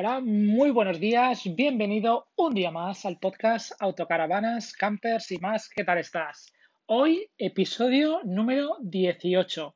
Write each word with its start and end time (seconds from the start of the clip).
Hola, 0.00 0.20
muy 0.20 0.70
buenos 0.70 1.00
días. 1.00 1.42
Bienvenido 1.56 2.28
un 2.36 2.54
día 2.54 2.70
más 2.70 3.04
al 3.04 3.18
podcast 3.18 3.72
Autocaravanas, 3.80 4.72
Campers 4.72 5.32
y 5.32 5.38
más. 5.38 5.68
¿Qué 5.68 5.82
tal 5.82 5.98
estás? 5.98 6.52
Hoy, 6.86 7.28
episodio 7.36 8.20
número 8.22 8.76
18. 8.80 9.74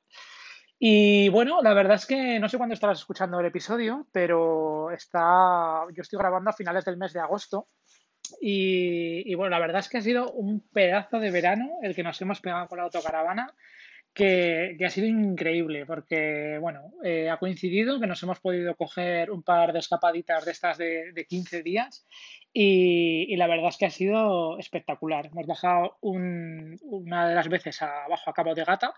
Y 0.78 1.28
bueno, 1.30 1.60
la 1.60 1.74
verdad 1.74 1.96
es 1.96 2.06
que 2.06 2.38
no 2.38 2.48
sé 2.48 2.56
cuándo 2.56 2.74
estarás 2.74 3.00
escuchando 3.00 3.40
el 3.40 3.46
episodio, 3.46 4.06
pero 4.12 4.92
está. 4.92 5.86
Yo 5.92 6.02
estoy 6.02 6.20
grabando 6.20 6.50
a 6.50 6.52
finales 6.52 6.84
del 6.84 6.98
mes 6.98 7.12
de 7.12 7.18
agosto. 7.18 7.66
Y, 8.40 9.28
y 9.28 9.34
bueno, 9.34 9.50
la 9.50 9.58
verdad 9.58 9.80
es 9.80 9.88
que 9.88 9.98
ha 9.98 10.02
sido 10.02 10.30
un 10.30 10.60
pedazo 10.72 11.18
de 11.18 11.32
verano 11.32 11.68
el 11.82 11.96
que 11.96 12.04
nos 12.04 12.22
hemos 12.22 12.40
pegado 12.40 12.68
con 12.68 12.78
la 12.78 12.84
autocaravana 12.84 13.52
que, 14.14 14.76
ha 14.84 14.90
sido 14.90 15.06
increíble 15.06 15.86
porque, 15.86 16.58
bueno, 16.60 16.92
eh, 17.04 17.30
ha 17.30 17.38
coincidido 17.38 18.00
que 18.00 18.06
nos 18.06 18.22
hemos 18.22 18.40
podido 18.40 18.76
coger 18.76 19.30
un 19.30 19.42
par 19.42 19.72
de 19.72 19.78
escapaditas 19.78 20.44
de 20.44 20.50
estas 20.50 20.78
de, 20.78 21.12
de 21.12 21.26
15 21.26 21.62
días 21.62 22.06
y, 22.54 23.34
la 23.36 23.46
verdad 23.46 23.68
es 23.70 23.78
que 23.78 23.86
ha 23.86 23.90
sido 23.90 24.58
espectacular. 24.58 25.26
Hemos 25.26 25.46
bajado 25.46 25.96
una 26.02 27.28
de 27.28 27.34
las 27.34 27.48
veces 27.48 27.80
abajo 27.80 28.30
a 28.30 28.34
Cabo 28.34 28.54
de 28.54 28.64
Gata 28.64 28.94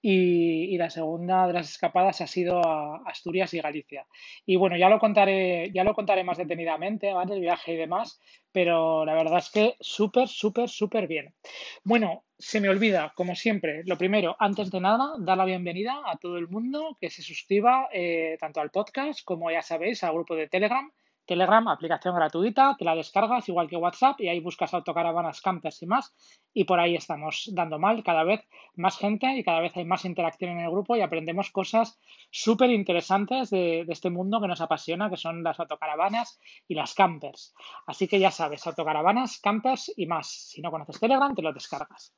y, 0.00 0.76
la 0.78 0.88
segunda 0.88 1.46
de 1.46 1.52
las 1.52 1.70
escapadas 1.70 2.22
ha 2.22 2.26
sido 2.26 2.66
a 2.66 3.02
Asturias 3.06 3.52
y 3.52 3.60
Galicia. 3.60 4.06
Y 4.46 4.56
bueno, 4.56 4.76
ya 4.78 4.88
lo 4.88 4.98
contaré, 4.98 5.70
ya 5.72 5.84
lo 5.84 5.94
contaré 5.94 6.24
más 6.24 6.38
detenidamente, 6.38 7.12
¿vale? 7.12 7.34
El 7.34 7.40
viaje 7.40 7.74
y 7.74 7.76
demás, 7.76 8.20
pero 8.54 9.04
la 9.04 9.14
verdad 9.14 9.38
es 9.38 9.50
que 9.50 9.74
súper, 9.80 10.28
súper, 10.28 10.68
súper 10.68 11.08
bien. 11.08 11.34
Bueno, 11.82 12.22
se 12.38 12.60
me 12.60 12.68
olvida, 12.68 13.12
como 13.16 13.34
siempre, 13.34 13.82
lo 13.84 13.98
primero, 13.98 14.36
antes 14.38 14.70
de 14.70 14.80
nada, 14.80 15.14
dar 15.18 15.36
la 15.36 15.44
bienvenida 15.44 16.00
a 16.06 16.16
todo 16.18 16.38
el 16.38 16.46
mundo 16.46 16.96
que 17.00 17.10
se 17.10 17.22
suscriba 17.22 17.88
eh, 17.92 18.36
tanto 18.38 18.60
al 18.60 18.70
podcast 18.70 19.24
como 19.24 19.50
ya 19.50 19.60
sabéis 19.60 20.04
al 20.04 20.14
grupo 20.14 20.36
de 20.36 20.46
Telegram 20.46 20.88
Telegram, 21.26 21.66
aplicación 21.68 22.14
gratuita, 22.14 22.76
te 22.78 22.84
la 22.84 22.94
descargas 22.94 23.48
igual 23.48 23.68
que 23.68 23.76
WhatsApp 23.76 24.20
y 24.20 24.28
ahí 24.28 24.40
buscas 24.40 24.74
autocaravanas, 24.74 25.40
campers 25.40 25.82
y 25.82 25.86
más. 25.86 26.14
Y 26.52 26.64
por 26.64 26.80
ahí 26.80 26.94
estamos 26.96 27.50
dando 27.52 27.78
mal 27.78 28.02
cada 28.04 28.24
vez 28.24 28.46
más 28.76 28.98
gente 28.98 29.26
y 29.36 29.42
cada 29.42 29.60
vez 29.60 29.76
hay 29.76 29.84
más 29.84 30.04
interacción 30.04 30.52
en 30.52 30.60
el 30.60 30.70
grupo 30.70 30.96
y 30.96 31.00
aprendemos 31.00 31.50
cosas 31.50 31.98
súper 32.30 32.70
interesantes 32.70 33.50
de, 33.50 33.84
este 33.88 34.10
mundo 34.10 34.40
que 34.40 34.48
nos 34.48 34.60
apasiona, 34.60 35.10
que 35.10 35.16
son 35.16 35.42
las 35.42 35.58
autocaravanas 35.58 36.40
y 36.68 36.74
las 36.74 36.94
campers. 36.94 37.54
Así 37.86 38.06
que 38.06 38.18
ya 38.18 38.30
sabes, 38.30 38.66
autocaravanas, 38.66 39.38
campers 39.40 39.92
y 39.96 40.06
más. 40.06 40.50
Si 40.50 40.60
no 40.60 40.70
conoces 40.70 41.00
Telegram, 41.00 41.34
te 41.34 41.42
lo 41.42 41.52
descargas. 41.52 42.14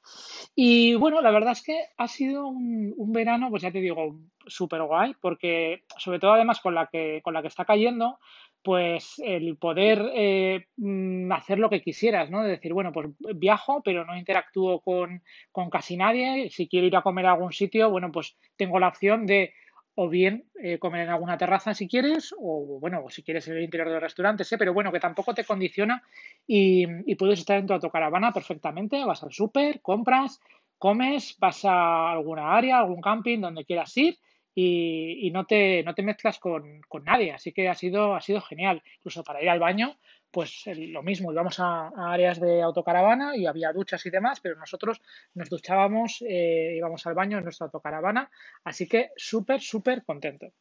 Y 0.54 0.94
bueno, 0.94 1.20
la 1.20 1.30
verdad 1.30 1.52
es 1.52 1.62
que 1.62 1.86
ha 1.96 2.08
sido 2.08 2.46
un, 2.48 2.94
un 2.96 3.12
verano, 3.12 3.50
pues 3.50 3.62
ya 3.62 3.70
te 3.70 3.80
digo, 3.80 4.16
súper 4.46 4.82
guay, 4.82 5.14
porque 5.20 5.84
sobre 5.98 6.18
todo 6.18 6.32
además 6.32 6.60
con 6.60 6.74
la 6.74 6.86
que, 6.86 7.20
con 7.22 7.34
la 7.34 7.42
que 7.42 7.48
está 7.48 7.64
cayendo, 7.64 8.18
pues 8.66 9.22
el 9.22 9.56
poder 9.58 10.10
eh, 10.12 10.66
mm, 10.76 11.30
hacer 11.30 11.60
lo 11.60 11.70
que 11.70 11.82
quisieras, 11.82 12.30
¿no? 12.30 12.42
De 12.42 12.50
decir, 12.50 12.72
bueno, 12.72 12.90
pues 12.90 13.06
viajo, 13.36 13.80
pero 13.84 14.04
no 14.04 14.16
interactúo 14.16 14.80
con, 14.80 15.22
casi 15.70 15.96
nadie. 15.96 16.50
Si 16.50 16.66
quiero 16.66 16.88
ir 16.88 16.96
a 16.96 17.02
comer 17.02 17.26
a 17.26 17.34
algún 17.34 17.52
sitio, 17.52 17.90
bueno, 17.90 18.10
pues 18.10 18.36
tengo 18.56 18.80
la 18.80 18.88
opción 18.88 19.24
de 19.24 19.52
o 19.94 20.08
bien 20.08 20.46
eh, 20.60 20.80
comer 20.80 21.02
en 21.02 21.10
alguna 21.10 21.38
terraza 21.38 21.74
si 21.74 21.86
quieres, 21.86 22.34
o 22.40 22.80
bueno, 22.80 23.04
si 23.08 23.22
quieres 23.22 23.46
en 23.46 23.56
el 23.56 23.62
interior 23.62 23.88
del 23.88 24.00
restaurante, 24.00 24.42
sé, 24.42 24.58
pero 24.58 24.74
bueno, 24.74 24.90
que 24.90 24.98
tampoco 24.98 25.32
te 25.32 25.44
condiciona 25.44 26.02
y, 26.44 27.14
puedes 27.14 27.38
estar 27.38 27.58
en 27.58 27.68
tu 27.68 27.72
autocaravana 27.72 28.32
perfectamente, 28.32 29.04
vas 29.04 29.22
al 29.22 29.32
súper, 29.32 29.80
compras, 29.80 30.40
comes, 30.76 31.36
vas 31.38 31.64
a 31.64 32.10
alguna 32.10 32.56
área, 32.56 32.80
algún 32.80 33.00
camping, 33.00 33.38
donde 33.40 33.64
quieras 33.64 33.96
ir 33.96 34.18
y, 34.58 35.30
no, 35.32 35.44
te, 35.44 35.82
no 35.84 35.94
te 35.94 36.02
mezclas 36.02 36.38
con, 36.38 36.80
nadie. 37.04 37.32
Así 37.32 37.52
que 37.52 37.68
ha 37.68 37.74
sido, 37.74 38.14
ha 38.14 38.22
sido 38.22 38.40
genial. 38.40 38.82
Incluso 38.96 39.22
para 39.22 39.42
ir 39.42 39.50
al 39.50 39.60
baño, 39.60 39.98
pues 40.30 40.62
lo 40.66 41.02
mismo, 41.02 41.30
íbamos 41.30 41.60
a, 41.60 41.90
áreas 42.10 42.40
de 42.40 42.62
autocaravana 42.62 43.36
y 43.36 43.44
había 43.44 43.72
duchas 43.74 44.04
y 44.06 44.10
demás, 44.10 44.40
pero 44.40 44.56
nosotros 44.56 45.02
nos 45.34 45.50
duchábamos, 45.50 46.24
eh, 46.26 46.74
íbamos 46.76 47.06
al 47.06 47.14
baño 47.14 47.36
en 47.36 47.44
nuestra 47.44 47.66
autocaravana. 47.66 48.30
Así 48.64 48.88
que 48.88 49.10
súper, 49.16 49.60
súper 49.60 50.04
contento 50.04 50.52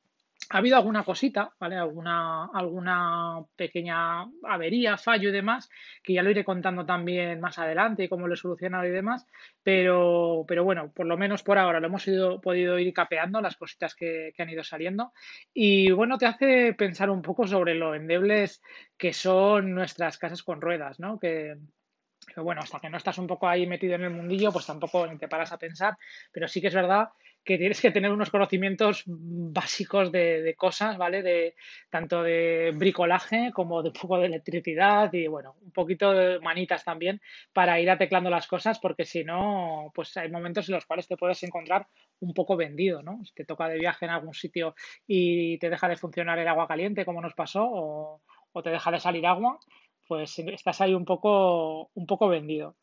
ha 0.50 0.58
habido 0.58 0.78
alguna 0.78 1.04
cosita, 1.04 1.54
¿vale? 1.60 1.76
Alguna, 1.76 2.50
pequeña 3.56 4.26
avería, 4.44 4.98
fallo 4.98 5.30
y 5.30 5.32
demás, 5.32 5.70
que 6.04 6.14
ya 6.14 6.24
lo 6.24 6.32
iré 6.32 6.44
contando 6.44 6.86
también 6.86 7.40
más 7.40 7.58
adelante 7.58 8.04
y 8.04 8.08
cómo 8.08 8.28
lo 8.28 8.34
he 8.34 8.38
solucionado 8.38 8.86
y 8.86 8.92
demás, 8.92 9.26
pero, 9.64 10.46
pero 10.48 10.64
bueno, 10.64 10.92
por 10.92 11.06
lo 11.06 11.18
menos 11.18 11.44
por 11.44 11.58
ahora 11.58 11.80
lo 11.80 11.88
hemos 11.88 12.08
ido, 12.08 12.42
podido 12.42 12.78
ir 12.80 12.94
capeando 12.94 13.42
las 13.42 13.56
cositas 13.56 13.96
que, 13.96 14.34
que 14.36 14.44
han 14.44 14.50
ido 14.50 14.64
saliendo 14.64 15.14
y 15.54 15.92
bueno, 15.92 16.18
te 16.18 16.26
hace 16.26 16.74
pensar 16.74 17.10
un 17.10 17.22
poco 17.22 17.48
sobre 17.48 17.76
lo 17.76 17.96
endebles 17.96 18.62
que 18.98 19.14
son 19.14 19.74
nuestras 19.74 20.18
casas 20.18 20.44
con 20.44 20.62
ruedas, 20.62 21.00
¿no? 21.00 21.20
Que, 21.20 21.58
bueno, 22.38 22.62
hasta 22.62 22.80
que 22.80 22.90
no 22.90 22.98
estás 22.98 23.18
un 23.18 23.28
poco 23.28 23.48
ahí 23.48 23.68
metido 23.68 23.96
en 23.96 24.04
el 24.04 24.10
mundillo, 24.10 24.52
pues 24.52 24.66
tampoco 24.66 25.08
te 25.18 25.28
paras 25.28 25.52
a 25.52 25.58
pensar, 25.58 25.98
pero 26.32 26.48
sí 26.48 26.62
que 26.62 26.68
es 26.68 26.74
verdad 26.74 27.10
que 27.46 27.60
tienes 27.60 27.80
que 27.80 27.92
tener 27.92 28.12
unos 28.12 28.32
conocimientos 28.32 29.04
básicos 29.06 30.12
de, 30.12 30.56
cosas, 30.58 30.98
¿vale? 30.98 31.22
De 31.22 31.56
tanto 31.92 32.24
de 32.24 32.72
bricolaje 32.76 33.52
como 33.54 33.84
de 33.84 33.90
un 33.90 33.94
poco 33.94 34.18
de 34.18 34.26
electricidad 34.26 35.14
y 35.14 35.28
bueno, 35.28 35.56
un 35.62 35.72
poquito 35.72 36.12
de 36.12 36.40
manitas 36.40 36.84
también 36.84 37.22
para 37.54 37.80
ir 37.80 37.90
ateclando 37.92 38.32
las 38.32 38.48
cosas, 38.48 38.80
porque 38.80 39.06
si 39.06 39.24
no, 39.24 39.92
pues 39.94 40.18
hay 40.18 40.30
momentos 40.32 40.68
en 40.68 40.76
los 40.76 40.86
cuales 40.88 41.08
te 41.08 41.18
puedes 41.18 41.42
encontrar 41.44 41.88
un 42.20 42.34
poco 42.34 42.58
vendido, 42.58 43.04
¿no? 43.04 43.24
Si 43.24 43.34
te 43.36 43.46
toca 43.46 43.70
de 43.70 43.78
viaje 43.78 44.06
en 44.06 44.12
algún 44.12 44.34
sitio 44.34 44.74
y 45.06 45.60
te 45.60 45.70
deja 45.70 45.88
de 45.88 45.98
funcionar 45.98 46.40
el 46.40 46.48
agua 46.48 46.68
caliente, 46.68 47.06
como 47.06 47.22
nos 47.22 47.36
pasó, 47.36 47.70
o 47.72 48.64
te 48.64 48.72
deja 48.72 48.90
de 48.90 49.00
salir 49.00 49.28
agua, 49.28 49.60
pues 50.08 50.40
estás 50.40 50.82
ahí 50.82 50.94
un 50.94 51.06
poco, 51.06 51.90
un 51.94 52.06
poco 52.06 52.28
vendido. 52.28 52.76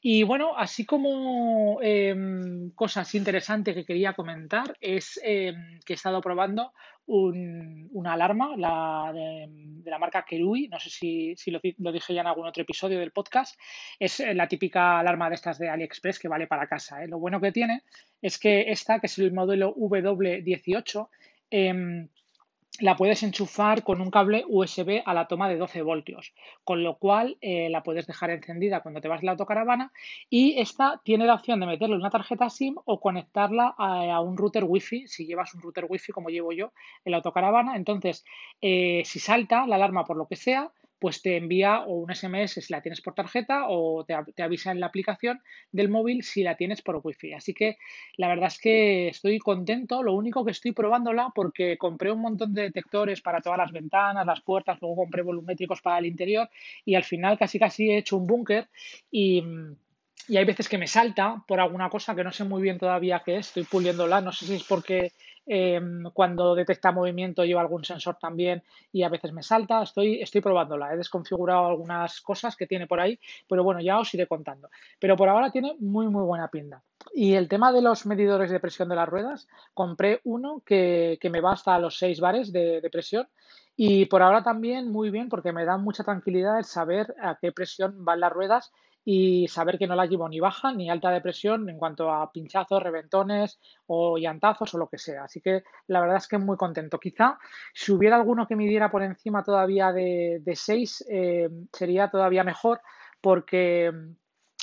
Y 0.00 0.22
bueno, 0.22 0.56
así 0.56 0.84
como 0.84 1.78
em, 1.82 2.70
cosas 2.72 3.14
interesantes 3.14 3.74
que 3.74 3.84
quería 3.84 4.14
comentar 4.14 4.76
es 4.80 5.20
em, 5.22 5.80
que 5.84 5.92
he 5.92 5.96
estado 5.96 6.20
probando 6.20 6.72
una 7.12 8.12
alarma 8.12 8.56
la 8.56 9.10
de, 9.12 9.48
la 9.84 9.98
marca 9.98 10.24
Kerui, 10.24 10.68
no 10.68 10.78
sé 10.78 10.90
si, 10.90 11.50
lo, 11.50 11.92
dije 11.92 12.14
ya 12.14 12.20
en 12.20 12.28
algún 12.28 12.46
otro 12.46 12.62
episodio 12.62 13.00
del 13.00 13.10
podcast, 13.10 13.58
es 13.98 14.22
la 14.34 14.46
típica 14.46 15.00
alarma 15.00 15.28
de 15.28 15.34
estas 15.34 15.58
de 15.58 15.68
AliExpress 15.68 16.20
que 16.20 16.28
vale 16.28 16.46
para 16.46 16.68
casa. 16.68 17.02
¿eh? 17.02 17.08
Lo 17.08 17.18
bueno 17.18 17.40
que 17.40 17.50
tiene 17.50 17.82
es 18.22 18.38
que 18.38 18.70
esta, 18.70 19.00
que 19.00 19.06
es 19.06 19.18
el 19.18 19.32
modelo 19.32 19.74
W18, 19.74 21.08
la 22.78 22.96
puedes 22.96 23.22
enchufar 23.22 23.82
con 23.82 24.00
un 24.00 24.10
cable 24.10 24.44
USB 24.48 25.02
a 25.04 25.12
la 25.12 25.26
toma 25.26 25.48
de 25.48 25.56
12 25.56 25.82
voltios, 25.82 26.32
con 26.64 26.82
lo 26.82 26.96
cual 26.96 27.36
eh, 27.40 27.68
la 27.68 27.82
puedes 27.82 28.06
dejar 28.06 28.30
encendida 28.30 28.80
cuando 28.80 29.00
te 29.00 29.08
vas 29.08 29.20
en 29.20 29.26
la 29.26 29.32
autocaravana 29.32 29.92
y 30.28 30.58
esta 30.58 31.00
tiene 31.04 31.26
la 31.26 31.34
opción 31.34 31.60
de 31.60 31.66
meterle 31.66 31.96
una 31.96 32.10
tarjeta 32.10 32.48
SIM 32.48 32.76
o 32.84 33.00
conectarla 33.00 33.74
a, 33.76 34.20
un 34.20 34.36
router 34.36 34.64
Wi-Fi, 34.64 35.08
si 35.08 35.26
llevas 35.26 35.54
un 35.54 35.62
router 35.62 35.86
Wi-Fi 35.88 36.12
como 36.12 36.30
llevo 36.30 36.52
yo 36.52 36.72
en 37.04 37.12
la 37.12 37.18
autocaravana. 37.18 37.76
Entonces, 37.76 38.24
eh, 38.60 39.02
si 39.04 39.18
salta 39.18 39.66
la 39.66 39.76
alarma 39.76 40.04
por 40.04 40.16
lo 40.16 40.26
que 40.26 40.36
sea, 40.36 40.70
pues 41.00 41.22
te 41.22 41.36
envía 41.36 41.80
o 41.80 41.94
un 41.94 42.14
SMS 42.14 42.52
si 42.52 42.72
la 42.72 42.82
tienes 42.82 43.00
por 43.00 43.14
tarjeta 43.14 43.64
o 43.68 44.04
te, 44.04 44.14
avisa 44.42 44.70
en 44.70 44.80
la 44.80 44.86
aplicación 44.86 45.40
del 45.72 45.88
móvil 45.88 46.22
si 46.22 46.42
la 46.42 46.56
tienes 46.56 46.82
por 46.82 47.00
wifi. 47.02 47.32
Así 47.32 47.54
que 47.54 47.78
la 48.16 48.28
verdad 48.28 48.48
es 48.48 48.60
que 48.60 49.08
estoy 49.08 49.38
contento. 49.38 50.02
Lo 50.02 50.14
único 50.14 50.44
que 50.44 50.52
estoy 50.52 50.72
probándola 50.72 51.32
porque 51.34 51.78
compré 51.78 52.12
un 52.12 52.20
montón 52.20 52.52
de 52.52 52.62
detectores 52.62 53.22
para 53.22 53.40
todas 53.40 53.58
las 53.58 53.72
ventanas, 53.72 54.26
las 54.26 54.42
puertas, 54.42 54.78
luego 54.80 54.96
compré 54.96 55.22
volumétricos 55.22 55.80
para 55.80 55.98
el 55.98 56.06
interior 56.06 56.48
y 56.84 56.94
al 56.94 57.04
final 57.04 57.38
casi 57.38 57.58
casi 57.58 57.90
he 57.90 57.98
hecho 57.98 58.18
un 58.18 58.26
búnker 58.26 58.68
y 59.10 59.42
y 60.28 60.36
hay 60.36 60.44
veces 60.44 60.68
que 60.68 60.78
me 60.78 60.86
salta 60.86 61.42
por 61.46 61.58
alguna 61.58 61.88
cosa 61.90 62.14
que 62.14 62.22
no 62.22 62.30
sé 62.30 62.44
muy 62.44 62.62
bien 62.62 62.78
todavía 62.78 63.22
qué 63.24 63.38
es, 63.38 63.48
estoy 63.48 63.64
puliéndola, 63.64 64.20
no 64.20 64.30
sé 64.30 64.46
si 64.46 64.54
es 64.54 64.62
porque 64.62 65.12
Em, 65.46 66.04
cuando 66.12 66.54
detecta 66.54 66.92
movimiento 66.92 67.44
lleva 67.44 67.60
algún 67.60 67.84
sensor 67.84 68.16
también 68.20 68.62
y 68.92 69.02
a 69.02 69.08
veces 69.08 69.32
me 69.32 69.42
salta. 69.42 69.82
Estoy, 69.82 70.20
estoy 70.20 70.40
probándola. 70.40 70.92
He 70.92 70.96
desconfigurado 70.96 71.66
algunas 71.66 72.20
cosas 72.20 72.56
que 72.56 72.66
tiene 72.66 72.86
por 72.86 73.00
ahí, 73.00 73.18
pero 73.48 73.64
bueno, 73.64 73.80
ya 73.80 73.98
os 73.98 74.12
iré 74.14 74.26
contando. 74.26 74.68
Pero 74.98 75.16
por 75.16 75.28
ahora 75.28 75.50
tiene 75.50 75.74
muy, 75.80 76.06
muy 76.08 76.24
buena 76.24 76.48
pinta. 76.48 76.82
Y 77.14 77.34
el 77.34 77.48
tema 77.48 77.72
de 77.72 77.82
los 77.82 78.06
medidores 78.06 78.50
de 78.50 78.60
presión 78.60 78.88
de 78.88 78.96
las 78.96 79.08
ruedas, 79.08 79.48
compré 79.74 80.20
uno 80.24 80.62
que, 80.64 81.18
me 81.30 81.40
va 81.40 81.52
hasta 81.52 81.78
los 81.78 81.98
6 81.98 82.20
bares 82.20 82.52
de 82.52 82.88
presión 82.92 83.28
y 83.82 84.04
por 84.04 84.20
ahora 84.20 84.42
también 84.42 84.92
muy 84.92 85.08
bien 85.08 85.30
porque 85.30 85.52
me 85.52 85.64
da 85.64 85.78
mucha 85.78 86.04
tranquilidad 86.04 86.58
el 86.58 86.64
saber 86.66 87.14
a 87.18 87.38
qué 87.40 87.50
presión 87.50 88.04
van 88.04 88.20
las 88.20 88.30
ruedas 88.30 88.72
y 89.04 89.48
saber 89.48 89.78
que 89.78 89.86
no 89.86 89.94
la 89.94 90.06
llevo 90.06 90.28
ni 90.28 90.40
baja 90.40 90.72
ni 90.72 90.90
alta 90.90 91.10
de 91.10 91.20
presión 91.20 91.68
en 91.68 91.78
cuanto 91.78 92.12
a 92.12 92.30
pinchazos, 92.30 92.82
reventones 92.82 93.58
o 93.86 94.18
llantazos 94.18 94.74
o 94.74 94.78
lo 94.78 94.88
que 94.88 94.98
sea. 94.98 95.24
Así 95.24 95.40
que 95.40 95.64
la 95.86 96.00
verdad 96.00 96.18
es 96.18 96.28
que 96.28 96.38
muy 96.38 96.56
contento. 96.56 96.98
Quizá 96.98 97.38
si 97.72 97.92
hubiera 97.92 98.16
alguno 98.16 98.46
que 98.46 98.56
midiera 98.56 98.90
por 98.90 99.02
encima 99.02 99.42
todavía 99.42 99.92
de, 99.92 100.40
de 100.44 100.56
6 100.56 101.06
eh, 101.08 101.48
sería 101.72 102.10
todavía 102.10 102.44
mejor 102.44 102.80
porque 103.20 103.92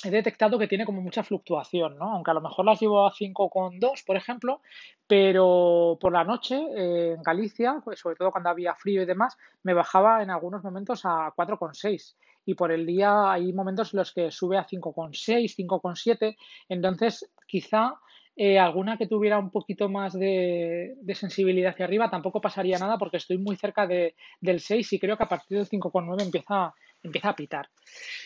he 0.04 0.12
detectado 0.12 0.60
que 0.60 0.68
tiene 0.68 0.86
como 0.86 1.02
mucha 1.02 1.24
fluctuación, 1.24 1.98
¿no? 1.98 2.12
Aunque 2.14 2.32
a 2.32 2.34
lo 2.36 2.42
mejor 2.42 2.66
las 2.66 2.80
llevo 2.80 3.08
a 3.08 3.12
5,2, 3.12 4.06
por 4.06 4.16
ejemplo, 4.16 4.62
pero 5.08 5.98
por 6.00 6.14
la 6.14 6.24
noche 6.24 6.56
eh, 6.56 7.14
en 7.14 7.24
Galicia, 7.24 7.82
pues 7.84 8.00
sobre 8.00 8.16
todo 8.16 8.32
cuando 8.32 8.50
había 8.50 8.76
frío 8.76 9.02
y 9.02 9.06
demás, 9.06 9.38
me 9.64 9.74
bajaba 9.74 10.22
en 10.22 10.30
algunos 10.30 10.64
momentos 10.64 11.04
a 11.06 11.34
4,6 11.36 12.16
y 12.48 12.56
por 12.56 12.72
el 12.72 12.86
día 12.86 13.30
hay 13.32 13.52
momentos 13.52 13.94
en 13.94 14.00
los 14.00 14.14
que 14.14 14.32
sube 14.32 14.58
a 14.58 14.66
5,6, 14.66 15.54
5,7, 15.54 16.38
entonces 16.70 17.30
quizá 17.46 18.00
eh, 18.38 18.58
alguna 18.58 18.98
que 18.98 19.06
tuviera 19.06 19.38
un 19.38 19.52
poquito 19.52 19.90
más 19.90 20.14
de, 20.14 20.96
sensibilidad 21.14 21.72
hacia 21.72 21.86
arriba 21.86 22.10
tampoco 22.10 22.40
pasaría 22.40 22.80
nada 22.80 22.98
porque 22.98 23.18
estoy 23.18 23.38
muy 23.38 23.58
cerca 23.58 23.86
de, 23.86 24.16
del 24.40 24.62
6 24.62 24.94
y 24.94 25.00
creo 25.00 25.18
que 25.18 25.24
a 25.24 25.28
partir 25.28 25.58
del 25.58 25.68
5,9 25.68 26.22
empieza 26.22 26.74
empieza 27.08 27.30
a 27.30 27.36
pitar. 27.36 27.70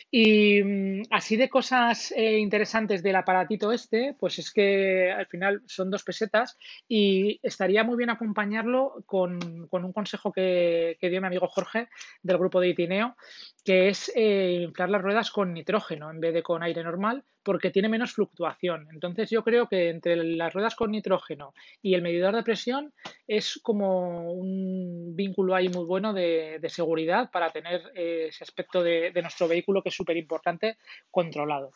Y 0.10 0.62
mm, 0.62 1.04
así 1.10 1.38
de 1.38 1.50
cosas 1.50 2.12
eh, 2.12 2.38
interesantes 2.38 3.01
del 3.01 3.16
aparatito 3.16 3.72
este, 3.72 4.16
pues 4.19 4.39
es 4.39 4.51
que 4.51 5.12
al 5.12 5.28
final 5.28 5.62
son 5.68 5.89
dos 5.89 6.04
pesetas 6.04 6.57
y 6.88 7.39
estaría 7.42 7.83
muy 7.83 7.98
bien 7.98 8.10
acompañarlo 8.10 9.04
con, 9.06 9.39
un 9.72 9.94
consejo 9.94 10.31
que, 10.31 10.98
dio 11.01 11.22
mi 11.22 11.28
amigo 11.28 11.48
Jorge 11.48 11.88
del 12.22 12.38
grupo 12.38 12.60
de 12.60 12.69
Itineo, 12.69 13.16
que 13.63 13.89
es 13.89 14.12
eh, 14.16 14.60
inflar 14.62 14.89
las 14.89 15.01
ruedas 15.01 15.31
con 15.31 15.54
nitrógeno 15.54 16.12
en 16.12 16.19
vez 16.19 16.33
de 16.33 16.44
con 16.44 16.63
aire 16.63 16.83
normal, 16.83 17.24
porque 17.43 17.71
tiene 17.71 17.89
menos 17.89 18.13
fluctuación. 18.13 18.88
Entonces 18.91 19.29
yo 19.29 19.43
creo 19.43 19.67
que 19.67 19.89
entre 19.89 20.15
las 20.15 20.53
ruedas 20.53 20.75
con 20.75 20.91
nitrógeno 20.91 21.53
y 21.81 21.93
el 21.93 22.01
medidor 22.01 22.35
de 22.35 22.43
presión 22.43 22.93
es 23.27 23.59
como 23.63 24.33
un 24.33 25.15
vínculo 25.15 25.55
ahí 25.55 25.69
muy 25.69 25.85
bueno 25.85 26.13
de, 26.13 26.59
seguridad 26.69 27.29
para 27.31 27.49
tener 27.49 27.81
eh, 27.95 28.27
ese 28.29 28.43
aspecto 28.43 28.81
de, 28.81 29.11
nuestro 29.21 29.47
vehículo 29.47 29.83
que 29.83 29.89
es 29.89 29.95
súper 29.95 30.15
importante 30.15 30.77
controlado. 31.09 31.71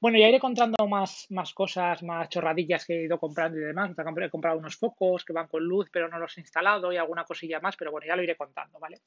Bueno, 0.00 0.18
ya 0.18 0.28
iré 0.28 0.40
contando 0.40 0.88
más, 0.88 1.26
más 1.30 1.54
cosas, 1.54 2.02
más 2.02 2.28
chorradillas 2.28 2.84
que 2.84 2.94
he 2.94 3.04
ido 3.04 3.18
comprando 3.18 3.58
y 3.58 3.62
demás. 3.62 3.92
He 3.92 4.30
comprado 4.30 4.58
unos 4.58 4.76
focos 4.76 5.24
que 5.24 5.32
van 5.32 5.46
con 5.46 5.62
luz, 5.62 5.88
pero 5.92 6.08
no 6.08 6.18
los 6.18 6.36
he 6.36 6.40
instalado 6.40 6.92
y 6.92 6.96
alguna 6.96 7.24
cosilla 7.24 7.60
más, 7.60 7.76
pero 7.76 7.92
bueno, 7.92 8.06
ya 8.06 8.16
lo 8.16 8.22
iré 8.22 8.36
contando, 8.36 8.78
¿vale? 8.78 9.00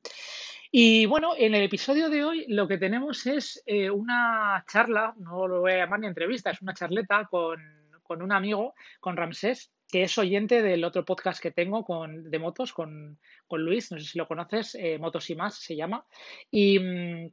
Y 0.72 1.06
bueno, 1.06 1.34
en 1.38 1.56
el 1.56 1.64
episodio 1.64 2.10
de 2.10 2.24
hoy 2.24 2.46
lo 2.50 2.68
que 2.68 2.78
tenemos 2.78 3.26
es 3.28 3.64
eh, 3.66 3.90
una 3.90 4.64
charla, 4.68 5.14
no 5.18 5.48
lo 5.48 5.62
voy 5.62 5.74
a 5.74 5.78
llamar 5.78 5.95
ni 5.98 6.08
entrevista, 6.08 6.52
es 6.52 6.62
una 6.62 6.74
charleta 6.74 7.26
con, 7.30 7.60
un 8.10 8.32
amigo, 8.32 8.74
con 9.00 9.18
Ramsés, 9.18 9.72
que 9.88 10.04
es 10.04 10.18
oyente 10.18 10.62
del 10.62 10.84
otro 10.84 11.06
podcast 11.06 11.42
que 11.42 11.52
tengo 11.52 11.84
con, 11.84 12.30
de 12.30 12.40
motos, 12.40 12.74
con, 12.74 13.20
Luis, 13.50 13.92
no 13.92 14.00
sé 14.00 14.06
si 14.06 14.18
lo 14.18 14.28
conoces, 14.28 14.76
eh, 14.76 14.98
Motos 15.00 15.30
y 15.30 15.36
más 15.36 15.56
se 15.56 15.76
llama. 15.76 16.06
Y 16.52 16.80
mm, 16.80 17.32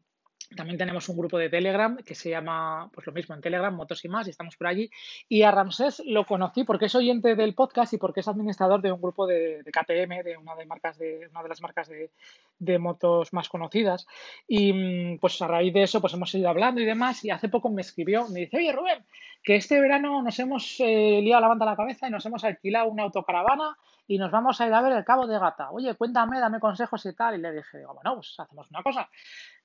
también 0.55 0.79
tenemos 0.79 1.09
un 1.09 1.17
grupo 1.17 1.39
de 1.39 1.49
Telegram 1.49 1.97
que 1.97 2.15
se 2.15 2.31
llama, 2.31 2.91
pues 2.93 3.07
lo 3.07 3.13
mismo 3.13 3.35
en 3.35 3.41
Telegram, 3.41 3.75
Motos 3.75 4.05
y 4.05 4.09
más, 4.09 4.27
y 4.27 4.31
estamos 4.31 4.57
por 4.57 4.67
allí. 4.67 4.91
Y 5.29 5.43
a 5.43 5.51
Ramsés 5.51 6.03
lo 6.07 6.25
conocí 6.25 6.65
porque 6.65 6.87
es 6.87 6.95
oyente 6.95 7.35
del 7.35 7.55
podcast 7.55 7.93
y 7.93 7.99
porque 7.99 8.21
es 8.21 8.29
administrador 8.29 8.83
de 8.83 8.93
un 8.93 9.01
grupo 9.01 9.27
de, 9.27 9.63
KTM, 9.65 10.25
de 10.25 10.37
una 10.37 10.55
de 10.55 10.67
marcas 10.67 10.99
de, 10.99 11.29
una 11.31 11.43
de 11.43 11.49
las 11.49 11.61
marcas 11.61 11.89
de, 11.89 12.79
motos 12.79 13.33
más 13.33 13.49
conocidas. 13.49 14.07
Y 14.47 14.73
mm, 14.73 15.19
pues 15.19 15.41
a 15.43 15.47
raíz 15.47 15.73
de 15.73 15.83
eso, 15.83 16.01
pues 16.01 16.15
hemos 16.15 16.35
ido 16.35 16.49
hablando 16.49 16.81
y 16.81 16.85
demás. 16.85 17.25
Y 17.25 17.31
hace 17.31 17.49
poco 17.49 17.69
me 17.71 17.83
escribió, 17.83 18.29
me 18.29 18.41
dice, 18.41 18.57
oye 18.59 18.73
Rubén, 18.73 19.05
que 19.43 19.57
este 19.57 19.81
verano 19.81 20.23
nos 20.23 20.39
hemos 20.39 20.81
eh, 20.81 21.21
liado 21.23 21.43
la 21.43 21.49
banda 21.49 21.67
a 21.67 21.71
la 21.71 21.77
cabeza 21.77 22.09
y 22.09 22.11
nos 22.11 22.25
hemos 22.27 22.45
alquilado 22.45 22.89
una 22.89 23.05
autocaravana 23.05 23.77
y 24.07 24.19
nos 24.19 24.31
vamos 24.31 24.61
a 24.61 24.67
ir 24.67 24.75
a 24.75 24.83
ver 24.83 24.93
el 24.93 25.05
Cabo 25.05 25.27
de 25.27 25.39
Gata. 25.39 25.71
Oye, 25.71 25.95
cuéntame, 25.95 26.41
dame 26.41 26.61
consejos 26.61 27.05
y 27.07 27.15
tal. 27.15 27.37
Y 27.37 27.39
le 27.39 27.53
dije, 27.53 27.85
bueno, 27.87 28.17
pues 28.17 28.35
hacemos 28.39 28.69
una 28.71 28.83
cosa 28.83 29.09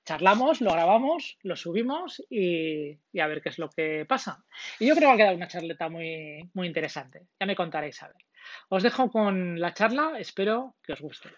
charlamos, 0.08 0.62
lo 0.62 0.72
grabamos, 0.72 1.38
lo 1.44 1.58
subimos 1.58 2.24
y, 2.30 2.98
a 3.20 3.28
ver 3.28 3.42
qué 3.42 3.50
es 3.50 3.60
lo 3.60 3.70
que 3.70 4.06
pasa. 4.08 4.46
Y 4.80 4.88
yo 4.88 4.96
creo 4.96 5.10
que 5.10 5.14
ha 5.14 5.18
quedado 5.18 5.36
una 5.36 5.50
charleta 5.50 5.90
muy, 5.90 6.50
muy 6.54 6.66
interesante. 6.66 7.28
Ya 7.38 7.46
me 7.46 7.58
contaréis 7.58 8.02
a 8.04 8.08
ver. 8.08 8.16
Os 8.70 8.84
dejo 8.84 9.12
con 9.12 9.60
la 9.60 9.74
charla, 9.74 10.14
espero 10.18 10.76
que 10.82 10.94
os 10.94 11.02
guste. 11.02 11.30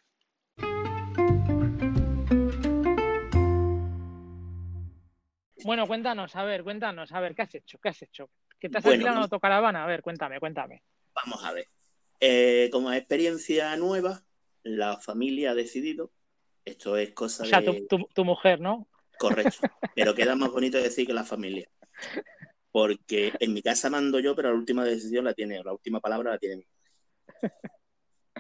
Bueno, 5.63 5.88
cuéntanos, 5.88 6.36
a 6.36 6.44
ver, 6.44 6.63
cuéntanos, 6.63 7.12
a 7.12 7.19
ver, 7.19 7.33
¿qué 7.33 7.42
has 7.42 7.56
hecho? 7.56 7.80
¿Qué 7.80 7.89
has 7.89 8.01
hecho? 8.04 8.30
¿Qué 8.60 8.69
te 8.69 8.77
has 8.77 8.83
bueno, 8.83 8.98
alquilado 8.98 9.24
autocaravana? 9.24 9.83
A 9.83 9.88
ver, 9.88 10.04
cuéntame, 10.04 10.39
cuéntame. 10.39 10.83
Vamos 11.15 11.44
a 11.44 11.54
ver. 11.54 11.65
Eh, 12.19 12.69
como 12.72 12.94
experiencia 12.94 13.75
nueva, 13.77 14.22
la 14.62 14.98
familia 14.98 15.51
ha 15.51 15.56
decidido 15.56 16.12
esto 16.69 16.98
es 16.98 17.12
cosa 17.12 17.44
o 17.44 17.45
sea, 17.45 17.62
tu, 17.63 18.25
mujer, 18.25 18.60
¿no? 18.60 18.88
Correcto. 19.18 19.60
Pero 19.95 20.16
queda 20.16 20.36
más 20.36 20.51
bonito 20.51 20.77
decir 20.77 21.06
que 21.06 21.13
la 21.13 21.24
familia. 21.24 21.69
Porque 22.71 23.33
en 23.39 23.54
mi 23.54 23.62
casa 23.62 23.89
mando 23.89 24.19
yo, 24.19 24.36
pero 24.36 24.50
la 24.50 24.56
última 24.56 24.86
decisión 24.86 25.25
la 25.25 25.33
tiene, 25.33 25.62
la 25.63 25.74
última 25.74 26.00
palabra 26.00 26.31
la 26.31 26.38
tiene 26.38 26.57
mi 26.57 26.66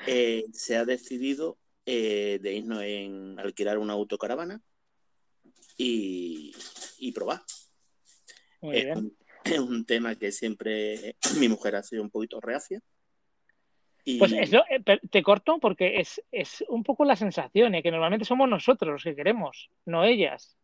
eh, 0.05 0.45
se 0.53 0.77
ha 0.77 0.85
decidido 0.85 1.57
eh, 1.85 2.39
de 2.41 2.53
irnos 2.53 2.83
en 2.83 3.39
alquilar 3.39 3.79
una 3.79 3.93
autocaravana 3.93 4.61
y, 5.75 6.53
probar. 7.13 7.41
Muy 8.61 8.77
es 9.43 9.59
un 9.59 9.85
tema 9.85 10.15
que 10.15 10.31
siempre 10.31 11.15
mi 11.39 11.47
mujer 11.47 11.75
ha 11.75 11.83
sido 11.83 12.03
un 12.03 12.09
poquito 12.09 12.39
reacia 12.39 12.81
pues 14.17 14.31
eso, 14.31 14.63
eh, 14.69 14.99
te 15.09 15.23
corto 15.23 15.59
porque 15.59 16.03
es, 16.31 16.63
un 16.67 16.83
poco 16.83 17.05
la 17.05 17.15
sensación, 17.15 17.75
¿eh? 17.75 17.83
que 17.83 17.91
normalmente 17.91 18.25
somos 18.25 18.49
nosotros 18.49 18.93
los 18.93 19.03
que 19.03 19.15
queremos, 19.15 19.69
no 19.85 20.03
ellas. 20.03 20.57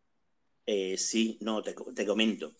Eh, 0.64 0.96
sí, 0.96 1.38
no, 1.40 1.62
te, 1.62 1.74
comento. 1.74 2.54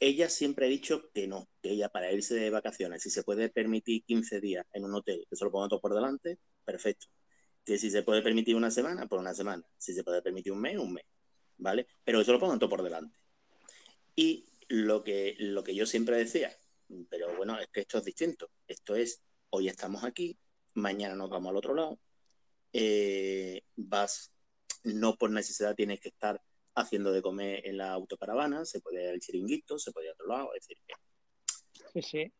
Ella 0.00 0.28
siempre 0.28 0.66
ha 0.66 0.68
dicho 0.68 1.10
que 1.12 1.26
no, 1.26 1.48
que 1.62 1.70
ella 1.70 1.88
para 1.88 2.12
irse 2.12 2.34
de 2.34 2.50
vacaciones, 2.50 3.02
si 3.02 3.10
se 3.10 3.22
puede 3.22 3.48
permitir 3.48 4.04
15 4.04 4.40
días 4.40 4.66
en 4.72 4.84
un 4.84 4.94
hotel, 4.94 5.26
que 5.28 5.36
se 5.36 5.44
lo 5.44 5.50
ponga 5.50 5.68
todo 5.68 5.80
por 5.80 5.94
delante, 5.94 6.38
perfecto. 6.64 7.06
Que 7.64 7.78
si 7.78 7.90
se 7.90 8.02
puede 8.02 8.22
permitir 8.22 8.56
una 8.56 8.70
semana, 8.70 9.02
por 9.02 9.10
pues 9.10 9.20
una 9.20 9.34
semana. 9.34 9.64
Si 9.78 9.94
se 9.94 10.04
puede 10.04 10.20
permitir 10.22 10.52
un 10.52 10.60
mes, 10.60 10.78
un 10.78 10.92
mes. 10.92 11.04
¿Vale? 11.56 11.86
Pero 12.04 12.20
eso 12.20 12.32
lo 12.32 12.38
pongan 12.38 12.58
todo 12.58 12.68
por 12.68 12.82
delante. 12.82 13.16
Y 14.16 14.44
lo 14.68 15.02
que, 15.02 15.34
lo 15.38 15.64
que 15.64 15.74
yo 15.74 15.86
siempre 15.86 16.18
decía, 16.18 16.54
pero 17.08 17.34
bueno, 17.36 17.58
es 17.58 17.68
que 17.68 17.80
esto 17.80 17.98
es 17.98 18.04
distinto. 18.04 18.50
Esto 18.66 18.94
es 18.94 19.22
hoy 19.54 19.68
estamos 19.68 20.02
aquí, 20.02 20.36
mañana 20.74 21.14
nos 21.14 21.30
vamos 21.30 21.50
al 21.50 21.56
otro 21.56 21.74
lado, 21.74 22.00
eh, 22.72 23.62
vas, 23.76 24.32
no 24.82 25.14
por 25.14 25.30
necesidad 25.30 25.76
tienes 25.76 26.00
que 26.00 26.08
estar 26.08 26.42
haciendo 26.74 27.12
de 27.12 27.22
comer 27.22 27.64
en 27.64 27.76
la 27.76 27.92
autocaravana, 27.92 28.64
se 28.64 28.80
puede 28.80 29.04
ir 29.04 29.10
al 29.10 29.20
chiringuito, 29.20 29.78
se 29.78 29.92
puede 29.92 30.06
ir 30.06 30.10
a 30.10 30.14
otro 30.14 30.26
lado, 30.26 30.54
es 30.54 30.66
decir 30.66 30.78
Sí, 31.92 32.02
sí. 32.02 32.32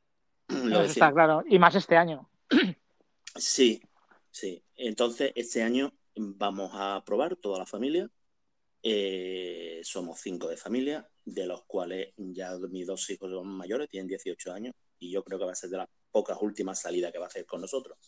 Está 0.84 1.12
claro, 1.12 1.44
y 1.48 1.56
más 1.58 1.74
este 1.76 1.96
año. 1.96 2.28
Sí, 3.36 3.82
sí. 4.30 4.62
Entonces, 4.76 5.32
este 5.34 5.60
año 5.60 5.92
vamos 6.14 6.70
a 6.72 7.02
probar 7.04 7.34
toda 7.34 7.58
la 7.58 7.66
familia. 7.66 8.08
Eh, 8.80 9.80
somos 9.82 10.20
cinco 10.20 10.46
de 10.46 10.56
familia, 10.56 11.10
de 11.24 11.44
los 11.44 11.64
cuales 11.64 12.14
ya 12.16 12.56
mis 12.70 12.86
dos 12.86 13.10
hijos 13.10 13.32
son 13.32 13.48
mayores, 13.48 13.88
tienen 13.88 14.06
18 14.06 14.52
años, 14.52 14.76
y 15.00 15.10
yo 15.10 15.24
creo 15.24 15.40
que 15.40 15.46
va 15.46 15.50
a 15.50 15.56
ser 15.56 15.70
de 15.70 15.78
las 15.78 15.88
pocas 16.14 16.38
últimas 16.40 16.80
salidas 16.80 17.10
que 17.10 17.18
va 17.18 17.24
a 17.24 17.26
hacer 17.26 17.44
con 17.44 17.60
nosotros. 17.60 17.98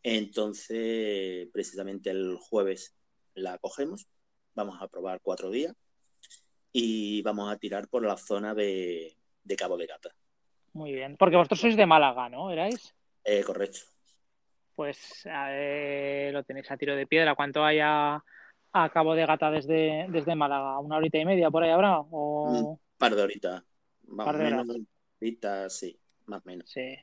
Entonces, 0.00 1.48
precisamente 1.52 2.10
el 2.10 2.36
jueves 2.36 2.96
la 3.34 3.58
cogemos, 3.58 4.06
vamos 4.54 4.80
a 4.80 4.86
probar 4.86 5.18
cuatro 5.20 5.50
días 5.50 5.74
y 6.72 7.22
vamos 7.22 7.52
a 7.52 7.58
tirar 7.58 7.88
por 7.88 8.06
la 8.06 8.16
zona 8.16 8.54
de, 8.54 9.16
Cabo 9.58 9.76
de 9.76 9.86
Gata. 9.86 10.14
Muy 10.72 10.92
bien, 10.92 11.16
porque 11.16 11.34
vosotros 11.34 11.60
sois 11.60 11.76
de 11.76 11.84
Málaga, 11.84 12.28
¿no? 12.28 12.48
¿Erais? 12.52 12.94
Eh, 13.24 13.42
correcto. 13.42 13.80
Pues 14.76 15.24
lo 15.24 16.44
tenéis 16.44 16.70
a 16.70 16.76
tiro 16.76 16.94
de 16.94 17.08
piedra. 17.08 17.34
¿Cuánto 17.34 17.64
hay 17.64 17.80
a, 17.82 18.22
Cabo 18.92 19.16
de 19.16 19.26
Gata 19.26 19.50
desde, 19.50 20.06
desde 20.10 20.36
Málaga? 20.36 20.78
¿Una 20.78 20.98
horita 20.98 21.18
y 21.18 21.24
media 21.24 21.50
por 21.50 21.64
ahí 21.64 21.70
habrá? 21.70 21.98
¿O... 21.98 22.50
Un 22.50 22.80
par 22.96 23.16
de 23.16 23.22
horitas. 23.22 23.64
Par 24.16 24.38
de 24.38 24.86
Ahorita, 25.20 25.68
sí, 25.70 25.98
más 26.26 26.42
o 26.42 26.46
menos. 26.46 26.70
Sí. 26.70 26.94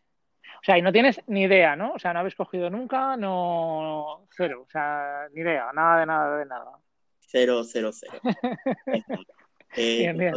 O 0.62 0.66
sea, 0.66 0.78
y 0.78 0.82
no 0.82 0.92
tienes 0.92 1.22
ni 1.28 1.44
idea, 1.44 1.76
¿no? 1.76 1.94
O 1.94 2.00
sea, 2.00 2.14
no 2.14 2.20
habéis 2.20 2.36
cogido 2.36 2.70
nunca, 2.70 3.18
no. 3.18 4.28
Cero. 4.36 4.64
O 4.68 4.70
sea, 4.72 5.28
ni 5.34 5.42
idea, 5.42 5.72
nada 5.74 6.00
de 6.00 6.06
nada 6.06 6.38
de 6.38 6.46
nada. 6.46 6.72
Cero, 7.20 7.64
cero, 7.64 7.92
cero. 7.92 8.20
eh, 9.76 10.32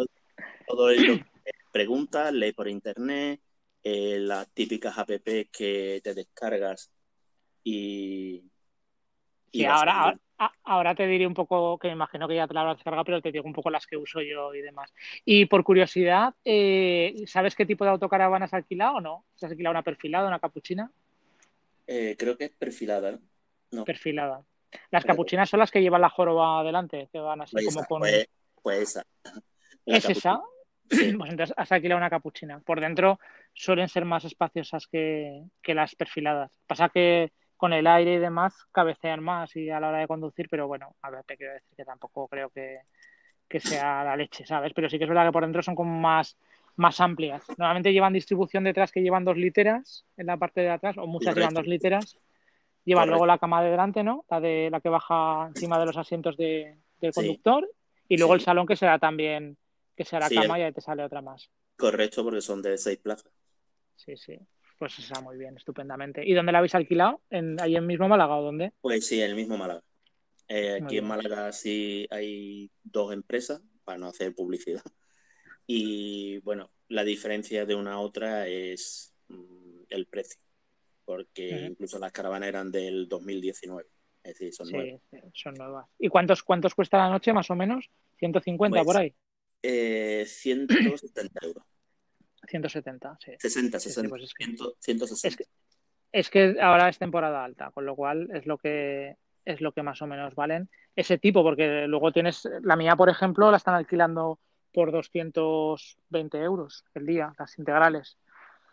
Todo, 0.67 0.91
el 0.91 1.25
preguntas, 1.73 2.33
lee 2.33 2.53
por 2.53 2.69
internet, 2.69 3.41
eh, 3.83 4.19
las 4.19 4.49
típicas 4.53 4.97
app 4.99 5.11
que 5.53 6.01
te 6.03 6.15
descargas 6.15 6.91
y. 7.63 8.43
y 9.53 9.65
ahora, 9.65 10.19
ahora 10.65 10.95
te 10.95 11.07
diré 11.07 11.27
un 11.27 11.35
poco, 11.35 11.79
que 11.79 11.89
me 11.89 11.95
imagino 11.95 12.29
que 12.29 12.35
ya 12.37 12.47
te 12.47 12.55
la 12.55 12.61
habrás 12.61 12.77
descargado, 12.77 13.05
pero 13.05 13.23
te 13.23 13.33
digo 13.33 13.45
un 13.45 13.53
poco 13.53 13.71
las 13.71 13.87
que 13.87 13.97
uso 13.97 14.21
yo 14.21 14.55
y 14.55 14.63
demás. 14.63 14.93
Y 15.25 15.47
por 15.47 15.65
curiosidad, 15.65 16.35
eh, 16.45 17.25
¿sabes 17.27 17.55
qué 17.55 17.67
tipo 17.67 17.85
de 17.85 17.91
autocaravana 17.91 18.45
has 18.47 18.55
alquilado 18.55 18.97
o 18.97 19.01
no? 19.01 19.25
¿Has 19.37 19.51
alquilado 19.51 19.73
una 19.73 19.83
perfilada, 19.83 20.29
una 20.29 20.41
capuchina? 20.41 20.91
Eh, 21.87 22.17
creo 22.19 22.37
que 22.37 22.47
es 22.47 22.51
perfilada. 22.51 23.19
No. 23.71 23.85
Perfilada. 23.85 24.43
Las 24.91 25.05
capuchinas 25.05 25.49
son 25.49 25.61
las 25.61 25.71
que 25.71 25.81
llevan 25.81 26.01
la 26.01 26.11
joroba 26.11 26.61
adelante, 26.61 27.09
que 27.13 27.19
van 27.19 27.41
así 27.41 27.53
pues 27.53 27.67
como 27.67 27.81
esa, 27.81 27.87
con. 27.87 28.01
Pues, 28.01 28.29
pues 28.63 28.79
esa. 28.79 29.07
¿Es 29.87 30.11
esa? 30.11 30.41
pues 30.89 31.31
entonces 31.31 31.55
has 31.57 31.73
alquilado 31.73 31.99
una 31.99 32.11
capuchina. 32.11 32.61
Por 32.61 32.81
dentro 32.81 33.19
suelen 33.55 33.89
ser 33.89 34.05
más 34.05 34.25
espaciosas 34.25 34.87
que, 34.87 35.45
que 35.63 35.75
las 35.75 35.95
perfiladas. 35.95 36.53
Pasa 36.67 36.89
que 36.89 37.33
con 37.57 37.73
el 37.73 37.87
aire 37.87 38.15
y 38.15 38.19
demás 38.19 38.55
cabecean 38.73 39.23
más 39.23 39.55
y 39.57 39.71
a 39.71 39.81
la 39.81 39.89
hora 39.89 39.99
de 39.99 40.07
conducir, 40.07 40.49
pero 40.51 40.67
bueno, 40.67 40.95
a 41.03 41.11
ver, 41.11 41.25
te 41.25 41.37
quiero 41.37 41.55
decir 41.55 41.71
que 41.77 41.85
tampoco 41.85 42.29
creo 42.29 42.51
que, 42.51 42.81
que 43.49 43.61
sea 43.61 44.05
la 44.05 44.17
leche, 44.17 44.45
¿sabes? 44.45 44.73
Pero 44.75 44.89
sí 44.91 44.99
que 44.99 45.05
es 45.05 45.09
verdad 45.09 45.27
que 45.27 45.33
por 45.33 45.43
dentro 45.43 45.63
son 45.63 45.75
como 45.75 45.99
más, 45.99 46.37
más 46.77 47.01
amplias. 47.01 47.43
Normalmente 47.57 47.93
llevan 47.93 48.13
distribución 48.13 48.65
detrás 48.65 48.93
que 48.93 49.03
llevan 49.03 49.25
dos 49.25 49.37
literas 49.37 50.05
en 50.17 50.27
la 50.27 50.37
parte 50.37 50.61
de 50.61 50.71
atrás, 50.71 50.97
o 50.99 51.07
muchas 51.07 51.35
llevan 51.35 51.55
dos 51.55 51.67
literas. 51.67 52.17
Llevan 52.85 53.09
luego 53.09 53.27
la 53.27 53.39
cama 53.39 53.65
de 53.65 53.71
delante, 53.71 54.05
¿no? 54.05 54.25
La 54.31 54.41
de 54.41 54.69
la 54.71 54.81
que 54.81 54.89
baja 54.89 55.49
encima 55.49 55.77
de 55.79 55.87
los 55.87 55.97
asientos 55.97 56.37
de, 56.37 56.77
del 57.01 57.13
conductor. 57.13 57.69
Y 58.09 58.17
luego 58.17 58.35
el 58.35 58.41
salón 58.41 58.65
que 58.65 58.77
será 58.77 59.01
también, 59.01 59.57
que 59.97 60.05
será 60.05 60.29
cama 60.31 60.57
y 60.59 60.63
ahí 60.63 60.73
te 60.73 60.81
sale 60.81 61.03
otra 61.03 61.21
más. 61.21 61.51
Correcto, 61.77 62.23
porque 62.23 62.41
son 62.41 62.63
de 62.63 62.79
seis 62.79 62.99
plazas. 62.99 63.33
Sí, 63.97 64.17
sí. 64.17 64.39
Pues 64.79 64.99
está 64.99 65.21
muy 65.21 65.37
bien, 65.37 65.57
estupendamente. 65.57 66.27
¿Y 66.27 66.35
dónde 66.35 66.53
la 66.53 66.59
habéis 66.59 66.75
alquilado? 66.75 67.23
¿En, 67.31 67.61
¿Ahí 67.61 67.77
en 67.77 67.87
mismo 67.87 68.09
Málaga 68.09 68.37
o 68.37 68.43
dónde? 68.43 68.73
Pues 68.81 69.07
sí, 69.07 69.21
en 69.21 69.31
el 69.31 69.37
mismo 69.37 69.57
Málaga. 69.57 69.83
Eh, 70.49 70.79
aquí 70.83 70.99
en 70.99 71.07
Málaga 71.07 71.51
sí 71.53 72.07
hay 72.11 72.71
dos 72.83 73.13
empresas, 73.13 73.61
para 73.85 73.99
no 73.99 74.09
hacer 74.09 74.35
publicidad. 74.35 74.83
Y 75.69 76.39
bueno, 76.43 76.71
la 76.87 77.03
diferencia 77.03 77.67
de 77.67 77.75
una 77.75 77.95
a 77.95 77.99
otra 77.99 78.47
es 78.47 79.13
mm, 79.27 79.83
el 79.89 80.07
precio, 80.07 80.41
porque 81.05 81.49
incluso 81.49 81.99
las 81.99 82.13
caravanas 82.13 82.49
eran 82.49 82.71
del 82.71 83.09
2019. 83.09 83.89
Es 84.23 84.39
decir, 84.39 84.55
son 84.55 84.71
nuevas. 84.71 85.01
son 85.35 85.55
nuevas. 85.55 85.87
¿Y 85.99 86.09
cuántos, 86.09 86.45
cuántos 86.45 86.73
cuesta 86.73 86.99
la 86.99 87.11
noche, 87.11 87.33
más 87.33 87.51
o 87.51 87.57
menos? 87.57 87.91
¿150 88.21 88.69
pues, 88.71 88.85
por 88.85 88.97
ahí? 88.97 89.13
Eh, 89.61 90.25
170 90.25 91.47
euros. 91.47 91.65
170, 92.47 93.19
sí. 93.25 93.33
60, 93.39 93.81
60. 93.81 94.09
Pues 94.09 94.23
es, 94.23 94.35
que, 94.35 94.45
160. 94.81 95.45
Es 96.13 96.31
que, 96.31 96.57
ahora 96.61 96.89
es 96.89 96.99
temporada 96.99 97.45
alta, 97.45 97.71
con 97.73 97.87
lo 97.87 97.95
cual 97.95 98.29
es 98.33 98.47
lo 98.47 98.59
que 98.59 99.17
es 99.45 99.61
lo 99.61 99.71
que 99.71 99.83
más 99.83 100.03
o 100.03 100.09
menos 100.09 100.35
valen 100.35 100.69
ese 100.97 101.19
tipo, 101.19 101.45
porque 101.45 101.87
luego 101.87 102.11
tienes 102.11 102.49
la 102.63 102.75
mía, 102.75 102.97
por 102.97 103.09
ejemplo, 103.09 103.51
la 103.51 103.59
están 103.59 103.77
alquilando 103.77 104.41
por 104.73 104.91
220 104.91 106.39
euros 106.39 106.85
el 106.95 107.07
día, 107.07 107.33
las 107.39 107.57
integrales. 107.59 108.19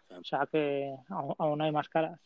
O 0.09 0.23
sea 0.23 0.47
que 0.51 0.93
aún 1.09 1.61
hay 1.61 1.71
más 1.71 1.89
caras. 1.89 2.19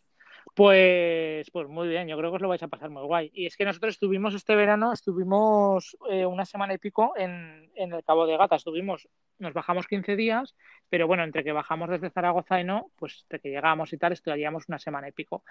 Pues, 0.53 1.49
pues 1.51 1.67
muy 1.67 1.87
bien, 1.87 2.07
yo 2.07 2.17
creo 2.17 2.31
que 2.31 2.35
os 2.37 2.41
lo 2.41 2.47
vais 2.47 2.63
a 2.63 2.67
pasar 2.67 2.89
muy 2.89 3.03
guay. 3.03 3.29
Y 3.33 3.45
es 3.45 3.55
que 3.55 3.65
nosotros 3.65 3.95
estuvimos 3.95 4.33
este 4.33 4.55
verano, 4.55 4.93
estuvimos 4.93 5.97
eh, 6.09 6.25
una 6.25 6.45
semana 6.45 6.73
y 6.73 6.77
pico 6.77 7.13
en, 7.15 7.69
en, 7.75 7.93
el 7.93 8.03
Cabo 8.03 8.25
de 8.25 8.37
Gata. 8.37 8.55
Estuvimos, 8.55 9.07
nos 9.39 9.53
bajamos 9.53 9.87
15 9.87 10.15
días, 10.15 10.55
pero 10.89 11.07
bueno, 11.07 11.23
entre 11.23 11.43
que 11.43 11.51
bajamos 11.51 11.89
desde 11.89 12.09
Zaragoza 12.09 12.59
y 12.59 12.63
no, 12.63 12.91
pues 12.95 13.25
de 13.29 13.39
que 13.39 13.49
llegamos 13.49 13.93
y 13.93 13.97
tal, 13.97 14.13
estaríamos 14.13 14.63
una 14.67 14.79
semana 14.79 15.09
y 15.09 15.11
pico. 15.11 15.43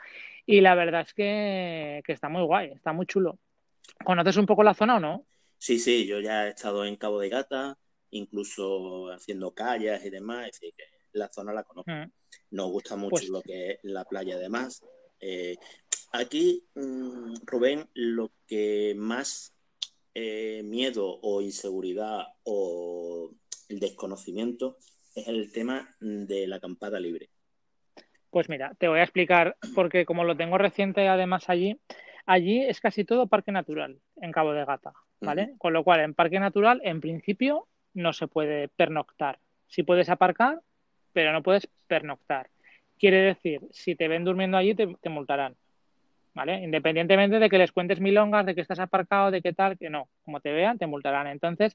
Y 0.44 0.60
la 0.60 0.74
verdad 0.74 1.02
es 1.02 1.14
que, 1.14 2.02
que 2.04 2.12
está 2.12 2.28
muy 2.28 2.42
guay, 2.42 2.72
está 2.72 2.92
muy 2.92 3.06
chulo. 3.06 3.38
¿Conoces 4.04 4.36
un 4.36 4.46
poco 4.46 4.62
la 4.62 4.74
zona 4.74 4.96
o 4.96 5.00
no? 5.00 5.26
Sí, 5.58 5.78
sí, 5.78 6.06
yo 6.06 6.20
ya 6.20 6.46
he 6.46 6.50
estado 6.50 6.84
en 6.84 6.96
Cabo 6.96 7.20
de 7.20 7.28
Gata, 7.28 7.78
incluso 8.10 9.10
haciendo 9.12 9.54
calles 9.54 10.04
y 10.04 10.10
demás, 10.10 10.50
así 10.50 10.72
que 10.76 10.84
la 11.12 11.28
zona 11.28 11.52
la 11.52 11.64
conozco. 11.64 11.90
Mm. 11.90 12.10
Nos 12.56 12.70
gusta 12.70 12.96
mucho 12.96 13.10
pues 13.10 13.28
lo 13.28 13.42
que 13.42 13.72
es 13.72 13.78
la 13.82 14.04
playa 14.04 14.36
además. 14.36 14.82
Eh, 15.20 15.56
aquí, 16.12 16.64
mm, 16.75 17.34
Rubén, 17.44 17.86
lo 17.92 18.32
que 18.46 18.94
más 18.96 19.54
eh, 20.14 20.62
miedo 20.64 21.18
o 21.20 21.42
inseguridad 21.42 22.25
o 22.44 23.30
el 23.68 23.78
desconocimiento 23.78 24.78
es 25.14 25.28
el 25.28 25.52
tema 25.52 25.94
de 26.00 26.46
la 26.46 26.56
acampada 26.56 26.98
libre. 26.98 27.28
Pues 28.30 28.48
mira, 28.48 28.75
te 28.78 28.88
voy 28.88 29.00
a 29.00 29.04
explicar, 29.04 29.58
porque 29.75 30.06
como 30.06 30.25
lo 30.25 30.34
tengo 30.34 30.56
reciente 30.56 31.08
además 31.08 31.50
allí, 31.50 31.78
allí 32.25 32.62
es 32.62 32.80
casi 32.80 33.04
todo 33.04 33.26
parque 33.26 33.52
natural 33.52 34.00
en 34.16 34.32
Cabo 34.32 34.54
de 34.54 34.64
Gata, 34.64 34.94
¿vale? 35.20 35.54
Con 35.58 35.75
lo 35.75 35.84
cual, 35.84 36.00
en 36.00 36.14
parque 36.14 36.40
natural, 36.40 36.80
en 36.84 37.02
principio, 37.02 37.68
no 37.92 38.14
se 38.14 38.28
puede 38.28 38.68
pernoctar. 38.68 39.40
Si 39.68 39.82
puedes 39.82 40.08
aparcar, 40.08 40.62
pero 41.16 41.32
no 41.32 41.42
puedes 41.42 41.66
pernoctar. 41.87 42.50
Quiere 42.99 43.23
decir, 43.23 43.62
si 43.70 43.94
te 43.94 44.06
ven 44.06 44.23
durmiendo 44.23 44.58
allí, 44.58 44.75
te, 44.75 45.08
multarán. 45.08 45.56
¿Vale? 46.35 46.62
Independientemente 46.62 47.38
de 47.38 47.49
que 47.49 47.56
les 47.56 47.73
cuentes 47.73 48.00
milongas, 48.00 48.44
de 48.44 48.54
que 48.54 48.61
estás 48.61 48.80
aparcado, 48.80 49.30
de 49.30 49.40
qué 49.40 49.54
tal, 49.54 49.78
que 49.78 49.88
no. 49.88 50.11
Como 50.26 50.40
te 50.40 50.52
vean, 50.52 50.76
te 50.76 50.87
multarán. 50.87 51.26
Entonces, 51.28 51.75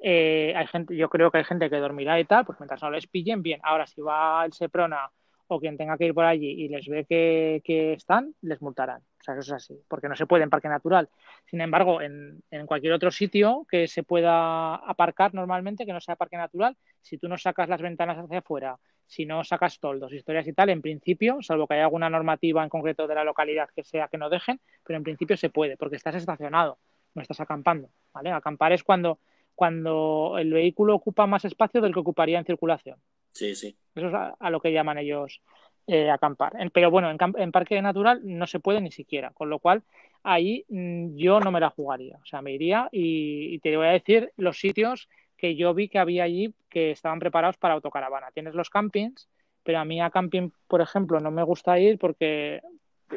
eh, 0.00 0.52
hay 0.54 0.68
gente, 0.68 0.94
yo 0.94 1.08
creo 1.08 1.32
que 1.32 1.38
hay 1.38 1.44
gente 1.44 1.68
que 1.68 1.76
dormirá 1.78 2.20
y 2.20 2.24
tal, 2.24 2.46
pues 2.46 2.60
mientras 2.60 2.80
no 2.80 2.92
les 2.92 3.08
pillen, 3.08 3.42
bien. 3.42 3.58
Ahora, 3.64 3.84
si 3.88 4.00
va 4.00 4.44
el 4.44 4.52
Seprona 4.52 5.10
o 5.48 5.58
quien 5.58 5.76
tenga 5.76 5.96
que 5.98 6.06
ir 6.06 6.14
por 6.14 6.24
allí 6.24 6.50
y 6.50 6.68
les 6.68 6.86
ve 6.86 7.04
que, 7.06 7.92
están, 7.92 8.34
les 8.42 8.62
multarán. 8.62 9.00
O 9.00 9.24
sea, 9.24 9.34
eso 9.34 9.40
es 9.40 9.52
así, 9.52 9.82
porque 9.88 10.08
no 10.08 10.14
se 10.14 10.26
puede 10.26 10.44
en 10.44 10.50
parque 10.50 10.68
natural. 10.68 11.08
Sin 11.46 11.60
embargo, 11.60 12.00
en, 12.00 12.42
en, 12.50 12.66
cualquier 12.66 12.92
otro 12.92 13.10
sitio 13.10 13.66
que 13.68 13.88
se 13.88 14.02
pueda 14.02 14.76
aparcar 14.76 15.34
normalmente, 15.34 15.84
que 15.84 15.92
no 15.92 16.00
sea 16.00 16.16
parque 16.16 16.36
natural, 16.36 16.76
si 17.02 17.18
tú 17.18 17.28
no 17.28 17.36
sacas 17.36 17.68
las 17.68 17.82
ventanas 17.82 18.18
hacia 18.18 18.38
afuera, 18.38 18.78
si 19.08 19.24
no 19.24 19.42
sacas 19.42 19.80
toldos, 19.80 20.12
historias 20.12 20.46
y 20.46 20.52
tal, 20.52 20.68
en 20.68 20.82
principio, 20.82 21.38
salvo 21.40 21.66
que 21.66 21.74
haya 21.74 21.84
alguna 21.84 22.10
normativa 22.10 22.62
en 22.62 22.68
concreto 22.68 23.06
de 23.06 23.14
la 23.14 23.24
localidad 23.24 23.70
que 23.74 23.82
sea 23.82 24.08
que 24.08 24.18
no 24.18 24.28
dejen, 24.28 24.60
pero 24.84 24.98
en 24.98 25.02
principio 25.02 25.36
se 25.36 25.48
puede, 25.48 25.76
porque 25.76 25.96
estás 25.96 26.14
estacionado, 26.14 26.78
no 27.14 27.22
estás 27.22 27.40
acampando. 27.40 27.88
¿vale? 28.12 28.30
Acampar 28.30 28.72
es 28.72 28.84
cuando, 28.84 29.18
cuando 29.54 30.36
el 30.38 30.52
vehículo 30.52 30.94
ocupa 30.94 31.26
más 31.26 31.46
espacio 31.46 31.80
del 31.80 31.94
que 31.94 32.00
ocuparía 32.00 32.38
en 32.38 32.44
circulación. 32.44 33.00
Sí, 33.32 33.54
sí. 33.54 33.76
Eso 33.94 34.08
es 34.08 34.14
a 34.38 34.50
lo 34.50 34.60
que 34.60 34.72
llaman 34.72 34.98
ellos 34.98 35.42
eh, 35.90 36.10
acampar. 36.10 36.52
Pero 36.74 36.90
bueno, 36.90 37.10
en, 37.10 37.50
parque 37.50 37.80
natural 37.80 38.20
no 38.22 38.46
se 38.46 38.60
puede 38.60 38.82
ni 38.82 38.92
siquiera, 38.92 39.30
con 39.30 39.48
lo 39.48 39.58
cual 39.58 39.82
ahí 40.22 40.66
mm, 40.68 41.16
yo 41.16 41.40
no 41.40 41.50
me 41.50 41.60
la 41.60 41.70
jugaría. 41.70 42.18
O 42.22 42.26
sea, 42.26 42.42
me 42.42 42.52
iría 42.52 42.90
y, 42.92 43.58
te 43.60 43.74
voy 43.74 43.86
a 43.86 43.92
decir 43.92 44.30
los 44.36 44.60
sitios 44.60 45.08
que 45.38 45.56
yo 45.56 45.72
vi 45.72 45.88
que 45.88 45.98
había 45.98 46.24
allí 46.24 46.54
que 46.68 46.90
estaban 46.90 47.18
preparados 47.18 47.56
para 47.56 47.72
autocaravana. 47.72 48.30
Tienes 48.32 48.54
los 48.54 48.68
campings, 48.68 49.30
pero 49.62 49.78
a 49.78 49.86
mí 49.86 49.98
a 49.98 50.10
camping, 50.10 50.50
por 50.66 50.82
ejemplo, 50.82 51.20
no 51.20 51.30
me 51.30 51.42
gusta 51.42 51.78
ir 51.78 51.98
porque 51.98 52.60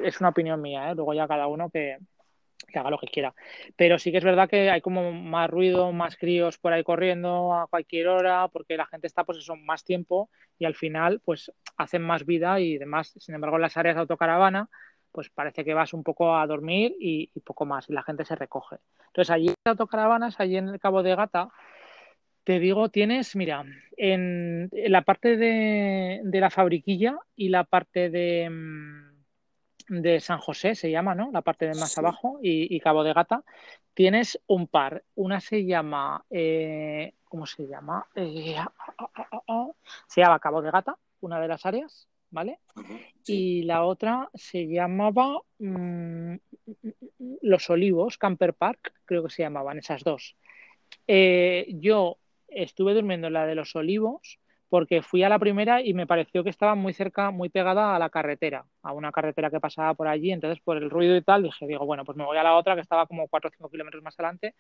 es 0.02 0.22
una 0.22 0.30
opinión 0.30 0.62
mía, 0.62 0.92
¿eh? 0.92 0.96
luego 0.96 1.14
ya 1.14 1.28
cada 1.28 1.48
uno 1.48 1.70
que, 1.70 1.98
que 2.68 2.80
haga 2.80 2.90
lo 2.90 2.98
que 2.98 3.08
quiera. 3.08 3.34
Pero 3.76 4.00
sí 4.00 4.12
que 4.12 4.18
es 4.18 4.24
verdad 4.24 4.50
que 4.50 4.70
hay 4.70 4.82
como 4.82 5.12
más 5.12 5.50
ruido, 5.50 5.92
más 5.92 6.18
críos 6.18 6.58
por 6.58 6.74
ahí 6.74 6.84
corriendo 6.84 7.54
a 7.54 7.68
cualquier 7.68 8.08
hora, 8.08 8.48
porque 8.48 8.78
la 8.78 8.86
gente 8.86 9.08
está 9.08 9.24
pues 9.24 9.40
eso 9.40 9.56
más 9.56 9.84
tiempo 9.84 10.30
y 10.58 10.66
al 10.66 10.76
final 10.76 11.22
pues 11.24 11.52
hacen 11.78 12.02
más 12.02 12.26
vida 12.26 12.60
y 12.60 12.78
demás. 12.78 13.14
Sin 13.20 13.36
embargo, 13.36 13.58
en 13.58 13.64
las 13.64 13.78
áreas 13.78 13.96
de 13.96 14.02
autocaravana 14.02 14.70
pues 15.12 15.30
parece 15.30 15.64
que 15.64 15.74
vas 15.74 15.94
un 15.94 16.04
poco 16.04 16.36
a 16.38 16.48
dormir 16.48 16.96
y, 17.00 17.28
poco 17.44 17.66
más 17.66 17.90
y 17.90 17.94
la 17.94 18.04
gente 18.04 18.26
se 18.26 18.36
recoge. 18.36 18.78
Entonces 19.08 19.30
allí 19.30 19.48
en 19.48 19.56
autocaravanas, 19.66 20.40
allí 20.40 20.58
en 20.58 20.70
el 20.70 20.80
Cabo 20.80 21.04
de 21.04 21.16
Gata, 21.16 21.50
te 22.44 22.60
digo, 22.60 22.90
tienes, 22.90 23.36
mira, 23.36 23.64
en, 23.98 24.70
la 24.72 25.04
parte 25.04 25.38
de, 25.38 26.22
de 26.24 26.40
la 26.40 26.50
fabriquilla 26.50 27.20
y 27.36 27.50
la 27.50 27.66
parte 27.66 28.10
de 28.10 28.50
mm, 28.50 29.11
de 29.92 30.22
San 30.22 30.40
José, 30.40 30.74
se 30.74 30.90
llama, 30.90 31.14
¿no? 31.14 31.32
La 31.34 31.42
parte 31.42 31.68
de 31.68 31.76
más 31.76 31.98
abajo 31.98 32.40
y, 32.42 32.80
Cabo 32.80 33.04
de 33.04 33.14
Gata. 33.14 33.44
Tienes 33.94 34.42
un 34.48 34.68
par. 34.68 35.04
Una 35.16 35.42
se 35.42 35.66
llama, 35.66 36.24
eh, 36.30 37.14
¿cómo 37.26 37.46
se 37.46 37.68
llama? 37.68 38.08
Eh, 38.16 38.56
ah, 38.58 39.68
se 40.08 40.22
llama 40.22 40.40
Cabo 40.40 40.62
de 40.62 40.72
Gata, 40.72 40.98
una 41.20 41.42
de 41.42 41.48
las 41.50 41.66
áreas, 41.66 42.08
¿vale? 42.30 42.60
Y 43.26 43.64
la 43.64 43.84
otra 43.84 44.30
se 44.34 44.66
llamaba 44.66 45.42
mm, 45.60 46.36
Los 47.42 47.70
Olivos, 47.70 48.18
Camper 48.18 48.54
Park, 48.54 48.94
creo 49.04 49.24
que 49.24 49.30
se 49.30 49.44
llamaban 49.44 49.80
esas 49.80 50.06
dos. 50.06 50.38
Eh, 51.06 51.68
yo 51.68 52.18
estuve 52.48 52.94
durmiendo 52.94 53.28
en 53.28 53.34
la 53.34 53.46
de 53.46 53.56
Los 53.56 53.76
Olivos 53.76 54.40
porque 54.72 55.02
fui 55.02 55.22
a 55.22 55.28
la 55.28 55.38
primera 55.38 55.82
y 55.82 55.94
me 55.94 56.08
pareció 56.08 56.46
que 56.46 56.50
estaba 56.50 56.76
muy 56.76 56.94
cerca, 56.94 57.30
muy 57.30 57.50
pegada 57.50 57.94
a 57.94 58.00
la 58.00 58.10
carretera, 58.10 58.66
a 58.84 58.94
una 58.94 59.12
carretera 59.12 59.50
que 59.50 59.60
pasaba 59.60 59.94
por 59.96 60.08
allí, 60.08 60.32
entonces 60.32 60.64
por 60.64 60.78
el 60.78 60.90
ruido 60.90 61.14
y 61.18 61.22
tal 61.22 61.44
dije, 61.44 61.68
digo, 61.68 61.86
bueno, 61.86 62.06
pues 62.06 62.18
me 62.18 62.24
voy 62.24 62.38
a 62.38 62.44
la 62.44 62.56
otra 62.56 62.76
que 62.76 62.80
estaba 62.80 63.06
como 63.06 63.28
4 63.28 63.50
o 63.50 63.52
5 63.54 63.70
kilómetros 63.70 64.02
más 64.02 64.18
adelante 64.18 64.56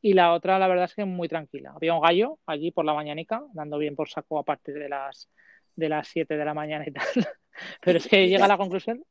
y 0.00 0.12
la 0.12 0.34
otra 0.34 0.60
la 0.60 0.68
verdad 0.68 0.84
es 0.84 0.94
que 0.94 1.04
muy 1.04 1.28
tranquila. 1.28 1.72
Había 1.74 1.94
un 1.94 2.00
gallo 2.00 2.38
allí 2.46 2.70
por 2.70 2.84
la 2.84 2.94
mañanica, 2.94 3.42
dando 3.54 3.76
bien 3.78 3.96
por 3.96 4.08
saco 4.08 4.38
aparte 4.38 4.72
de 4.72 4.88
las 4.88 5.28
de 5.74 5.88
las 5.88 6.06
7 6.06 6.36
de 6.36 6.44
la 6.44 6.54
mañana 6.54 6.84
y 6.86 6.92
tal. 6.92 7.04
Pero 7.80 7.98
es 7.98 8.06
que 8.06 8.28
llega 8.28 8.44
a 8.44 8.48
la 8.48 8.56
conclusión 8.56 9.04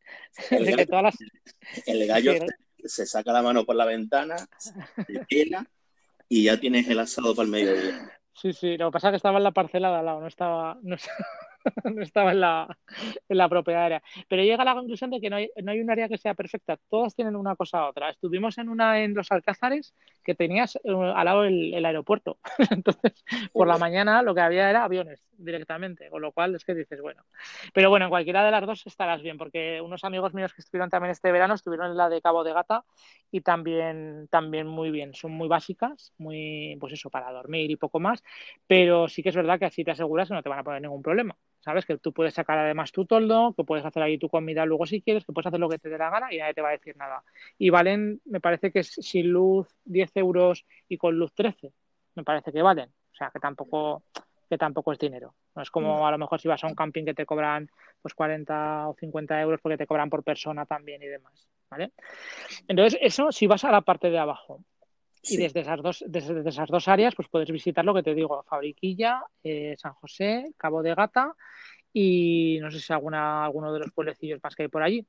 de 0.50 0.74
que 0.74 0.86
todas 0.86 1.04
las... 1.04 1.18
El 1.86 2.08
gallo 2.08 2.32
se 2.78 3.06
saca 3.06 3.34
la 3.34 3.42
mano 3.42 3.66
por 3.66 3.76
la 3.76 3.84
ventana, 3.84 4.38
se 4.58 4.74
pela 5.28 5.70
y 6.30 6.46
ya 6.46 6.58
tienes 6.58 6.88
el 6.88 7.00
asado 7.00 7.36
para 7.36 7.44
el 7.46 7.52
mediodía. 7.52 8.10
Sí, 8.36 8.54
sí, 8.54 8.78
lo 8.78 8.88
que 8.88 8.92
pasa 8.94 9.08
es 9.08 9.12
que 9.14 9.16
estaba 9.18 9.38
en 9.38 9.44
la 9.46 9.52
parcela 9.52 9.90
de 9.92 9.96
al 9.98 10.06
lado, 10.06 10.22
no 10.22 10.28
estaba. 10.28 10.78
No, 10.84 10.96
no 11.94 12.02
estaba 12.02 12.32
en 12.32 12.42
la, 12.42 12.78
en 13.30 13.38
la 13.38 13.50
propia 13.50 13.86
área. 13.86 14.04
Pero 14.28 14.44
llega 14.44 14.62
a 14.62 14.66
la 14.66 14.74
conclusión 14.76 15.10
de 15.12 15.20
que 15.22 15.30
no 15.30 15.38
hay, 15.38 15.50
no 15.64 15.72
hay 15.72 15.80
un 15.82 15.90
área 15.92 16.08
que 16.10 16.18
sea 16.18 16.34
perfecta, 16.34 16.78
todas 16.90 17.16
tienen 17.16 17.36
una 17.36 17.56
cosa 17.56 17.86
u 17.86 17.90
otra. 17.90 18.10
Estuvimos 18.10 18.58
en 18.58 18.70
una 18.70 19.02
en 19.04 19.14
los 19.14 19.32
Alcázares 19.32 19.94
que 20.24 20.36
tenías 20.36 20.76
eh, 20.78 20.80
al 20.94 21.26
lado 21.26 21.44
el, 21.46 21.74
el 21.74 21.86
aeropuerto. 21.86 22.40
Entonces, 22.72 23.24
por 23.54 23.68
la 23.68 23.78
mañana 23.78 24.22
lo 24.22 24.36
que 24.36 24.42
había 24.42 24.70
era 24.70 24.84
aviones 24.84 25.24
directamente, 25.38 26.10
con 26.10 26.22
lo 26.22 26.32
cual 26.32 26.56
es 26.56 26.64
que 26.66 26.74
dices, 26.74 27.02
bueno. 27.02 27.24
Pero 27.74 27.90
bueno, 27.90 28.06
en 28.06 28.10
cualquiera 28.10 28.44
de 28.44 28.52
las 28.52 28.66
dos 28.66 28.86
estarás 28.88 29.22
bien, 29.22 29.38
porque 29.38 29.82
unos 29.82 30.04
amigos 30.04 30.34
míos 30.34 30.54
que 30.54 30.62
estuvieron 30.62 30.90
también 30.90 31.12
este 31.12 31.32
verano 31.32 31.54
estuvieron 31.56 31.92
en 31.92 31.98
la 31.98 32.10
de 32.10 32.22
Cabo 32.22 32.44
de 32.44 32.54
Gata 32.54 32.84
y 33.32 33.42
también, 33.42 34.28
también 34.30 34.68
muy 34.68 34.92
bien. 34.92 35.14
Son 35.14 35.32
muy 35.32 35.48
básicas, 35.48 36.14
muy, 36.18 36.78
pues 36.80 36.94
eso, 36.94 37.10
para 37.10 37.32
dormir 37.32 37.70
y 37.72 37.76
poco 37.76 38.00
más, 38.00 38.24
pero 38.68 39.08
sí 39.08 39.24
que 39.24 39.30
es 39.30 39.36
verdad 39.36 39.60
que 39.60 39.66
así 39.66 39.84
te 39.84 39.92
aseguras 39.92 40.28
que 40.28 40.34
no 40.36 40.44
te 40.44 40.50
van 40.50 40.60
a 40.60 40.64
poner 40.64 40.82
ningún 40.82 41.02
problema. 41.02 41.36
¿Sabes? 41.66 41.86
Que 41.88 41.98
tú 41.98 42.14
puedes 42.14 42.36
sacar 42.36 42.60
además 42.60 42.92
tu 42.92 43.06
toldo, 43.06 43.54
que 43.58 43.64
puedes 43.64 43.84
hacer 43.84 44.04
ahí 44.04 44.20
tu 44.20 44.30
comida 44.30 44.68
luego 44.68 44.86
si 44.86 45.02
quieres, 45.02 45.26
que 45.26 45.34
puedes 45.34 45.48
hacer 45.48 45.60
lo 45.60 45.68
que 45.68 45.80
te 45.80 45.90
dé 45.90 45.98
la 45.98 46.12
gana 46.12 46.32
y 46.32 46.38
nadie 46.38 46.54
te 46.54 46.62
va 46.62 46.70
a 46.70 46.74
decir 46.74 46.96
nada. 46.96 47.24
Y 47.58 47.72
valen, 47.72 48.22
me 48.26 48.40
parece 48.40 48.72
que 48.72 48.84
sin 48.84 49.32
luz 49.32 49.68
10 49.86 50.12
euros 50.18 50.64
y 50.88 50.98
con 50.98 51.18
luz 51.18 51.34
13, 51.34 51.74
me 52.14 52.24
parece 52.24 52.52
que 52.52 52.62
valen. 52.62 52.90
O 53.12 53.16
sea, 53.16 53.32
que 53.32 53.40
tampoco, 53.40 54.04
que 54.48 54.60
tampoco 54.60 54.92
es 54.92 55.00
dinero. 55.00 55.34
No 55.56 55.64
es 55.64 55.72
como 55.72 56.02
mm. 56.02 56.06
a 56.06 56.12
lo 56.12 56.18
mejor 56.20 56.40
si 56.40 56.48
vas 56.48 56.64
a 56.64 56.68
un 56.68 56.76
camping 56.76 57.04
que 57.04 57.16
te 57.16 57.26
cobran 57.26 57.68
pues 58.00 58.14
40 58.14 58.90
o 58.90 58.94
50 58.94 59.42
euros 59.42 59.60
porque 59.60 59.78
te 59.78 59.88
cobran 59.88 60.12
por 60.12 60.24
persona 60.24 60.68
también 60.68 61.02
y 61.02 61.08
demás. 61.08 61.48
¿vale? 61.70 61.94
Entonces, 62.68 63.00
eso 63.02 63.32
si 63.32 63.48
vas 63.48 63.64
a 63.64 63.72
la 63.72 63.82
parte 63.82 64.12
de 64.12 64.20
abajo. 64.20 64.64
Y 65.28 65.38
desde 65.38 65.62
esas, 65.62 65.82
dos, 65.82 66.04
desde, 66.08 66.48
esas 66.48 66.70
dos 66.70 66.88
áreas, 66.88 67.16
pues 67.16 67.28
puedes 67.30 67.50
visitar 67.50 67.84
lo 67.84 67.94
que 67.94 68.04
te 68.04 68.14
digo, 68.14 68.44
Fabriquilla, 68.44 69.24
eh, 69.44 69.76
San 69.78 69.94
José, 69.94 70.54
Cabo 70.58 70.84
de 70.84 70.94
Gata 70.94 71.36
y 71.92 72.60
no 72.62 72.70
sé 72.70 72.80
si 72.80 72.92
alguna, 72.92 73.46
alguno 73.46 73.72
de 73.72 73.80
los 73.80 73.92
pueblecillos 73.92 74.42
más 74.44 74.56
que 74.56 74.64
hay 74.64 74.70
por 74.70 74.84
allí. 74.84 75.06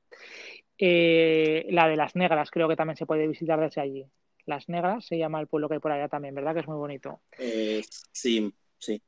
Eh, 0.78 1.66
la 1.70 1.88
de 1.88 1.96
las 1.96 2.14
negras 2.14 2.50
creo 2.50 2.68
que 2.68 2.76
también 2.76 2.96
se 2.96 3.06
puede 3.06 3.26
visitar 3.26 3.60
desde 3.60 3.80
allí. 3.80 4.06
Las 4.44 4.68
negras 4.68 5.04
se 5.04 5.18
llama 5.18 5.40
el 5.40 5.48
pueblo 5.48 5.68
que 5.68 5.74
hay 5.74 5.80
por 5.80 5.90
allá 5.90 6.08
también, 6.08 6.34
¿verdad? 6.34 6.54
Que 6.54 6.60
es 6.60 6.68
muy 6.68 6.76
bonito. 6.76 7.20
Eh, 7.38 7.82
sí, 8.12 8.54
sí. 8.78 9.02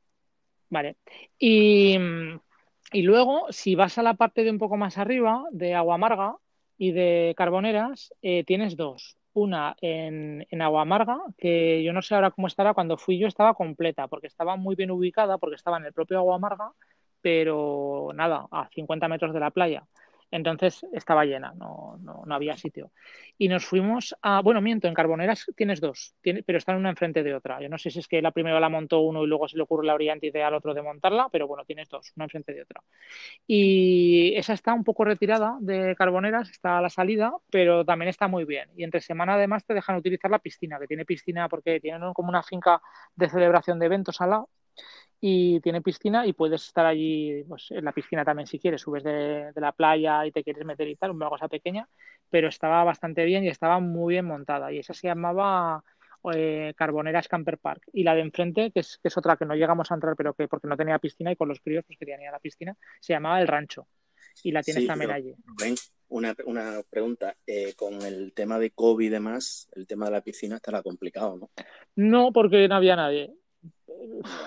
Vale. 0.69 0.97
Y, 1.37 1.97
y 2.91 3.01
luego, 3.03 3.45
si 3.49 3.75
vas 3.75 3.97
a 3.97 4.03
la 4.03 4.15
parte 4.15 4.43
de 4.43 4.51
un 4.51 4.59
poco 4.59 4.75
más 4.75 4.97
arriba, 4.97 5.45
de 5.51 5.73
Agua 5.73 5.95
Amarga 5.95 6.35
y 6.77 6.91
de 6.91 7.33
Carboneras, 7.37 8.13
eh, 8.21 8.43
tienes 8.43 8.75
dos. 8.75 9.18
Una 9.39 9.75
en, 9.81 10.45
en 10.49 10.61
Agua 10.61 10.81
Amarga, 10.83 11.19
que 11.37 11.83
yo 11.83 11.93
no 11.93 12.01
sé 12.01 12.15
ahora 12.15 12.31
cómo 12.31 12.47
estará, 12.47 12.73
cuando 12.73 12.97
fui 12.97 13.17
yo 13.19 13.27
estaba 13.27 13.53
completa, 13.53 14.07
porque 14.07 14.27
estaba 14.27 14.55
muy 14.57 14.75
bien 14.75 14.91
ubicada, 14.91 15.37
porque 15.37 15.55
estaba 15.55 15.77
en 15.77 15.85
el 15.85 15.93
propio 15.93 16.17
Agua 16.19 16.35
Amarga, 16.35 16.71
pero 17.21 18.11
nada, 18.15 18.47
a 18.51 18.69
50 18.69 19.07
metros 19.07 19.33
de 19.33 19.39
la 19.39 19.51
playa. 19.51 19.85
Entonces 20.31 20.85
estaba 20.93 21.25
llena, 21.25 21.53
no, 21.55 21.97
no, 22.01 22.23
no, 22.25 22.35
había 22.35 22.55
sitio. 22.55 22.91
Y 23.37 23.47
nos 23.47 23.65
fuimos 23.65 24.15
a, 24.21 24.41
bueno, 24.41 24.61
miento, 24.61 24.87
en 24.87 24.93
Carboneras 24.93 25.45
tienes 25.55 25.81
dos, 25.81 26.13
tiene, 26.21 26.43
pero 26.43 26.57
están 26.57 26.75
una 26.75 26.89
enfrente 26.89 27.23
de 27.23 27.33
otra. 27.33 27.59
Yo 27.61 27.69
no 27.69 27.77
sé 27.77 27.89
si 27.89 27.99
es 27.99 28.07
que 28.07 28.21
la 28.21 28.31
primera 28.31 28.59
la 28.59 28.69
montó 28.69 28.99
uno 28.99 29.23
y 29.23 29.27
luego 29.27 29.47
se 29.47 29.57
le 29.57 29.63
ocurre 29.63 29.87
la 29.87 29.95
brillante 29.95 30.27
idea 30.27 30.47
al 30.47 30.53
otro 30.53 30.73
de 30.73 30.81
montarla, 30.81 31.29
pero 31.31 31.47
bueno, 31.47 31.65
tienes 31.65 31.89
dos, 31.89 32.11
una 32.15 32.25
enfrente 32.25 32.53
de 32.53 32.61
otra. 32.61 32.81
Y 33.47 34.33
esa 34.35 34.53
está 34.53 34.73
un 34.73 34.83
poco 34.83 35.03
retirada 35.03 35.57
de 35.61 35.95
Carboneras, 35.95 36.49
está 36.49 36.77
a 36.77 36.81
la 36.81 36.89
salida, 36.89 37.33
pero 37.49 37.83
también 37.85 38.09
está 38.09 38.27
muy 38.27 38.45
bien. 38.45 38.69
Y 38.75 38.83
entre 38.83 39.01
semana 39.01 39.33
además 39.33 39.65
te 39.65 39.73
dejan 39.73 39.95
utilizar 39.95 40.29
la 40.29 40.39
piscina, 40.39 40.79
que 40.79 40.87
tiene 40.87 41.05
piscina 41.05 41.49
porque 41.49 41.79
tienen 41.79 42.13
como 42.13 42.29
una 42.29 42.43
finca 42.43 42.81
de 43.15 43.29
celebración 43.29 43.79
de 43.79 43.85
eventos 43.87 44.21
al 44.21 44.29
lado 44.31 44.49
y 45.21 45.59
tiene 45.59 45.81
piscina 45.81 46.25
y 46.25 46.33
puedes 46.33 46.65
estar 46.65 46.85
allí 46.85 47.43
pues, 47.47 47.71
en 47.71 47.83
la 47.83 47.91
piscina 47.91 48.23
también 48.23 48.47
si 48.47 48.59
quieres, 48.59 48.81
subes 48.81 49.03
de, 49.03 49.51
de, 49.53 49.61
la 49.61 49.73
playa 49.73 50.25
y 50.25 50.31
te 50.31 50.43
quieres 50.43 50.65
meter 50.65 50.87
y 50.87 50.95
tal, 50.95 51.11
una 51.11 51.29
cosa 51.29 51.47
pequeña, 51.47 51.87
pero 52.29 52.47
estaba 52.47 52.83
bastante 52.83 53.25
bien 53.25 53.43
y 53.43 53.49
estaba 53.49 53.79
muy 53.79 54.13
bien 54.13 54.25
montada 54.25 54.71
y 54.71 54.79
esa 54.79 54.93
se 54.93 55.07
llamaba 55.07 55.83
eh, 56.33 56.73
Carboneras 56.75 57.27
Camper 57.27 57.57
Park 57.57 57.83
y 57.91 58.03
la 58.03 58.15
de 58.15 58.21
enfrente, 58.21 58.71
que 58.71 58.79
es, 58.79 58.97
que 59.01 59.09
es 59.09 59.17
otra 59.17 59.35
que 59.35 59.45
no 59.45 59.55
llegamos 59.55 59.91
a 59.91 59.95
entrar 59.95 60.15
pero 60.15 60.33
que 60.33 60.47
porque 60.47 60.67
no 60.67 60.77
tenía 60.77 60.99
piscina 60.99 61.31
y 61.31 61.35
con 61.35 61.49
los 61.49 61.59
críos 61.59 61.83
pues 61.85 61.99
querían 61.99 62.21
ir 62.21 62.29
a 62.29 62.33
la 62.33 62.39
piscina, 62.39 62.75
se 63.01 63.13
llamaba 63.13 63.41
El 63.41 63.47
Rancho 63.47 63.87
y 64.43 64.51
la 64.51 64.63
tienes 64.63 64.83
sí, 64.83 64.87
también 64.87 65.11
allí. 65.11 65.33
Ven, 65.59 65.75
una, 66.07 66.33
una 66.45 66.81
pregunta, 66.89 67.35
eh, 67.45 67.73
con 67.75 68.01
el 68.01 68.31
tema 68.33 68.57
de 68.57 68.71
COVID 68.71 69.05
y 69.05 69.09
demás, 69.09 69.67
el 69.73 69.85
tema 69.85 70.05
de 70.05 70.11
la 70.11 70.21
piscina 70.21 70.55
estará 70.55 70.81
complicado, 70.81 71.37
¿no? 71.37 71.49
No, 71.95 72.31
porque 72.31 72.67
no 72.67 72.75
había 72.75 72.95
nadie 72.95 73.33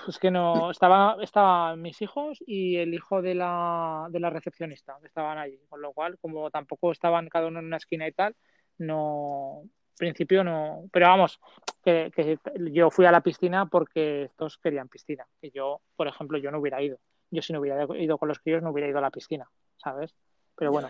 es 0.07 0.19
que 0.19 0.31
no, 0.31 0.71
estaba, 0.71 1.17
estaban 1.21 1.81
mis 1.81 2.01
hijos 2.01 2.39
y 2.45 2.77
el 2.77 2.93
hijo 2.93 3.21
de 3.21 3.35
la, 3.35 4.07
de 4.09 4.19
la 4.19 4.29
recepcionista, 4.29 4.97
que 4.99 5.07
estaban 5.07 5.37
allí, 5.37 5.59
con 5.69 5.81
lo 5.81 5.93
cual, 5.93 6.17
como 6.19 6.49
tampoco 6.49 6.91
estaban 6.91 7.29
cada 7.29 7.47
uno 7.47 7.59
en 7.59 7.65
una 7.65 7.77
esquina 7.77 8.07
y 8.07 8.11
tal, 8.11 8.35
no, 8.77 9.63
principio 9.97 10.43
no, 10.43 10.85
pero 10.91 11.07
vamos, 11.07 11.39
que, 11.83 12.11
que 12.15 12.37
yo 12.71 12.89
fui 12.89 13.05
a 13.05 13.11
la 13.11 13.21
piscina 13.21 13.67
porque 13.67 14.23
estos 14.23 14.57
querían 14.57 14.89
piscina, 14.89 15.25
y 15.41 15.51
yo, 15.51 15.81
por 15.95 16.07
ejemplo, 16.07 16.37
yo 16.37 16.51
no 16.51 16.59
hubiera 16.59 16.81
ido, 16.81 16.99
yo 17.29 17.41
si 17.41 17.53
no 17.53 17.59
hubiera 17.59 17.85
ido 17.97 18.17
con 18.17 18.27
los 18.27 18.39
críos 18.39 18.61
no 18.61 18.71
hubiera 18.71 18.89
ido 18.89 18.99
a 18.99 19.01
la 19.01 19.11
piscina, 19.11 19.49
¿sabes? 19.77 20.15
Pero 20.55 20.71
bueno, 20.71 20.89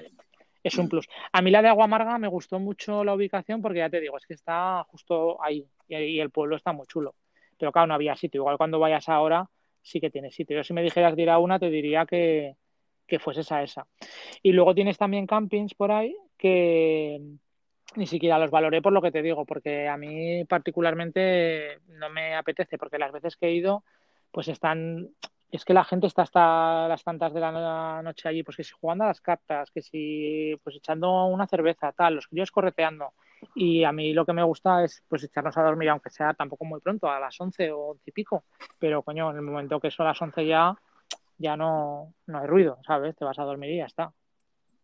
es 0.61 0.77
un 0.77 0.89
plus. 0.89 1.07
A 1.31 1.41
mí 1.41 1.51
la 1.51 1.61
de 1.61 1.69
Agua 1.69 1.85
Amarga 1.85 2.17
me 2.17 2.27
gustó 2.27 2.59
mucho 2.59 3.03
la 3.03 3.13
ubicación 3.13 3.61
porque 3.61 3.79
ya 3.79 3.89
te 3.89 4.01
digo, 4.01 4.17
es 4.17 4.25
que 4.25 4.33
está 4.33 4.83
justo 4.89 5.41
ahí 5.41 5.65
y, 5.87 5.95
y 5.95 6.19
el 6.19 6.31
pueblo 6.31 6.57
está 6.57 6.73
muy 6.73 6.85
chulo 6.85 7.15
pero 7.63 7.71
claro, 7.71 7.87
no 7.87 7.93
había 7.93 8.17
sitio. 8.17 8.41
Igual 8.41 8.57
cuando 8.57 8.77
vayas 8.77 9.07
ahora 9.07 9.49
sí 9.81 10.01
que 10.01 10.09
tienes 10.09 10.35
sitio. 10.35 10.57
Yo 10.57 10.65
si 10.65 10.73
me 10.73 10.83
dijeras 10.83 11.15
de 11.15 11.21
ir 11.21 11.29
a 11.29 11.39
una, 11.39 11.59
te 11.59 11.69
diría 11.69 12.05
que, 12.05 12.57
que 13.07 13.19
fueses 13.19 13.49
a 13.53 13.63
esa. 13.63 13.87
Y 14.41 14.51
luego 14.51 14.75
tienes 14.75 14.97
también 14.97 15.25
campings 15.25 15.73
por 15.73 15.93
ahí 15.93 16.13
que 16.37 17.21
ni 17.95 18.05
siquiera 18.05 18.37
los 18.37 18.51
valoré 18.51 18.81
por 18.81 18.91
lo 18.91 19.01
que 19.01 19.13
te 19.13 19.21
digo, 19.21 19.45
porque 19.45 19.87
a 19.87 19.95
mí 19.95 20.43
particularmente 20.43 21.79
no 21.87 22.09
me 22.09 22.35
apetece, 22.35 22.77
porque 22.77 22.99
las 22.99 23.13
veces 23.13 23.37
que 23.37 23.47
he 23.47 23.53
ido, 23.53 23.85
pues 24.29 24.49
están, 24.49 25.11
es 25.49 25.63
que 25.63 25.73
la 25.73 25.85
gente 25.85 26.07
está 26.07 26.23
hasta 26.23 26.89
las 26.89 27.01
tantas 27.01 27.33
de 27.33 27.39
la 27.39 28.01
noche 28.03 28.27
allí, 28.27 28.43
pues 28.43 28.57
que 28.57 28.65
si 28.65 28.73
jugando 28.73 29.05
a 29.05 29.07
las 29.07 29.21
cartas, 29.21 29.71
que 29.71 29.81
si 29.81 30.53
pues 30.65 30.75
echando 30.75 31.27
una 31.27 31.47
cerveza, 31.47 31.93
tal, 31.93 32.15
los 32.15 32.27
críos 32.27 32.51
correteando. 32.51 33.13
Y 33.55 33.83
a 33.83 33.91
mí 33.91 34.13
lo 34.13 34.25
que 34.25 34.33
me 34.33 34.43
gusta 34.43 34.83
es 34.83 35.03
pues 35.07 35.23
echarnos 35.23 35.57
a 35.57 35.63
dormir, 35.63 35.89
aunque 35.89 36.09
sea 36.09 36.33
tampoco 36.33 36.65
muy 36.65 36.79
pronto, 36.81 37.09
a 37.09 37.19
las 37.19 37.39
11 37.39 37.71
o 37.71 37.79
11 37.91 38.03
y 38.05 38.11
pico. 38.11 38.45
Pero 38.79 39.03
coño, 39.03 39.31
en 39.31 39.37
el 39.37 39.41
momento 39.41 39.79
que 39.79 39.91
son 39.91 40.05
las 40.05 40.21
11 40.21 40.45
ya, 40.45 40.75
ya 41.37 41.57
no, 41.57 42.13
no 42.27 42.39
hay 42.39 42.47
ruido, 42.47 42.79
¿sabes? 42.85 43.15
Te 43.15 43.25
vas 43.25 43.39
a 43.39 43.43
dormir 43.43 43.71
y 43.71 43.77
ya 43.77 43.85
está. 43.85 44.13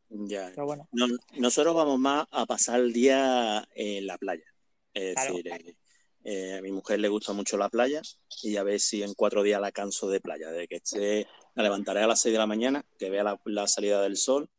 Ya. 0.09 0.49
Pero 0.53 0.65
bueno. 0.65 0.87
No, 0.91 1.07
nosotros 1.37 1.75
vamos 1.75 1.99
más 1.99 2.25
a 2.31 2.45
pasar 2.45 2.79
el 2.79 2.93
día 2.93 3.67
en 3.75 4.07
la 4.07 4.17
playa. 4.17 4.45
Es 4.93 5.15
claro. 5.15 5.35
decir, 5.35 5.47
eh, 5.47 5.75
eh, 6.23 6.57
a 6.57 6.61
mi 6.61 6.71
mujer 6.71 6.99
le 6.99 7.07
gusta 7.07 7.33
mucho 7.33 7.57
la 7.57 7.69
playa 7.69 8.01
y 8.41 8.57
a 8.57 8.63
ver 8.63 8.79
si 8.79 9.03
en 9.03 9.13
cuatro 9.13 9.43
días 9.43 9.61
la 9.61 9.71
canso 9.71 10.09
de 10.09 10.19
playa. 10.19 10.49
De 10.49 10.67
que 10.67 10.77
esté, 10.77 11.27
la 11.55 11.63
levantaré 11.63 12.01
a 12.01 12.07
las 12.07 12.21
6 12.21 12.33
de 12.33 12.39
la 12.39 12.47
mañana, 12.47 12.83
que 12.97 13.09
vea 13.09 13.23
la, 13.23 13.39
la 13.45 13.67
salida 13.67 14.01
del 14.01 14.17
sol 14.17 14.49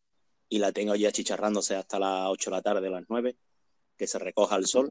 y 0.49 0.59
la 0.59 0.73
tengo 0.73 0.95
ya 0.95 1.13
chicharrándose 1.13 1.77
hasta 1.77 1.99
las 1.99 2.29
8 2.29 2.51
de 2.51 2.57
la 2.57 2.63
tarde, 2.63 2.91
las 2.91 3.05
9 3.09 3.37
que 4.01 4.07
se 4.07 4.19
recoja 4.19 4.57
el 4.57 4.65
sol. 4.65 4.89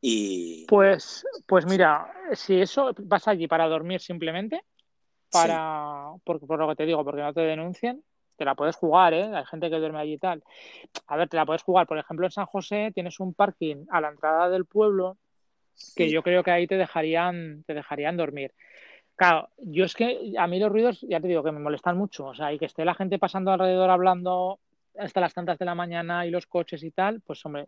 Y... 0.00 0.64
Pues, 0.68 1.26
pues 1.44 1.66
mira, 1.66 2.08
si 2.34 2.60
eso 2.60 2.92
vas 2.98 3.26
allí 3.26 3.48
para 3.48 3.66
dormir 3.66 4.00
simplemente, 4.00 4.62
para 5.28 6.12
sí. 6.14 6.20
por, 6.24 6.38
por, 6.46 6.56
lo 6.60 6.68
que 6.68 6.76
te 6.76 6.86
digo, 6.86 7.04
porque 7.04 7.22
no 7.22 7.34
te 7.34 7.40
denuncien, 7.40 8.04
te 8.36 8.44
la 8.44 8.54
puedes 8.54 8.76
jugar, 8.76 9.12
¿eh? 9.12 9.34
Hay 9.34 9.44
gente 9.46 9.68
que 9.68 9.80
duerme 9.80 9.98
allí 9.98 10.12
y 10.12 10.18
tal. 10.18 10.44
A 11.08 11.16
ver, 11.16 11.28
te 11.28 11.36
la 11.36 11.44
puedes 11.44 11.64
jugar. 11.64 11.88
Por 11.88 11.98
ejemplo, 11.98 12.28
en 12.28 12.30
San 12.30 12.46
José 12.46 12.92
tienes 12.94 13.18
un 13.18 13.34
parking 13.34 13.86
a 13.90 14.00
la 14.00 14.10
entrada 14.10 14.48
del 14.50 14.66
pueblo 14.66 15.18
que 15.96 16.04
sí. 16.04 16.10
yo 16.12 16.22
creo 16.22 16.44
que 16.44 16.52
ahí 16.52 16.68
te 16.68 16.76
dejarían, 16.76 17.64
te 17.66 17.74
dejarían 17.74 18.16
dormir. 18.16 18.54
Claro, 19.16 19.48
yo 19.56 19.84
es 19.84 19.94
que 19.94 20.32
a 20.38 20.46
mí 20.46 20.60
los 20.60 20.70
ruidos, 20.70 21.00
ya 21.00 21.20
te 21.20 21.26
digo, 21.26 21.42
que 21.42 21.50
me 21.50 21.58
molestan 21.58 21.98
mucho. 21.98 22.26
O 22.26 22.34
sea, 22.36 22.52
y 22.52 22.58
que 22.60 22.66
esté 22.66 22.84
la 22.84 22.94
gente 22.94 23.18
pasando 23.18 23.50
alrededor 23.50 23.90
hablando 23.90 24.60
hasta 24.98 25.20
las 25.20 25.34
tantas 25.34 25.58
de 25.58 25.64
la 25.64 25.74
mañana 25.74 26.26
y 26.26 26.30
los 26.30 26.46
coches 26.46 26.82
y 26.82 26.90
tal, 26.90 27.20
pues 27.20 27.44
hombre, 27.44 27.66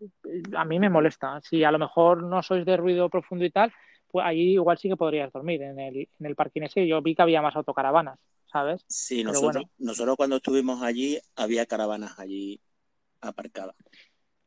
a 0.56 0.64
mí 0.64 0.78
me 0.78 0.90
molesta. 0.90 1.40
Si 1.42 1.64
a 1.64 1.70
lo 1.70 1.78
mejor 1.78 2.22
no 2.22 2.42
sois 2.42 2.64
de 2.64 2.76
ruido 2.76 3.08
profundo 3.08 3.44
y 3.44 3.50
tal, 3.50 3.72
pues 4.10 4.24
ahí 4.24 4.52
igual 4.52 4.78
sí 4.78 4.88
que 4.88 4.96
podrías 4.96 5.32
dormir 5.32 5.62
en 5.62 5.78
el, 5.78 5.96
en 5.96 6.26
el 6.26 6.34
parking 6.34 6.62
ese. 6.62 6.86
Yo 6.86 7.02
vi 7.02 7.14
que 7.14 7.22
había 7.22 7.42
más 7.42 7.56
autocaravanas, 7.56 8.18
¿sabes? 8.50 8.84
Sí, 8.88 9.22
nosotros, 9.22 9.54
bueno. 9.54 9.70
nosotros 9.78 10.16
cuando 10.16 10.36
estuvimos 10.36 10.82
allí 10.82 11.18
había 11.36 11.66
caravanas 11.66 12.18
allí 12.18 12.60
aparcadas. 13.20 13.76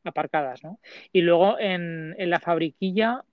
Aparcadas, 0.04 0.64
¿no? 0.64 0.80
Y 1.12 1.22
luego 1.22 1.60
en, 1.60 2.16
en 2.18 2.30
la 2.30 2.40
fabriquilla, 2.40 3.24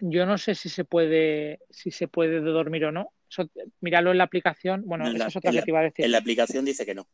yo 0.00 0.26
no 0.26 0.36
sé 0.36 0.54
si 0.54 0.68
se 0.68 0.84
puede, 0.84 1.60
si 1.70 1.90
se 1.90 2.08
puede 2.08 2.40
dormir 2.40 2.84
o 2.84 2.92
no. 2.92 3.12
Eso, 3.28 3.48
míralo 3.80 4.10
en 4.10 4.18
la 4.18 4.24
aplicación. 4.24 4.82
Bueno, 4.84 5.10
la, 5.10 5.28
es 5.28 5.36
otra 5.36 5.52
que 5.52 5.58
la, 5.58 5.62
te 5.62 5.70
iba 5.70 5.80
a 5.80 5.84
decir. 5.84 6.04
En 6.04 6.12
la 6.12 6.18
aplicación 6.18 6.64
dice 6.64 6.84
que 6.84 6.94
no 6.94 7.06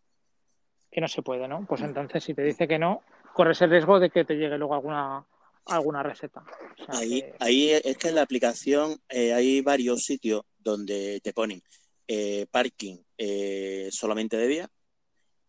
que 0.97 1.03
no 1.03 1.09
se 1.09 1.21
puede, 1.21 1.47
¿no? 1.47 1.67
Pues 1.69 1.83
entonces 1.83 2.25
si 2.25 2.33
te 2.33 2.43
dice 2.43 2.67
que 2.67 2.79
no, 2.79 3.03
corres 3.35 3.61
el 3.61 3.69
riesgo 3.69 4.01
de 4.01 4.09
que 4.09 4.25
te 4.25 4.33
llegue 4.33 4.57
luego 4.57 4.73
alguna 4.73 5.27
alguna 5.67 6.03
receta. 6.03 6.43
O 6.43 6.85
sea, 6.87 7.01
ahí, 7.01 7.21
que... 7.21 7.35
ahí 7.39 7.71
es 7.71 7.99
que 7.99 8.09
en 8.09 8.15
la 8.15 8.23
aplicación 8.23 8.97
eh, 9.11 9.35
hay 9.35 9.61
varios 9.61 10.05
sitios 10.05 10.45
donde 10.57 11.21
te 11.23 11.35
ponen 11.35 11.63
eh, 12.09 12.47
parking 12.51 12.97
eh, 13.19 13.91
solamente 13.93 14.39
de 14.39 14.47
día 14.47 14.71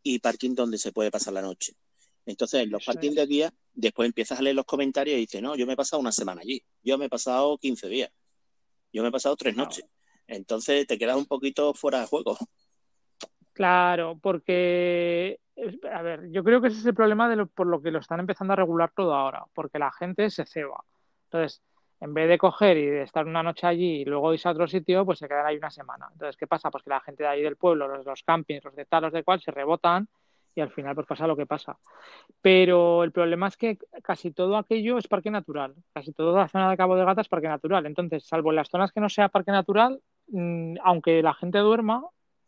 y 0.03 0.19
parking 0.19 0.53
donde 0.53 0.77
se 0.77 0.91
puede 0.91 1.11
pasar 1.11 1.33
la 1.33 1.41
noche. 1.41 1.75
Entonces, 2.25 2.63
en 2.63 2.69
los 2.69 2.83
parkings 2.83 3.15
de 3.15 3.25
día, 3.25 3.53
después 3.73 4.05
empiezas 4.05 4.39
a 4.39 4.41
leer 4.41 4.57
los 4.57 4.65
comentarios 4.65 5.15
y 5.15 5.21
dices, 5.21 5.41
no, 5.41 5.55
yo 5.55 5.65
me 5.65 5.73
he 5.73 5.77
pasado 5.77 6.01
una 6.01 6.11
semana 6.11 6.41
allí, 6.41 6.61
yo 6.83 6.97
me 6.97 7.05
he 7.05 7.09
pasado 7.09 7.57
15 7.57 7.87
días, 7.87 8.11
yo 8.91 9.01
me 9.01 9.07
he 9.07 9.11
pasado 9.13 9.37
tres 9.37 9.55
noches. 9.55 9.85
Entonces, 10.27 10.85
te 10.85 10.97
quedas 10.97 11.15
un 11.15 11.25
poquito 11.25 11.73
fuera 11.73 12.01
de 12.01 12.07
juego. 12.07 12.37
Claro, 13.57 14.19
porque, 14.21 15.39
a 15.91 16.01
ver, 16.03 16.29
yo 16.29 16.43
creo 16.43 16.61
que 16.61 16.67
ese 16.67 16.77
es 16.77 16.85
el 16.85 16.93
problema 16.93 17.27
de 17.27 17.43
por 17.47 17.65
lo 17.65 17.81
que 17.81 17.89
lo 17.89 17.97
están 17.97 18.19
empezando 18.19 18.53
a 18.53 18.55
regular 18.55 18.91
todo 18.95 19.15
ahora, 19.15 19.45
porque 19.55 19.79
la 19.79 19.91
gente 19.91 20.29
se 20.29 20.45
ceba. 20.45 20.83
Entonces, 21.23 21.63
en 21.99 22.13
vez 22.13 22.29
de 22.29 22.37
coger 22.37 22.77
y 22.77 22.85
de 22.85 23.01
estar 23.01 23.25
una 23.25 23.41
noche 23.41 23.65
allí 23.65 24.01
y 24.01 24.05
luego 24.05 24.31
irse 24.31 24.47
a 24.47 24.51
otro 24.51 24.67
sitio, 24.67 25.03
pues 25.07 25.17
se 25.17 25.27
quedan 25.27 25.47
ahí 25.47 25.57
una 25.57 25.71
semana. 25.71 26.07
Entonces, 26.11 26.37
¿qué 26.37 26.45
pasa? 26.45 26.69
Pues 26.69 26.83
que 26.83 26.91
la 26.91 26.99
gente 26.99 27.23
de 27.23 27.29
ahí 27.29 27.41
del 27.41 27.55
pueblo, 27.55 27.87
los 27.87 28.05
los 28.05 28.21
campings, 28.21 28.63
los 28.63 28.75
de 28.75 28.85
tal, 28.85 29.01
los 29.05 29.13
de 29.13 29.23
cual, 29.23 29.41
se 29.41 29.49
rebotan 29.49 30.07
y 30.53 30.61
al 30.61 30.69
final 30.69 30.93
pues 30.93 31.07
pasa 31.07 31.25
lo 31.25 31.35
que 31.35 31.47
pasa. 31.47 31.79
Pero 32.43 33.03
el 33.03 33.11
problema 33.11 33.47
es 33.47 33.57
que 33.57 33.79
casi 34.03 34.29
todo 34.33 34.57
aquello 34.57 34.99
es 34.99 35.07
parque 35.07 35.31
natural. 35.31 35.73
Casi 35.95 36.13
toda 36.13 36.41
la 36.41 36.47
zona 36.47 36.69
de 36.69 36.77
Cabo 36.77 36.95
de 36.95 37.05
Gata 37.05 37.21
es 37.21 37.27
parque 37.27 37.47
natural. 37.47 37.87
Entonces, 37.87 38.23
salvo 38.27 38.51
en 38.51 38.57
las 38.57 38.69
zonas 38.69 38.91
que 38.91 38.99
no 38.99 39.09
sea 39.09 39.29
parque 39.29 39.51
natural, 39.51 39.99
mm, 40.27 40.75
aunque 40.83 41.23
la 41.23 41.33
gente 41.33 41.57
duerma, 41.57 42.03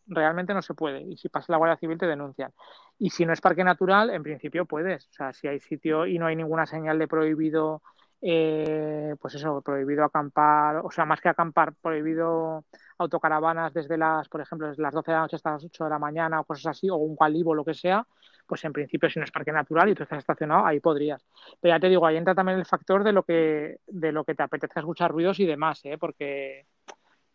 realmente 0.09 0.53
no 0.53 0.61
se 0.61 0.73
puede. 0.73 1.01
Y 1.01 1.17
si 1.17 1.29
pasa 1.29 1.51
la 1.53 1.57
Guardia 1.57 1.77
Civil 1.77 1.97
te 1.97 2.07
denuncian. 2.07 2.51
Y 2.97 3.09
si 3.09 3.25
no 3.25 3.33
es 3.33 3.41
parque 3.41 3.63
natural, 3.63 4.09
en 4.09 4.23
principio 4.23 4.65
puedes. 4.65 5.07
O 5.07 5.11
sea, 5.13 5.33
si 5.33 5.47
hay 5.47 5.59
sitio 5.59 6.05
y 6.05 6.19
no 6.19 6.27
hay 6.27 6.35
ninguna 6.35 6.65
señal 6.65 6.99
de 6.99 7.07
prohibido 7.07 7.81
eh, 8.21 9.15
pues 9.21 9.35
eso, 9.35 9.61
prohibido 9.61 10.03
acampar, 10.03 10.77
o 10.83 10.91
sea, 10.91 11.05
más 11.05 11.21
que 11.21 11.29
acampar, 11.29 11.73
prohibido 11.81 12.65
autocaravanas 12.97 13.73
desde 13.73 13.97
las, 13.97 14.27
por 14.27 14.41
ejemplo, 14.41 14.67
desde 14.67 14.83
las 14.83 14.93
12 14.93 15.11
de 15.11 15.15
la 15.15 15.21
noche 15.21 15.37
hasta 15.37 15.51
las 15.51 15.63
8 15.63 15.85
de 15.85 15.89
la 15.89 15.99
mañana 15.99 16.41
o 16.41 16.43
cosas 16.43 16.67
así, 16.67 16.89
o 16.89 16.95
un 16.97 17.15
calibo, 17.15 17.55
lo 17.55 17.63
que 17.63 17.73
sea, 17.73 18.05
pues 18.45 18.63
en 18.65 18.73
principio 18.73 19.09
si 19.09 19.19
no 19.19 19.25
es 19.25 19.31
parque 19.31 19.53
natural 19.53 19.89
y 19.89 19.95
tú 19.95 20.03
estás 20.03 20.19
estacionado, 20.19 20.65
ahí 20.65 20.81
podrías. 20.81 21.25
Pero 21.61 21.75
ya 21.75 21.79
te 21.79 21.87
digo, 21.87 22.05
ahí 22.05 22.17
entra 22.17 22.35
también 22.35 22.59
el 22.59 22.65
factor 22.65 23.03
de 23.03 23.13
lo 23.13 23.23
que, 23.23 23.79
de 23.87 24.11
lo 24.11 24.25
que 24.25 24.35
te 24.35 24.43
apetece 24.43 24.79
escuchar 24.79 25.11
ruidos 25.11 25.39
y 25.39 25.45
demás, 25.45 25.79
¿eh? 25.85 25.97
porque 25.97 26.65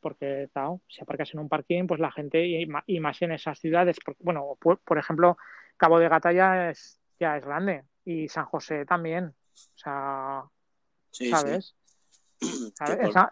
porque 0.04 0.50
si 0.86 1.00
aparcas 1.00 1.32
en 1.32 1.40
un 1.40 1.48
parking, 1.48 1.86
pues 1.86 1.98
la 1.98 2.12
gente, 2.12 2.44
y, 2.46 3.00
más 3.00 3.22
en 3.22 3.32
esas 3.32 3.58
ciudades, 3.58 3.96
bueno, 4.18 4.58
por, 4.60 4.98
ejemplo, 4.98 5.38
Cabo 5.78 5.98
de 5.98 6.10
Gata 6.10 6.30
ya 6.30 6.68
es, 6.68 7.00
ya 7.18 7.38
es 7.38 7.44
grande, 7.46 7.84
y 8.04 8.28
San 8.28 8.44
José 8.44 8.84
también, 8.84 9.28
o 9.28 9.78
sea, 9.78 10.44
¿sabes? 11.10 11.74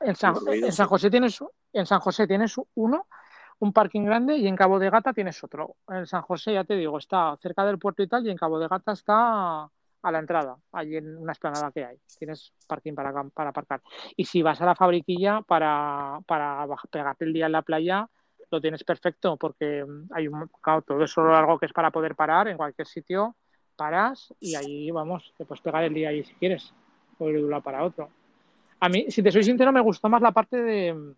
En, 0.01 0.17
San, 0.17 0.87
José 0.87 1.11
tienes 1.11 1.45
en 1.75 1.85
San 1.85 2.01
José 2.01 2.27
tienes 2.27 2.55
uno, 2.75 3.07
un 3.59 3.73
parking 3.75 4.05
grande 4.07 4.39
y 4.39 4.47
en 4.47 4.57
Cabo 4.57 4.79
de 4.79 4.89
Gata 4.89 5.13
tienes 5.13 5.45
otro. 5.45 5.77
En 5.89 6.07
San 6.07 6.23
José 6.23 6.55
ya 6.55 6.65
te 6.65 6.77
digo, 6.77 6.97
está 6.97 7.37
cerca 7.43 7.67
del 7.67 7.79
puerto 7.79 8.03
y 8.03 8.09
tal 8.09 8.27
y 8.27 8.31
en 8.31 8.39
Cabo 8.39 8.59
de 8.59 8.69
Gata 8.69 8.93
está 8.93 9.69
a 10.03 10.11
la 10.11 10.19
entrada, 10.19 10.57
allí 10.73 10.97
en 10.97 11.17
una 11.17 11.33
esplanada 11.33 11.71
que 11.73 11.85
hay. 11.85 11.97
Tienes 12.19 12.53
parking 12.67 12.95
para, 12.95 13.12
para 13.31 13.51
aparcar. 13.51 13.81
Y 14.17 14.25
si 14.25 14.43
vas 14.43 14.61
a 14.61 14.67
la 14.67 14.75
fabriquilla 14.75 15.43
para, 15.43 16.19
para 16.27 16.67
pegarte 16.91 17.25
el 17.25 17.33
día 17.33 17.47
en 17.47 17.53
la 17.53 17.62
playa, 17.62 18.09
lo 18.51 18.61
tienes 18.61 18.85
perfecto 18.85 19.37
porque 19.37 19.85
hay 20.11 20.29
un 20.29 20.51
todo 20.87 21.03
eso 21.03 21.23
algo 21.35 21.59
que 21.59 21.67
es 21.67 21.73
para 21.73 21.91
poder 21.91 22.15
parar 22.15 22.49
en 22.49 22.57
cualquier 22.57 22.87
sitio, 22.87 23.37
paras 23.77 24.35
y 24.41 24.55
ahí 24.55 24.91
vamos, 24.91 25.33
te 25.38 25.47
puedes 25.47 25.62
pegar 25.62 25.85
el 25.85 25.95
día 25.95 26.11
ahí 26.11 26.23
si 26.23 26.35
quieres 26.35 26.75
de 27.31 27.45
un 27.45 27.51
lado 27.51 27.62
para 27.62 27.85
otro. 27.85 28.11
A 28.81 28.88
mí, 28.88 29.07
si 29.09 29.23
te 29.23 29.31
soy 29.31 29.45
sincero, 29.45 29.73
me 29.73 29.81
gustó 29.81 30.09
más 30.09 30.23
la 30.23 30.33
parte 30.33 30.61
de, 30.61 31.15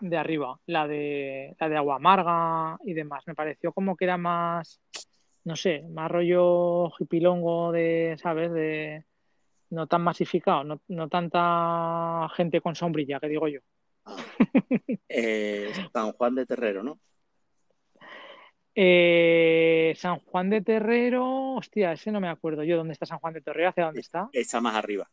de 0.00 0.16
arriba, 0.16 0.58
la 0.66 0.86
de, 0.86 1.56
la 1.58 1.68
de 1.68 1.76
agua 1.76 1.96
amarga 1.96 2.78
y 2.84 2.92
demás. 2.92 3.24
Me 3.26 3.34
pareció 3.34 3.72
como 3.72 3.96
que 3.96 4.04
era 4.04 4.16
más, 4.16 4.80
no 5.44 5.56
sé, 5.56 5.82
más 5.90 6.10
rollo 6.10 6.92
hipilongo 6.98 7.72
de, 7.72 8.16
¿sabes? 8.18 8.52
De 8.52 9.04
no 9.70 9.86
tan 9.86 10.02
masificado, 10.02 10.64
no, 10.64 10.80
no 10.88 11.08
tanta 11.08 12.28
gente 12.34 12.60
con 12.60 12.74
sombrilla, 12.74 13.18
que 13.20 13.28
digo 13.28 13.48
yo. 13.48 13.60
Eh, 15.14 15.70
San 15.92 16.12
Juan 16.12 16.34
de 16.34 16.46
Terrero, 16.46 16.82
¿no? 16.82 16.98
Eh, 18.74 19.92
San 19.96 20.18
Juan 20.20 20.48
de 20.48 20.62
Terrero, 20.62 21.54
hostia, 21.54 21.92
ese 21.92 22.10
no 22.10 22.20
me 22.20 22.28
acuerdo 22.28 22.64
yo 22.64 22.78
dónde 22.78 22.94
está 22.94 23.04
San 23.04 23.18
Juan 23.18 23.34
de 23.34 23.42
Terrero, 23.42 23.68
¿hacia 23.68 23.84
dónde 23.84 24.00
está? 24.00 24.30
Está 24.32 24.60
más 24.60 24.74
arriba. 24.74 25.10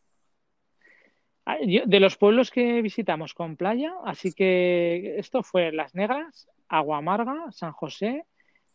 De 1.58 2.00
los 2.00 2.16
pueblos 2.16 2.52
que 2.52 2.82
visitamos 2.82 3.34
con 3.34 3.58
playa, 3.58 3.94
así 4.06 4.34
que 4.34 5.16
esto 5.18 5.42
fue 5.42 5.72
Las 5.72 5.96
Negras, 5.96 6.48
Agua 6.68 7.00
Amarga, 7.00 7.52
San 7.52 7.72
José, 7.72 8.26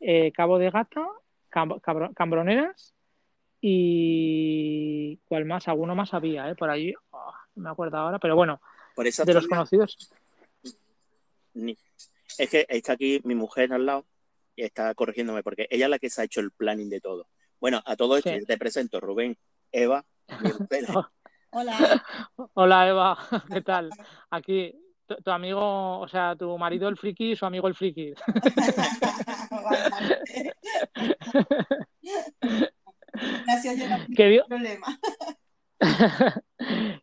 eh, 0.01 0.33
Cabo 0.33 0.59
de 0.59 0.71
Gata, 0.71 1.07
Cambroneras 2.15 2.95
y 3.61 5.17
¿cuál 5.25 5.45
más? 5.47 5.69
Alguno 5.69 5.95
más 5.95 6.13
había, 6.13 6.51
¿eh? 6.51 6.55
Por 6.55 6.69
allí, 6.69 6.93
oh, 7.11 7.33
no 7.55 7.63
me 7.63 7.71
acuerdo 7.71 7.97
ahora, 7.97 8.19
pero 8.19 8.37
bueno, 8.37 8.61
de 8.97 9.35
los 9.35 9.47
conocidos. 9.47 10.11
Es 12.39 12.51
que 12.51 12.67
está 12.69 12.93
aquí 12.93 13.21
mi 13.25 13.35
mujer 13.35 13.73
al 13.73 13.87
lado 13.87 14.07
y 14.57 14.65
está 14.65 14.95
corrigiéndome 14.95 15.43
porque 15.43 15.67
ella 15.71 15.87
es 15.87 15.91
la 15.91 15.99
que 15.99 16.11
se 16.11 16.21
ha 16.21 16.25
hecho 16.25 16.41
el 16.41 16.51
planning 16.51 16.91
de 16.91 17.01
todo. 17.01 17.27
Bueno, 17.61 17.83
a 17.87 17.97
todo 17.97 18.17
esto 18.17 18.31
te 18.47 18.59
presento 18.59 19.01
Rubén, 19.01 19.37
Eva 19.73 20.05
Hola. 21.51 22.05
Hola 22.55 22.89
Eva, 22.89 23.19
¿qué 23.53 23.61
tal? 23.61 23.91
Aquí 24.31 24.75
tu, 25.07 25.31
amigo, 25.31 25.99
o 26.01 26.09
sea, 26.09 26.37
tu 26.37 26.57
marido 26.59 26.89
el 26.89 26.97
friki 26.97 27.33
y 27.33 27.37
su 27.37 27.47
amigo 27.47 27.69
el 27.69 27.75
friki. 27.75 28.15
Gracias, 33.47 33.79
yo 33.79 33.89
no 33.89 33.99
tengo 34.15 34.47
problema. 34.47 34.99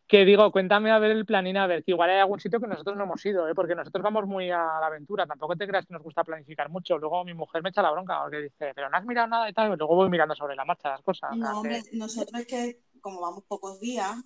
que 0.08 0.24
digo, 0.24 0.50
cuéntame 0.50 0.90
a 0.90 0.98
ver 0.98 1.12
el 1.12 1.26
planín, 1.26 1.56
a 1.56 1.66
ver, 1.66 1.84
que 1.84 1.92
igual 1.92 2.10
hay 2.10 2.18
algún 2.18 2.40
sitio 2.40 2.60
que 2.60 2.66
nosotros 2.66 2.96
no 2.96 3.04
hemos 3.04 3.24
ido, 3.24 3.48
¿eh? 3.48 3.54
porque 3.54 3.74
nosotros 3.74 4.02
vamos 4.02 4.26
muy 4.26 4.50
a 4.50 4.58
la 4.80 4.86
aventura, 4.86 5.26
tampoco 5.26 5.56
te 5.56 5.66
creas 5.66 5.86
que 5.86 5.94
nos 5.94 6.02
gusta 6.02 6.24
planificar 6.24 6.68
mucho. 6.68 6.98
Luego 6.98 7.24
mi 7.24 7.34
mujer 7.34 7.62
me 7.62 7.70
echa 7.70 7.82
la 7.82 7.92
bronca 7.92 8.20
porque 8.22 8.38
dice, 8.38 8.72
pero 8.74 8.90
no 8.90 8.96
has 8.96 9.04
mirado 9.04 9.28
nada 9.28 9.48
y 9.48 9.52
tal, 9.52 9.72
y 9.72 9.76
luego 9.76 9.94
voy 9.94 10.10
mirando 10.10 10.34
sobre 10.34 10.56
la 10.56 10.64
marcha 10.64 10.90
las 10.90 11.02
cosas. 11.02 11.36
No, 11.36 11.60
hombre, 11.60 11.82
nosotros 11.92 12.40
es 12.40 12.46
que 12.46 12.80
como 13.00 13.20
vamos 13.20 13.44
pocos 13.44 13.80
días, 13.80 14.16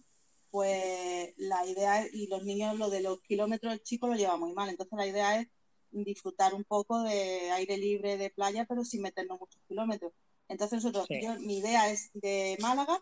pues 0.51 1.33
la 1.37 1.67
idea 1.67 2.07
y 2.13 2.27
los 2.29 2.45
niños 2.45 2.79
lo 2.79 2.91
de 2.91 3.03
los 3.03 3.21
kilómetros 3.23 3.83
chicos 3.83 4.11
lo 4.11 4.17
llevan 4.17 4.41
muy 4.41 4.53
mal. 4.53 4.69
Entonces 4.69 4.97
la 4.97 5.07
idea 5.07 5.41
es 5.41 5.49
disfrutar 5.91 6.55
un 6.55 6.65
poco 6.65 7.03
de 7.03 7.51
aire 7.53 7.79
libre 7.79 8.17
de 8.17 8.31
playa, 8.31 8.65
pero 8.67 8.85
sin 8.85 9.03
meternos 9.03 9.41
muchos 9.41 9.61
kilómetros. 9.69 10.13
Entonces 10.49 10.85
nosotros, 10.85 11.09
mi 11.41 11.59
idea 11.59 11.91
es 11.91 12.11
de 12.15 12.57
Málaga 12.61 13.01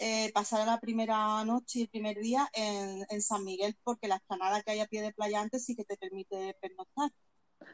eh, 0.00 0.30
pasar 0.32 0.64
la 0.64 0.78
primera 0.78 1.44
noche 1.44 1.80
y 1.80 1.82
el 1.82 1.88
primer 1.88 2.18
día 2.18 2.48
en, 2.52 3.20
San 3.20 3.44
Miguel, 3.44 3.76
porque 3.82 4.06
la 4.06 4.16
explanada 4.16 4.62
que 4.62 4.70
hay 4.70 4.80
a 4.80 4.86
pie 4.86 5.02
de 5.02 5.12
playa 5.12 5.40
antes 5.40 5.64
sí 5.64 5.74
que 5.74 5.84
te 5.84 5.96
permite 5.96 6.54
pernoctar. 6.60 7.10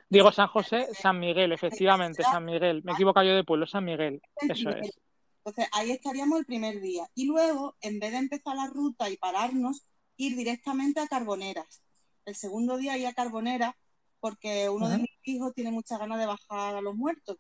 Digo 0.09 0.33
San 0.33 0.49
José, 0.49 0.89
San 0.95 1.21
Miguel, 1.21 1.53
efectivamente, 1.53 2.23
San 2.23 2.45
Miguel. 2.47 2.83
Me 2.83 2.93
equivoco 2.93 3.23
yo 3.23 3.35
de 3.35 3.45
pueblo, 3.45 3.67
San 3.67 3.85
Miguel. 3.85 4.23
Eso 4.49 4.71
es. 4.71 4.99
Entonces 5.45 5.69
ahí 5.73 5.91
estaríamos 5.91 6.39
el 6.39 6.47
primer 6.47 6.81
día. 6.81 7.07
Y 7.15 7.27
luego, 7.27 7.77
en 7.83 8.01
vez 8.01 8.13
de 8.13 8.19
empezar 8.19 8.57
la 8.57 8.67
ruta 8.67 9.11
y 9.11 9.19
pararnos, 9.19 9.85
ir 10.17 10.37
directamente 10.37 11.01
a 11.01 11.07
Carboneras. 11.07 11.83
El 12.25 12.35
segundo 12.35 12.79
día 12.79 12.97
ir 12.97 13.07
a 13.07 13.13
Carboneras, 13.13 13.75
porque 14.21 14.71
uno 14.71 14.89
de 14.89 14.99
mis 14.99 15.11
hijos 15.25 15.53
tiene 15.53 15.71
muchas 15.71 15.99
ganas 15.99 16.19
de 16.19 16.25
bajar 16.25 16.77
a 16.77 16.81
los 16.81 16.95
muertos. 16.95 17.37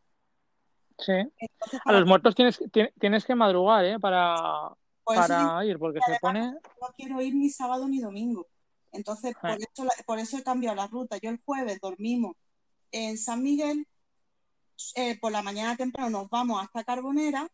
Sí. 0.98 1.14
a 1.84 1.92
los 1.92 2.06
muertos 2.06 2.34
tienes, 2.34 2.62
tienes 3.00 3.24
que 3.24 3.34
madrugar, 3.34 3.86
¿eh? 3.86 3.98
Para, 3.98 4.70
para 5.02 5.64
ir, 5.64 5.78
porque 5.78 6.00
se 6.06 6.18
pone. 6.20 6.42
No 6.42 6.88
quiero 6.94 7.22
ir 7.22 7.34
ni 7.34 7.48
sábado 7.48 7.88
ni 7.88 8.00
domingo. 8.00 8.46
Entonces, 8.92 9.34
por, 9.40 9.58
eso, 9.58 9.88
por 10.06 10.18
eso 10.18 10.36
he 10.36 10.42
cambiado 10.42 10.76
la 10.76 10.88
ruta. 10.88 11.16
Yo 11.16 11.30
el 11.30 11.40
jueves 11.42 11.80
dormimos 11.80 12.36
en 12.92 13.16
San 13.16 13.42
Miguel, 13.42 13.88
eh, 14.94 15.18
por 15.18 15.32
la 15.32 15.42
mañana 15.42 15.74
temprano 15.74 16.10
nos 16.10 16.28
vamos 16.28 16.62
hasta 16.62 16.84
Carbonera 16.84 17.48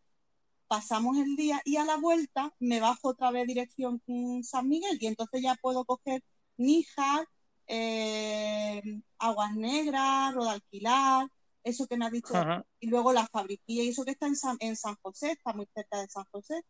pasamos 0.71 1.19
el 1.19 1.35
día 1.35 1.61
y 1.65 1.79
a 1.79 1.85
la 1.85 1.97
vuelta 1.97 2.55
me 2.61 2.79
bajo 2.79 3.09
otra 3.09 3.33
vez 3.33 3.45
dirección 3.45 4.01
San 4.45 4.69
Miguel 4.69 4.99
y 5.01 5.09
entonces 5.09 5.43
ya 5.43 5.57
puedo 5.57 5.85
coger 5.85 6.23
Níjar, 6.59 7.27
eh, 7.67 8.81
Aguas 9.19 9.57
Negras, 9.57 10.33
Rodalquilar, 10.33 11.27
eso 11.65 11.89
que 11.89 11.97
me 11.97 12.07
has 12.07 12.13
dicho, 12.13 12.35
y 12.79 12.87
luego 12.87 13.13
la 13.13 13.27
fabriquilla 13.27 13.83
y 13.83 13.89
eso 13.89 14.05
que 14.05 14.13
está 14.13 14.29
en 14.29 14.37
San, 14.37 14.59
en 14.61 14.77
San 14.77 14.95
José, 15.03 15.33
está 15.33 15.53
muy 15.53 15.67
cerca 15.75 16.03
de 16.03 16.09
San 16.09 16.25
José. 16.31 16.63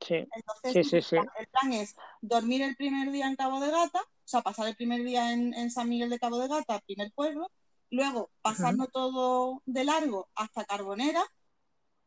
Sí. 0.00 0.26
Entonces, 0.34 0.88
sí, 0.88 1.00
sí, 1.00 1.16
el 1.16 1.46
plan 1.46 1.72
es 1.72 1.94
dormir 2.20 2.62
el 2.62 2.74
primer 2.74 3.12
día 3.12 3.28
en 3.28 3.36
Cabo 3.36 3.60
de 3.60 3.70
Gata, 3.70 4.00
o 4.00 4.26
sea, 4.26 4.42
pasar 4.42 4.66
el 4.66 4.74
primer 4.74 5.04
día 5.04 5.32
en, 5.32 5.70
San 5.70 5.88
Miguel 5.88 6.10
de 6.10 6.18
Cabo 6.18 6.40
de 6.40 6.48
Gata, 6.48 6.80
primer 6.80 7.12
pueblo, 7.12 7.48
luego 7.90 8.32
pasarnos 8.42 8.90
todo 8.90 9.62
de 9.66 9.84
largo 9.84 10.28
hasta 10.34 10.64
Carbonera, 10.64 11.22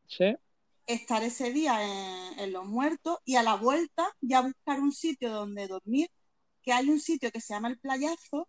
sí 0.06 0.36
estar 0.88 1.22
ese 1.22 1.52
día 1.52 1.78
en, 2.42 2.54
Los 2.54 2.66
Muertos 2.66 3.18
y 3.26 3.36
a 3.36 3.44
la 3.44 3.56
vuelta 3.56 4.08
ya 4.22 4.42
buscar 4.42 4.80
un 4.80 4.94
sitio 4.94 5.32
donde 5.32 5.68
dormir, 5.68 6.10
que 6.64 6.72
hay 6.72 6.90
un 6.90 7.00
sitio 7.00 7.30
que 7.32 7.42
se 7.42 7.54
llama 7.54 7.68
El 7.68 7.78
Playazo, 7.78 8.48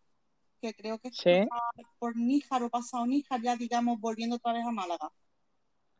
que 0.62 0.72
creo 0.72 0.98
que 0.98 1.10
Sí. 1.10 1.30
está 1.30 1.56
por 1.98 2.16
Níjar 2.16 2.62
o 2.62 2.70
pasado 2.70 3.06
Níjar, 3.06 3.42
ya 3.42 3.56
digamos 3.56 4.00
volviendo 4.00 4.36
otra 4.36 4.52
vez 4.52 4.64
a 4.64 4.70
Málaga. 4.70 5.10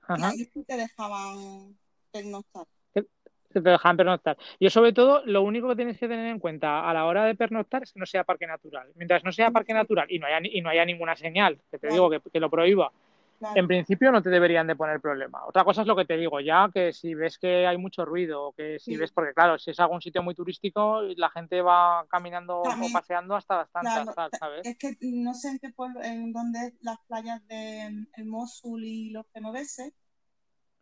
Y 0.00 0.12
Ajá. 0.12 0.28
ahí 0.30 0.44
sí 0.52 0.64
te 0.64 0.76
dejaban 0.76 1.78
pernoctar. 2.10 2.66
que 2.94 3.62
te 3.62 3.70
dejan 3.70 3.96
pernoctar. 3.96 4.36
Yo 4.60 4.68
sobre 4.68 4.92
todo, 4.92 5.22
lo 5.24 5.42
único 5.42 5.68
que 5.68 5.76
tienes 5.76 5.98
que 5.98 6.06
tener 6.06 6.26
en 6.26 6.38
cuenta 6.38 6.88
a 6.88 6.92
la 6.92 7.06
hora 7.06 7.24
de 7.24 7.34
pernoctar 7.34 7.82
es 7.82 7.92
que 7.92 7.98
no 7.98 8.06
sea 8.06 8.22
parque 8.22 8.46
natural. 8.46 8.92
Mientras 8.94 9.24
no 9.24 9.32
sea 9.32 9.50
parque 9.50 9.72
natural 9.72 10.06
y 10.10 10.18
no 10.18 10.26
haya, 10.26 10.40
y 10.42 10.60
no 10.60 10.68
haya 10.68 10.84
ninguna 10.84 11.16
señal, 11.16 11.56
que 11.70 11.78
te 11.78 11.88
Claro. 11.88 11.94
digo 11.94 12.10
que, 12.10 12.30
que 12.30 12.40
lo 12.40 12.50
prohíba, 12.50 12.92
Claro, 13.38 13.60
en 13.60 13.66
principio 13.68 14.10
no 14.12 14.22
te 14.22 14.30
deberían 14.30 14.66
de 14.66 14.76
poner 14.76 15.00
problema. 15.00 15.44
Otra 15.46 15.64
cosa 15.64 15.82
es 15.82 15.86
lo 15.86 15.96
que 15.96 16.04
te 16.04 16.16
digo, 16.16 16.40
ya 16.40 16.70
que 16.72 16.92
si 16.92 17.14
ves 17.14 17.38
que 17.38 17.66
hay 17.66 17.76
mucho 17.78 18.04
ruido, 18.04 18.48
o 18.48 18.52
que 18.52 18.78
si 18.78 18.94
Sí. 18.94 18.96
ves, 18.96 19.12
porque 19.12 19.32
claro, 19.34 19.58
si 19.58 19.70
es 19.70 19.80
algún 19.80 20.00
sitio 20.00 20.22
muy 20.22 20.34
turístico, 20.34 21.02
la 21.16 21.30
gente 21.30 21.60
va 21.62 22.06
caminando 22.08 22.60
También, 22.62 22.90
o 22.90 22.92
paseando 22.92 23.34
hasta 23.36 23.58
las 23.58 23.70
tantas, 23.70 23.94
claro, 23.94 24.14
tal, 24.14 24.30
¿sabes? 24.38 24.66
es 24.66 24.76
que 24.78 24.96
no 25.00 25.34
sé 25.34 25.48
en 25.50 25.58
qué 25.58 25.70
pueblo, 25.70 26.02
en 26.02 26.32
dónde 26.32 26.74
las 26.80 26.98
playas 27.06 27.46
de 27.48 27.88
mm, 27.90 28.06
el 28.20 28.26
Mosul 28.26 28.84
y 28.84 29.10
los 29.10 29.26
genoveses, 29.32 29.92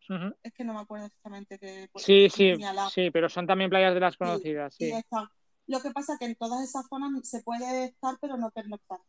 Ujú. 0.09 0.35
es 0.43 0.53
que 0.53 0.65
no 0.65 0.73
me 0.75 0.81
acuerdo 0.81 1.07
exactamente 1.07 1.59
qué 1.59 1.89
pueblo 1.93 2.07
Sí, 2.07 2.29
sí, 2.31 2.55
sí, 2.91 3.11
pero 3.11 3.29
son 3.29 3.47
también 3.47 3.71
playas 3.71 3.95
de 3.95 4.01
las 4.01 4.15
Sí, 4.15 4.19
conocidas, 4.19 4.75
sí. 4.75 4.85
están. 4.85 5.27
Lo 5.67 5.81
que 5.81 5.91
pasa 5.91 6.13
es 6.15 6.19
que 6.21 6.27
en 6.27 6.37
todas 6.37 6.63
esas 6.63 6.87
zonas 6.89 7.29
se 7.29 7.43
puede 7.43 7.87
estar, 7.87 8.17
pero 8.21 8.37
no 8.37 8.51
pernoctar. 8.51 9.01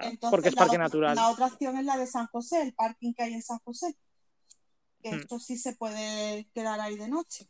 Entonces, 0.00 0.30
porque 0.30 0.48
es 0.48 0.54
parque 0.54 0.76
otra, 0.76 0.84
natural. 0.84 1.16
la 1.16 1.30
otra 1.30 1.46
opción 1.46 1.76
es 1.76 1.84
la 1.84 1.96
de 1.96 2.06
San 2.06 2.26
José, 2.26 2.62
el 2.62 2.74
parking 2.74 3.12
que 3.12 3.22
hay 3.24 3.34
en 3.34 3.42
San 3.42 3.58
José, 3.58 3.96
que 5.02 5.10
Mm. 5.10 5.14
esto 5.18 5.38
sí 5.38 5.56
se 5.56 5.74
puede 5.76 6.48
quedar 6.54 6.80
ahí 6.80 6.96
de 6.96 7.08
noche. 7.08 7.48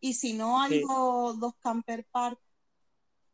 Y 0.00 0.14
si 0.14 0.34
no, 0.34 0.60
hay 0.60 0.80
Sí. 0.80 0.84
dos, 0.86 1.40
dos 1.40 1.54
camper 1.60 2.06
park. 2.10 2.38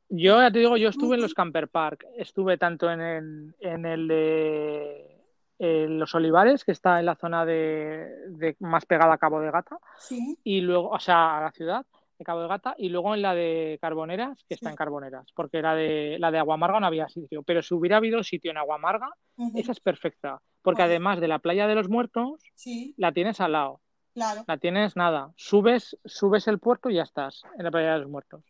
Yo 0.09 0.41
ya 0.41 0.53
te 0.53 0.59
digo, 0.61 0.77
yo 0.77 0.91
estuve 0.91 1.17
en 1.17 1.23
los 1.23 1.35
camper 1.35 1.69
park, 1.69 2.07
estuve 2.17 2.57
tanto 2.59 2.91
en 2.91 3.01
el, 3.01 3.57
en 3.59 3.87
el 3.87 4.09
de 4.09 5.11
en 5.59 5.99
Los 5.99 6.15
Olivares, 6.15 6.65
que 6.65 6.73
está 6.73 6.99
en 7.01 7.07
la 7.07 7.15
zona 7.15 7.47
de, 7.47 8.13
de 8.29 8.57
más 8.59 8.85
pegada 8.87 9.15
a 9.15 9.19
Cabo 9.19 9.41
de 9.41 9.51
Gata, 9.51 9.79
sí, 9.99 10.39
y 10.43 10.61
luego, 10.61 10.91
o 10.91 10.99
sea, 10.99 11.39
a 11.39 11.41
la 11.43 11.53
ciudad 11.53 11.87
de 12.19 12.25
Cabo 12.25 12.43
de 12.43 12.49
Gata, 12.49 12.75
y 12.79 12.89
luego 12.89 13.15
en 13.15 13.23
la 13.23 13.35
de 13.35 13.79
Carboneras, 13.81 14.45
que 14.49 14.55
está 14.55 14.71
en 14.71 14.77
Carboneras, 14.77 15.27
porque 15.35 15.63
la 15.63 15.75
de 15.75 16.17
la 16.19 16.31
de 16.31 16.39
Aguamarga 16.39 16.81
no 16.81 16.87
había 16.87 17.09
sitio, 17.09 17.43
pero 17.43 17.63
si 17.63 17.75
hubiera 17.75 17.97
habido 17.97 18.23
sitio 18.23 18.51
en 18.51 18.59
Aguamarga, 18.59 19.11
esa 19.55 19.73
es 19.73 19.81
perfecta, 19.81 20.41
porque 20.63 20.83
Pues 20.83 20.91
además 20.91 21.21
de 21.21 21.29
la 21.29 21.39
playa 21.39 21.67
de 21.67 21.75
los 21.75 21.89
muertos, 21.89 22.41
sí, 22.55 22.95
la 22.97 23.13
tienes 23.13 23.41
al 23.41 23.53
lado, 23.53 23.81
claro. 24.13 24.45
la 24.47 24.59
tienes 24.59 24.97
nada, 24.97 25.33
subes, 25.37 25.97
subes 26.05 26.47
el 26.49 26.59
puerto 26.59 26.91
y 26.91 26.95
ya 26.95 27.03
estás 27.03 27.43
en 27.59 27.65
la 27.65 27.71
playa 27.71 27.95
de 27.95 27.99
los 28.01 28.11
muertos. 28.11 28.45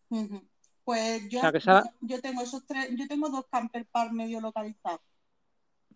Pues 0.84 1.24
O 1.24 1.28
yo, 1.28 1.40
sea 1.40 1.52
que 1.52 1.60
yo, 1.60 1.78
esa, 1.78 1.94
yo 2.00 2.20
tengo 2.20 2.42
esos 2.42 2.66
tres, 2.66 2.90
yo 2.96 3.08
tengo 3.08 3.30
dos 3.30 3.46
camper 3.50 3.86
park 3.86 4.12
medio 4.12 4.40
localizados. 4.40 5.00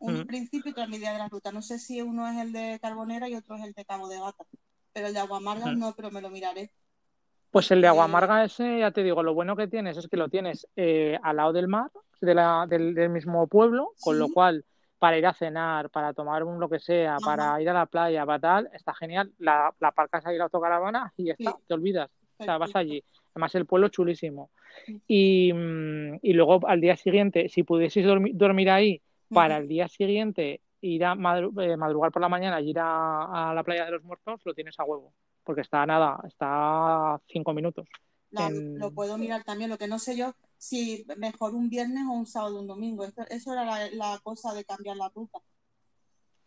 En 0.01 0.27
principio 0.27 0.69
y 0.69 0.71
otro 0.71 0.85
a 0.85 0.87
media 0.87 1.13
de 1.13 1.19
la 1.19 1.29
ruta. 1.29 1.51
No 1.53 1.61
sé 1.61 1.79
si 1.79 2.01
uno 2.01 2.29
es 2.29 2.39
el 2.39 2.53
de 2.53 2.79
Carbonera 2.81 3.29
y 3.29 3.35
otro 3.35 3.57
es 3.57 3.65
el 3.65 3.73
de 3.73 3.85
Cabo 3.85 4.09
de 4.09 4.21
Gata. 4.21 4.45
Pero 4.93 5.09
el 5.09 5.13
de 5.13 5.21
Aguamarga 5.21 5.73
no, 5.75 5.95
pero 5.95 6.11
me 6.11 6.21
lo 6.21 6.31
miraré. 6.31 6.73
Pues 7.51 7.71
el 7.71 7.81
de 7.81 7.89
Porque 7.89 8.01
Aguamarga 8.01 8.45
ese, 8.45 8.81
ya 8.81 8.91
te 8.91 9.03
digo, 9.03 9.23
lo 9.23 9.35
bueno 9.35 9.57
que 9.57 9.69
tienes 9.69 9.97
es 9.97 10.09
que 10.09 10.17
lo 10.17 10.29
tienes 10.29 10.67
eh, 10.77 11.19
al 11.23 11.37
lado 11.37 11.53
del 11.53 11.69
mar, 11.69 11.91
de 12.21 12.35
la, 12.35 12.67
del, 12.69 12.95
del 12.95 13.09
mismo 13.11 13.47
pueblo, 13.47 13.93
con 14.01 14.19
lo 14.19 14.29
cual 14.29 14.65
para 14.99 15.17
ir 15.17 15.27
a 15.27 15.33
cenar, 15.33 15.91
para 15.91 16.13
tomar 16.13 16.43
un 16.43 16.59
lo 16.59 16.69
que 16.69 16.81
sea, 16.81 17.17
ajá, 17.17 17.25
para 17.25 17.63
ir 17.63 17.71
a 17.71 17.73
la 17.73 17.87
playa, 17.87 18.27
para 18.27 18.39
tal, 18.41 18.71
está 18.73 18.93
genial. 18.95 19.33
La, 19.39 19.73
la 19.79 19.89
aparcas 19.89 20.27
ahí 20.27 20.37
la 20.37 20.45
autocaravana 20.45 21.13
y 21.17 21.27
ya 21.27 21.33
está, 21.35 21.53
sí, 21.53 21.65
te 21.69 21.75
olvidas. 21.75 22.11
O 22.39 22.45
sea, 22.45 22.59
vas 22.59 22.75
allí. 22.75 23.03
Además, 23.35 23.55
el 23.55 23.67
pueblo 23.67 23.87
es 23.87 23.93
chulísimo. 23.93 24.51
Y, 25.07 25.53
mm, 25.53 26.19
y 26.23 26.33
luego 26.33 26.61
al 26.67 26.81
día 26.81 26.97
siguiente, 26.97 27.49
si 27.49 27.63
pudieseis 27.63 28.07
dormi- 28.07 28.33
dormir 28.35 28.71
ahí, 28.71 29.01
para 29.31 29.59
el 29.59 29.69
día 29.69 29.89
siguiente 29.89 30.61
ir 30.81 31.05
a 31.05 31.15
madru- 31.15 31.53
eh, 31.63 31.77
madrugar 31.77 32.11
por 32.11 32.23
la 32.23 32.29
mañana 32.29 32.61
y 32.61 32.71
ir 32.71 32.79
a, 32.81 33.51
a 33.51 33.55
la 33.55 33.63
playa 33.63 33.85
de 33.85 33.93
los 33.93 34.03
muertos, 34.05 34.41
lo 34.45 34.55
tienes 34.55 34.79
a 34.81 34.85
huevo. 34.85 35.13
Porque 35.49 35.63
está 35.63 35.87
nada, 35.87 36.21
está 36.27 37.15
a 37.15 37.21
cinco 37.27 37.55
minutos. 37.55 37.89
La- 38.33 38.51
lo 38.51 38.91
puedo 38.93 39.17
mirar 39.17 39.45
también. 39.45 39.71
Lo 39.71 39.79
que 39.79 39.89
no 39.89 39.99
sé 39.99 40.15
yo, 40.15 40.35
si 40.59 41.07
mejor 41.17 41.55
un 41.55 41.71
viernes 41.71 42.05
o 42.07 42.13
un 42.13 42.27
sábado 42.27 42.59
o 42.59 42.61
un 42.61 42.67
domingo. 42.67 43.03
Esto- 43.03 43.25
eso 43.31 43.55
era 43.55 43.65
la, 43.65 43.91
la 43.93 44.19
cosa 44.23 44.53
de 44.53 44.67
cambiar 44.67 44.99
la 44.99 45.09
ruta. 45.09 45.39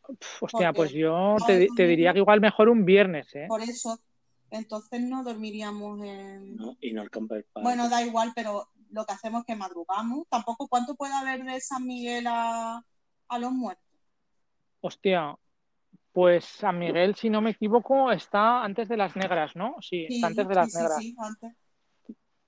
Pf, 0.07 0.45
hostia, 0.45 0.71
pues 0.71 0.91
yo 0.91 1.35
te, 1.47 1.67
diría 1.87 2.13
que 2.13 2.19
igual 2.19 2.41
mejor 2.41 2.69
un 2.69 2.85
viernes, 2.85 3.33
¿eh? 3.33 3.47
por 3.47 3.61
eso, 3.61 3.99
entonces 4.51 5.01
no 5.01 5.23
dormiríamos 5.23 5.99
en... 6.05 6.57
¿no? 6.57 6.77
Y 6.79 6.93
no 6.93 7.01
el 7.01 7.09
camper. 7.09 7.47
Bueno, 7.55 7.89
da 7.89 8.03
igual, 8.03 8.33
pero 8.35 8.69
lo 8.91 9.03
que 9.07 9.13
hacemos 9.13 9.39
es 9.39 9.45
que 9.47 9.55
madrugamos. 9.55 10.27
Tampoco, 10.29 10.67
¿cuánto 10.67 10.93
puede 10.93 11.13
haber 11.15 11.43
de 11.43 11.59
San 11.59 11.87
Miguel 11.87 12.27
a, 12.27 12.85
a 13.29 13.39
los 13.39 13.51
muertos? 13.51 13.83
Hostia, 14.81 15.35
pues 16.12 16.45
San 16.45 16.78
Miguel, 16.80 17.15
si 17.15 17.30
no 17.30 17.41
me 17.41 17.52
equivoco, 17.52 18.12
está 18.12 18.63
antes 18.63 18.88
de 18.89 18.97
las 18.97 19.15
negras, 19.15 19.56
¿no? 19.56 19.76
Sí, 19.82 20.06
está 20.10 20.28
antes 20.28 20.47
de 20.47 20.56
las 20.56 20.71
sí, 20.71 20.78
negras. 20.78 20.97
sí, 21.00 21.15
antes. 21.17 21.54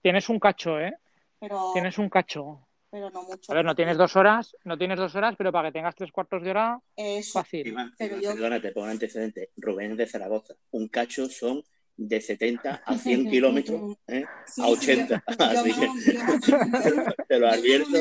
Tienes 0.01 0.27
un 0.29 0.39
cacho, 0.39 0.79
¿eh? 0.79 0.93
Pero, 1.39 1.71
Tienes 1.73 1.97
un 1.97 2.09
cacho. 2.09 2.67
pero 2.89 3.09
no 3.09 3.23
mucho. 3.23 3.51
A 3.51 3.55
ver, 3.55 3.65
no 3.65 3.75
tienes 3.75 3.97
dos 3.97 4.15
horas, 4.15 4.55
no 4.65 4.77
tienes 4.77 4.97
dos 4.99 5.15
horas, 5.15 5.35
pero 5.37 5.51
para 5.51 5.69
que 5.69 5.73
tengas 5.73 5.95
tres 5.95 6.11
cuartos 6.11 6.43
de 6.43 6.51
hora, 6.51 6.79
Eso, 6.95 7.39
fácil. 7.39 7.67
Iván, 7.67 7.93
pero 7.97 8.17
Iván, 8.17 8.21
yo... 8.23 8.33
perdona, 8.33 8.61
te 8.61 8.71
pongo 8.71 8.85
un 8.85 8.91
antecedente. 8.91 9.49
Rubén 9.57 9.91
es 9.91 9.97
de 9.97 10.07
Zaragoza. 10.07 10.53
Un 10.71 10.87
cacho 10.89 11.27
son 11.29 11.63
de 11.95 12.19
70 12.21 12.81
a 12.85 12.97
100 12.97 13.25
kilómetros 13.29 13.97
¿eh? 14.07 14.25
a 14.25 14.43
Sí, 14.45 14.53
sí, 14.55 14.61
yo, 14.61 14.67
80. 14.69 15.23
yo 15.27 15.45
Así 15.45 15.69
más, 15.69 15.79
que 15.79 15.85
o- 15.87 16.13
yo 16.13 16.19
más 16.25 16.85
o 16.85 16.89
menos, 16.95 17.15
te 17.27 17.39
lo 17.39 17.47
advierto. 17.49 17.97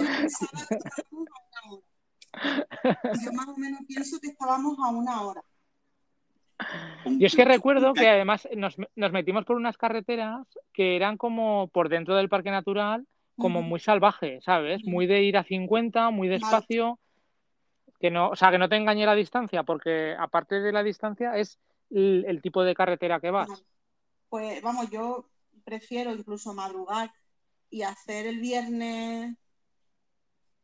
Yo 3.24 3.32
más 3.32 3.48
o 3.48 3.56
menos 3.56 3.80
pienso 3.86 4.18
que 4.20 4.28
estábamos 4.28 4.76
a 4.78 4.88
una 4.90 5.22
hora. 5.22 5.42
Yo 7.04 7.26
es 7.26 7.34
que 7.34 7.44
recuerdo 7.44 7.94
que 7.96 8.08
además 8.08 8.48
nos, 8.56 8.76
nos 8.96 9.12
metimos 9.12 9.44
por 9.44 9.56
unas 9.56 9.76
carreteras 9.76 10.46
que 10.72 10.96
eran 10.96 11.16
como 11.16 11.68
por 11.68 11.88
dentro 11.88 12.14
del 12.16 12.28
parque 12.28 12.50
natural, 12.50 13.06
como 13.36 13.62
muy 13.62 13.80
salvaje, 13.80 14.40
¿sabes? 14.42 14.84
Muy 14.84 15.06
de 15.06 15.22
ir 15.22 15.36
a 15.36 15.44
50, 15.44 16.10
muy 16.10 16.28
despacio, 16.28 16.98
que 18.00 18.10
no, 18.10 18.30
o 18.30 18.36
sea, 18.36 18.50
que 18.50 18.58
no 18.58 18.68
te 18.68 18.76
engañe 18.76 19.06
la 19.06 19.14
distancia, 19.14 19.62
porque 19.62 20.14
aparte 20.18 20.60
de 20.60 20.72
la 20.72 20.82
distancia 20.82 21.36
es 21.36 21.58
el, 21.90 22.24
el 22.26 22.42
tipo 22.42 22.64
de 22.64 22.74
carretera 22.74 23.20
que 23.20 23.30
vas. 23.30 23.64
Pues 24.28 24.62
vamos, 24.62 24.90
yo 24.90 25.28
prefiero 25.64 26.12
incluso 26.12 26.54
madrugar 26.54 27.12
y 27.70 27.82
hacer 27.82 28.26
el 28.26 28.40
viernes 28.40 29.36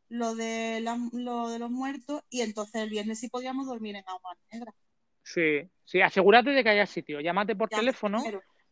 lo 0.09 0.35
de, 0.35 0.81
la- 0.81 0.97
lo 1.13 1.49
de 1.49 1.59
los 1.59 1.71
muertos 1.71 2.21
y 2.29 2.41
entonces 2.41 2.81
el 2.83 2.89
viernes 2.89 3.19
sí 3.19 3.29
podíamos 3.29 3.67
dormir 3.67 3.95
en 3.95 4.03
Agua 4.07 4.35
Negra. 4.51 4.73
Sí, 5.33 5.61
sí, 5.85 6.01
asegúrate 6.01 6.49
de 6.51 6.63
que 6.63 6.69
haya 6.69 6.85
sitio. 6.87 7.19
Llámate 7.21 7.55
por 7.55 7.69
Ya 7.69 7.77
teléfono. 7.77 8.23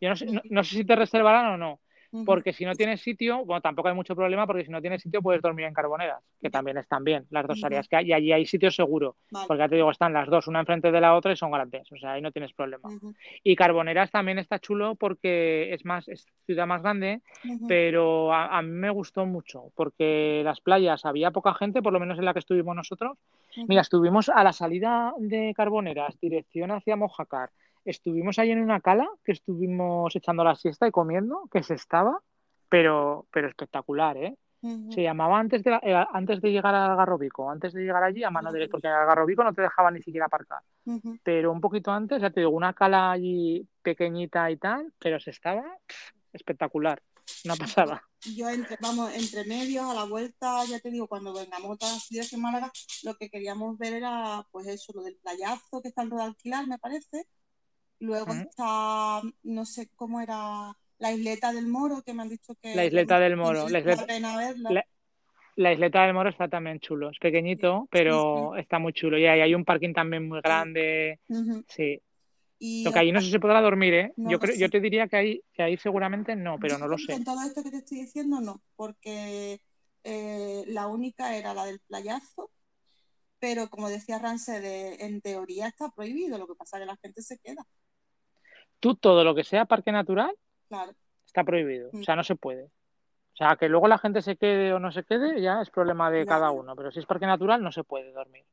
Yo 0.01 0.09
no 0.09 0.15
sé, 0.15 0.25
no, 0.25 0.41
no 0.49 0.63
sé 0.63 0.75
si 0.77 0.85
te 0.85 0.95
reservarán 0.95 1.53
o 1.53 1.57
no. 1.57 1.81
Porque 2.25 2.53
si 2.53 2.65
no 2.65 2.73
tienes 2.73 3.01
sitio, 3.01 3.45
bueno, 3.45 3.61
tampoco 3.61 3.89
hay 3.89 3.95
mucho 3.95 4.15
problema, 4.15 4.47
porque 4.47 4.65
si 4.65 4.71
no 4.71 4.81
tienes 4.81 5.01
sitio 5.01 5.21
puedes 5.21 5.41
dormir 5.41 5.65
en 5.65 5.73
Carboneras, 5.73 6.23
que 6.41 6.49
también 6.49 6.77
están 6.77 7.03
bien, 7.03 7.25
las 7.29 7.45
dos 7.45 7.63
áreas 7.63 7.87
que 7.87 7.95
hay, 7.95 8.07
y 8.07 8.13
allí 8.13 8.31
hay 8.31 8.45
sitio 8.45 8.71
seguro, 8.71 9.15
Vale. 9.31 9.47
porque 9.47 9.59
ya 9.59 9.69
te 9.69 9.75
digo, 9.75 9.91
están 9.91 10.13
las 10.13 10.27
dos, 10.27 10.47
una 10.47 10.59
enfrente 10.59 10.91
de 10.91 11.01
la 11.01 11.15
otra 11.15 11.33
y 11.33 11.35
son 11.35 11.51
grandes, 11.51 11.91
o 11.91 11.97
sea, 11.97 12.13
ahí 12.13 12.21
no 12.21 12.31
tienes 12.31 12.53
problema. 12.53 12.89
Y 13.43 13.55
Carboneras 13.55 14.11
también 14.11 14.39
está 14.39 14.59
chulo 14.59 14.95
porque 14.95 15.73
es 15.73 15.85
más, 15.85 16.07
es 16.07 16.25
ciudad 16.45 16.67
más 16.67 16.81
grande, 16.81 17.21
pero 17.67 18.33
a, 18.33 18.57
a 18.57 18.61
mí 18.61 18.71
me 18.71 18.89
gustó 18.89 19.25
mucho, 19.25 19.71
porque 19.75 20.41
las 20.43 20.61
playas 20.61 21.05
había 21.05 21.31
poca 21.31 21.53
gente, 21.53 21.81
por 21.81 21.93
lo 21.93 21.99
menos 21.99 22.17
en 22.17 22.25
la 22.25 22.33
que 22.33 22.39
estuvimos 22.39 22.75
nosotros. 22.75 23.17
Mira, 23.67 23.81
estuvimos 23.81 24.29
a 24.29 24.43
la 24.43 24.53
salida 24.53 25.13
de 25.17 25.53
Carboneras, 25.55 26.19
dirección 26.21 26.71
hacia 26.71 26.95
Mojácar. 26.95 27.49
Estuvimos 27.87 28.37
ahí 28.37 28.51
en 28.51 28.61
una 28.61 28.81
cala 28.81 29.07
que 29.23 29.31
estuvimos 29.31 30.13
echando 30.13 30.43
la 30.43 30.55
siesta 30.55 30.87
y 30.87 30.91
comiendo, 30.91 31.47
que 31.49 31.63
se 31.63 31.75
estaba, 31.75 32.19
pero, 32.67 33.27
pero 33.31 33.47
espectacular, 33.47 34.17
¿eh? 34.17 34.37
Se 34.89 35.03
llamaba 35.03 35.39
antes 35.39 35.63
de, 35.63 35.71
eh, 35.81 36.05
antes 36.11 36.41
de 36.41 36.51
llegar 36.51 36.75
al 36.75 36.91
Algarrobico, 36.91 37.49
antes 37.49 37.71
de 37.71 37.83
llegar 37.83 38.03
allí 38.03 38.25
a 38.25 38.29
mano 38.29 38.51
derecha, 38.51 38.71
porque 38.71 38.87
en 38.87 38.93
el 38.93 38.99
Algarrobico 38.99 39.41
no 39.41 39.53
te 39.53 39.61
dejaban 39.61 39.93
ni 39.93 40.01
siquiera 40.01 40.25
aparcar. 40.25 40.61
Ujú. 40.83 41.17
Pero 41.23 41.53
un 41.53 41.61
poquito 41.61 41.91
antes, 41.91 42.21
ya 42.21 42.31
te 42.31 42.41
digo, 42.41 42.51
una 42.51 42.73
cala 42.73 43.11
allí 43.11 43.65
pequeñita 43.81 44.51
y 44.51 44.57
tal, 44.57 44.91
pero 44.99 45.21
se 45.21 45.29
estaba 45.29 45.63
espectacular, 46.33 47.01
una 47.45 47.55
pasada. 47.55 48.03
yo 48.35 48.49
entre, 48.49 48.77
vamos, 48.81 49.13
entre 49.15 49.45
medios, 49.45 49.85
a 49.85 49.93
la 49.93 50.03
vuelta, 50.03 50.65
ya 50.65 50.79
te 50.79 50.89
digo, 50.89 51.07
cuando 51.07 51.33
vengamos 51.33 51.71
otras 51.71 52.09
días 52.09 52.33
en 52.33 52.41
Málaga, 52.41 52.69
lo 53.03 53.15
que 53.15 53.29
queríamos 53.29 53.77
ver 53.77 53.93
era, 53.93 54.45
pues 54.51 54.67
eso, 54.67 54.91
lo 54.93 55.03
del 55.03 55.15
playazo 55.15 55.81
que 55.81 55.87
está 55.87 56.01
en 56.01 56.19
alquilar, 56.19 56.67
me 56.67 56.79
parece. 56.79 57.25
Luego 57.99 58.33
está, 58.33 59.21
no 59.43 59.65
sé 59.65 59.89
cómo 59.95 60.21
era, 60.21 60.71
la 60.99 61.11
isleta 61.11 61.51
del 61.53 61.67
Moro, 61.67 62.01
que 62.03 62.13
me 62.13 62.21
han 62.23 62.29
dicho 62.29 62.53
La 62.53 62.59
que, 62.61 62.73
que 62.73 62.85
isleta 62.87 63.19
del 63.19 63.35
Moro, 63.37 63.63
la 63.65 63.69
la 63.69 63.79
isleta, 63.79 64.05
pena 64.05 64.37
verla. 64.37 64.69
la, 64.71 64.85
la 65.55 65.73
isleta 65.73 66.03
del 66.05 66.13
Moro 66.13 66.29
está 66.29 66.47
también 66.47 66.79
chulo, 66.79 67.09
es 67.09 67.19
pequeñito, 67.19 67.81
sí, 67.81 67.81
sí. 67.83 67.87
pero 67.91 68.55
está 68.55 68.79
muy 68.79 68.93
chulo. 68.93 69.17
Y 69.17 69.25
ahí 69.25 69.41
hay 69.41 69.55
un 69.55 69.65
parking 69.65 69.93
también 69.93 70.27
muy 70.27 70.41
grande, 70.41 71.19
sí. 71.67 71.99
Y 72.59 72.83
Lo 72.83 72.91
que 72.91 72.99
ahí 72.99 73.11
no 73.11 73.21
sé 73.21 73.29
si 73.29 73.37
podrá 73.39 73.61
dormir, 73.61 73.93
¿eh? 73.93 74.13
no 74.17 74.31
Yo 74.31 74.37
lo 74.37 74.39
creo, 74.39 74.55
yo 74.55 74.69
te 74.69 74.79
diría 74.79 75.07
que 75.07 75.15
ahí, 75.15 75.41
que 75.53 75.61
ahí 75.63 75.77
seguramente 75.77 76.35
no, 76.35 76.57
pero 76.59 76.73
Yo 76.75 76.79
no 76.79 76.87
lo 76.87 76.97
sé. 76.97 77.13
en 77.13 77.23
todo 77.23 77.41
esto 77.43 77.63
que 77.63 77.69
te 77.71 77.77
estoy 77.77 77.99
diciendo 77.99 78.41
no, 78.41 78.61
porque 78.75 79.61
eh, 80.03 80.63
la 80.67 80.87
única 80.87 81.35
era 81.35 81.53
la 81.53 81.65
del 81.65 81.79
playazo, 81.81 82.49
pero 83.39 83.69
como 83.69 83.89
decía 83.89 84.17
Rance, 84.17 84.59
de, 84.59 84.95
en 85.05 85.21
teoría 85.21 85.67
está 85.67 85.89
prohibido, 85.89 86.39
lo 86.39 86.47
que 86.47 86.55
pasa 86.55 86.77
es 86.77 86.81
que 86.81 86.85
la 86.87 86.97
gente 86.97 87.21
se 87.21 87.37
queda. 87.37 87.63
Tú, 88.79 88.95
todo 88.95 89.23
lo 89.23 89.33
que 89.35 89.43
sea 89.43 89.65
parque 89.65 89.91
natural, 89.91 90.35
Claro. 90.69 90.91
está 91.25 91.43
prohibido. 91.43 91.89
Mm. 91.93 92.01
O 92.01 92.03
sea, 92.03 92.15
no 92.15 92.23
se 92.23 92.35
puede. 92.35 92.63
O 92.65 93.37
sea, 93.37 93.55
que 93.55 93.69
luego 93.69 93.87
la 93.87 93.97
gente 93.99 94.21
se 94.21 94.35
quede 94.35 94.73
o 94.73 94.79
no 94.79 94.91
se 94.91 95.03
quede, 95.03 95.39
ya 95.41 95.61
es 95.61 95.69
problema 95.69 96.09
de 96.09 96.25
cada 96.25 96.49
uno. 96.51 96.75
Pero 96.75 96.91
si 96.91 96.99
es 96.99 97.05
parque 97.05 97.25
natural, 97.27 97.61
no 97.61 97.71
se 97.71 97.83
puede 97.83 98.11
dormir. 98.11 98.43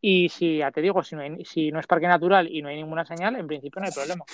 Y 0.00 0.28
si, 0.30 0.58
ya 0.58 0.70
te 0.72 0.80
digo, 0.80 1.02
si 1.04 1.14
no, 1.14 1.22
hay- 1.22 1.44
si 1.44 1.70
no 1.70 1.78
es 1.78 1.86
parque 1.86 2.08
natural 2.08 2.48
y 2.50 2.60
no 2.62 2.68
hay 2.68 2.76
ninguna 2.76 3.04
señal, 3.04 3.36
en 3.36 3.46
principio 3.46 3.80
no 3.80 3.86
hay 3.86 3.92
problema. 3.92 4.24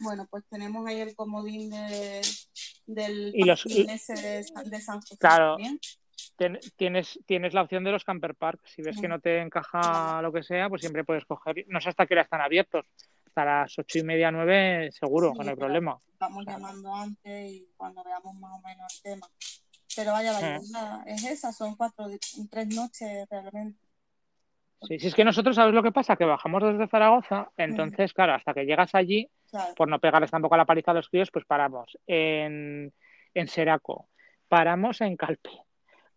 Bueno, 0.00 0.26
pues 0.30 0.44
tenemos 0.50 0.86
ahí 0.88 1.00
el 1.00 1.14
comodín 1.14 1.70
de, 1.70 2.20
del 2.86 3.32
Y 3.34 3.44
los- 3.44 3.62
parking 3.62 3.88
ese 3.90 4.14
de, 4.14 4.42
San- 4.44 4.68
de 4.70 4.80
San 4.80 5.00
José 5.00 5.16
Claro. 5.18 5.56
Tienes, 6.76 7.20
tienes 7.26 7.54
la 7.54 7.62
opción 7.62 7.84
de 7.84 7.92
los 7.92 8.02
camper 8.04 8.34
park. 8.34 8.60
Si 8.64 8.82
ves 8.82 8.98
que 9.00 9.06
Mm. 9.06 9.10
no 9.10 9.20
te 9.20 9.40
encaja 9.40 10.20
lo 10.20 10.32
que 10.32 10.42
sea, 10.42 10.68
pues 10.68 10.80
siempre 10.80 11.04
puedes 11.04 11.24
coger. 11.26 11.64
No 11.68 11.80
sé 11.80 11.90
hasta 11.90 12.06
qué 12.06 12.14
hora 12.14 12.22
están 12.22 12.40
abiertos. 12.40 12.84
Hasta 13.36 13.44
las 13.44 13.76
ocho 13.80 13.98
y 13.98 14.04
media, 14.04 14.30
nueve, 14.30 14.92
seguro, 14.92 15.32
Sí, 15.32 15.40
hay 15.40 15.44
pero 15.46 15.56
problema. 15.56 15.98
Vamos 16.20 16.46
llamando 16.46 16.94
antes 16.94 17.50
y 17.52 17.66
cuando 17.76 18.04
veamos 18.04 18.32
más 18.36 18.52
o 18.52 18.60
menos 18.62 18.94
el 18.94 19.02
tema. 19.02 19.26
Pero 19.96 20.12
vaya, 20.12 20.32
la 20.34 20.40
Mm. 20.40 20.62
idea 20.62 21.02
es 21.06 21.24
esa, 21.24 21.52
son 21.52 21.74
cuatro, 21.74 22.06
tres 22.48 22.68
noches 22.76 23.26
realmente. 23.28 23.80
Sí, 24.82 25.00
si 25.00 25.08
es 25.08 25.14
que 25.16 25.24
nosotros, 25.24 25.56
¿sabes 25.56 25.74
lo 25.74 25.82
que 25.82 25.90
pasa? 25.90 26.14
Que 26.14 26.24
bajamos 26.24 26.62
desde 26.62 26.86
Zaragoza, 26.86 27.50
entonces, 27.56 28.12
claro, 28.12 28.34
hasta 28.34 28.54
que 28.54 28.66
llegas 28.66 28.94
allí, 28.94 29.28
Claro, 29.50 29.74
por 29.74 29.88
no 29.88 29.98
pegarles 29.98 30.30
tampoco 30.30 30.54
a 30.54 30.58
la 30.58 30.64
paliza 30.64 30.92
a 30.92 30.94
los 30.94 31.08
críos, 31.08 31.30
pues 31.32 31.44
paramos 31.44 31.98
en, 32.06 32.92
en 33.34 33.48
Seraco, 33.48 34.08
paramos 34.46 35.00
en 35.00 35.16
Calpe, 35.16 35.50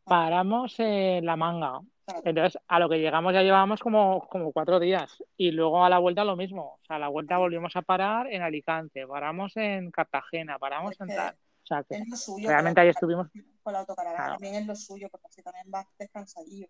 paramos 0.03 0.79
en 0.79 1.25
La 1.25 1.35
Manga. 1.35 1.79
Entonces, 2.23 2.57
a 2.67 2.79
lo 2.79 2.87
que 2.89 2.99
llegamos 2.99 3.33
ya 3.33 3.41
llevábamos 3.41 3.79
como, 3.81 4.27
como 4.29 4.51
cuatro 4.51 4.79
días. 4.79 5.23
Y 5.35 5.51
luego 5.51 5.83
a 5.83 5.89
la 5.89 5.99
vuelta 5.99 6.23
lo 6.23 6.35
mismo. 6.35 6.79
O 6.81 6.85
sea, 6.85 6.95
a 6.95 6.99
la 6.99 7.07
vuelta 7.09 7.37
volvimos 7.37 7.75
a 7.75 7.81
parar 7.81 8.27
en 8.31 8.41
Alicante, 8.41 9.05
paramos 9.05 9.55
en 9.57 9.91
Cartagena, 9.91 10.57
paramos 10.57 10.93
Es 10.93 11.01
en 11.01 11.07
tal. 11.15 11.35
O 11.35 11.67
sea, 11.67 11.83
que 11.83 11.95
es 11.95 12.09
lo 12.09 12.15
suyo. 12.15 12.47
realmente 12.47 12.79
ahí 12.81 12.89
estuvimos. 12.89 13.27
Con 13.61 13.73
la 13.73 13.79
autocaravana 13.79 14.17
Claro. 14.17 14.33
también 14.33 14.55
es 14.55 14.67
lo 14.67 14.75
suyo, 14.75 15.09
porque 15.11 15.27
así 15.27 15.41
también 15.41 15.69
vas 15.69 15.85
descansadillo. 15.99 16.67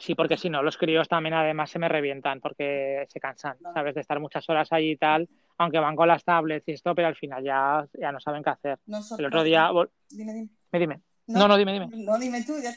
Sí, 0.00 0.14
porque 0.14 0.38
si 0.38 0.48
no, 0.48 0.62
los 0.62 0.78
críos 0.78 1.06
también 1.08 1.34
además 1.34 1.68
se 1.70 1.78
me 1.78 1.88
revientan 1.88 2.40
porque 2.40 3.04
se 3.08 3.20
cansan. 3.20 3.58
¿sabes? 3.74 3.94
De 3.94 4.00
estar 4.00 4.18
muchas 4.20 4.48
horas 4.48 4.72
allí 4.72 4.92
y 4.92 4.96
tal, 4.96 5.28
aunque 5.58 5.78
van 5.78 5.96
con 5.96 6.08
las 6.08 6.24
tablets 6.24 6.66
y 6.68 6.72
esto, 6.72 6.94
pero 6.94 7.08
al 7.08 7.16
final 7.16 7.44
ya, 7.44 7.86
ya 8.00 8.10
no 8.10 8.20
saben 8.20 8.42
qué 8.42 8.50
hacer. 8.50 8.78
Nosotros, 8.86 9.18
El 9.20 9.26
otro 9.26 9.42
día, 9.42 9.68
Dime, 10.08 10.32
dime. 10.32 10.48
me 10.72 10.78
dime. 10.78 11.00
No, 11.26 11.46
no, 11.48 11.56
dime, 11.58 11.72
dime. 11.74 11.88
No, 12.04 12.18
dime 12.18 12.42
tú, 12.44 12.54
ya 12.62 12.70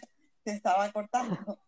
te 0.51 0.55
estaba 0.55 0.89
cortando. 0.91 1.35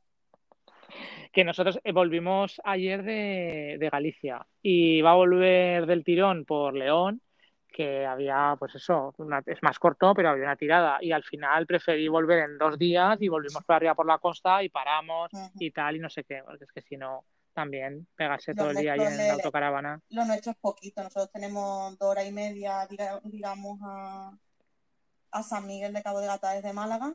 Que 1.31 1.43
nosotros 1.43 1.79
eh, 1.83 1.91
volvimos 1.91 2.59
ayer 2.63 3.03
de, 3.03 3.77
de 3.79 3.89
Galicia 3.89 4.45
y 4.63 5.01
va 5.01 5.11
a 5.11 5.15
volver 5.15 5.85
del 5.85 6.03
tirón 6.03 6.43
por 6.45 6.73
León, 6.73 7.21
que 7.71 8.03
había, 8.05 8.55
pues 8.57 8.73
eso, 8.73 9.13
una- 9.17 9.43
es 9.45 9.61
más 9.61 9.77
corto, 9.77 10.15
pero 10.15 10.29
había 10.29 10.45
una 10.45 10.55
tirada. 10.55 10.97
Y 11.01 11.11
al 11.11 11.23
final 11.23 11.67
preferí 11.67 12.07
volver 12.07 12.39
en 12.45 12.57
dos 12.57 12.79
días 12.79 13.17
y 13.21 13.27
volvimos 13.27 13.63
por 13.63 13.75
arriba 13.75 13.93
por 13.93 14.07
la 14.07 14.17
costa 14.17 14.63
y 14.63 14.69
paramos 14.69 15.29
y 15.59 15.69
tal, 15.69 15.97
y 15.97 15.99
no 15.99 16.09
sé 16.09 16.23
qué, 16.23 16.41
porque 16.43 16.63
es 16.65 16.71
que 16.71 16.81
si 16.81 16.97
no, 16.97 17.23
también 17.53 18.07
pegarse 18.15 18.55
todo 18.55 18.71
el 18.71 18.77
día 18.77 18.93
ahí 18.93 18.99
en 19.01 19.17
la 19.27 19.33
autocaravana. 19.35 20.01
Lo 20.09 20.25
nuestro 20.25 20.51
es 20.53 20.57
poquito. 20.57 21.03
Nosotros 21.03 21.31
tenemos 21.31 21.95
dos 21.99 22.09
horas 22.09 22.25
y 22.27 22.31
media, 22.31 22.87
diga- 22.89 23.21
digamos, 23.23 23.79
a, 23.83 24.31
a 25.31 25.43
San 25.43 25.67
Miguel 25.67 25.93
de 25.93 26.01
Cabo 26.01 26.19
de 26.21 26.27
Gata 26.27 26.53
desde 26.53 26.73
Málaga, 26.73 27.13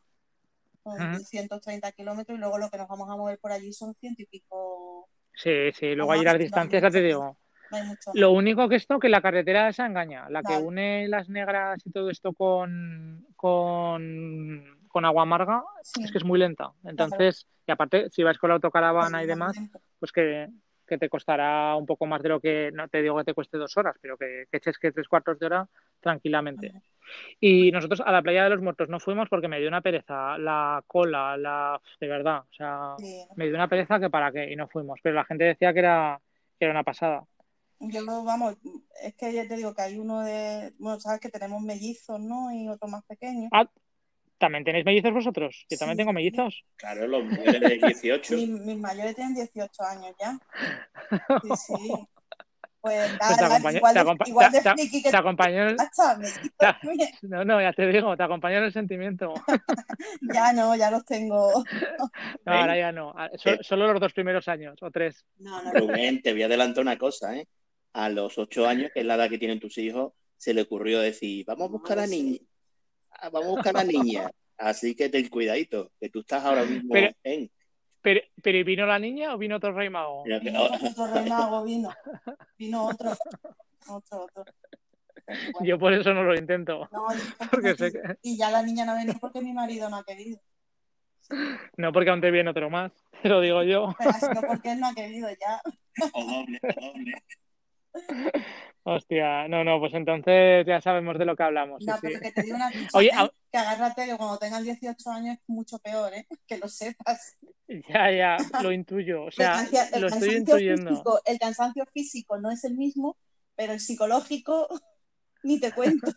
son 0.85 1.14
Ujú. 1.14 1.25
130 1.25 1.92
kilómetros, 1.92 2.37
y 2.37 2.40
luego 2.40 2.59
lo 2.59 2.68
que 2.70 2.77
nos 2.79 2.88
vamos 2.88 3.09
a 3.11 3.16
mover 3.16 3.38
por 3.38 3.51
allí 3.53 3.73
son 3.73 3.94
ciento 3.94 4.23
y 4.23 4.27
pico. 4.27 5.09
Sí, 5.33 5.73
sí, 5.73 5.94
luego 5.94 6.12
allí 6.12 6.25
las 6.25 6.35
hay 6.35 6.40
distancias, 6.40 6.83
ya 6.83 6.90
te 6.90 7.03
digo. 7.03 7.37
Hay. 7.70 7.83
Lo 8.12 8.31
único 8.31 8.68
que 8.68 8.77
esto, 8.77 9.01
que 9.01 9.09
la 9.09 9.20
carretera 9.23 9.68
esa 9.68 9.87
engaña. 9.87 10.29
La 10.31 10.42
que 10.42 10.57
une 10.57 11.09
las 11.09 11.29
negras 11.29 11.85
y 11.85 11.90
todo 11.90 12.11
esto 12.11 12.33
con, 12.35 13.27
con, 13.35 14.79
con 14.88 15.05
agua 15.05 15.23
amarga, 15.23 15.64
Sí. 15.83 16.05
es 16.05 16.12
que 16.12 16.18
es 16.18 16.25
muy 16.25 16.38
lenta. 16.38 16.73
Entonces, 16.85 17.49
y 17.66 17.73
aparte, 17.73 18.11
si 18.11 18.23
vas 18.23 18.38
con 18.38 18.49
la 18.51 18.55
autocaravana 18.55 19.25
y 19.25 19.27
demás, 19.27 19.59
pues 19.99 20.12
que, 20.12 20.49
que 20.87 20.99
te 20.99 21.09
costará 21.09 21.77
un 21.77 21.87
poco 21.87 22.07
más 22.07 22.23
de 22.23 22.29
lo 22.29 22.40
que, 22.40 22.70
no 22.73 22.88
te 22.88 23.03
digo 23.03 23.16
que 23.18 23.25
te 23.25 23.35
cueste 23.35 23.59
dos 23.59 23.77
horas, 23.77 23.97
pero 24.01 24.16
que, 24.16 24.47
que 24.51 24.57
eches 24.59 24.79
que 24.79 24.92
tres 24.92 25.09
cuartos 25.09 25.38
de 25.38 25.47
hora 25.47 25.68
tranquilamente. 26.01 26.73
Y 27.40 27.70
nosotros 27.70 28.01
a 28.05 28.12
la 28.12 28.23
playa 28.23 28.44
de 28.44 28.51
los 28.51 28.62
muertos 28.62 28.88
no 28.88 29.01
fuimos 29.01 29.29
porque 29.29 29.49
me 29.49 29.59
dio 29.59 29.68
una 29.68 29.83
pereza, 29.83 30.38
la 30.38 30.83
cola, 30.87 31.37
la 31.37 31.81
de 32.01 32.09
verdad, 32.09 32.40
o 32.51 32.55
sea, 32.55 32.94
Sí. 32.99 33.25
me 33.37 33.47
dio 33.47 33.55
una 33.55 33.68
pereza 33.68 34.01
que 34.01 34.11
para 34.11 34.33
qué, 34.33 34.51
y 34.51 34.57
no 34.57 34.68
fuimos. 34.68 35.01
Pero 35.03 35.14
la 35.14 35.25
gente 35.25 35.44
decía 35.44 35.73
que 35.73 35.81
era, 35.81 36.20
que 36.59 36.64
era 36.64 36.73
una 36.73 36.85
pasada. 36.85 37.25
Yo, 37.81 38.05
vamos, 38.25 38.57
es 39.03 39.14
que 39.16 39.33
ya 39.33 39.47
te 39.47 39.57
digo 39.57 39.75
que 39.75 39.83
hay 39.83 39.99
uno 39.99 40.23
de, 40.23 40.73
bueno, 40.79 40.99
sabes 41.01 41.20
que 41.20 41.29
tenemos 41.29 41.61
mellizos, 41.61 42.20
¿no? 42.20 42.53
Y 42.53 42.68
otro 42.68 42.88
más 42.88 43.05
pequeño. 43.05 43.49
Ah, 43.53 43.68
¿también 44.38 44.64
tenéis 44.64 44.85
mellizos 44.85 45.12
vosotros? 45.12 45.64
Yo 45.70 45.79
también 45.79 45.97
Sí. 45.97 45.99
tengo 45.99 46.12
mellizos. 46.12 46.64
Claro, 46.77 47.07
los 47.07 47.25
mayores 47.25 47.61
de 47.61 47.79
18. 47.79 48.35
Mis, 48.37 48.49
mis 48.49 48.77
mayores 48.79 49.14
tienen 49.14 49.35
18 49.35 49.83
años 49.85 50.14
ya. 50.20 50.38
Sí, 51.42 51.49
sí. 51.66 51.94
Pues 52.81 53.09
Pues 53.09 53.18
nada, 53.18 53.37
te 53.38 53.44
acompaño- 53.47 53.77
igual, 53.79 53.94
te 53.94 54.05
de, 54.05 54.31
igual 54.31 54.53
de 54.53 54.61
friki 54.61 55.03
que 55.03 55.11
Te 55.11 55.16
acompañó. 55.16 55.64
No, 57.23 57.44
no, 57.44 57.61
ya 57.61 57.73
te 57.73 57.87
digo, 57.87 58.14
te 58.16 58.23
acompañó 58.23 58.59
en 58.59 58.64
el 58.64 58.73
sentimiento. 58.75 59.33
Ya 60.20 60.53
no, 60.53 60.77
ya 60.77 60.90
los 60.90 61.05
tengo. 61.07 61.64
No, 62.44 62.53
ahora 62.53 62.77
ya 62.77 62.92
no. 62.92 63.14
Ah, 63.16 63.31
so- 63.37 63.62
Solo 63.62 63.90
los 63.90 64.01
dos 64.01 64.12
primeros 64.12 64.47
años, 64.49 64.77
o 64.83 64.90
tres. 64.90 65.25
No, 65.38 65.62
no, 65.62 65.73
Rubén, 65.73 66.20
te 66.20 66.33
voy 66.33 66.42
a 66.42 66.47
adelantar 66.47 66.83
una 66.83 66.99
cosa, 66.99 67.35
¿eh? 67.37 67.47
A 67.94 68.09
los 68.11 68.37
ocho 68.38 68.66
años, 68.66 68.90
que 68.92 69.01
es 69.01 69.07
la 69.07 69.14
edad 69.14 69.31
que 69.31 69.38
tienen 69.38 69.61
tus 69.61 69.79
hijos, 69.79 70.12
se 70.37 70.53
le 70.53 70.62
ocurrió 70.62 71.01
decir, 71.01 71.44
vamos 71.47 71.68
a 71.68 71.73
buscar 71.73 71.99
a 72.01 72.07
niña, 72.07 72.38
vamos 73.22 73.44
a 73.44 73.50
buscar 73.50 73.77
a 73.77 73.85
la 73.85 73.85
niña. 73.92 74.31
Así 74.59 74.94
que 74.94 75.09
ten 75.09 75.29
cuidadito, 75.29 75.90
que 76.00 76.09
tú 76.11 76.20
estás 76.20 76.44
ahora 76.44 76.64
mismo 76.64 76.92
Pero- 76.92 77.12
en... 77.24 77.50
Pero, 78.03 78.20
pero 78.42 78.59
¿y 78.59 78.62
vino 78.64 78.85
la 78.85 78.98
niña 78.98 79.35
o 79.35 79.38
vino 79.38 79.57
otro 79.57 79.72
rey 79.72 79.88
mago? 79.88 80.24
Vino 80.24 80.62
otro, 80.62 80.88
otro 80.88 81.07
rey 81.14 81.27
mago, 81.29 81.64
vino. 81.64 81.90
Vino 82.59 82.85
otro. 82.87 83.12
Otro, 83.88 84.24
otro. 84.24 84.44
Bueno, 85.27 85.66
Yo 85.66 85.79
por 85.79 85.94
eso 85.94 86.12
no 86.12 86.22
lo 86.22 86.35
intento. 86.35 86.87
no, 86.92 87.07
y, 87.14 87.46
Porque 87.50 87.74
sé 87.74 87.90
que... 87.92 88.00
y 88.20 88.37
ya 88.37 88.50
la 88.50 88.62
niña 88.62 88.85
no 88.85 88.92
ha 88.92 88.96
venido 88.96 89.18
porque 89.18 89.40
mi 89.40 89.55
marido 89.55 89.88
no 89.88 89.96
ha 89.96 90.05
querido. 90.05 90.38
No, 91.79 91.92
porque 91.92 92.11
aún 92.11 92.20
te 92.20 92.31
viene 92.31 92.50
otro 92.50 92.68
más. 92.68 92.92
Te 93.22 93.31
lo 93.31 93.40
digo 93.40 93.62
yo. 93.62 93.94
Pero 93.98 94.11
ha 94.11 94.20
sido 94.20 94.42
porque 94.46 94.72
él 94.72 94.81
no 94.81 94.88
ha 94.88 94.94
querido 94.94 95.29
ya. 95.31 95.62
O 96.12 96.24
doble, 96.24 96.61
o 96.62 96.81
doble. 96.81 97.14
Hostia, 98.87 99.48
no, 99.48 99.64
no, 99.64 99.80
pues 99.80 99.94
entonces 99.94 100.66
ya 100.66 100.80
sabemos 100.80 101.18
de 101.18 101.24
lo 101.24 101.35
que 101.37 101.42
hablamos. 101.42 101.83
No, 101.87 101.94
sí. 101.94 102.00
pero 102.02 102.20
que 102.20 102.33
te 102.33 102.42
digo 102.42 102.57
una 102.57 102.70
cosa, 102.70 102.98
Oye, 102.98 103.11
a- 103.14 103.30
que 103.50 103.59
agárrate 103.59 104.07
que 104.07 104.16
cuando 104.16 104.37
tengan 104.38 104.62
18 104.62 105.11
años 105.11 105.37
es 105.37 105.42
mucho 105.48 105.78
peor, 105.78 106.12
¿eh? 106.12 106.26
Que 106.46 106.59
lo 106.59 106.68
sepas. 106.68 107.37
Ya, 107.88 108.11
ya, 108.11 108.37
lo 108.62 108.72
intuyo. 108.72 109.24
O 109.24 109.30
sea, 109.30 109.62
el, 109.62 109.70
cansa- 109.70 109.88
el 109.90 110.00
lo 110.02 110.09
estoy 110.09 110.35
intuyendo. 110.37 110.90
físico, 110.90 111.20
el 111.24 111.38
cansancio 111.38 111.87
físico 111.87 112.38
no 112.38 112.50
es 112.50 112.64
el 112.64 112.74
mismo, 112.76 113.16
pero 113.57 113.72
el 113.72 113.80
psicológico 113.80 114.68
ni 115.42 115.59
te 115.61 115.72
cuento. 115.72 116.09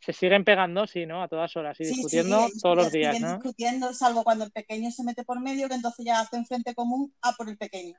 Se 0.00 0.12
siguen 0.12 0.44
pegando, 0.44 0.86
sí, 0.86 1.06
¿no? 1.06 1.22
A 1.22 1.28
todas 1.28 1.56
horas 1.56 1.80
y 1.80 1.84
Sí, 1.84 1.94
discutiendo 1.94 2.48
todos 2.60 2.76
los 2.76 2.92
días, 2.92 3.18
¿no? 3.18 3.34
discutiendo, 3.36 3.94
salvo 3.94 4.22
cuando 4.24 4.44
el 4.44 4.52
pequeño 4.52 4.90
se 4.90 5.02
mete 5.04 5.24
por 5.24 5.40
medio, 5.40 5.66
que 5.68 5.74
entonces 5.74 6.04
ya 6.04 6.20
hacen 6.20 6.44
frente 6.44 6.74
común 6.74 7.14
a 7.22 7.32
por 7.32 7.48
el 7.48 7.56
pequeño. 7.56 7.94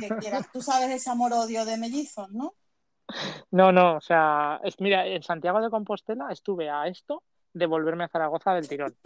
Que 0.00 0.08
quieras. 0.20 0.50
Tú 0.52 0.62
sabes 0.62 0.90
ese 0.90 1.10
amor-odio 1.10 1.64
de 1.64 1.76
mellizos, 1.76 2.30
¿no? 2.30 2.54
No, 3.50 3.72
no, 3.72 3.96
o 3.96 4.00
sea, 4.00 4.60
es, 4.62 4.80
mira, 4.80 5.06
en 5.06 5.22
Santiago 5.22 5.60
de 5.60 5.70
Compostela 5.70 6.28
estuve 6.30 6.68
a 6.68 6.86
esto 6.86 7.22
de 7.54 7.66
volverme 7.66 8.04
a 8.04 8.08
Zaragoza 8.08 8.52
del 8.54 8.68
tirón. 8.68 8.96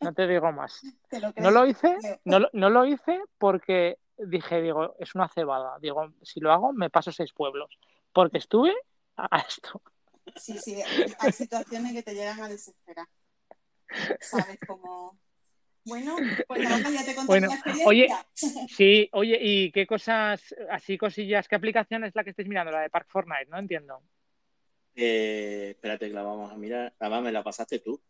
No 0.00 0.12
te 0.12 0.26
digo 0.26 0.52
más. 0.52 0.82
Te 1.08 1.20
lo 1.20 1.32
No 1.36 1.50
lo 1.50 1.66
hice, 1.66 1.96
no, 2.24 2.40
no 2.52 2.68
lo 2.68 2.84
hice 2.84 3.22
porque 3.38 3.98
dije, 4.18 4.60
digo, 4.60 4.94
es 4.98 5.14
una 5.14 5.28
cebada. 5.28 5.78
Digo, 5.80 6.12
si 6.22 6.40
lo 6.40 6.52
hago, 6.52 6.72
me 6.72 6.90
paso 6.90 7.12
seis 7.12 7.32
pueblos. 7.32 7.78
Porque 8.12 8.38
estuve 8.38 8.74
a 9.16 9.38
esto. 9.38 9.80
Sí, 10.36 10.58
sí, 10.58 10.82
hay 11.18 11.32
situaciones 11.32 11.92
que 11.92 12.02
te 12.02 12.14
llegan 12.14 12.42
a 12.42 12.48
desesperar. 12.48 13.06
¿Sabes 14.20 14.58
cómo? 14.66 15.18
Bueno, 15.84 16.16
pues 16.46 16.62
nada, 16.62 16.90
ya 16.90 17.04
te 17.04 17.14
conté 17.14 17.26
Bueno, 17.26 17.48
la 17.48 17.54
experiencia. 17.54 17.88
oye, 17.88 18.08
Sí, 18.68 19.08
oye, 19.12 19.38
¿y 19.40 19.70
qué 19.72 19.86
cosas, 19.86 20.54
así 20.70 20.96
cosillas, 20.98 21.46
qué 21.48 21.56
aplicación 21.56 22.04
es 22.04 22.14
la 22.14 22.24
que 22.24 22.30
estáis 22.30 22.48
mirando? 22.48 22.72
La 22.72 22.80
de 22.80 22.90
Park 22.90 23.06
Fortnite, 23.10 23.46
no 23.50 23.58
entiendo. 23.58 24.00
Eh, 24.96 25.68
espérate 25.70 26.08
que 26.08 26.14
la 26.14 26.22
vamos 26.22 26.52
a 26.52 26.56
mirar. 26.56 26.92
Además, 26.98 27.22
me 27.24 27.32
la 27.32 27.42
pasaste 27.42 27.80
tú. 27.80 28.00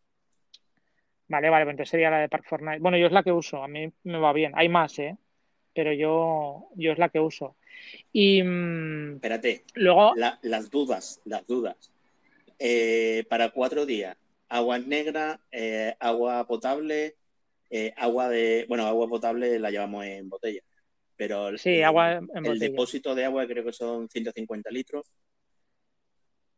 Vale, 1.29 1.49
vale, 1.51 1.65
pues 1.65 1.73
entonces 1.73 1.91
sería 1.91 2.11
la 2.11 2.19
de 2.21 2.29
Park 2.29 2.45
Fortnite. 2.47 2.79
Bueno, 2.79 2.97
yo 2.99 3.07
es 3.07 3.13
la 3.13 3.23
que 3.23 3.33
uso, 3.33 3.63
a 3.63 3.69
mí 3.69 3.91
me 4.05 4.19
va 4.19 4.33
bien. 4.33 4.53
Hay 4.55 4.69
más, 4.69 4.99
¿eh? 4.99 5.17
Pero 5.75 5.93
yo, 5.93 6.69
yo 6.77 6.93
es 6.93 6.99
la 6.99 7.09
que 7.09 7.19
uso. 7.19 7.57
Y 8.13 8.43
mm, 8.43 9.15
Espérate, 9.17 9.65
luego, 9.75 10.15
la- 10.17 10.39
las 10.43 10.71
dudas, 10.71 11.21
las 11.25 11.47
dudas. 11.47 11.91
Eh, 12.59 13.25
para 13.29 13.51
cuatro 13.51 13.85
días, 13.87 14.17
aguas 14.49 14.87
negras, 14.87 15.41
eh, 15.51 15.97
agua 15.99 16.47
potable, 16.47 17.17
eh, 17.71 17.93
agua 17.97 18.29
de, 18.29 18.67
bueno, 18.69 18.87
agua 18.87 19.09
potable 19.09 19.59
la 19.59 19.71
llevamos 19.71 20.05
en 20.05 20.29
botella, 20.29 20.61
pero 21.17 21.49
el, 21.49 21.59
Sí, 21.59 21.83
agua 21.83 22.13
en 22.15 22.27
el 22.35 22.43
botella. 22.43 22.59
depósito 22.71 23.15
de 23.15 23.25
agua 23.25 23.47
creo 23.47 23.65
que 23.65 23.73
son 23.73 24.09
150 24.09 24.71
litros. 24.71 25.07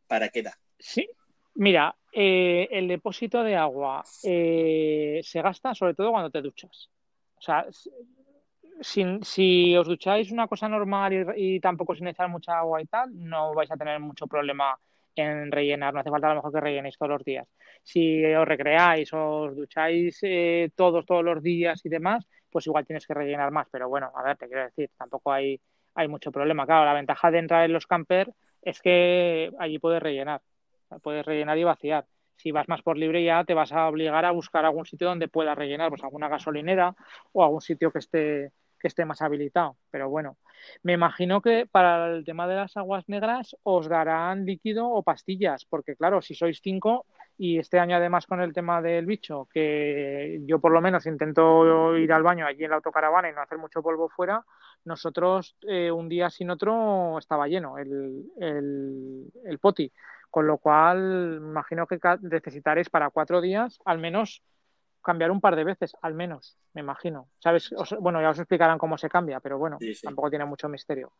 ¿Para 0.06 0.28
qué 0.28 0.42
da? 0.42 0.56
Sí, 0.78 1.08
mira, 1.54 1.96
eh, 2.12 2.68
el 2.70 2.88
depósito 2.88 3.42
de 3.42 3.56
agua 3.56 4.04
eh, 4.24 5.20
se 5.24 5.42
gasta 5.42 5.74
sobre 5.74 5.94
todo 5.94 6.10
cuando 6.12 6.30
te 6.30 6.42
duchas. 6.42 6.90
O 7.36 7.40
sea, 7.40 7.66
s- 7.68 7.90
sin- 8.80 9.22
si 9.24 9.76
os 9.76 9.86
ducháis 9.88 10.30
una 10.30 10.46
cosa 10.46 10.68
normal 10.68 11.34
y, 11.36 11.56
y 11.56 11.60
tampoco 11.60 11.94
sin 11.94 12.06
echar 12.08 12.28
mucha 12.28 12.58
agua 12.58 12.80
y 12.82 12.86
tal, 12.86 13.10
no 13.14 13.54
vais 13.54 13.70
a 13.70 13.76
tener 13.76 13.98
mucho 14.00 14.26
problema 14.26 14.78
en 15.16 15.50
rellenar. 15.50 15.94
No 15.94 16.00
hace 16.00 16.10
falta 16.10 16.28
a 16.28 16.30
lo 16.30 16.36
mejor 16.36 16.52
que 16.52 16.60
rellenéis 16.60 16.96
todos 16.98 17.10
los 17.10 17.24
días. 17.24 17.46
Si 17.82 18.24
os 18.24 18.46
recreáis 18.46 19.12
os 19.12 19.56
ducháis 19.56 20.18
eh, 20.22 20.70
todos, 20.74 21.04
todos 21.06 21.24
los 21.24 21.42
días 21.42 21.80
y 21.84 21.88
demás, 21.88 22.26
pues 22.50 22.66
igual 22.66 22.86
tienes 22.86 23.06
que 23.06 23.14
rellenar 23.14 23.50
más. 23.50 23.68
Pero 23.70 23.88
bueno, 23.88 24.10
a 24.14 24.22
ver, 24.22 24.36
te 24.36 24.46
quiero 24.46 24.64
decir, 24.64 24.90
tampoco 24.96 25.32
hay, 25.32 25.60
hay 25.94 26.08
mucho 26.08 26.30
problema. 26.32 26.66
Claro, 26.66 26.84
la 26.84 26.94
ventaja 26.94 27.30
de 27.30 27.38
entrar 27.38 27.64
en 27.64 27.72
los 27.72 27.86
camper 27.86 28.32
es 28.62 28.80
que 28.80 29.52
allí 29.58 29.78
puedes 29.78 30.02
rellenar. 30.02 30.42
Puedes 31.02 31.24
rellenar 31.24 31.58
y 31.58 31.64
vaciar. 31.64 32.06
Si 32.36 32.52
vas 32.52 32.68
más 32.68 32.82
por 32.82 32.98
libre 32.98 33.24
ya 33.24 33.44
te 33.44 33.54
vas 33.54 33.72
a 33.72 33.88
obligar 33.88 34.24
a 34.24 34.30
buscar 34.30 34.64
algún 34.64 34.84
sitio 34.84 35.08
donde 35.08 35.28
puedas 35.28 35.56
rellenar, 35.56 35.88
pues 35.88 36.04
alguna 36.04 36.28
gasolinera 36.28 36.94
o 37.32 37.42
algún 37.42 37.62
sitio 37.62 37.90
que 37.90 37.98
esté, 37.98 38.52
esté 38.86 39.04
más 39.04 39.22
habilitado. 39.22 39.76
Pero 39.90 40.08
bueno, 40.08 40.36
me 40.82 40.94
imagino 40.94 41.40
que 41.40 41.66
para 41.70 42.06
el 42.12 42.24
tema 42.24 42.46
de 42.46 42.56
las 42.56 42.76
aguas 42.76 43.04
negras 43.08 43.56
os 43.62 43.88
darán 43.88 44.44
líquido 44.44 44.88
o 44.88 45.02
pastillas, 45.02 45.64
porque 45.64 45.96
claro, 45.96 46.22
si 46.22 46.34
sois 46.34 46.60
cinco 46.62 47.06
y 47.38 47.58
este 47.58 47.78
año 47.78 47.96
además 47.96 48.26
con 48.26 48.40
el 48.40 48.52
tema 48.52 48.80
del 48.80 49.04
bicho, 49.04 49.46
que 49.52 50.40
yo 50.46 50.58
por 50.58 50.72
lo 50.72 50.80
menos 50.80 51.06
intento 51.06 51.96
ir 51.96 52.12
al 52.12 52.22
baño 52.22 52.46
allí 52.46 52.64
en 52.64 52.70
la 52.70 52.76
autocaravana 52.76 53.28
y 53.28 53.32
no 53.32 53.42
hacer 53.42 53.58
mucho 53.58 53.82
polvo 53.82 54.08
fuera, 54.08 54.44
nosotros 54.84 55.56
eh, 55.68 55.90
un 55.90 56.08
día 56.08 56.30
sin 56.30 56.50
otro 56.50 57.18
estaba 57.18 57.48
lleno 57.48 57.78
el, 57.78 58.24
el, 58.40 59.26
el 59.44 59.58
poti. 59.58 59.92
Con 60.30 60.46
lo 60.46 60.58
cual, 60.58 61.38
imagino 61.40 61.86
que 61.86 61.98
necesitaréis 62.20 62.90
para 62.90 63.10
cuatro 63.10 63.40
días 63.40 63.78
al 63.84 63.98
menos 63.98 64.42
cambiar 65.06 65.30
un 65.30 65.40
par 65.40 65.56
de 65.56 65.64
veces, 65.64 65.96
al 66.02 66.14
menos, 66.14 66.58
me 66.74 66.82
imagino. 66.82 67.28
¿Sabes? 67.38 67.72
Os- 67.72 67.96
bueno, 68.00 68.20
ya 68.20 68.30
os 68.30 68.38
explicarán 68.38 68.78
cómo 68.78 68.98
se 68.98 69.08
cambia, 69.08 69.40
pero 69.40 69.58
bueno, 69.58 69.78
Sí, 69.80 69.94
sí. 69.94 70.06
tampoco 70.06 70.30
tiene 70.30 70.44
mucho 70.44 70.68
misterio. 70.68 71.12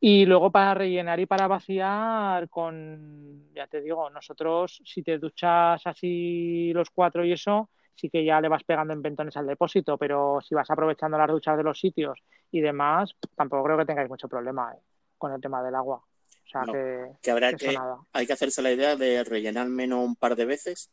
Y 0.00 0.24
luego 0.26 0.50
para 0.50 0.74
rellenar 0.74 1.20
y 1.20 1.26
para 1.26 1.46
vaciar 1.46 2.48
con, 2.48 3.52
ya 3.54 3.66
te 3.66 3.80
digo, 3.80 4.08
nosotros 4.10 4.80
si 4.84 5.02
te 5.02 5.18
duchas 5.18 5.86
así 5.86 6.72
los 6.72 6.90
cuatro 6.90 7.24
y 7.24 7.32
eso, 7.32 7.70
sí 7.94 8.08
que 8.10 8.24
ya 8.24 8.40
le 8.40 8.48
vas 8.48 8.64
pegando 8.64 8.94
en 8.94 9.02
pentones 9.02 9.36
al 9.36 9.46
depósito, 9.46 9.98
pero 9.98 10.40
si 10.40 10.54
vas 10.54 10.70
aprovechando 10.70 11.18
las 11.18 11.28
duchas 11.28 11.56
de 11.56 11.62
los 11.64 11.78
sitios 11.78 12.20
y 12.50 12.60
demás, 12.60 13.14
tampoco 13.36 13.64
creo 13.64 13.78
que 13.78 13.84
tengáis 13.86 14.08
mucho 14.08 14.28
problema 14.28 14.72
eh, 14.74 14.80
con 15.18 15.32
el 15.32 15.40
tema 15.40 15.62
del 15.62 15.74
agua. 15.74 15.96
O 15.98 16.48
sea 16.50 16.64
No, 16.64 16.72
que, 16.72 17.06
Que 17.22 17.30
habrá 17.30 17.50
que 17.52 17.58
que, 17.58 17.78
hay 18.12 18.26
que 18.26 18.32
hacerse 18.32 18.62
la 18.62 18.72
idea 18.72 18.96
de 18.96 19.22
rellenar 19.22 19.68
menos 19.68 20.04
un 20.04 20.16
par 20.16 20.34
de 20.34 20.46
veces 20.46 20.90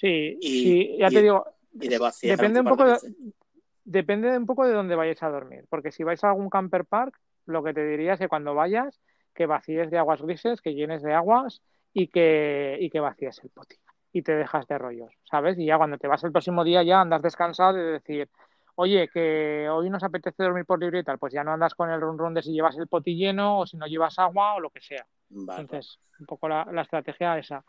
Sí, 0.00 0.38
y, 0.40 0.62
sí, 0.62 0.96
ya 0.98 1.08
y- 1.08 1.14
te 1.14 1.22
digo, 1.22 1.46
y 1.80 1.88
de 1.88 1.98
vaciar 1.98 2.36
depende 2.36 2.60
un 2.60 2.66
poco 2.66 2.84
de 2.84 2.92
de, 2.92 3.14
depende 3.84 4.36
un 4.36 4.46
poco 4.46 4.66
de 4.66 4.72
dónde 4.72 4.96
vayáis 4.96 5.22
a 5.22 5.28
dormir, 5.28 5.64
porque 5.68 5.92
si 5.92 6.04
vais 6.04 6.22
a 6.24 6.28
algún 6.28 6.50
camper 6.50 6.84
park, 6.84 7.18
lo 7.46 7.62
que 7.62 7.74
te 7.74 7.84
diría 7.86 8.14
es 8.14 8.18
que 8.18 8.28
cuando 8.28 8.54
vayas, 8.54 9.00
que 9.34 9.46
vacíes 9.46 9.90
de 9.90 9.98
aguas 9.98 10.22
grises, 10.22 10.60
que 10.60 10.74
llenes 10.74 11.02
de 11.02 11.12
aguas 11.12 11.60
y 11.92 12.08
que, 12.08 12.76
y 12.80 12.90
que 12.90 13.00
vacíes 13.00 13.40
el 13.42 13.50
poti 13.50 13.76
y 14.12 14.22
te 14.22 14.32
dejas 14.34 14.66
de 14.68 14.78
rollos, 14.78 15.12
¿sabes? 15.24 15.58
Y 15.58 15.66
ya 15.66 15.76
cuando 15.76 15.98
te 15.98 16.06
vas 16.06 16.22
el 16.22 16.30
próximo 16.32 16.62
día 16.62 16.82
ya 16.84 17.00
andas 17.00 17.20
descansado 17.20 17.74
de 17.74 17.82
decir, 17.82 18.28
oye, 18.76 19.08
que 19.08 19.68
hoy 19.68 19.90
nos 19.90 20.04
apetece 20.04 20.42
dormir 20.44 20.64
por 20.64 20.78
libre 20.80 21.00
y 21.00 21.04
tal, 21.04 21.18
pues 21.18 21.32
ya 21.32 21.42
no 21.42 21.52
andas 21.52 21.74
con 21.74 21.90
el 21.90 22.00
run 22.00 22.16
run 22.16 22.32
de 22.32 22.42
si 22.42 22.52
llevas 22.52 22.78
el 22.78 22.86
poti 22.86 23.16
lleno 23.16 23.58
o 23.60 23.66
si 23.66 23.76
no 23.76 23.86
llevas 23.86 24.18
agua 24.20 24.54
o 24.54 24.60
lo 24.60 24.70
que 24.70 24.80
sea. 24.80 25.04
Vale, 25.30 25.62
Entonces, 25.62 25.98
un 26.20 26.26
poco 26.26 26.48
la, 26.48 26.64
la 26.70 26.82
estrategia 26.82 27.36
esa. 27.38 27.64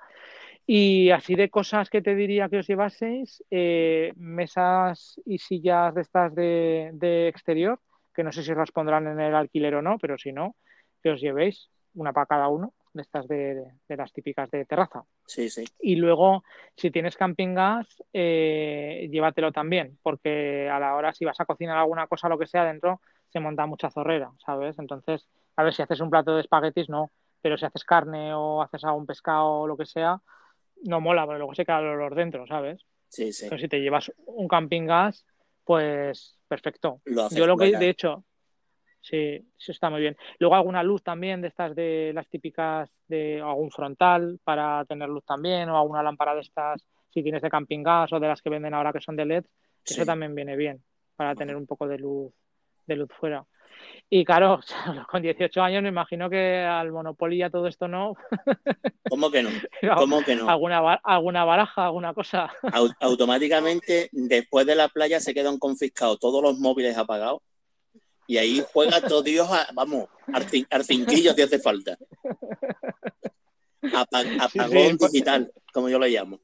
Y 0.68 1.11
así 1.11 1.36
de 1.36 1.49
cosas 1.49 1.89
que 1.89 2.01
te 2.01 2.16
diría 2.16 2.49
que 2.49 2.57
os 2.59 2.68
llevaseis, 2.68 3.43
eh, 3.51 4.13
mesas 4.16 5.20
y 5.26 5.38
sillas 5.38 5.93
de 5.93 6.01
estas 6.01 6.34
de, 6.34 6.89
de 6.93 7.28
exterior, 7.28 7.80
que 8.13 8.24
no 8.24 8.32
sé 8.32 8.43
si 8.43 8.53
las 8.55 8.72
pondrán 8.72 9.07
en 9.07 9.20
el 9.20 9.36
alquiler 9.36 9.76
o 9.76 9.82
no, 9.82 9.97
pero 9.99 10.18
si 10.18 10.32
no, 10.34 10.55
que 11.03 11.11
os 11.11 11.22
llevéis 11.22 11.70
una 11.93 12.13
para 12.13 12.26
cada 12.26 12.47
uno, 12.49 12.74
de 12.93 13.01
estas 13.03 13.28
de, 13.28 13.55
de- 13.55 13.74
de 13.88 13.97
las 13.97 14.11
típicas 14.13 14.49
de 14.51 14.66
terraza. 14.66 15.03
sí, 15.28 15.49
sí. 15.49 15.66
Y 15.80 15.95
luego, 15.97 16.43
si 16.76 16.91
tienes 16.91 17.18
camping 17.18 17.53
gas, 17.53 17.88
eh, 18.13 19.07
llévatelo 19.11 19.51
también, 19.51 19.99
porque 20.01 20.70
a 20.70 20.80
la 20.80 20.95
hora, 20.95 21.13
si 21.13 21.26
vas 21.26 21.39
a 21.39 21.45
cocinar 21.45 21.78
alguna 21.78 22.07
cosa, 22.07 22.30
lo 22.30 22.38
que 22.39 22.47
sea 22.47 22.66
dentro, 22.66 23.01
se 23.30 23.39
monta 23.39 23.66
mucha 23.66 23.91
zorrera, 23.91 24.32
¿sabes? 24.45 24.80
Entonces, 24.80 25.28
a 25.55 25.63
ver, 25.63 25.74
si 25.74 25.82
haces 25.84 25.99
un 25.99 26.09
plato 26.09 26.34
de 26.36 26.41
espaguetis, 26.41 26.89
no, 26.89 27.11
pero 27.41 27.57
si 27.57 27.66
haces 27.66 27.84
carne 27.84 28.34
o 28.34 28.61
haces 28.63 28.84
algún 28.84 29.05
pescado 29.05 29.61
o 29.61 29.68
lo 29.68 29.78
que 29.78 29.86
sea, 29.86 30.22
no 30.86 31.02
mola, 31.02 31.26
porque 31.26 31.40
luego 31.40 31.56
se 31.56 31.66
queda 31.66 31.80
el 31.80 31.88
olor 31.88 32.16
dentro, 32.16 32.48
¿sabes? 32.48 32.86
Sí, 33.10 33.32
sí. 33.32 33.46
Entonces, 33.46 33.66
si 33.66 33.70
te 33.70 33.82
llevas 33.82 34.12
un 34.26 34.48
camping 34.48 34.86
gas, 34.86 35.26
pues 35.64 36.38
perfecto. 36.48 37.02
Lo 37.06 37.30
Yo 37.30 37.48
lo 37.48 37.58
que, 37.58 37.76
de 37.78 37.90
hecho, 37.90 38.24
sí, 39.02 39.46
sí 39.58 39.72
está 39.72 39.90
muy 39.90 40.02
bien. 40.02 40.16
Luego 40.40 40.56
alguna 40.56 40.84
luz 40.84 41.04
también 41.04 41.42
de 41.42 41.48
estas 41.50 41.76
de 41.76 42.12
las 42.14 42.28
típicas 42.30 42.90
de 43.08 43.42
algún 43.42 43.72
frontal 43.72 44.40
para 44.44 44.86
tener 44.86 45.10
luz 45.10 45.26
también, 45.26 45.70
o 45.70 45.78
alguna 45.78 46.04
lámpara 46.04 46.36
de 46.36 46.42
estas, 46.42 46.86
si 47.10 47.24
tienes 47.24 47.42
de 47.42 47.50
camping 47.50 47.84
gas 47.84 48.12
o 48.14 48.20
de 48.20 48.28
las 48.28 48.42
que 48.42 48.50
venden 48.50 48.74
ahora 48.74 48.94
que 48.94 49.02
son 49.02 49.16
de 49.16 49.26
LED, 49.26 49.46
eso 49.86 50.06
también 50.06 50.34
viene 50.36 50.56
bien 50.56 50.84
para 51.16 51.36
tener 51.36 51.56
un 51.56 51.66
poco 51.66 51.88
de 51.88 51.98
luz, 51.98 52.34
de 52.86 52.96
luz 52.96 53.10
fuera. 53.18 53.46
Y 54.09 54.23
claro, 54.23 54.59
con 55.09 55.21
18 55.21 55.61
años 55.63 55.82
me 55.84 55.89
imagino 55.89 56.30
que 56.30 56.59
al 56.59 56.91
Monopoly 56.91 57.38
y 57.38 57.41
a 57.43 57.49
todo 57.49 57.67
esto 57.67 57.88
no, 57.88 58.15
¿Cómo 59.09 59.30
que 59.32 59.43
no? 59.43 59.49
¿Cómo 59.97 60.23
que 60.23 60.36
no? 60.36 60.49
alguna, 60.49 60.80
alguna 61.03 61.43
baraja, 61.45 61.86
alguna 61.86 62.13
cosa. 62.13 62.51
Au- 62.63 62.93
automáticamente, 62.99 64.09
después 64.11 64.65
de 64.65 64.76
la 64.76 64.88
playa, 64.89 65.19
se 65.19 65.34
quedan 65.34 65.57
confiscados 65.59 66.19
todos 66.19 66.41
los 66.41 66.57
móviles 66.59 66.97
apagados. 66.97 67.41
Y 68.28 68.38
ahí 68.38 68.63
juega 68.73 69.01
todo 69.01 69.21
Dios, 69.21 69.47
a- 69.51 69.67
vamos, 69.73 70.07
al, 70.34 70.43
cin- 70.47 70.67
al 70.71 70.84
cinquillo 70.84 71.36
te 71.36 71.43
hace 71.43 71.59
falta. 71.59 71.97
Apa- 73.93 74.21
Sí, 74.23 74.38
apagón 74.59 74.89
sí, 74.91 74.97
pues- 74.97 75.11
digital, 75.11 75.51
como 75.73 75.89
yo 75.89 75.99
lo 75.99 76.07
llamo. 76.07 76.39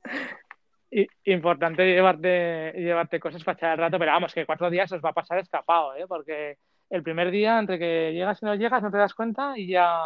Importante 1.23 1.85
llevarte, 1.85 2.73
llevarte 2.75 3.19
cosas 3.19 3.43
para 3.43 3.57
echar 3.57 3.71
el 3.73 3.77
rato, 3.77 3.97
pero 3.97 4.11
vamos, 4.11 4.33
que 4.33 4.45
cuatro 4.45 4.69
días 4.69 4.91
os 4.91 5.01
va 5.01 5.09
a 5.11 5.13
pasar 5.13 5.39
escapado, 5.39 5.95
¿eh? 5.95 6.05
Porque 6.07 6.57
el 6.91 7.01
primer 7.03 7.31
día, 7.31 7.57
entre 7.57 7.79
que 7.79 8.11
llegas 8.13 8.39
y 8.41 8.45
no 8.45 8.53
llegas, 8.53 8.83
no 8.83 8.91
te 8.91 8.97
das 8.97 9.13
cuenta 9.15 9.53
y 9.57 9.67
ya, 9.67 9.99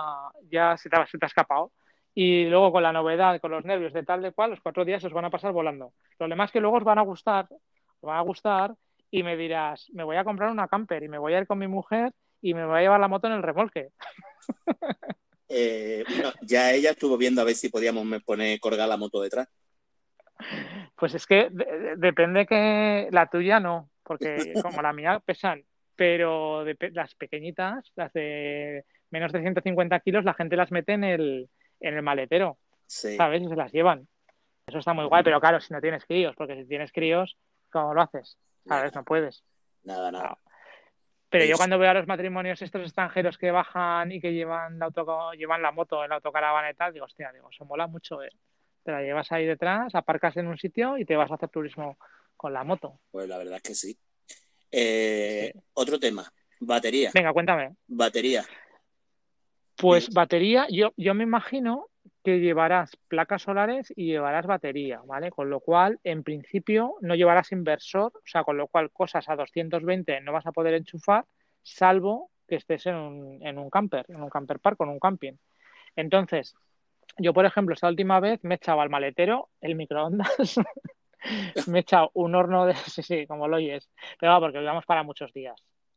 ya 0.49 0.77
se 0.77 0.89
te, 0.89 0.95
ha- 0.97 1.05
se 1.07 1.17
te 1.17 1.25
ha 1.25 1.27
escapado. 1.27 1.71
Y 2.13 2.45
luego 2.45 2.71
con 2.71 2.83
la 2.83 2.93
novedad, 2.93 3.41
con 3.41 3.51
los 3.51 3.65
nervios 3.65 3.91
de 3.91 4.03
tal 4.03 4.21
de 4.21 4.31
cual, 4.31 4.51
los 4.51 4.61
cuatro 4.61 4.85
días 4.85 5.03
os 5.03 5.11
van 5.11 5.25
a 5.25 5.29
pasar 5.29 5.51
volando. 5.51 5.91
Lo 6.19 6.27
demás 6.29 6.51
que 6.51 6.61
luego 6.61 6.77
os 6.77 6.83
van 6.85 6.97
a 6.99 7.01
gustar, 7.01 7.47
os 7.51 8.01
van 8.01 8.17
a 8.17 8.21
gustar 8.21 8.73
y 9.11 9.23
me 9.23 9.35
dirás, 9.35 9.87
me 9.93 10.03
voy 10.05 10.15
a 10.15 10.23
comprar 10.23 10.49
una 10.49 10.67
camper 10.69 11.03
y 11.03 11.09
me 11.09 11.17
voy 11.17 11.33
a 11.33 11.39
ir 11.39 11.47
con 11.47 11.57
mi 11.59 11.67
mujer 11.67 12.13
y 12.41 12.53
me 12.53 12.65
voy 12.65 12.77
a 12.77 12.81
llevar 12.81 12.99
la 13.01 13.07
moto 13.09 13.27
en 13.27 13.33
el 13.33 13.43
remolque. 13.43 13.89
Eh, 15.47 16.03
bueno, 16.09 16.31
ya 16.41 16.71
ella 16.71 16.89
estuvo 16.89 17.17
viendo 17.17 17.39
a 17.39 17.43
ver 17.45 17.53
si 17.53 17.69
podíamos 17.69 18.03
me- 18.03 18.19
poner 18.19 18.59
colgar 18.59 18.89
la 18.89 18.97
moto 18.97 19.21
detrás. 19.21 19.47
Pues 20.95 21.13
es 21.13 21.25
que 21.27 21.49
de- 21.51 21.65
de- 21.79 21.95
depende 21.97 22.47
que 22.47 23.09
la 23.11 23.27
tuya 23.27 23.59
no, 23.59 23.89
porque 24.03 24.53
como 24.63 24.81
la 24.81 24.91
mía 24.91 25.19
pesan, 25.23 25.63
pero 25.95 26.63
de 26.63 26.75
pe- 26.75 26.91
las 26.91 27.15
pequeñitas, 27.15 27.91
las 27.95 28.11
de 28.13 28.85
menos 29.11 29.31
de 29.31 29.41
150 29.41 29.99
kilos, 30.01 30.25
la 30.25 30.33
gente 30.33 30.55
las 30.55 30.71
mete 30.71 30.93
en 30.93 31.03
el, 31.03 31.49
en 31.79 31.93
el 31.95 32.01
maletero, 32.01 32.57
Sí. 32.87 33.15
¿sabes? 33.17 33.41
Y 33.41 33.47
se 33.47 33.55
las 33.55 33.71
llevan. 33.71 34.07
Eso 34.67 34.79
está 34.79 34.93
muy 34.93 35.05
guay, 35.05 35.23
pero 35.23 35.39
claro, 35.39 35.59
si 35.59 35.73
no 35.73 35.81
tienes 35.81 36.05
críos, 36.05 36.35
porque 36.35 36.55
si 36.55 36.67
tienes 36.67 36.91
críos, 36.91 37.37
¿cómo 37.71 37.93
lo 37.93 38.01
haces? 38.01 38.37
¿Sabes? 38.67 38.93
No 38.95 39.03
puedes. 39.03 39.43
Nada, 39.83 40.11
nada. 40.11 40.37
Pero 41.29 41.45
yo 41.45 41.57
cuando 41.57 41.77
veo 41.77 41.89
a 41.89 41.93
los 41.93 42.07
matrimonios 42.07 42.61
estos 42.61 42.81
extranjeros 42.81 43.37
que 43.37 43.51
bajan 43.51 44.11
y 44.11 44.21
que 44.21 44.33
llevan 44.33 44.79
la, 44.79 44.85
auto, 44.85 45.33
llevan 45.33 45.61
la 45.61 45.71
moto 45.71 46.03
en 46.03 46.09
la 46.09 46.15
autocaravana 46.15 46.71
y 46.71 46.73
tal, 46.75 46.93
digo, 46.93 47.05
hostia, 47.05 47.31
digo, 47.33 47.49
eso 47.49 47.65
mola 47.65 47.87
mucho, 47.87 48.23
¿eh? 48.23 48.29
Te 48.83 48.91
la 48.91 49.01
llevas 49.01 49.31
ahí 49.31 49.45
detrás, 49.45 49.93
aparcas 49.95 50.37
en 50.37 50.47
un 50.47 50.57
sitio 50.57 50.97
y 50.97 51.05
te 51.05 51.15
vas 51.15 51.29
a 51.31 51.35
hacer 51.35 51.49
turismo 51.49 51.97
con 52.37 52.53
la 52.53 52.63
moto. 52.63 52.99
Pues 53.11 53.27
la 53.27 53.37
verdad 53.37 53.55
es 53.57 53.63
que 53.63 53.73
sí. 53.75 53.97
Eh, 54.77 55.51
Sí. 55.53 55.59
Otro 55.73 55.99
tema, 55.99 56.29
batería. 56.59 57.11
Venga, 57.13 57.31
cuéntame. 57.31 57.75
Batería. 57.87 58.43
Pues 59.77 60.05
Sí. 60.05 60.11
batería, 60.13 60.67
yo, 60.69 60.91
yo 60.97 61.13
me 61.13 61.23
imagino 61.23 61.87
que 62.23 62.39
llevarás 62.39 62.97
placas 63.07 63.43
solares 63.43 63.93
y 63.95 64.07
llevarás 64.07 64.45
batería, 64.47 65.01
¿vale? 65.05 65.31
Con 65.31 65.49
lo 65.49 65.59
cual, 65.59 65.99
en 66.03 66.23
principio, 66.23 66.95
no 67.01 67.15
llevarás 67.15 67.51
inversor, 67.51 68.11
o 68.15 68.21
sea, 68.25 68.43
con 68.43 68.57
lo 68.57 68.67
cual 68.67 68.91
cosas 68.91 69.29
a 69.29 69.35
220 69.35 70.19
no 70.21 70.33
vas 70.33 70.45
a 70.45 70.51
poder 70.51 70.73
enchufar, 70.73 71.25
salvo 71.61 72.31
que 72.47 72.55
estés 72.55 72.85
en 72.87 72.95
un, 72.95 73.45
en 73.47 73.57
un 73.57 73.69
camper, 73.69 74.05
en 74.09 74.21
un 74.21 74.29
camper 74.29 74.59
park, 74.59 74.77
en 74.81 74.89
un 74.89 74.99
camping. 74.99 75.33
Entonces, 75.95 76.55
yo, 77.17 77.33
por 77.33 77.45
ejemplo, 77.45 77.73
esta 77.75 77.87
última 77.87 78.19
vez 78.19 78.43
me 78.43 78.55
echaba 78.55 78.83
el 78.83 78.89
maletero, 78.89 79.49
el 79.61 79.75
microondas, 79.75 80.27
me 81.67 81.79
he 81.79 81.81
echado 81.81 82.11
un 82.13 82.35
horno 82.35 82.65
de, 82.65 82.73
sí, 82.87 83.03
sí, 83.03 83.27
como 83.27 83.47
lo 83.47 83.57
oyes, 83.57 83.89
pero 84.19 84.33
va, 84.33 84.39
porque 84.39 84.59
vamos 84.59 84.85
para 84.85 85.03
muchos 85.03 85.33
días, 85.33 85.55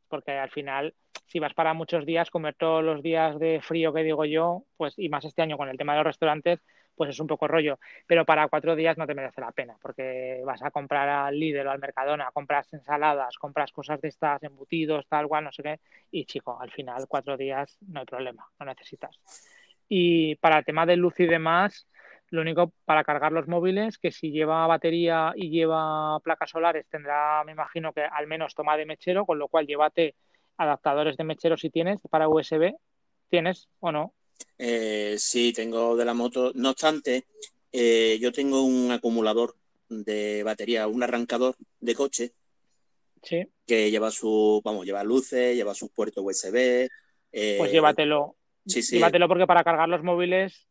porque 0.08 0.32
al 0.32 0.50
final, 0.50 0.94
si 1.26 1.38
vas 1.38 1.54
para 1.54 1.74
muchos 1.74 2.06
días, 2.06 2.30
comer 2.30 2.54
todos 2.54 2.82
los 2.82 3.02
días 3.02 3.38
de 3.38 3.60
frío 3.62 3.92
que 3.92 4.02
digo 4.02 4.24
yo, 4.24 4.64
pues, 4.76 4.94
y 4.98 5.08
más 5.08 5.24
este 5.24 5.42
año 5.42 5.56
con 5.56 5.68
el 5.68 5.76
tema 5.76 5.92
de 5.92 5.98
los 5.98 6.06
restaurantes, 6.06 6.60
pues 6.98 7.10
es 7.10 7.20
un 7.20 7.28
poco 7.28 7.46
rollo, 7.46 7.78
pero 8.06 8.26
para 8.26 8.48
cuatro 8.48 8.74
días 8.74 8.98
no 8.98 9.06
te 9.06 9.14
merece 9.14 9.40
la 9.40 9.52
pena, 9.52 9.76
porque 9.80 10.42
vas 10.44 10.62
a 10.62 10.72
comprar 10.72 11.08
al 11.08 11.38
líder 11.38 11.66
o 11.68 11.70
al 11.70 11.78
Mercadona, 11.78 12.30
compras 12.32 12.70
ensaladas, 12.72 13.38
compras 13.38 13.70
cosas 13.70 14.00
de 14.00 14.08
estas, 14.08 14.42
embutidos, 14.42 15.06
tal 15.08 15.28
cual, 15.28 15.44
no 15.44 15.52
sé 15.52 15.62
qué, 15.62 15.80
y 16.10 16.24
chico, 16.24 16.60
al 16.60 16.72
final 16.72 17.06
cuatro 17.08 17.36
días 17.36 17.78
no 17.86 18.00
hay 18.00 18.06
problema, 18.06 18.44
no 18.58 18.66
necesitas. 18.66 19.16
Y 19.88 20.34
para 20.36 20.58
el 20.58 20.64
tema 20.64 20.84
de 20.84 20.96
luz 20.96 21.18
y 21.20 21.26
demás, 21.26 21.86
lo 22.30 22.42
único 22.42 22.72
para 22.84 23.04
cargar 23.04 23.32
los 23.32 23.48
móviles, 23.48 23.98
que 23.98 24.12
si 24.12 24.30
lleva 24.30 24.66
batería 24.66 25.32
y 25.34 25.50
lleva 25.50 26.20
placas 26.20 26.50
solares, 26.50 26.86
tendrá, 26.90 27.42
me 27.44 27.52
imagino 27.52 27.92
que 27.92 28.02
al 28.02 28.26
menos 28.26 28.54
toma 28.54 28.76
de 28.76 28.86
mechero, 28.86 29.24
con 29.24 29.38
lo 29.38 29.48
cual 29.48 29.66
llévate 29.66 30.14
adaptadores 30.56 31.16
de 31.16 31.24
mechero 31.24 31.56
si 31.56 31.70
tienes 31.70 32.00
para 32.10 32.28
USB. 32.28 32.74
¿Tienes 33.30 33.68
o 33.80 33.92
no? 33.92 34.14
Eh, 34.56 35.16
sí, 35.18 35.52
tengo 35.52 35.96
de 35.96 36.04
la 36.04 36.14
moto. 36.14 36.52
No 36.54 36.70
obstante, 36.70 37.24
eh, 37.72 38.18
yo 38.20 38.32
tengo 38.32 38.62
un 38.62 38.90
acumulador 38.90 39.54
de 39.88 40.42
batería, 40.42 40.86
un 40.86 41.02
arrancador 41.02 41.56
de 41.80 41.94
coche. 41.94 42.32
Sí. 43.22 43.46
Que 43.66 43.90
lleva 43.90 44.10
su, 44.10 44.60
vamos, 44.64 44.86
lleva 44.86 45.04
luces, 45.04 45.56
lleva 45.56 45.74
sus 45.74 45.90
puertos 45.90 46.24
USB. 46.24 46.88
Eh, 47.32 47.56
pues 47.58 47.72
llévatelo. 47.72 48.36
Sí, 48.66 48.82
sí. 48.82 48.96
Llévatelo 48.96 49.28
porque 49.28 49.46
para 49.46 49.64
cargar 49.64 49.88
los 49.88 50.02
móviles, 50.02 50.67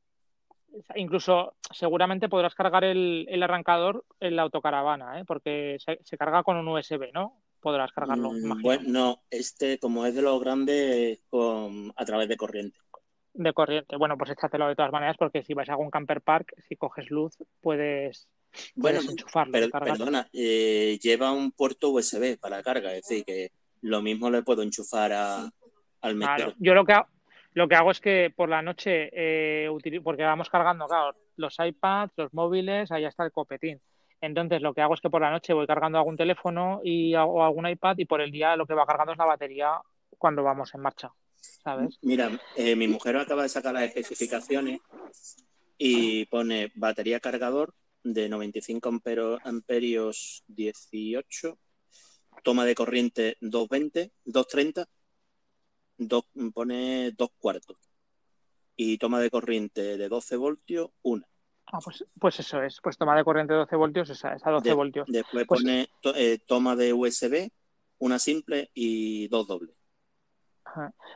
incluso 0.96 1.56
seguramente 1.72 2.30
podrás 2.30 2.56
cargar 2.56 2.84
el, 2.84 3.42
arrancador 3.44 4.06
en 4.20 4.36
la 4.36 4.44
autocaravana, 4.44 5.20
¿eh? 5.20 5.24
porque 5.26 5.78
se, 5.80 6.18
carga 6.18 6.44
con 6.44 6.58
un 6.58 6.68
USB, 6.68 7.12
¿no? 7.14 7.42
Podrás 7.60 7.92
cargarlo. 7.92 8.32
Mm, 8.32 8.62
bueno, 8.62 8.84
no, 8.88 9.22
este 9.30 9.80
como 9.80 10.06
es 10.06 10.16
de 10.16 10.22
los 10.22 10.40
grandes 10.40 11.20
con, 11.30 11.92
a 11.96 12.06
través 12.06 12.30
de 12.30 12.38
corriente 12.38 12.80
de 13.38 13.54
corriente. 13.54 13.98
Bueno, 13.98 14.18
pues 14.18 14.32
échatelo 14.32 14.68
de 14.68 14.76
todas 14.76 14.92
maneras 14.92 15.16
porque 15.18 15.44
si 15.44 15.54
vais 15.54 15.70
a 15.70 15.74
algún 15.74 15.90
camper 15.90 16.22
park, 16.22 16.54
si 16.68 16.76
coges 16.76 17.10
luz, 17.10 17.38
puedes, 17.62 18.28
bueno, 18.76 19.00
enchufarlo. 19.00 19.70
perdona, 19.70 20.28
eh, 20.34 20.98
lleva 21.02 21.32
un 21.32 21.52
puerto 21.52 21.90
USB 21.90 22.38
para 22.40 22.64
carga, 22.64 22.94
es 22.94 23.04
decir, 23.08 23.24
que 23.26 23.52
lo 23.82 24.02
mismo 24.02 24.30
le 24.30 24.42
puedo 24.42 24.64
enchufar 24.64 25.14
a, 25.14 25.50
al 26.02 26.16
metro. 26.16 26.54
Yo 26.58 26.74
lo 26.74 26.86
que, 26.86 26.94
hago, 26.94 27.08
lo 27.58 27.68
que 27.68 27.74
hago 27.74 27.90
es 27.90 28.00
que 28.00 28.32
por 28.36 28.50
la 28.50 28.62
noche, 28.62 29.10
eh, 29.12 29.68
porque 30.04 30.22
vamos 30.22 30.48
cargando, 30.48 30.86
claro, 30.86 31.18
los 31.38 31.56
iPads, 31.58 32.14
los 32.16 32.32
móviles, 32.32 32.92
ahí 32.92 33.04
está 33.04 33.26
el 33.26 33.32
copetín. 33.32 33.82
Entonces 34.22 34.62
lo 34.62 34.76
que 34.76 34.82
hago 34.82 34.94
es 34.94 35.02
que 35.02 35.10
por 35.10 35.22
la 35.22 35.32
noche 35.32 35.54
voy 35.54 35.66
cargando 35.66 35.98
algún 35.98 36.16
teléfono 36.16 36.82
y, 36.84 37.16
o 37.16 37.44
algún 37.44 37.68
iPad 37.68 37.98
y 37.98 38.06
por 38.06 38.22
el 38.22 38.30
día 38.30 38.56
lo 38.56 38.68
que 38.68 38.76
va 38.76 38.86
cargando 38.86 39.14
es 39.14 39.18
la 39.18 39.26
batería 39.26 39.72
cuando 40.20 40.44
vamos 40.44 40.72
en 40.76 40.82
marcha. 40.82 41.12
Mira, 42.04 42.30
eh, 42.56 42.76
mi 42.76 42.88
mujer 42.88 43.18
acaba 43.18 43.42
de 43.42 43.50
sacar 43.50 43.74
las 43.74 43.86
especificaciones 43.86 44.80
y 45.80 46.26
pone 46.26 46.72
batería 46.76 47.20
cargador 47.20 47.74
de 48.04 48.30
95 48.30 49.02
amperios 49.44 50.44
18, 50.46 51.58
toma 52.44 52.66
de 52.66 52.76
corriente 52.76 53.38
220, 53.42 54.12
230, 54.26 54.86
pone 56.54 57.12
2 57.12 57.30
cuartos 57.40 57.78
y 58.76 58.98
toma 58.98 59.20
de 59.20 59.30
corriente 59.30 59.98
de 59.98 60.08
12 60.10 60.36
voltios, 60.36 60.92
1. 61.02 61.26
Ah, 61.68 61.80
pues, 61.84 62.06
pues 62.20 62.40
eso 62.40 62.62
es, 62.62 62.80
pues 62.82 62.98
toma 62.98 63.16
de 63.16 63.24
corriente 63.24 63.54
de 63.54 63.60
12 63.60 63.76
voltios, 63.76 64.10
esa, 64.10 64.34
esa 64.34 64.52
12 64.52 64.74
voltios. 64.74 65.08
Después 65.10 65.46
pues 65.48 65.62
pone 65.62 65.90
eh, 66.16 66.40
toma 66.48 66.76
de 66.76 66.94
USB, 66.94 67.50
una 68.00 68.20
simple 68.20 68.70
y 68.74 69.28
dos 69.28 69.48
dobles. 69.48 69.76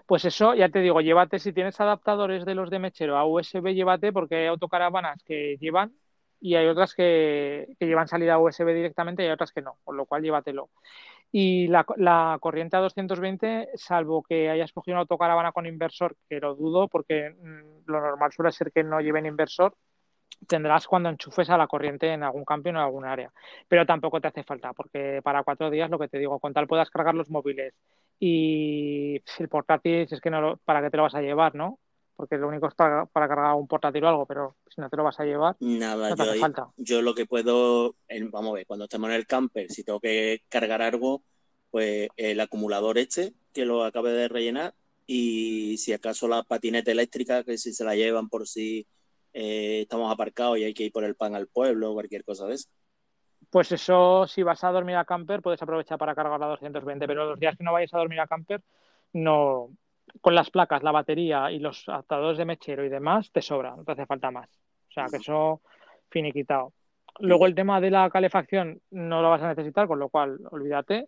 Pues 0.06 0.26
eso, 0.26 0.54
ya 0.56 0.70
te 0.70 0.80
digo, 0.80 1.02
llévate, 1.02 1.40
si 1.40 1.54
tienes 1.54 1.80
adaptadores 1.80 2.46
de 2.46 2.56
los 2.56 2.70
de 2.70 2.80
mechero 2.80 3.18
a 3.18 3.26
USB, 3.26 3.74
llévate 3.74 4.12
porque 4.12 4.36
hay 4.36 4.48
autocaravanas 4.48 5.22
que 5.24 5.58
llevan 5.60 5.94
y 6.40 6.56
hay 6.56 6.68
otras 6.68 6.96
que, 6.96 7.76
llevan 7.80 8.08
salida 8.08 8.40
USB 8.40 8.74
directamente 8.74 9.24
y 9.24 9.28
hay 9.28 9.32
otras 9.32 9.52
que 9.52 9.62
no, 9.62 9.78
con 9.84 9.98
lo 9.98 10.06
cual 10.06 10.24
llévatelo. 10.24 10.70
Y 11.32 11.68
la, 11.68 11.86
la, 11.96 12.38
corriente 12.42 12.76
a 12.76 12.82
220, 12.82 13.70
salvo 13.76 14.22
que 14.22 14.50
hayas 14.50 14.74
cogido 14.74 14.96
una 14.96 15.02
autocaravana 15.02 15.54
con 15.54 15.66
inversor, 15.66 16.16
que 16.28 16.40
lo 16.40 16.56
dudo 16.56 16.88
porque 16.90 17.30
mm, 17.32 17.90
lo 17.90 18.02
normal 18.02 18.32
suele 18.34 18.52
ser 18.52 18.72
que 18.72 18.84
no 18.84 19.00
lleven 19.00 19.26
inversor, 19.26 19.76
tendrás 20.48 20.88
cuando 20.88 21.10
enchufes 21.10 21.50
a 21.50 21.58
la 21.58 21.68
corriente 21.68 22.12
en 22.12 22.24
algún 22.24 22.46
cambio 22.46 22.72
en 22.72 22.78
algún 22.78 23.06
área. 23.06 23.32
Pero 23.68 23.86
tampoco 23.86 24.20
te 24.22 24.28
hace 24.28 24.44
falta, 24.44 24.74
porque 24.74 25.22
para 25.24 25.44
cuatro 25.44 25.70
días, 25.70 25.90
lo 25.90 26.00
que 26.00 26.08
te 26.08 26.18
digo, 26.20 26.40
con 26.40 26.54
tal 26.54 26.68
puedas 26.68 26.90
cargar 26.90 27.16
los 27.16 27.30
móviles 27.30 27.74
y 28.20 29.22
el 29.40 29.50
portátil, 29.50 30.08
es 30.10 30.22
que 30.22 30.30
no 30.30 30.58
para 30.66 30.82
qué 30.82 30.90
te 30.90 30.98
lo 30.98 31.04
vas 31.04 31.16
a 31.16 31.22
llevar, 31.22 31.56
¿no? 31.56 31.80
Porque 32.22 32.38
lo 32.38 32.50
único 32.50 32.68
es 32.68 32.76
para, 32.76 33.08
cargar 33.12 33.56
un 33.56 33.68
portátil 33.68 34.04
o 34.04 34.10
algo, 34.10 34.26
pero 34.28 34.56
si 34.70 34.80
no 34.80 34.92
te 34.92 34.96
lo 34.96 35.04
vas 35.04 35.20
a 35.20 35.26
llevar, 35.26 35.56
Nada, 35.60 36.14
yo, 36.14 36.40
falta. 36.40 36.68
yo 36.78 37.02
lo 37.02 37.16
que 37.16 37.26
puedo, 37.26 37.96
vamos 38.30 38.52
a 38.52 38.56
ver, 38.58 38.68
cuando 38.68 38.86
estemos 38.86 39.10
en 39.10 39.16
el 39.16 39.26
camper, 39.26 39.72
si 39.72 39.84
tengo 39.84 40.00
que 40.00 40.44
cargar 40.50 40.84
algo, 40.84 41.24
pues 41.72 42.10
el 42.18 42.40
acumulador 42.40 43.00
este, 43.00 43.34
que 43.54 43.66
lo 43.66 43.84
acabe 43.84 44.12
de 44.12 44.28
rellenar, 44.28 44.76
y 45.08 45.80
si 45.80 45.94
acaso 45.94 46.28
la 46.28 46.44
patineta 46.44 46.92
eléctrica, 46.92 47.44
que 47.44 47.58
si 47.58 47.74
se 47.74 47.84
la 47.84 47.96
llevan 47.96 48.30
por 48.30 48.48
si 48.48 48.86
eh, 49.34 49.80
estamos 49.82 50.14
aparcados 50.14 50.60
y 50.60 50.64
hay 50.64 50.76
que 50.76 50.84
ir 50.84 50.92
por 50.92 51.04
el 51.04 51.16
pan 51.16 51.34
al 51.34 51.48
pueblo 51.48 51.90
o 51.90 51.94
cualquier 51.96 52.24
cosa 52.24 52.46
de 52.46 52.54
eso. 52.54 52.70
Pues 53.50 53.72
eso, 53.72 54.28
si 54.28 54.44
vas 54.44 54.64
a 54.64 54.70
dormir 54.70 54.98
a 54.98 55.06
camper, 55.06 55.42
puedes 55.42 55.64
aprovechar 55.64 55.98
para 55.98 56.14
cargar 56.14 56.40
la 56.40 56.46
220, 56.46 57.08
pero 57.08 57.26
los 57.26 57.40
días 57.40 57.58
que 57.58 57.64
no 57.64 57.74
vayas 57.74 57.92
a 57.96 57.98
dormir 57.98 58.20
a 58.20 58.28
camper, 58.28 58.62
no, 59.14 59.72
con 60.20 60.36
las 60.36 60.50
placas, 60.50 60.84
la 60.84 60.92
batería 60.92 61.52
y 61.52 61.60
los 61.60 61.88
adaptadores 61.88 62.38
de 62.38 62.46
mechero 62.46 62.86
y 62.86 62.90
demás, 62.90 63.32
te 63.32 63.42
sobra, 63.42 63.76
no 63.76 63.84
te 63.84 63.94
hace 63.94 64.06
falta 64.06 64.32
más. 64.32 64.50
O 64.90 64.92
sea, 64.94 65.06
que 65.10 65.18
eso 65.18 65.62
finiquitado. 66.10 66.74
Luego 67.20 67.46
el 67.46 67.56
tema 67.56 67.80
de 67.80 67.92
la 67.92 68.10
calefacción 68.10 68.82
no 68.92 69.22
lo 69.22 69.30
vas 69.30 69.42
a 69.42 69.48
necesitar, 69.48 69.88
con 69.88 70.00
lo 70.00 70.10
cual 70.10 70.40
olvídate. 70.50 71.08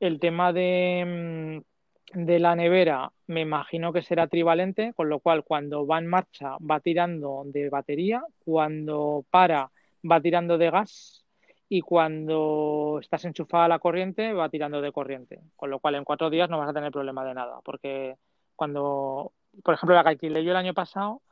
El 0.00 0.20
tema 0.20 0.52
de, 0.52 1.62
mm, 1.62 2.24
de 2.26 2.38
la 2.38 2.54
nevera 2.54 3.10
me 3.26 3.40
imagino 3.40 3.92
que 3.92 4.02
será 4.02 4.26
trivalente, 4.26 4.92
con 4.94 5.08
lo 5.08 5.20
cual 5.20 5.44
cuando 5.44 5.86
va 5.86 5.98
en 5.98 6.06
marcha 6.06 6.56
va 6.58 6.80
tirando 6.80 7.42
de 7.46 7.70
batería, 7.70 8.22
cuando 8.44 9.24
para 9.30 9.70
va 10.10 10.20
tirando 10.20 10.58
de 10.58 10.70
gas 10.70 11.24
y 11.68 11.80
cuando 11.80 12.98
estás 13.00 13.24
enchufada 13.24 13.64
a 13.64 13.68
la 13.68 13.78
corriente 13.78 14.32
va 14.32 14.48
tirando 14.48 14.80
de 14.80 14.92
corriente, 14.92 15.40
con 15.56 15.70
lo 15.70 15.80
cual 15.80 15.94
en 15.94 16.04
cuatro 16.04 16.30
días 16.30 16.50
no 16.50 16.58
vas 16.58 16.68
a 16.68 16.74
tener 16.74 16.92
problema 16.92 17.24
de 17.24 17.34
nada, 17.34 17.60
porque 17.64 18.16
cuando, 18.56 19.32
por 19.62 19.74
ejemplo, 19.74 19.94
la 19.94 20.02
que 20.02 20.10
alquilé 20.10 20.44
yo 20.44 20.50
el 20.50 20.56
año 20.56 20.74
pasado, 20.74 21.22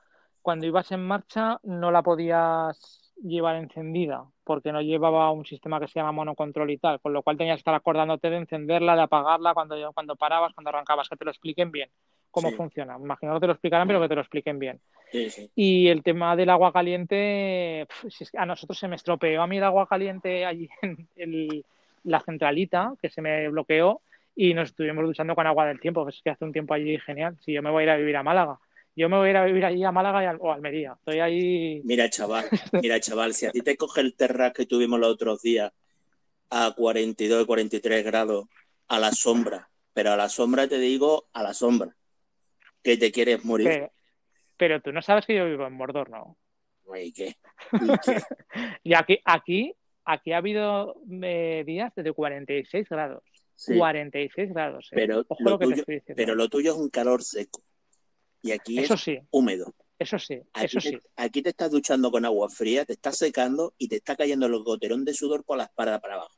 cuando 0.42 0.66
ibas 0.66 0.90
en 0.92 1.04
marcha 1.04 1.58
no 1.62 1.90
la 1.90 2.02
podías 2.02 3.12
llevar 3.22 3.56
encendida, 3.56 4.24
porque 4.44 4.72
no 4.72 4.80
llevaba 4.80 5.30
un 5.30 5.44
sistema 5.44 5.78
que 5.78 5.86
se 5.86 6.00
llama 6.00 6.12
monocontrol 6.12 6.70
y 6.70 6.78
tal, 6.78 7.00
con 7.00 7.12
lo 7.12 7.22
cual 7.22 7.36
tenías 7.36 7.56
que 7.56 7.60
estar 7.60 7.74
acordándote 7.74 8.30
de 8.30 8.38
encenderla, 8.38 8.96
de 8.96 9.02
apagarla 9.02 9.54
cuando, 9.54 9.76
cuando 9.92 10.16
parabas, 10.16 10.52
cuando 10.54 10.70
arrancabas, 10.70 11.08
que 11.08 11.16
te 11.16 11.24
lo 11.24 11.30
expliquen 11.30 11.70
bien 11.70 11.88
cómo 12.32 12.50
funciona. 12.52 12.96
imagino 12.98 13.34
que 13.34 13.40
te 13.40 13.46
lo 13.46 13.52
explicarán, 13.52 13.86
pero 13.86 14.00
que 14.00 14.08
te 14.08 14.14
lo 14.16 14.22
expliquen 14.22 14.58
bien. 14.58 14.80
y 15.54 15.88
el 15.88 16.02
tema 16.02 16.34
del 16.34 16.50
agua 16.50 16.72
caliente, 16.72 17.86
a 18.36 18.46
nosotros 18.46 18.78
se 18.78 18.88
me 18.88 18.96
estropeó 18.96 19.42
a 19.42 19.46
mí 19.46 19.58
el 19.58 19.64
agua 19.64 19.86
caliente 19.86 20.44
allí 20.44 20.68
en 21.16 21.62
la 22.04 22.20
centralita, 22.20 22.94
que 23.00 23.10
se 23.10 23.22
me 23.22 23.48
bloqueó, 23.48 24.00
y 24.34 24.54
nos 24.54 24.70
estuvimos 24.70 25.04
duchando 25.04 25.34
con 25.34 25.46
agua 25.46 25.66
del 25.66 25.80
tiempo. 25.80 26.02
Pues 26.02 26.16
es 26.16 26.22
que 26.22 26.30
hace 26.30 26.44
un 26.44 26.52
tiempo 26.52 26.74
allí 26.74 26.98
genial. 26.98 27.36
Si 27.40 27.52
yo 27.52 27.62
me 27.62 27.70
voy 27.70 27.82
a 27.82 27.84
ir 27.84 27.90
a 27.90 27.96
vivir 27.96 28.16
a 28.16 28.22
Málaga. 28.22 28.58
Yo 28.94 29.08
me 29.08 29.16
voy 29.16 29.28
a 29.28 29.30
ir 29.30 29.36
a 29.38 29.44
vivir 29.44 29.64
allí 29.64 29.84
a 29.84 29.92
Málaga 29.92 30.36
o 30.38 30.50
a 30.50 30.54
Almería. 30.54 30.94
Estoy 30.98 31.20
ahí. 31.20 31.80
Mira, 31.84 32.10
chaval, 32.10 32.44
mira, 32.72 33.00
chaval, 33.00 33.32
si 33.32 33.46
a 33.46 33.50
ti 33.50 33.62
te 33.62 33.76
coge 33.76 34.02
el 34.02 34.14
terra 34.14 34.52
que 34.52 34.66
tuvimos 34.66 35.00
los 35.00 35.10
otros 35.10 35.40
días 35.40 35.72
a 36.50 36.74
42, 36.76 37.46
43 37.46 38.04
grados 38.04 38.46
a 38.88 38.98
la 38.98 39.10
sombra, 39.12 39.70
pero 39.94 40.12
a 40.12 40.16
la 40.16 40.28
sombra 40.28 40.68
te 40.68 40.78
digo 40.78 41.28
a 41.32 41.42
la 41.42 41.54
sombra 41.54 41.96
que 42.82 42.98
te 42.98 43.10
quieres 43.10 43.42
morir. 43.44 43.90
Pero, 44.58 44.80
tú 44.82 44.92
no 44.92 45.00
sabes 45.00 45.24
que 45.24 45.34
yo 45.34 45.46
vivo 45.46 45.66
en 45.66 45.72
Mordor, 45.72 46.10
¿no? 46.10 46.36
¿Y 46.94 47.12
qué? 47.12 47.36
¿Y, 48.84 48.92
aquí, 48.94 49.18
aquí, 49.24 49.74
aquí 50.04 50.32
ha 50.32 50.36
habido 50.36 50.96
eh, 51.22 51.64
días 51.66 51.94
de 51.94 52.12
46 52.12 52.88
grados. 52.88 53.24
46 53.66 54.52
grados. 54.52 54.88
¿eh? 54.92 54.96
Pero, 54.96 55.24
lo 55.38 55.58
tuyo, 55.58 55.84
pero 56.16 56.34
lo 56.34 56.48
tuyo 56.48 56.72
es 56.72 56.78
un 56.78 56.88
calor 56.90 57.22
seco. 57.22 57.62
Y 58.42 58.52
aquí 58.52 58.78
Eso 58.78 58.94
es 58.94 59.00
sí. 59.00 59.18
húmedo. 59.30 59.72
Eso 59.98 60.18
sí, 60.18 60.40
eso 60.60 60.80
sí. 60.80 60.98
Aquí 61.14 61.42
te 61.42 61.50
estás 61.50 61.70
duchando 61.70 62.10
con 62.10 62.24
agua 62.24 62.48
fría, 62.50 62.84
te 62.84 62.92
estás 62.94 63.16
secando 63.18 63.72
y 63.78 63.86
te 63.86 63.96
está 63.96 64.16
cayendo 64.16 64.46
el 64.46 64.58
goterón 64.64 65.04
de 65.04 65.14
sudor 65.14 65.44
por 65.44 65.56
la 65.58 65.64
espalda 65.64 66.00
para 66.00 66.14
abajo. 66.14 66.34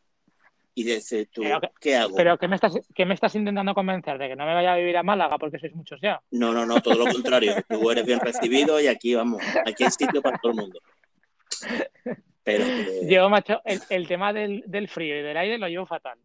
Y 0.74 0.84
dices 0.84 1.28
tú, 1.30 1.40
que- 1.42 1.70
¿qué 1.80 1.96
hago? 1.96 2.14
Pero 2.14 2.36
¿qué 2.36 2.46
me, 2.48 2.56
estás, 2.56 2.74
¿qué 2.94 3.06
me 3.06 3.14
estás 3.14 3.34
intentando 3.36 3.72
convencer? 3.74 4.18
¿De 4.18 4.28
que 4.28 4.36
no 4.36 4.44
me 4.44 4.52
vaya 4.52 4.74
a 4.74 4.76
vivir 4.76 4.96
a 4.98 5.02
Málaga 5.02 5.38
porque 5.38 5.58
sois 5.58 5.74
muchos 5.74 5.98
ya? 6.02 6.20
No, 6.32 6.52
no, 6.52 6.66
no, 6.66 6.82
todo 6.82 6.94
lo 7.06 7.06
contrario. 7.10 7.54
Tú 7.68 7.90
eres 7.90 8.04
bien 8.04 8.20
recibido 8.20 8.78
y 8.80 8.86
aquí 8.88 9.14
vamos, 9.14 9.40
aquí 9.64 9.84
hay 9.84 9.90
sitio 9.90 10.20
para 10.20 10.36
todo 10.38 10.52
el 10.52 10.58
mundo. 10.58 10.80
Pero 12.42 12.64
que- 12.66 13.06
Yo, 13.08 13.30
macho, 13.30 13.62
el, 13.64 13.80
el 13.88 14.06
tema 14.08 14.32
del, 14.32 14.62
del 14.66 14.88
frío 14.88 15.18
y 15.18 15.22
del 15.22 15.36
aire 15.36 15.56
lo 15.58 15.68
llevo 15.68 15.86
fatal. 15.86 16.18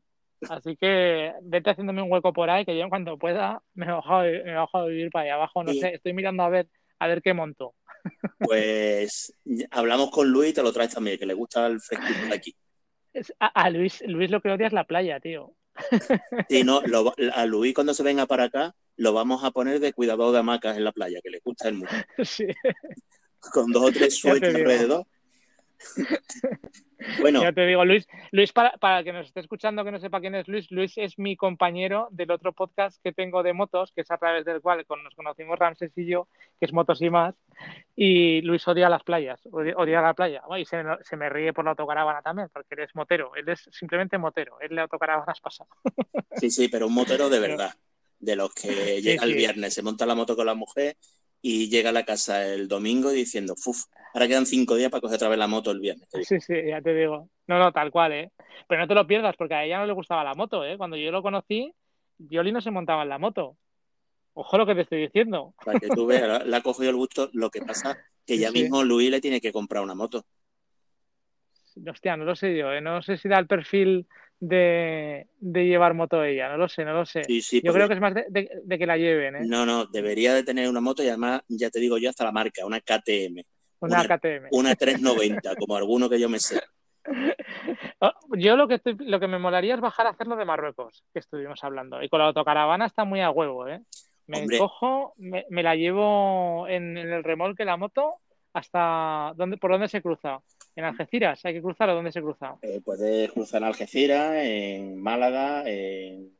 Así 0.47 0.77
que 0.77 1.33
vete 1.41 1.69
haciéndome 1.71 2.01
un 2.01 2.11
hueco 2.11 2.31
por 2.31 2.49
ahí 2.49 2.65
que 2.65 2.75
yo 2.77 2.83
en 2.83 2.89
cuanto 2.89 3.17
pueda 3.17 3.61
me 3.73 3.91
bajo, 3.91 4.21
me 4.21 4.53
bajo 4.53 4.77
a 4.77 4.85
vivir 4.85 5.09
para 5.11 5.23
allá 5.25 5.33
abajo. 5.35 5.63
No 5.63 5.73
Sí. 5.73 5.79
sé, 5.81 5.95
estoy 5.95 6.13
mirando 6.13 6.43
a 6.43 6.49
ver 6.49 6.67
a 6.99 7.07
ver 7.07 7.21
qué 7.21 7.33
monto. 7.33 7.75
pues 8.39 9.33
hablamos 9.71 10.11
con 10.11 10.29
Luis 10.29 10.51
y 10.51 10.53
te 10.53 10.63
lo 10.63 10.71
traes 10.73 10.93
también, 10.93 11.17
que 11.17 11.25
le 11.25 11.33
gusta 11.33 11.67
el 11.67 11.79
fresquito 11.81 12.27
de 12.27 12.35
aquí. 12.35 12.55
A, 13.39 13.47
a 13.47 13.69
Luis, 13.69 14.01
Luis 14.07 14.29
lo 14.31 14.41
que 14.41 14.51
odia 14.51 14.67
es 14.67 14.73
la 14.73 14.83
playa, 14.85 15.19
tío. 15.19 15.53
Sí, 16.49 16.63
no, 16.63 16.81
lo- 16.85 17.13
a 17.33 17.45
Luis 17.45 17.73
cuando 17.73 17.93
se 17.93 18.03
venga 18.03 18.25
para 18.25 18.45
acá 18.45 18.75
lo 18.97 19.13
vamos 19.13 19.43
a 19.43 19.51
poner 19.51 19.79
de 19.79 19.93
cuidador 19.93 20.33
de 20.33 20.39
hamacas 20.39 20.77
en 20.77 20.83
la 20.83 20.91
playa, 20.91 21.19
que 21.23 21.29
le 21.29 21.39
gusta 21.43 21.67
el 21.69 21.75
mucho. 21.75 21.95
Sí. 22.23 22.47
Con 23.53 23.71
dos 23.71 23.83
o 23.83 23.91
tres 23.91 24.17
sueltos 24.19 24.53
alrededor. 24.53 25.05
Bueno, 27.21 27.41
Ya 27.41 27.53
te 27.53 27.65
digo, 27.65 27.85
Luis, 27.85 28.05
Luis 28.31 28.51
para, 28.51 28.71
para 28.73 28.99
el 28.99 29.05
que 29.05 29.13
nos 29.13 29.27
esté 29.27 29.39
escuchando 29.39 29.83
que 29.85 29.91
no 29.91 29.99
sepa 29.99 30.19
quién 30.19 30.35
es 30.35 30.47
Luis, 30.49 30.69
Luis 30.69 30.97
es 30.97 31.17
mi 31.17 31.37
compañero 31.37 32.09
del 32.11 32.29
otro 32.29 32.51
podcast 32.51 33.01
que 33.01 33.13
tengo 33.13 33.41
de 33.41 33.53
motos, 33.53 33.91
que 33.93 34.01
es 34.01 34.11
a 34.11 34.17
través 34.17 34.43
del 34.43 34.61
cual 34.61 34.85
nos 35.03 35.15
conocimos 35.15 35.57
Ramses 35.57 35.91
y 35.97 36.05
yo, 36.05 36.27
que 36.59 36.65
es 36.65 36.73
Motos 36.73 37.01
y 37.01 37.09
más, 37.09 37.35
y 37.95 38.41
Luis 38.41 38.67
odia 38.67 38.89
las 38.89 39.03
playas, 39.03 39.39
odia, 39.49 39.75
odia 39.77 40.01
la 40.01 40.13
playa, 40.13 40.43
y 40.57 40.65
se, 40.65 40.83
me- 40.83 40.97
se 41.01 41.15
me 41.15 41.29
ríe 41.29 41.53
por 41.53 41.63
la 41.63 41.71
autocaravana 41.71 42.21
también, 42.21 42.49
porque 42.51 42.75
él 42.75 42.81
es 42.81 42.93
motero, 42.95 43.33
él 43.35 43.47
es 43.47 43.67
simplemente 43.71 44.17
motero, 44.17 44.59
él 44.59 44.75
de 44.75 44.81
autocaravanas 44.81 45.39
pasa. 45.39 45.65
sí, 46.35 46.51
sí, 46.51 46.67
pero 46.67 46.87
un 46.87 46.93
motero 46.93 47.29
de 47.29 47.39
verdad, 47.39 47.73
de 48.19 48.35
los 48.35 48.53
que 48.53 49.01
llega 49.01 49.23
el 49.23 49.31
sí. 49.31 49.37
viernes, 49.37 49.73
se 49.73 49.81
monta 49.81 50.05
la 50.05 50.15
moto 50.15 50.35
con 50.35 50.45
la 50.45 50.53
mujer 50.53 50.97
y 51.41 51.69
llega 51.69 51.89
a 51.89 51.93
la 51.93 52.03
casa 52.03 52.45
el 52.45 52.67
domingo 52.67 53.11
diciendo, 53.11 53.55
¡fuf! 53.55 53.85
Ahora 54.13 54.27
quedan 54.27 54.45
cinco 54.45 54.75
días 54.75 54.89
para 54.91 55.01
coger 55.01 55.15
otra 55.15 55.29
vez 55.29 55.37
la 55.37 55.47
moto 55.47 55.71
el 55.71 55.79
viernes. 55.79 56.07
Sí, 56.23 56.39
sí, 56.39 56.53
ya 56.67 56.81
te 56.81 56.93
digo. 56.93 57.29
No, 57.47 57.59
no, 57.59 57.71
tal 57.71 57.91
cual, 57.91 58.13
¿eh? 58.13 58.31
Pero 58.67 58.81
no 58.81 58.87
te 58.87 58.95
lo 58.95 59.07
pierdas, 59.07 59.35
porque 59.37 59.53
a 59.53 59.63
ella 59.63 59.79
no 59.79 59.85
le 59.85 59.93
gustaba 59.93 60.23
la 60.23 60.33
moto, 60.33 60.65
¿eh? 60.65 60.77
Cuando 60.77 60.97
yo 60.97 61.11
lo 61.11 61.21
conocí, 61.21 61.73
Yoli 62.17 62.51
no 62.51 62.61
se 62.61 62.71
montaba 62.71 63.03
en 63.03 63.09
la 63.09 63.19
moto. 63.19 63.57
Ojo 64.33 64.57
lo 64.57 64.65
que 64.65 64.75
te 64.75 64.81
estoy 64.81 65.01
diciendo. 65.01 65.53
Para 65.63 65.79
que 65.79 65.87
tú 65.87 66.05
veas, 66.05 66.45
le 66.45 66.55
ha 66.55 66.61
cogido 66.61 66.89
el 66.89 66.95
gusto. 66.95 67.29
Lo 67.33 67.49
que 67.49 67.61
pasa 67.61 67.97
que 68.25 68.37
ya 68.37 68.49
Sí, 68.49 68.57
sí. 68.57 68.63
mismo 68.63 68.83
Luis 68.83 69.09
le 69.09 69.21
tiene 69.21 69.41
que 69.41 69.51
comprar 69.51 69.83
una 69.83 69.95
moto. 69.95 70.25
Hostia, 71.87 72.17
no 72.17 72.25
lo 72.25 72.35
sé 72.35 72.57
yo, 72.57 72.71
¿eh? 72.71 72.81
No 72.81 73.01
sé 73.01 73.17
si 73.17 73.29
da 73.29 73.39
el 73.39 73.47
perfil 73.47 74.07
de, 74.39 75.27
de 75.39 75.65
llevar 75.65 75.93
moto 75.93 76.23
ella, 76.23 76.49
no 76.49 76.57
lo 76.57 76.69
sé, 76.69 76.85
no 76.85 76.93
lo 76.93 77.05
sé. 77.05 77.23
Sí, 77.25 77.41
sí, 77.41 77.61
Yo 77.63 77.73
creo 77.73 77.87
que 77.87 77.93
es 77.95 77.99
más 78.01 78.13
de, 78.13 78.25
de- 78.29 78.49
de 78.63 78.77
que 78.77 78.85
la 78.85 78.97
lleven, 78.97 79.35
¿eh? 79.35 79.45
No, 79.45 79.65
no, 79.65 79.85
debería 79.85 80.33
de 80.33 80.43
tener 80.43 80.69
una 80.69 80.81
moto 80.81 81.03
y 81.03 81.07
además, 81.09 81.41
ya 81.47 81.69
te 81.69 81.79
digo 81.79 81.97
yo, 81.97 82.09
hasta 82.09 82.23
la 82.23 82.31
marca, 82.31 82.65
una 82.65 82.79
KTM, 82.79 83.43
Una 83.81 84.01
una- 84.01 84.07
KTM. 84.07 84.47
una 84.51 84.75
390, 84.75 85.55
como 85.57 85.75
alguno 85.75 86.09
que 86.09 86.19
yo 86.19 86.29
me 86.29 86.39
sé. 86.39 86.59
Oh, 88.01 88.11
Yo 88.37 88.55
lo 88.55 88.67
que 88.67 88.75
estoy, 88.75 88.95
lo 88.99 89.19
que 89.19 89.27
me 89.27 89.39
molaría 89.39 89.73
es 89.75 89.81
bajar 89.81 90.07
a 90.07 90.11
hacerlo 90.11 90.35
de 90.37 90.45
Marruecos, 90.45 91.03
que 91.13 91.19
estuvimos 91.19 91.61
hablando. 91.63 92.01
Y 92.01 92.07
con 92.07 92.19
la 92.19 92.27
autocaravana 92.27 92.85
está 92.85 93.03
muy 93.03 93.19
a 93.21 93.29
huevo, 93.29 93.67
¿eh? 93.67 93.81
Me 94.27 94.37
Hombre. 94.41 94.57
cojo, 94.57 95.13
me, 95.17 95.45
me 95.49 95.63
la 95.63 95.75
llevo 95.75 96.65
en, 96.69 96.97
en 96.97 97.11
el 97.11 97.23
remolque 97.23 97.65
la 97.65 97.77
moto 97.77 98.15
hasta 98.53 99.33
dónde, 99.35 99.57
por 99.57 99.71
dónde 99.71 99.87
se 99.89 100.01
cruza. 100.01 100.39
En 100.79 100.85
Algeciras, 100.85 101.43
hay 101.45 101.53
que 101.55 101.61
cruzar 101.61 101.89
o 101.89 101.95
dónde 101.95 102.09
se 102.13 102.21
cruza. 102.21 102.55
Eh, 102.61 102.79
puedes 102.79 103.29
cruzar 103.33 103.61
en 103.61 103.67
Algeciras, 103.67 104.33
en 104.37 104.97
Málaga, 104.97 105.63
en 105.69 106.31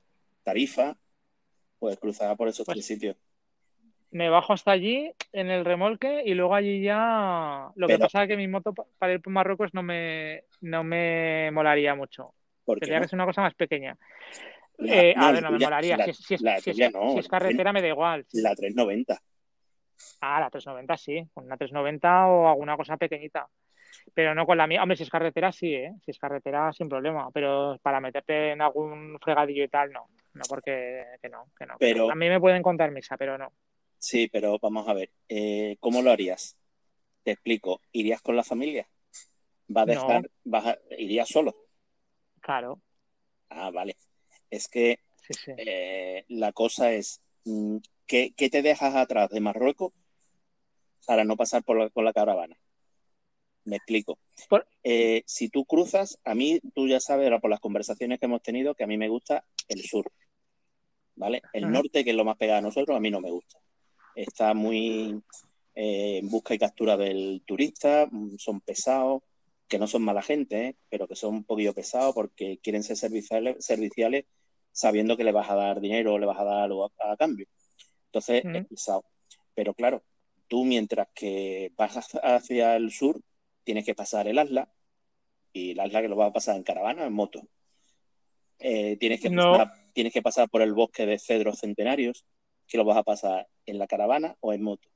Tarifa, 0.44 0.96
puedes 1.78 2.00
cruzar 2.00 2.38
por 2.38 2.48
esos 2.48 2.66
Pues- 2.66 2.76
tres 2.78 2.86
sitios. 2.86 3.18
Me 4.12 4.30
bajo 4.30 4.54
hasta 4.54 4.72
allí 4.72 5.12
en 5.34 5.50
el 5.52 5.66
remolque 5.66 6.24
y 6.26 6.36
luego 6.36 6.56
allí 6.56 6.82
ya. 6.82 7.68
Lo 7.76 7.86
que 7.88 8.00
pasa 8.00 8.24
es 8.24 8.30
que 8.30 8.38
mi 8.38 8.48
moto 8.48 8.74
pa- 8.74 8.86
para 8.98 9.12
ir 9.12 9.22
por 9.22 9.34
Marruecos 9.34 9.74
no 9.74 9.84
me, 9.84 10.46
no 10.62 10.86
me 10.86 11.52
molaría 11.52 11.94
mucho. 11.94 12.34
Tendría 12.66 13.02
que 13.02 13.10
ser 13.10 13.18
una 13.18 13.26
cosa 13.26 13.42
más 13.42 13.56
pequeña. 13.56 13.98
La- 14.78 14.96
Eh, 15.04 15.14
no, 15.18 15.26
a 15.26 15.32
ver, 15.34 15.44
no 15.44 15.52
me 15.52 15.60
molaría. 15.60 15.98
La, 15.98 16.06
Si 16.06 16.12
es, 16.12 16.18
si 16.18 16.34
es- 16.36 16.42
la 16.42 16.60
si 16.62 16.70
es- 16.70 16.76
tuya 16.78 16.90
no, 16.92 17.12
si 17.12 17.20
es 17.20 17.28
carretera 17.28 17.74
me 17.74 17.82
da 17.82 17.90
igual. 17.90 18.26
la 18.32 18.56
390. 18.56 19.22
Ah, 20.22 20.40
la 20.40 20.50
390 20.50 20.96
sí, 20.96 21.22
con 21.34 21.44
una 21.44 21.58
390 21.58 22.26
o 22.28 22.48
alguna 22.48 22.78
cosa 22.78 22.96
pequeñita. 22.96 23.46
Pero 24.14 24.34
no 24.36 24.46
con 24.46 24.58
la 24.58 24.68
mía. 24.68 24.82
Hombre, 24.82 24.98
si 24.98 25.04
es 25.04 25.10
carretera 25.10 25.52
sí, 25.52 25.74
¿eh? 25.74 25.94
Si 26.04 26.12
es 26.12 26.20
carretera 26.20 26.72
sin 26.74 26.90
problema. 26.90 27.30
Pero 27.32 27.78
para 27.82 28.00
meterte 28.00 28.52
en 28.52 28.62
algún 28.62 29.18
fregadillo 29.22 29.64
y 29.64 29.68
tal, 29.70 29.92
no. 29.92 30.08
No, 30.34 30.44
porque 30.48 31.06
que 31.22 31.30
no, 31.30 31.46
que 31.58 31.66
no. 31.66 31.76
Pero- 31.80 32.08
no. 32.08 32.12
A 32.12 32.16
mí 32.16 32.30
me 32.30 32.40
pueden 32.40 32.62
contar 32.64 32.92
misa, 32.92 33.18
pero 33.18 33.38
no. 33.38 33.52
Sí, 33.98 34.30
pero 34.32 34.58
vamos 34.60 34.88
a 34.88 34.94
ver, 34.94 35.12
eh, 35.28 35.76
¿cómo 35.80 36.02
lo 36.02 36.12
harías? 36.12 36.56
Te 37.24 37.32
explico, 37.32 37.82
¿irías 37.92 38.22
con 38.22 38.36
la 38.36 38.44
familia? 38.44 38.88
¿Va 39.76 39.82
a 39.82 39.86
No. 39.86 39.94
dejar, 39.94 40.30
vas 40.46 40.66
a- 40.68 40.78
irías 40.98 41.28
solo? 41.30 41.56
Claro, 42.42 42.82
Ah, 43.50 43.72
vale. 43.72 43.98
Es 44.50 44.68
que 44.68 45.00
sí, 45.22 45.34
sí. 45.34 45.52
eh, 45.58 46.24
la 46.30 46.52
cosa 46.54 46.92
es, 46.94 47.22
mm, 47.46 47.78
¿qué, 48.08 48.32
qué 48.38 48.50
te 48.50 48.62
dejas 48.62 48.96
atrás 48.96 49.30
de 49.30 49.40
Marruecos 49.42 49.92
para 51.06 51.24
no 51.24 51.36
pasar 51.36 51.64
por 51.64 51.78
la, 51.78 51.90
por 51.90 52.04
la 52.04 52.14
caravana? 52.14 52.56
Me 53.70 53.76
explico. 53.78 54.18
Por- 54.50 54.68
Eh, 54.84 55.22
si 55.28 55.50
tú 55.50 55.66
cruzas, 55.66 56.18
a 56.24 56.34
mí, 56.34 56.60
tú 56.74 56.88
ya 56.88 57.00
sabes, 57.00 57.26
ahora 57.26 57.40
por 57.40 57.52
las 57.52 57.60
conversaciones 57.60 58.20
que 58.20 58.26
hemos 58.26 58.42
tenido, 58.42 58.74
que 58.74 58.84
a 58.84 58.88
mí 58.88 58.98
me 58.98 59.08
gusta 59.10 59.46
el 59.68 59.84
sur, 59.84 60.12
¿vale? 61.16 61.42
El 61.54 61.66
Ajá. 61.66 61.74
norte, 61.74 62.04
que 62.04 62.10
es 62.10 62.16
lo 62.16 62.26
más 62.26 62.38
pegado 62.38 62.60
a 62.60 62.62
nosotros, 62.62 62.98
a 62.98 63.00
mí 63.00 63.12
no 63.12 63.22
me 63.22 63.30
gusta. 63.30 63.60
Está 64.16 64.54
muy 64.54 65.22
eh, 65.76 66.18
en 66.18 66.30
busca 66.30 66.54
y 66.56 66.58
captura 66.58 66.98
del 66.98 67.44
turista, 67.46 68.08
mm, 68.10 68.38
son 68.38 68.62
pesados, 68.62 69.22
que 69.68 69.78
no 69.78 69.86
son 69.86 70.02
mala 70.02 70.24
gente, 70.24 70.66
¿eh? 70.66 70.76
pero 70.90 71.08
que 71.08 71.16
son 71.16 71.36
un 71.36 71.44
poquillo 71.44 71.74
pesados 71.74 72.16
porque 72.16 72.58
quieren 72.64 72.82
ser 72.82 72.98
serviciales, 72.98 73.64
serviciales 73.64 74.26
sabiendo 74.72 75.16
que 75.16 75.24
le 75.24 75.32
vas 75.32 75.50
a 75.50 75.56
dar 75.56 75.80
dinero 75.80 76.14
o 76.14 76.20
le 76.20 76.26
vas 76.26 76.40
a 76.40 76.44
dar 76.44 76.62
algo 76.64 76.86
a, 76.86 77.12
a 77.12 77.18
cambio. 77.18 77.46
Entonces, 78.06 78.44
es 78.46 78.66
pesado. 78.68 79.04
Pero 79.54 79.74
claro, 79.76 80.02
tú 80.48 80.66
mientras 80.66 81.08
que 81.14 81.72
vas 81.78 82.10
hacia 82.24 82.76
el 82.76 82.92
sur, 82.92 83.22
tienes 83.70 83.86
que 83.86 83.94
pasar 83.94 84.28
el 84.28 84.40
Asla, 84.40 84.68
y 85.54 85.74
el 85.74 85.80
Asla 85.80 86.02
que 86.02 86.08
lo 86.08 86.16
vas 86.16 86.32
a 86.32 86.34
pasar 86.34 86.56
en 86.56 86.64
caravana 86.64 87.04
o 87.04 87.06
en 87.06 87.14
moto. 87.14 87.42
Eh, 88.58 88.98
tienes, 88.98 89.22
que 89.22 89.30
No. 89.30 89.52
pasar, 89.52 89.72
tienes 89.94 90.12
que 90.12 90.24
pasar 90.24 90.50
por 90.50 90.64
el 90.64 90.74
bosque 90.74 91.06
de 91.06 91.20
cedros 91.20 91.60
centenarios, 91.60 92.26
que 92.68 92.80
lo 92.80 92.84
vas 92.84 92.98
a 92.98 93.04
pasar 93.04 93.48
en 93.68 93.78
la 93.78 93.86
caravana 93.86 94.36
o 94.40 94.54
en 94.54 94.64
moto. 94.64 94.90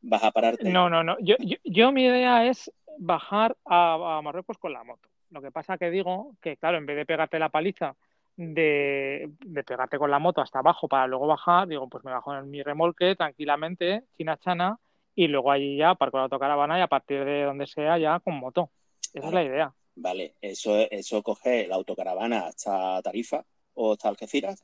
Vas 0.00 0.24
a 0.24 0.32
pararte. 0.32 0.68
No, 0.68 0.90
no, 0.90 1.04
no. 1.04 1.16
Yo, 1.20 1.36
yo, 1.38 1.58
yo 1.62 1.92
mi 1.92 2.06
idea 2.06 2.48
es 2.48 2.72
bajar 2.98 3.56
a, 3.64 4.16
a 4.16 4.20
Marruecos 4.20 4.58
con 4.58 4.72
la 4.72 4.82
moto. 4.82 5.08
Lo 5.30 5.40
que 5.40 5.52
pasa 5.52 5.78
que 5.78 5.88
digo 5.88 6.34
que, 6.42 6.56
claro, 6.56 6.78
en 6.78 6.86
vez 6.86 6.96
de 6.96 7.06
pegarte 7.06 7.38
la 7.38 7.50
paliza 7.50 7.94
de, 8.36 9.30
de 9.44 9.62
pegarte 9.62 9.96
con 9.96 10.10
la 10.10 10.18
moto 10.18 10.40
hasta 10.40 10.58
abajo 10.58 10.88
para 10.88 11.06
luego 11.06 11.28
bajar, 11.28 11.68
digo, 11.68 11.88
pues 11.88 12.02
me 12.02 12.10
bajo 12.10 12.36
en 12.36 12.50
mi 12.50 12.64
remolque 12.64 13.14
tranquilamente, 13.14 14.02
china 14.16 14.36
chana, 14.38 14.76
y 15.16 15.26
luego 15.28 15.50
allí 15.50 15.78
ya 15.78 15.94
parco 15.94 16.18
la 16.18 16.24
autocaravana 16.24 16.78
y 16.78 16.82
a 16.82 16.86
partir 16.86 17.24
de 17.24 17.42
donde 17.42 17.66
sea 17.66 17.98
ya 17.98 18.20
con 18.20 18.34
moto. 18.36 18.70
Esa 19.12 19.26
es 19.26 19.32
la 19.32 19.42
idea. 19.42 19.74
Vale, 19.96 20.34
eso, 20.42 20.78
eso 20.90 21.22
coge 21.22 21.66
la 21.66 21.76
autocaravana 21.76 22.46
hasta 22.48 23.00
Tarifa 23.02 23.44
o 23.74 23.92
hasta 23.92 24.10
Algeciras, 24.10 24.62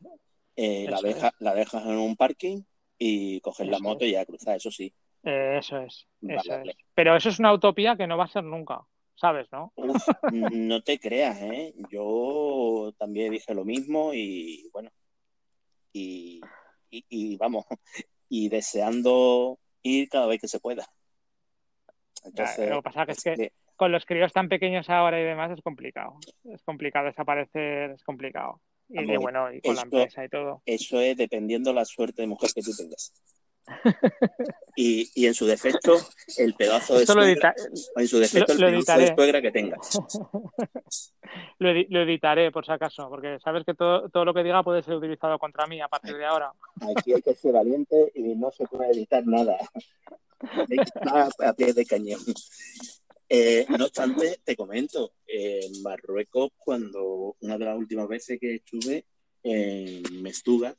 eh, 0.55 0.87
la, 0.89 1.01
deja, 1.01 1.33
la 1.39 1.55
dejas 1.55 1.85
en 1.87 1.97
un 1.97 2.17
parking 2.17 2.63
y 2.99 3.41
coges 3.41 3.67
la 3.67 3.79
moto 3.79 4.05
y 4.05 4.13
ya 4.13 4.27
cruzas, 4.27 4.57
eso 4.57 4.71
sí. 4.71 4.93
Eh, 5.25 5.57
eso 5.59 5.79
es, 5.79 6.07
Vale, 6.21 6.39
eso 6.39 6.51
vale. 6.51 6.71
es. 6.73 6.77
Pero 6.95 7.17
eso 7.17 7.31
es 7.31 7.39
una 7.39 7.53
utopía 7.55 7.97
que 7.97 8.07
no 8.07 8.19
va 8.19 8.25
a 8.25 8.29
ser 8.29 8.45
nunca, 8.45 8.83
¿sabes, 9.15 9.51
no? 9.53 9.73
Uf, 9.77 10.07
no 10.31 10.83
te 10.83 10.99
creas, 10.99 11.41
¿eh? 11.41 11.75
Yo 11.91 12.93
también 12.99 13.33
dije 13.33 13.55
lo 13.55 13.65
mismo 13.65 14.13
y 14.13 14.69
bueno, 14.71 14.91
y, 15.95 16.43
y, 16.91 17.05
y 17.09 17.37
vamos, 17.39 17.65
y 18.29 18.51
deseando 18.51 19.59
ir 19.83 20.09
cada 20.09 20.27
vez 20.27 20.41
que 20.41 20.49
se 20.49 20.61
pueda. 20.61 20.87
Entonces, 22.25 22.69
lo 22.69 22.77
que 22.77 22.83
pasa 22.83 23.07
que 23.07 23.13
es 23.13 23.23
que 23.23 23.53
con 23.77 23.91
los 23.91 24.07
críos 24.07 24.33
tan 24.33 24.49
pequeños 24.49 24.89
ahora 24.89 25.21
y 25.21 25.25
demás 25.25 25.51
es 25.51 25.61
complicado. 25.61 26.19
Es 26.45 26.63
complicado 26.63 27.07
desaparecer, 27.07 27.91
es 27.91 28.03
complicado. 28.05 28.61
Y 28.89 29.05
de, 29.07 29.17
Amor, 29.17 29.21
bueno, 29.21 29.53
y 29.53 29.61
con 29.61 29.75
la 29.75 29.83
empresa 29.83 30.25
y 30.25 30.29
todo. 30.29 30.63
eso 30.67 31.01
es 31.01 31.17
dependiendo 31.17 31.73
la 31.73 31.85
suerte 31.85 32.23
de 32.23 32.29
mujer 32.29 32.51
que 32.55 32.63
tú 32.63 32.71
tengas. 32.77 33.13
Y, 34.77 35.11
y 35.15 35.27
en 35.27 35.35
su 35.35 35.47
defecto, 35.47 35.97
el 36.39 36.55
pedazo 36.55 36.95
de 36.95 37.01
Esto 37.03 37.15
lo, 37.15 37.23
suegra, 37.23 37.55
en 37.97 38.09
su 38.09 38.19
defecto, 38.19 38.55
lo- 38.55 38.61
lo 38.71 38.79
el 38.79 38.85
pedazo 38.85 39.01
de 39.01 39.15
suegra 39.15 39.43
que 39.43 39.51
tengas. 39.51 39.91
lo, 41.59 41.69
edi- 41.71 41.87
lo 41.91 42.03
editaré, 42.03 42.51
por 42.51 42.65
si 42.65 42.73
acaso, 42.73 43.09
porque 43.09 43.39
sabes 43.45 43.65
que 43.65 43.75
todo, 43.75 44.09
todo 44.09 44.25
lo 44.25 44.33
que 44.35 44.43
diga 44.43 44.63
puede 44.63 44.83
ser 44.83 44.95
utilizado 44.95 45.39
contra 45.39 45.67
mí 45.67 45.81
a 45.81 45.89
partir 45.89 46.17
de 46.17 46.25
ahora. 46.25 46.53
Aquí 46.97 47.13
hay 47.13 47.23
que 47.23 47.35
ser 47.35 47.53
valiente 47.53 48.13
y 48.15 48.35
no 48.35 48.51
se 48.51 48.65
puede 48.67 48.91
editar 48.93 49.27
nada. 49.27 49.57
Hay 50.41 50.67
que 50.77 50.83
estar 50.83 51.31
a 51.39 51.53
pie 51.53 51.73
de 51.73 51.85
cañón. 51.87 52.21
Eh, 53.29 53.65
no 53.69 53.85
obstante, 53.87 54.41
te 54.45 54.57
comento, 54.57 55.13
en 55.27 55.83
Marruecos, 55.83 56.51
cuando 56.59 57.37
una 57.41 57.57
de 57.57 57.65
las 57.65 57.79
últimas 57.79 58.09
veces 58.09 58.39
que 58.41 58.57
estuve 58.57 59.07
en 59.43 60.23
Mestuga, 60.23 60.75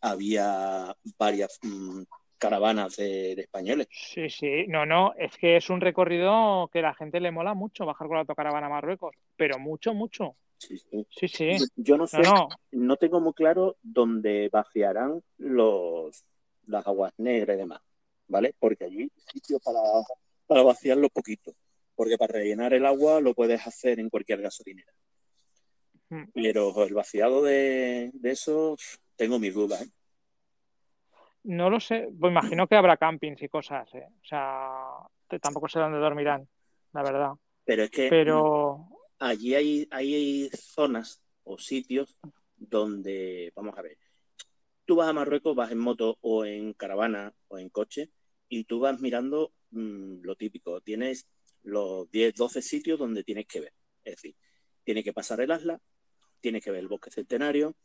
había 0.00 0.94
varias 1.18 1.58
mm, 1.62 2.02
caravanas 2.40 2.96
de, 2.96 3.32
españoles. 3.32 3.86
Sí, 3.90 4.28
sí, 4.30 4.66
no, 4.66 4.86
no, 4.86 5.12
es 5.16 5.36
que 5.36 5.56
es 5.56 5.70
un 5.70 5.80
recorrido 5.80 6.68
que 6.72 6.80
a 6.80 6.82
la 6.82 6.94
gente 6.94 7.20
le 7.20 7.30
mola 7.30 7.54
mucho 7.54 7.86
bajar 7.86 8.08
con 8.08 8.16
la 8.16 8.22
autocaravana 8.22 8.66
a 8.66 8.70
Marruecos, 8.70 9.14
pero 9.36 9.58
mucho, 9.58 9.94
mucho. 9.94 10.36
Sí, 10.56 10.76
sí. 10.78 11.06
Sí, 11.10 11.28
sí. 11.28 11.56
Yo 11.76 11.96
no 11.96 12.06
sé, 12.06 12.18
no, 12.72 12.96
tengo 12.96 13.20
muy 13.20 13.32
claro 13.34 13.76
dónde 13.82 14.48
vaciarán 14.50 15.22
los, 15.38 16.24
las 16.66 16.86
aguas 16.86 17.12
negras 17.18 17.56
y 17.56 17.60
demás, 17.60 17.80
¿vale? 18.26 18.54
Porque 18.58 18.84
allí 18.84 19.10
sitio 19.32 19.58
para, 19.60 19.80
para 20.46 20.62
vaciarlo 20.62 21.08
poquito, 21.08 21.54
porque 21.94 22.18
para 22.18 22.34
rellenar 22.34 22.74
el 22.74 22.84
agua 22.84 23.20
lo 23.20 23.34
puedes 23.34 23.66
hacer 23.66 24.00
en 24.00 24.10
cualquier 24.10 24.42
gasolinera. 24.42 24.92
Hmm. 26.08 26.24
Pero 26.34 26.84
el 26.84 26.94
vaciado 26.94 27.42
de, 27.42 28.10
de 28.12 28.30
eso 28.30 28.76
tengo 29.20 29.38
mis 29.38 29.52
dudas, 29.52 29.82
¿eh? 29.82 29.90
No 31.44 31.68
lo 31.68 31.78
sé, 31.78 32.08
pues 32.18 32.30
imagino 32.30 32.66
que 32.66 32.74
habrá 32.74 32.96
campings 32.96 33.42
y 33.42 33.50
cosas, 33.50 33.86
¿eh? 33.94 34.06
o 34.08 34.24
sea, 34.24 35.38
tampoco 35.42 35.68
sé 35.68 35.78
dónde 35.78 35.98
dormirán, 35.98 36.48
la 36.94 37.02
verdad. 37.02 37.32
Pero 37.64 37.82
es 37.82 37.90
que 37.90 38.08
Pero... 38.08 38.88
allí 39.18 39.54
hay, 39.54 39.88
hay 39.90 40.48
zonas 40.54 41.22
o 41.44 41.58
sitios 41.58 42.16
donde, 42.56 43.52
vamos 43.54 43.76
a 43.76 43.82
ver, 43.82 43.98
tú 44.86 44.96
vas 44.96 45.08
a 45.10 45.12
Marruecos, 45.12 45.54
vas 45.54 45.70
en 45.70 45.80
moto 45.80 46.16
o 46.22 46.46
en 46.46 46.72
caravana 46.72 47.34
o 47.48 47.58
en 47.58 47.68
coche 47.68 48.08
y 48.48 48.64
tú 48.64 48.80
vas 48.80 49.00
mirando 49.00 49.52
mm, 49.70 50.22
lo 50.22 50.34
típico. 50.34 50.80
Tienes 50.80 51.26
los 51.62 52.10
10, 52.10 52.34
12 52.36 52.62
sitios 52.62 52.98
donde 52.98 53.22
tienes 53.22 53.46
que 53.46 53.60
ver. 53.60 53.74
Es 54.02 54.16
decir, 54.16 54.34
tienes 54.82 55.04
que 55.04 55.12
pasar 55.12 55.42
el 55.42 55.50
Asla, 55.50 55.78
tienes 56.40 56.64
que 56.64 56.70
ver 56.70 56.80
el 56.80 56.88
bosque 56.88 57.10
centenario, 57.10 57.76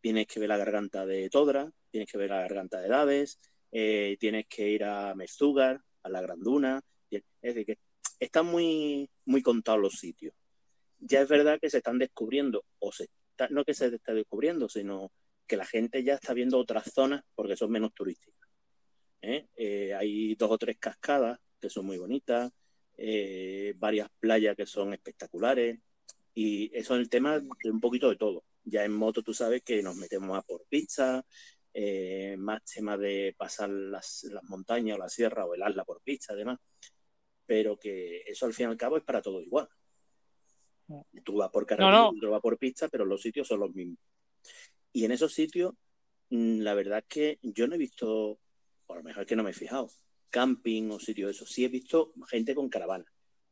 tienes 0.00 0.26
que 0.26 0.40
ver 0.40 0.48
la 0.48 0.56
garganta 0.56 1.06
de 1.06 1.28
Todra, 1.28 1.70
tienes 1.90 2.10
que 2.10 2.18
ver 2.18 2.30
la 2.30 2.40
garganta 2.40 2.80
de 2.80 2.88
Daves, 2.88 3.38
eh, 3.72 4.16
tienes 4.18 4.46
que 4.48 4.68
ir 4.68 4.84
a 4.84 5.14
Mezugar, 5.14 5.80
a 6.02 6.08
la 6.08 6.20
Granduna. 6.20 6.80
Es 7.10 7.22
decir, 7.42 7.66
que 7.66 7.78
están 8.18 8.46
muy, 8.46 9.08
muy 9.24 9.42
contados 9.42 9.80
los 9.80 9.94
sitios. 9.94 10.34
Ya 10.98 11.22
es 11.22 11.28
verdad 11.28 11.58
que 11.60 11.70
se 11.70 11.78
están 11.78 11.98
descubriendo, 11.98 12.64
o 12.78 12.92
se 12.92 13.08
no 13.48 13.64
que 13.64 13.72
se 13.72 13.86
esté 13.86 14.12
descubriendo, 14.12 14.68
sino 14.68 15.10
que 15.46 15.56
la 15.56 15.64
gente 15.64 16.04
ya 16.04 16.14
está 16.14 16.34
viendo 16.34 16.58
otras 16.58 16.92
zonas 16.92 17.22
porque 17.34 17.56
son 17.56 17.70
menos 17.70 17.94
turísticas. 17.94 18.50
¿eh? 19.22 19.46
Eh, 19.56 19.94
hay 19.94 20.34
dos 20.34 20.50
o 20.50 20.58
tres 20.58 20.76
cascadas 20.78 21.38
que 21.58 21.70
son 21.70 21.86
muy 21.86 21.96
bonitas, 21.96 22.52
varias 23.76 24.10
playas 24.18 24.54
que 24.56 24.66
son 24.66 24.92
espectaculares, 24.92 25.78
y 26.34 26.70
eso 26.76 26.94
es 26.94 27.00
el 27.00 27.08
tema 27.08 27.38
de 27.38 27.70
un 27.70 27.80
poquito 27.80 28.10
de 28.10 28.16
todo. 28.16 28.44
Ya 28.64 28.84
en 28.84 28.92
moto 28.92 29.22
tú 29.22 29.32
sabes 29.32 29.62
que 29.62 29.82
nos 29.82 29.96
metemos 29.96 30.36
a 30.38 30.42
por 30.42 30.64
pista, 30.68 31.24
eh, 31.72 32.36
más 32.36 32.64
tema 32.64 32.96
de 32.96 33.34
pasar 33.38 33.70
las, 33.70 34.26
montañas 34.44 34.96
o 34.96 34.98
la 34.98 35.08
sierra 35.08 35.46
o 35.46 35.54
el 35.54 35.62
asla 35.62 35.84
por 35.84 36.02
pista, 36.02 36.32
además. 36.32 36.58
Pero 37.46 37.78
que 37.78 38.22
eso 38.26 38.46
al 38.46 38.54
fin 38.54 38.66
y 38.66 38.70
al 38.70 38.76
cabo 38.76 38.96
es 38.96 39.04
para 39.04 39.22
todo 39.22 39.40
igual. 39.40 39.68
Tú 41.24 41.36
vas 41.36 41.50
por 41.50 41.66
carretera, 41.66 42.10
tú 42.20 42.30
vas 42.30 42.40
por 42.40 42.58
pista, 42.58 42.88
pero 42.88 43.04
los 43.04 43.22
sitios 43.22 43.46
son 43.46 43.60
los 43.60 43.72
mismos. 43.72 43.98
Y 44.92 45.04
en 45.04 45.12
esos 45.12 45.32
sitios, 45.32 45.74
mm, 46.30 46.60
la 46.60 46.74
verdad 46.74 46.98
es 46.98 47.04
que 47.06 47.38
yo 47.42 47.68
no 47.68 47.76
he 47.76 47.78
visto, 47.78 48.40
o 48.86 48.92
a 48.92 48.96
lo 48.96 49.02
mejor 49.04 49.22
es 49.22 49.28
que 49.28 49.36
no 49.36 49.44
me 49.44 49.50
he 49.50 49.54
fijado, 49.54 49.88
camping 50.30 50.90
o 50.90 50.98
sitios 50.98 51.28
de 51.28 51.32
esos. 51.32 51.50
Sí 51.50 51.64
he 51.64 51.68
visto 51.68 52.12
gente 52.28 52.54
con 52.56 52.68
caravana. 52.68 53.04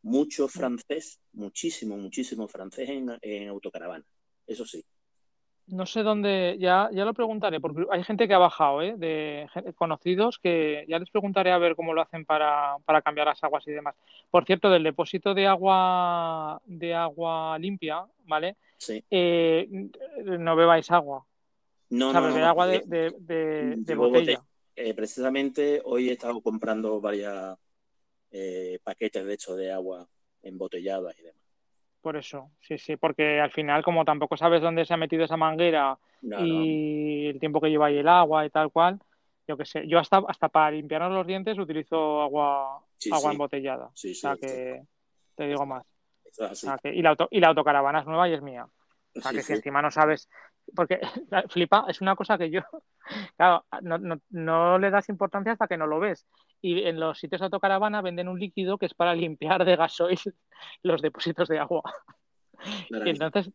Mucho 0.02 0.48
francés, 0.48 1.20
muchísimo, 1.32 1.96
muchísimo 1.96 2.48
francés 2.48 2.88
en, 2.88 3.16
en 3.22 3.48
autocaravana. 3.48 4.04
Eso 4.46 4.66
sí 4.66 4.84
no 5.69 5.87
sé 5.87 6.03
dónde, 6.03 6.57
ya, 6.59 6.89
ya 6.93 7.05
lo 7.05 7.14
preguntaré, 7.14 7.61
porque 7.61 7.87
hay 7.91 8.03
gente 8.03 8.27
que 8.27 8.35
ha 8.35 8.39
bajado, 8.39 8.83
¿eh? 8.83 8.95
de 8.97 9.47
conocidos, 9.77 10.39
que 10.39 10.85
ya 10.89 10.99
les 10.99 11.11
preguntaré 11.11 11.53
a 11.53 11.59
ver 11.59 11.77
cómo 11.77 11.95
lo 11.95 12.03
hacen 12.03 12.25
para, 12.25 12.77
cambiar 13.05 13.27
las 13.27 13.43
aguas 13.45 13.66
y 13.66 13.73
demás. 13.73 13.95
Por 14.31 14.45
cierto, 14.45 14.71
del 14.71 14.83
depósito 14.83 15.35
de 15.35 15.47
agua 15.47 16.61
de 16.66 16.95
agua 16.95 17.59
limpia, 17.59 18.05
¿vale? 18.25 18.57
Sí. 18.79 19.03
Eh, 19.11 19.69
no 20.25 20.57
bebáis 20.57 20.91
agua. 20.91 21.25
No, 21.91 22.12
no, 22.12 22.21
no, 22.21 22.47
agua 22.47 22.66
de, 22.66 22.83
de, 22.87 23.75
de, 23.77 23.95
botella. 23.95 24.43
Eh, 24.77 24.95
precisamente 24.95 25.81
hoy 25.85 26.11
he 26.11 26.12
estado 26.12 26.41
comprando 26.41 27.01
varios 27.01 27.57
eh, 28.31 28.79
paquetes, 28.83 29.25
de 29.25 29.35
hecho, 29.35 29.57
de 29.57 29.73
agua 29.73 30.07
embotelladas 30.43 31.19
y 31.19 31.23
demás 31.23 31.47
por 32.01 32.16
eso, 32.16 32.51
sí, 32.61 32.78
sí, 32.78 32.96
porque 32.96 33.40
al 33.40 33.51
final 33.51 33.82
como 33.82 34.05
tampoco 34.05 34.36
sabes 34.36 34.62
dónde 34.62 34.84
se 34.84 34.94
ha 34.94 34.96
metido 34.96 35.24
esa 35.24 35.36
manguera 35.36 35.99
y 36.22 37.26
el 37.26 37.38
tiempo 37.40 37.61
que 37.61 37.70
lleva 37.70 37.86
ahí 37.86 37.99
el 37.99 38.09
agua 38.09 38.46
y 38.46 38.51
tal 38.51 38.70
cual, 38.70 38.99
yo 39.46 39.57
qué 39.57 39.64
sé, 39.64 39.86
yo 39.86 39.99
hasta, 39.99 40.22
hasta 40.28 40.49
para 40.49 40.70
limpiarnos 40.70 41.12
los 41.12 41.26
dientes 41.26 41.59
utilizo 41.59 42.22
agua, 42.22 42.82
agua 43.11 43.32
embotellada. 43.32 43.90
Sí, 43.94 44.12
o 44.12 44.14
sea 44.14 44.36
que 44.36 44.82
te 45.34 45.46
digo 45.46 45.64
más. 45.66 45.84
y, 46.84 47.03
la 47.03 47.11
auto, 47.11 47.28
y 47.30 47.40
la 47.40 47.49
autocaravana 47.49 48.01
es 48.01 48.07
nueva 48.07 48.28
y 48.28 48.34
es 48.34 48.42
mía. 48.42 48.66
O 49.16 49.20
sea 49.20 49.32
que 49.32 49.42
si 49.42 49.55
encima 49.55 49.82
no 49.82 49.90
sabes, 49.90 50.28
porque 50.74 51.01
flipa, 51.49 51.86
es 51.88 52.01
una 52.01 52.14
cosa 52.14 52.38
que 52.38 52.51
yo, 52.51 52.61
claro, 53.36 53.64
no, 53.82 53.99
no, 53.99 54.20
no, 54.30 54.78
le 54.78 54.90
das 54.90 55.09
importancia 55.09 55.53
hasta 55.53 55.66
que 55.66 55.76
no 55.76 55.86
lo 55.86 55.99
ves. 55.99 56.26
Y 56.61 56.82
en 56.82 56.98
los 56.98 57.18
sitios 57.18 57.40
de 57.40 57.46
autocaravana 57.46 58.02
venden 58.02 58.28
un 58.28 58.38
líquido 58.38 58.78
que 58.78 58.86
es 58.86 58.94
para 58.94 59.14
limpiar 59.14 59.64
de 59.64 59.76
gasoil 59.76 60.18
los 60.82 61.02
depósitos 61.02 61.48
de 61.48 61.59
agua. 61.59 61.82
y 62.90 63.11
entonces, 63.11 63.50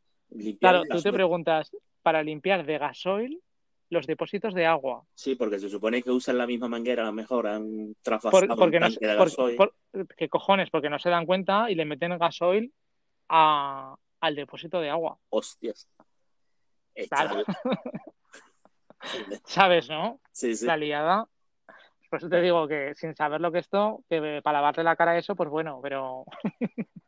claro, 0.60 0.84
tú 0.90 1.02
te 1.02 1.12
preguntas, 1.12 1.72
para 2.02 2.24
limpiar 2.24 2.66
de 2.66 2.78
gasoil 2.78 3.42
los 3.90 4.08
depósitos 4.08 4.54
de 4.54 4.66
agua. 4.66 5.06
Sí, 5.14 5.36
porque 5.36 5.60
se 5.60 5.70
supone 5.70 6.02
que 6.02 6.12
usan 6.12 6.38
la 6.38 6.48
misma 6.48 6.68
manguera, 6.68 7.04
a 7.04 7.08
lo 7.08 7.14
mejor 7.14 7.48
han 7.48 7.96
trasvasado 8.02 8.56
porque 8.56 8.80
no, 8.80 8.90
de 8.90 9.16
gasoil. 9.16 9.58
¿Qué 10.18 10.30
cojones? 10.30 10.70
Porque 10.70 10.90
no 10.90 11.00
se 11.00 11.10
dan 11.10 11.26
cuenta 11.26 11.70
y 11.70 11.76
le 11.76 11.86
meten 11.86 12.18
gasoil 12.18 12.74
a, 13.30 13.96
al 14.20 14.36
depósito 14.36 14.80
de 14.80 14.90
agua. 14.90 15.18
Hostias. 15.30 15.88
¿Sabes, 19.46 19.90
no? 19.90 20.20
Sí, 20.32 20.56
sí. 20.56 20.66
La 20.66 20.78
liada. 20.78 21.28
Por 22.14 22.20
eso 22.20 22.30
te 22.30 22.42
digo 22.42 22.68
que 22.68 22.94
sin 22.94 23.16
saber 23.16 23.42
lo 23.42 23.52
que 23.52 23.58
esto, 23.58 24.04
que 24.08 24.40
para 24.44 24.60
lavarte 24.60 24.84
la 24.84 24.96
cara 24.96 25.18
eso, 25.18 25.36
pues 25.36 25.50
bueno, 25.50 25.80
pero. 25.82 26.26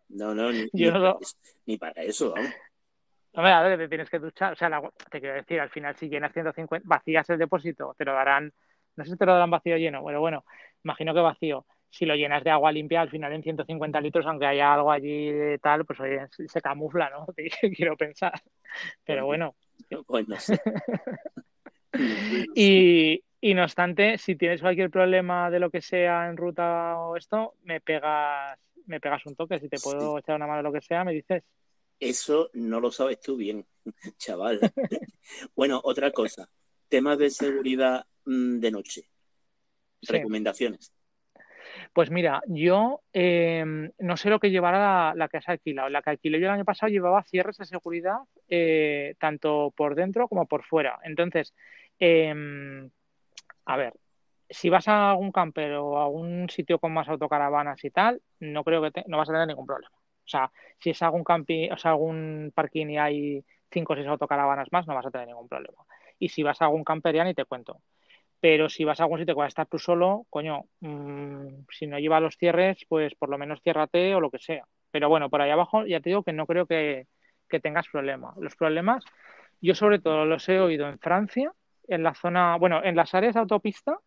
No, 0.09 0.33
no, 0.33 0.51
ni, 0.51 0.67
ni, 1.67 1.77
para, 1.77 2.01
eso, 2.01 2.33
vamos. 2.33 2.49
No 3.33 3.43
me 3.43 3.49
da 3.49 3.69
que 3.69 3.77
te 3.77 3.87
tienes 3.87 4.09
que 4.09 4.17
duchar. 4.17 4.53
O 4.53 4.55
sea, 4.55 4.81
te 5.11 5.19
quiero 5.19 5.35
decir, 5.35 5.59
al 5.59 5.69
final, 5.69 5.95
si 5.95 6.09
llenas 6.09 6.33
150, 6.33 6.87
vacías 6.87 7.29
el 7.29 7.37
depósito, 7.37 7.93
te 7.95 8.03
lo 8.03 8.13
darán. 8.13 8.51
No 8.95 9.03
sé 9.05 9.11
si 9.11 9.15
te 9.15 9.27
lo 9.27 9.33
darán 9.33 9.51
vacío 9.51 9.75
o 9.75 9.77
lleno, 9.77 10.03
pero 10.03 10.19
bueno, 10.21 10.43
imagino 10.83 11.13
que 11.13 11.19
vacío. 11.19 11.67
Si 11.91 12.07
lo 12.07 12.15
llenas 12.15 12.43
de 12.43 12.49
agua 12.49 12.71
limpia, 12.71 13.01
al 13.01 13.11
final 13.11 13.31
en 13.31 13.43
150 13.43 14.01
litros, 14.01 14.25
aunque 14.25 14.47
haya 14.47 14.73
algo 14.73 14.91
allí 14.91 15.31
de 15.31 15.59
tal, 15.59 15.85
pues 15.85 15.99
oye, 15.99 16.25
se 16.31 16.61
camufla, 16.61 17.11
¿no? 17.11 17.27
quiero 17.77 17.95
pensar. 17.95 18.33
Pero 19.03 19.27
bueno. 19.27 19.55
No 19.91 20.39
sé. 20.39 20.59
y, 22.55 23.21
y 23.45 23.53
no 23.53 23.61
obstante, 23.61 24.17
si 24.17 24.35
tienes 24.35 24.59
cualquier 24.59 24.89
problema 24.89 25.51
de 25.51 25.59
lo 25.59 25.69
que 25.69 25.79
sea 25.79 26.27
en 26.27 26.35
ruta 26.35 26.97
o 26.97 27.15
esto, 27.15 27.53
me 27.61 27.79
pegas, 27.79 28.57
me 28.87 28.99
pegas 28.99 29.23
un 29.27 29.35
toque. 29.35 29.59
Si 29.59 29.69
te 29.69 29.77
puedo 29.77 30.17
echar 30.17 30.35
una 30.35 30.47
mano 30.47 30.57
de 30.57 30.63
lo 30.63 30.73
que 30.73 30.81
sea, 30.81 31.03
me 31.03 31.13
dices. 31.13 31.43
Eso 31.99 32.49
no 32.53 32.79
lo 32.79 32.91
sabes 32.91 33.21
tú 33.21 33.37
bien, 33.37 33.63
chaval. 34.17 34.59
bueno, 35.55 35.79
otra 35.83 36.09
cosa. 36.09 36.49
Temas 36.89 37.19
de 37.19 37.29
seguridad 37.29 38.07
mm, 38.25 38.57
de 38.57 38.71
noche. 38.71 39.09
Recomendaciones. 40.01 40.91
Pues 41.93 42.09
mira, 42.09 42.41
yo 42.47 43.03
em, 43.13 43.91
no 43.99 44.17
sé 44.17 44.31
lo 44.31 44.39
que 44.39 44.49
llevará 44.49 45.13
la, 45.13 45.27
que 45.27 45.37
has 45.37 45.49
alquilado. 45.49 45.89
La 45.89 46.01
que 46.01 46.09
alquilé 46.09 46.39
yo 46.39 46.47
el 46.47 46.53
año 46.53 46.65
pasado 46.65 46.89
llevaba 46.91 47.21
cierres 47.21 47.57
de 47.57 47.65
seguridad 47.65 48.17
eh, 48.47 49.13
tanto 49.19 49.71
por 49.77 49.93
dentro 49.93 50.27
como 50.27 50.47
por 50.47 50.63
fuera. 50.63 50.97
Entonces, 51.03 51.53
eh, 51.99 52.89
a 53.65 53.77
ver, 53.77 53.93
si 54.49 54.69
vas 54.69 54.87
a 54.87 55.11
algún 55.11 55.31
camper 55.31 55.73
o 55.73 55.97
a 55.97 56.03
algún 56.05 56.49
sitio 56.49 56.79
con 56.79 56.93
más 56.93 57.07
autocaravanas 57.09 57.83
y 57.83 57.89
tal, 57.89 58.21
no 58.39 58.63
creo 58.63 58.81
que 58.91 59.03
no 59.07 59.17
vas 59.17 59.29
a 59.29 59.33
tener 59.33 59.47
ningún 59.47 59.65
problema. 59.65 59.95
O 59.97 60.27
sea, 60.27 60.51
si 60.79 60.91
es 60.91 61.01
algún 61.01 61.23
camping, 61.23 61.71
o 61.71 61.77
sea, 61.77 61.91
algún 61.91 62.51
parking 62.53 62.87
y 62.87 62.97
hay 62.97 63.45
cinco 63.71 63.93
o 63.93 63.95
seis 63.95 64.07
autocaravanas 64.07 64.71
más, 64.71 64.87
no 64.87 64.95
vas 64.95 65.05
a 65.05 65.11
tener 65.11 65.27
ningún 65.27 65.47
problema. 65.47 65.83
Y 66.19 66.29
si 66.29 66.43
vas 66.43 66.61
a 66.61 66.65
algún 66.65 66.83
camper 66.83 67.15
ya 67.15 67.23
ni 67.23 67.33
te 67.33 67.45
cuento. 67.45 67.81
Pero 68.39 68.69
si 68.69 68.83
vas 68.83 68.99
a 68.99 69.03
algún 69.03 69.19
sitio 69.19 69.35
que 69.35 69.39
vas 69.39 69.47
a 69.47 69.55
estar 69.55 69.67
tú 69.67 69.79
solo, 69.79 70.25
coño, 70.29 70.65
mm, 70.81 71.65
si 71.71 71.87
no 71.87 71.99
lleva 71.99 72.19
los 72.19 72.37
cierres, 72.37 72.85
pues 72.87 73.15
por 73.15 73.29
lo 73.29 73.37
menos 73.37 73.61
ciérrate 73.61 74.15
o 74.15 74.19
lo 74.19 74.31
que 74.31 74.39
sea. 74.39 74.65
Pero 74.91 75.09
bueno, 75.09 75.29
por 75.29 75.41
ahí 75.41 75.51
abajo 75.51 75.85
ya 75.85 75.99
te 75.99 76.09
digo 76.09 76.23
que 76.23 76.33
no 76.33 76.45
creo 76.45 76.65
que, 76.65 77.07
que 77.49 77.59
tengas 77.59 77.87
problema. 77.89 78.33
Los 78.37 78.55
problemas, 78.55 79.03
yo 79.61 79.75
sobre 79.75 79.99
todo 79.99 80.25
los 80.25 80.47
he 80.49 80.59
oído 80.59 80.87
en 80.87 80.99
Francia 80.99 81.53
en 81.87 82.03
la 82.03 82.13
zona, 82.13 82.57
bueno, 82.57 82.83
en 82.83 82.95
las 82.95 83.13
áreas 83.13 83.33
de 83.35 83.41
autopista 83.41 83.99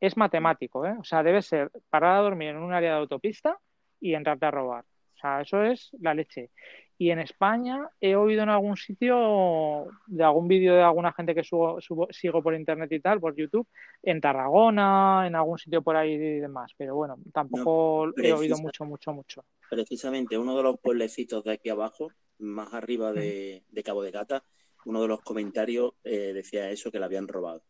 es 0.00 0.16
matemático, 0.16 0.84
¿eh? 0.86 0.94
O 0.98 1.04
sea, 1.04 1.22
debe 1.22 1.42
ser 1.42 1.70
parar 1.90 2.16
a 2.16 2.22
dormir 2.22 2.50
en 2.50 2.58
un 2.58 2.72
área 2.72 2.92
de 2.92 2.98
autopista 2.98 3.58
y 4.00 4.14
entrarte 4.14 4.46
a 4.46 4.50
robar. 4.50 4.84
O 4.84 5.18
sea, 5.18 5.40
eso 5.40 5.62
es 5.62 5.90
la 6.00 6.14
leche. 6.14 6.50
Y 6.98 7.10
en 7.10 7.18
España 7.18 7.88
he 8.00 8.16
oído 8.16 8.42
en 8.42 8.48
algún 8.48 8.76
sitio 8.76 9.86
de 10.06 10.24
algún 10.24 10.48
vídeo 10.48 10.74
de 10.74 10.82
alguna 10.82 11.12
gente 11.12 11.34
que 11.34 11.44
subo, 11.44 11.78
sigo 12.10 12.42
por 12.42 12.54
internet 12.54 12.90
y 12.92 13.00
tal, 13.00 13.20
por 13.20 13.36
YouTube, 13.36 13.66
en 14.02 14.20
Tarragona, 14.20 15.24
en 15.26 15.34
algún 15.34 15.58
sitio 15.58 15.82
por 15.82 15.96
ahí 15.96 16.12
y 16.12 16.40
demás. 16.40 16.72
Pero 16.76 16.94
bueno, 16.94 17.18
tampoco 17.34 18.12
he 18.16 18.32
oído 18.32 18.56
mucho, 18.58 18.84
mucho, 18.86 19.12
mucho. 19.12 19.44
Precisamente 19.68 20.38
uno 20.38 20.56
de 20.56 20.62
los 20.62 20.78
pueblecitos 20.78 21.44
de 21.44 21.52
aquí 21.52 21.68
abajo, 21.68 22.08
más 22.38 22.72
arriba 22.72 23.12
de, 23.12 23.62
Cabo 23.84 24.02
de 24.02 24.10
Gata, 24.10 24.42
uno 24.86 25.02
de 25.02 25.08
los 25.08 25.20
comentarios 25.20 25.94
eh, 26.04 26.32
decía 26.32 26.70
eso, 26.70 26.90
que 26.90 26.98
la 26.98 27.06
habían 27.06 27.28
robado. 27.28 27.62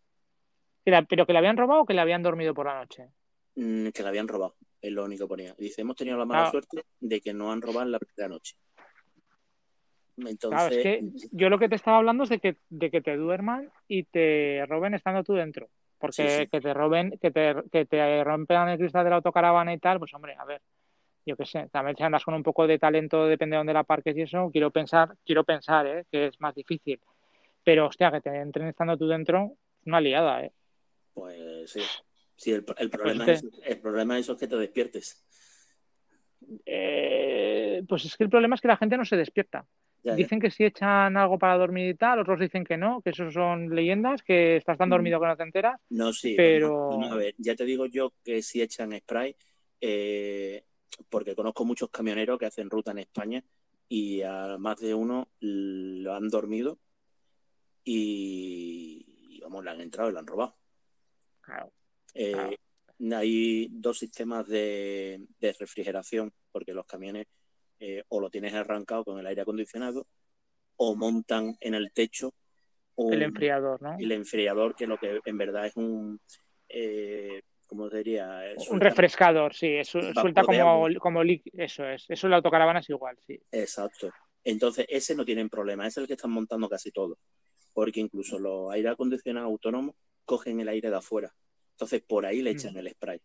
¿Pero 0.85 1.27
que 1.27 1.33
la 1.33 1.41
habían 1.41 1.57
robado 1.57 1.83
o 1.83 1.87
que 1.87 1.95
le 1.95 2.01
habían 2.01 2.23
dormido 2.23 2.55
por 2.55 2.67
la 2.67 2.79
noche? 2.79 3.09
Mm, 3.57 3.89
que 3.89 4.03
la 4.03 4.11
habían 4.11 4.29
robado, 4.29 4.55
es 4.81 4.93
lo 4.93 5.05
único 5.05 5.25
que 5.25 5.29
ponía. 5.29 5.55
Dice, 5.59 5.81
hemos 5.81 5.97
tenido 5.97 6.19
la 6.19 6.27
mala 6.27 6.51
suerte 6.51 6.85
de 7.01 7.21
que 7.21 7.33
no 7.33 7.51
han 7.51 7.63
robado 7.63 7.89
la 7.89 7.99
primera 7.99 8.29
noche. 8.29 8.55
Claro, 10.17 10.75
es 10.75 10.83
que 10.83 11.05
yo 11.33 11.51
lo 11.51 11.59
que 11.59 11.69
te 11.69 11.75
estaba 11.75 11.99
hablando 11.99 12.25
es 12.25 12.31
de 12.31 12.39
que, 12.39 12.57
de 12.69 12.91
que 12.91 13.01
te 13.01 13.17
duerman 13.17 13.71
y 13.89 14.05
te 14.05 14.65
roben 14.67 14.95
estando 14.95 15.25
tú 15.25 15.35
dentro. 15.35 15.69
Porque 15.99 16.49
que 16.51 16.61
te 16.61 16.75
roben, 16.75 17.19
que 17.19 17.31
te, 17.31 17.55
que 17.73 17.87
te 17.87 18.25
rompan 18.25 18.69
el 18.69 18.79
cristal 18.79 19.05
de 19.05 19.11
la 19.11 19.17
autocaravana 19.17 19.73
y 19.73 19.79
tal, 19.79 19.99
pues 19.99 20.13
hombre, 20.15 20.35
a 20.39 20.45
ver, 20.45 20.61
yo 21.27 21.37
qué 21.37 21.45
sé, 21.45 21.69
también 21.73 21.97
si 21.97 22.05
andas 22.05 22.25
con 22.25 22.35
un 22.35 22.43
poco 22.43 22.67
de 22.67 22.79
talento, 22.79 23.27
depende 23.27 23.55
de 23.55 23.59
dónde 23.59 23.73
la 23.75 23.85
parques 23.85 24.17
y 24.17 24.23
eso, 24.23 24.49
quiero 24.53 24.71
pensar, 24.71 25.15
quiero 25.25 25.45
pensar, 25.45 25.87
¿eh? 25.87 26.05
que 26.11 26.29
es 26.29 26.41
más 26.41 26.55
difícil. 26.55 27.01
Pero, 27.65 27.89
hostia, 27.89 28.13
que 28.13 28.21
te 28.21 28.31
entren 28.31 28.69
estando 28.69 28.97
tú 28.97 29.09
dentro, 29.09 29.57
una 29.85 30.01
liada, 30.01 30.45
¿eh? 30.45 30.53
Pues 31.13 31.71
sí. 31.71 31.83
Sí, 32.37 32.53
el, 32.53 32.65
el 32.79 32.91
problema, 32.91 33.25
es, 33.27 33.45
el 33.65 33.81
problema 33.81 34.19
es 34.19 34.31
que 34.39 34.47
te 34.47 34.57
despiertes. 34.57 35.25
Eh, 36.65 37.83
pues 37.89 38.05
es 38.05 38.17
que 38.17 38.25
el 38.25 38.31
problema 38.31 38.55
es 38.55 38.61
que 38.61 38.69
la 38.69 38.77
gente 38.77 38.97
no 38.97 39.05
se 39.05 39.17
despierta. 39.17 39.67
Dicen 40.15 40.39
que 40.39 40.53
si 40.53 40.65
echan 40.65 41.17
algo 41.17 41.37
para 41.37 41.59
dormir 41.59 41.89
y 41.89 41.95
tal, 41.95 42.21
otros 42.21 42.39
dicen 42.39 42.63
que 42.63 42.77
no, 42.77 43.01
que 43.03 43.11
eso 43.11 43.29
son 43.33 43.75
leyendas, 43.75 44.23
que 44.23 44.57
estás 44.57 44.79
tan 44.79 44.89
mm. 44.89 44.93
dormido 44.93 45.21
que 45.21 45.27
no 45.27 45.37
te 45.37 45.43
enteras. 45.43 45.81
No, 45.91 46.13
sí, 46.13 46.35
pero... 46.37 47.03
a 47.03 47.17
ver, 47.17 47.35
ya 47.39 47.57
te 47.57 47.65
digo 47.65 47.87
yo 47.87 48.13
que 48.23 48.41
si 48.41 48.63
echan 48.63 48.97
spray, 49.01 49.35
eh, 49.81 50.63
porque 51.09 51.35
conozco 51.35 51.65
muchos 51.65 51.91
camioneros 51.91 52.39
que 52.39 52.47
hacen 52.47 52.71
ruta 52.71 52.91
en 52.91 52.99
España 52.99 53.45
y 53.89 54.23
a 54.23 54.57
más 54.59 54.79
de 54.81 54.95
uno 54.95 55.29
lo 55.41 56.15
han 56.15 56.29
dormido 56.29 56.79
y, 57.85 59.41
vamos, 59.43 59.65
le 59.65 59.71
han 59.71 59.81
entrado 59.81 60.11
y 60.11 60.13
lo 60.13 60.19
han 60.19 60.27
robado. 60.27 60.57
Claro. 61.41 61.73
Eh, 62.15 62.57
hay 63.13 63.69
dos 63.71 63.99
sistemas 63.99 64.47
de, 64.49 65.27
refrigeración, 65.41 66.33
porque 66.51 66.73
los 66.73 66.87
camiones 66.87 67.27
eh, 67.79 68.03
o 68.09 68.21
lo 68.21 68.31
tienes 68.31 68.55
arrancado 68.55 69.05
con 69.05 69.19
el 69.21 69.27
aire 69.27 69.43
acondicionado 69.43 70.07
o 70.77 70.97
montan 70.97 71.57
en 71.61 71.75
el 71.75 71.93
techo 71.93 72.35
el 72.97 73.23
enfriador, 73.23 73.83
¿no? 73.83 73.97
El 73.99 74.13
enfriador, 74.13 74.75
que 74.75 74.87
lo 74.87 74.99
que 74.99 75.21
en 75.25 75.39
verdad 75.39 75.67
es 75.67 75.77
un, 75.77 76.19
eh, 76.69 77.43
¿cómo 77.67 77.89
diría? 77.89 78.43
un 78.71 78.81
refrescador, 78.81 79.55
sí, 79.55 79.83
suelta 79.85 80.43
como, 80.43 80.89
como 80.99 81.23
eso 81.23 81.87
es, 81.87 82.05
eso 82.09 82.27
en 82.27 82.31
la 82.31 82.37
autocaravana 82.37 82.81
es 82.81 82.91
igual, 82.91 83.17
sí. 83.27 83.41
Exacto. 83.51 84.11
Entonces, 84.45 84.87
ese 84.89 85.15
no 85.15 85.25
tienen 85.25 85.49
problema, 85.49 85.87
es 85.87 85.97
el 85.97 86.07
que 86.07 86.15
están 86.15 86.31
montando 86.31 86.69
casi 86.69 86.93
todo, 86.93 87.19
porque 87.73 88.01
incluso 88.01 88.39
los 88.39 88.71
aire 88.73 88.89
acondicionados 88.89 89.49
autónomos 89.49 89.97
cogen 90.25 90.61
el 90.61 90.69
aire 90.69 90.91
de 90.91 90.97
afuera. 90.97 91.35
Entonces, 91.73 92.03
por 92.03 92.25
ahí 92.25 92.43
le 92.43 92.51
echan 92.51 92.77
el 92.77 92.89
spray. 92.91 93.21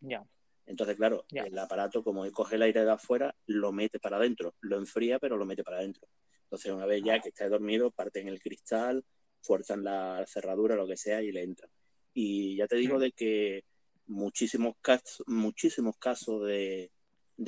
Ya. 0.00 0.24
Entonces, 0.66 0.96
claro, 0.96 1.24
el 1.30 1.58
aparato, 1.58 2.02
como 2.02 2.30
coge 2.32 2.56
el 2.56 2.62
aire 2.62 2.84
de 2.84 2.90
afuera, 2.90 3.34
lo 3.46 3.72
mete 3.72 3.98
para 3.98 4.16
adentro. 4.16 4.54
Lo 4.60 4.76
enfría, 4.76 5.18
pero 5.18 5.36
lo 5.36 5.44
mete 5.44 5.62
para 5.62 5.78
adentro. 5.78 6.06
Entonces, 6.44 6.72
una 6.72 6.86
vez 6.86 7.02
ya 7.02 7.20
que 7.20 7.30
está 7.30 7.48
dormido, 7.48 7.90
parten 7.90 8.28
el 8.28 8.40
cristal, 8.40 9.04
fuerzan 9.40 9.84
la 9.84 10.24
cerradura, 10.26 10.74
lo 10.74 10.86
que 10.86 10.96
sea, 10.96 11.22
y 11.22 11.32
le 11.32 11.42
entran. 11.42 11.70
Y 12.14 12.56
ya 12.56 12.68
te 12.68 12.76
digo 12.76 12.98
de 12.98 13.12
que 13.12 13.64
muchísimos 14.06 14.76
casos, 14.80 15.26
muchísimos 15.26 15.96
casos 15.98 16.46
de, 16.46 16.90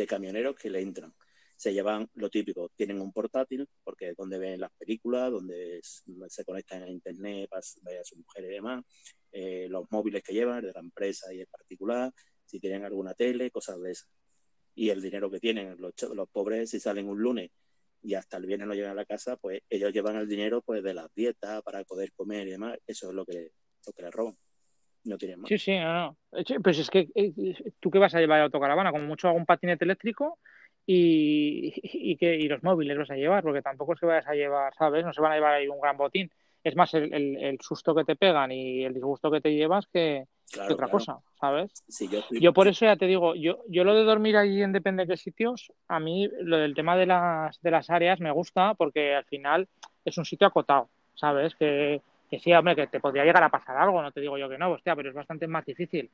camioneros 0.08 0.56
que 0.56 0.70
le 0.70 0.80
entran. 0.80 1.14
Se 1.56 1.72
llevan 1.72 2.10
lo 2.14 2.28
típico, 2.28 2.70
tienen 2.76 3.00
un 3.00 3.12
portátil, 3.12 3.66
porque 3.82 4.10
es 4.10 4.16
donde 4.16 4.38
ven 4.38 4.60
las 4.60 4.72
películas, 4.72 5.30
donde 5.30 5.80
se 5.82 6.44
conectan 6.44 6.82
a 6.82 6.90
internet 6.90 7.48
para 7.48 7.62
ver 7.82 7.98
a 7.98 8.04
su 8.04 8.16
mujer 8.16 8.44
y 8.44 8.48
demás, 8.48 8.84
eh, 9.32 9.66
los 9.70 9.90
móviles 9.90 10.22
que 10.22 10.34
llevan, 10.34 10.62
de 10.62 10.72
la 10.72 10.80
empresa 10.80 11.32
y 11.32 11.40
en 11.40 11.46
particular, 11.46 12.12
si 12.44 12.60
tienen 12.60 12.84
alguna 12.84 13.14
tele, 13.14 13.50
cosas 13.50 13.80
de 13.80 13.92
esas. 13.92 14.08
Y 14.74 14.90
el 14.90 15.00
dinero 15.00 15.30
que 15.30 15.40
tienen, 15.40 15.76
los, 15.78 15.94
los 16.14 16.28
pobres, 16.28 16.70
si 16.70 16.80
salen 16.80 17.08
un 17.08 17.18
lunes 17.22 17.50
y 18.02 18.14
hasta 18.14 18.36
el 18.36 18.46
viernes 18.46 18.68
no 18.68 18.74
llegan 18.74 18.90
a 18.92 18.94
la 18.94 19.06
casa, 19.06 19.36
pues 19.36 19.62
ellos 19.70 19.92
llevan 19.92 20.16
el 20.16 20.28
dinero 20.28 20.60
pues 20.60 20.82
de 20.82 20.92
las 20.94 21.12
dietas 21.14 21.62
para 21.62 21.82
poder 21.84 22.12
comer 22.12 22.46
y 22.48 22.52
demás. 22.52 22.78
Eso 22.86 23.08
es 23.08 23.14
lo 23.14 23.24
que, 23.24 23.52
lo 23.86 23.92
que 23.92 24.02
les 24.02 24.12
roban. 24.12 24.36
No 25.06 25.16
tienen 25.16 25.40
más. 25.40 25.48
Sí, 25.48 25.58
sí, 25.58 25.78
no, 25.78 25.92
no. 25.92 26.16
Pues 26.62 26.78
es 26.78 26.90
que 26.90 27.08
eh, 27.14 27.32
tú 27.80 27.90
qué 27.90 27.98
vas 27.98 28.14
a 28.14 28.20
llevar 28.20 28.40
a 28.40 28.44
autocaravana, 28.44 28.90
como 28.90 29.04
mucho 29.04 29.28
algún 29.28 29.46
patinete 29.46 29.84
eléctrico 29.84 30.38
y, 30.84 31.72
y, 31.82 32.16
que, 32.16 32.34
y 32.34 32.48
los 32.48 32.62
móviles 32.62 32.98
vas 32.98 33.10
a 33.10 33.16
llevar, 33.16 33.42
porque 33.42 33.62
tampoco 33.62 33.94
es 33.94 34.00
que 34.00 34.06
vayas 34.06 34.26
a 34.26 34.34
llevar, 34.34 34.74
¿sabes? 34.74 35.04
No 35.04 35.12
se 35.12 35.20
van 35.20 35.32
a 35.32 35.34
llevar 35.36 35.54
ahí 35.54 35.68
un 35.68 35.80
gran 35.80 35.96
botín. 35.96 36.30
Es 36.62 36.74
más 36.74 36.92
el, 36.94 37.12
el, 37.12 37.58
susto 37.60 37.94
que 37.94 38.04
te 38.04 38.16
pegan 38.16 38.50
y 38.50 38.84
el 38.84 38.92
disgusto 38.92 39.30
que 39.30 39.40
te 39.40 39.54
llevas 39.54 39.86
que, 39.86 40.26
otra 40.68 40.88
cosa, 40.88 41.18
¿sabes? 41.40 41.72
yo, 42.30 42.52
por 42.52 42.66
eso 42.66 42.84
ya 42.84 42.96
te 42.96 43.06
digo, 43.06 43.34
yo, 43.34 43.58
yo 43.68 43.84
lo 43.84 43.94
de 43.94 44.04
dormir 44.04 44.36
allí 44.36 44.62
en 44.62 44.72
depende 44.72 45.04
de 45.04 45.12
qué 45.12 45.16
sitios, 45.16 45.72
a 45.88 46.00
mí 46.00 46.28
lo 46.40 46.56
del 46.56 46.74
tema 46.74 46.96
de 46.96 47.06
las, 47.06 47.60
de 47.62 47.70
las 47.70 47.90
áreas 47.90 48.20
me 48.20 48.32
gusta 48.32 48.74
porque 48.74 49.14
al 49.14 49.24
final 49.24 49.68
es 50.04 50.18
un 50.18 50.24
sitio 50.24 50.46
acotado, 50.46 50.88
¿sabes? 51.14 51.54
Que, 51.56 52.00
que 52.28 52.38
sí, 52.38 52.52
hombre, 52.52 52.76
que 52.76 52.86
te 52.86 53.00
podría 53.00 53.24
llegar 53.24 53.42
a 53.42 53.48
pasar 53.48 53.76
algo, 53.76 54.02
no 54.02 54.10
te 54.10 54.20
digo 54.20 54.36
yo 54.38 54.48
que 54.48 54.58
no, 54.58 54.72
hostia, 54.72 54.96
pero 54.96 55.10
es 55.10 55.14
bastante 55.14 55.46
más 55.46 55.64
difícil. 55.64 56.10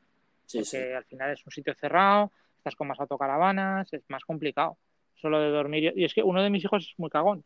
porque 0.53 0.95
al 0.95 1.05
final 1.05 1.31
es 1.31 1.45
un 1.47 1.53
sitio 1.53 1.75
cerrado, 1.75 2.31
estás 2.57 2.77
con 2.77 2.89
más 2.89 3.01
autocaravanas, 3.01 3.93
es 3.93 4.03
más 4.09 4.25
complicado. 4.25 4.77
Solo 5.15 5.41
de 5.41 5.51
dormir. 5.51 5.93
Y 5.97 6.05
es 6.05 6.15
que 6.15 6.23
uno 6.23 6.43
de 6.43 6.51
mis 6.51 6.65
hijos 6.65 6.85
es 6.85 6.99
muy 6.99 7.09
cagón. 7.09 7.45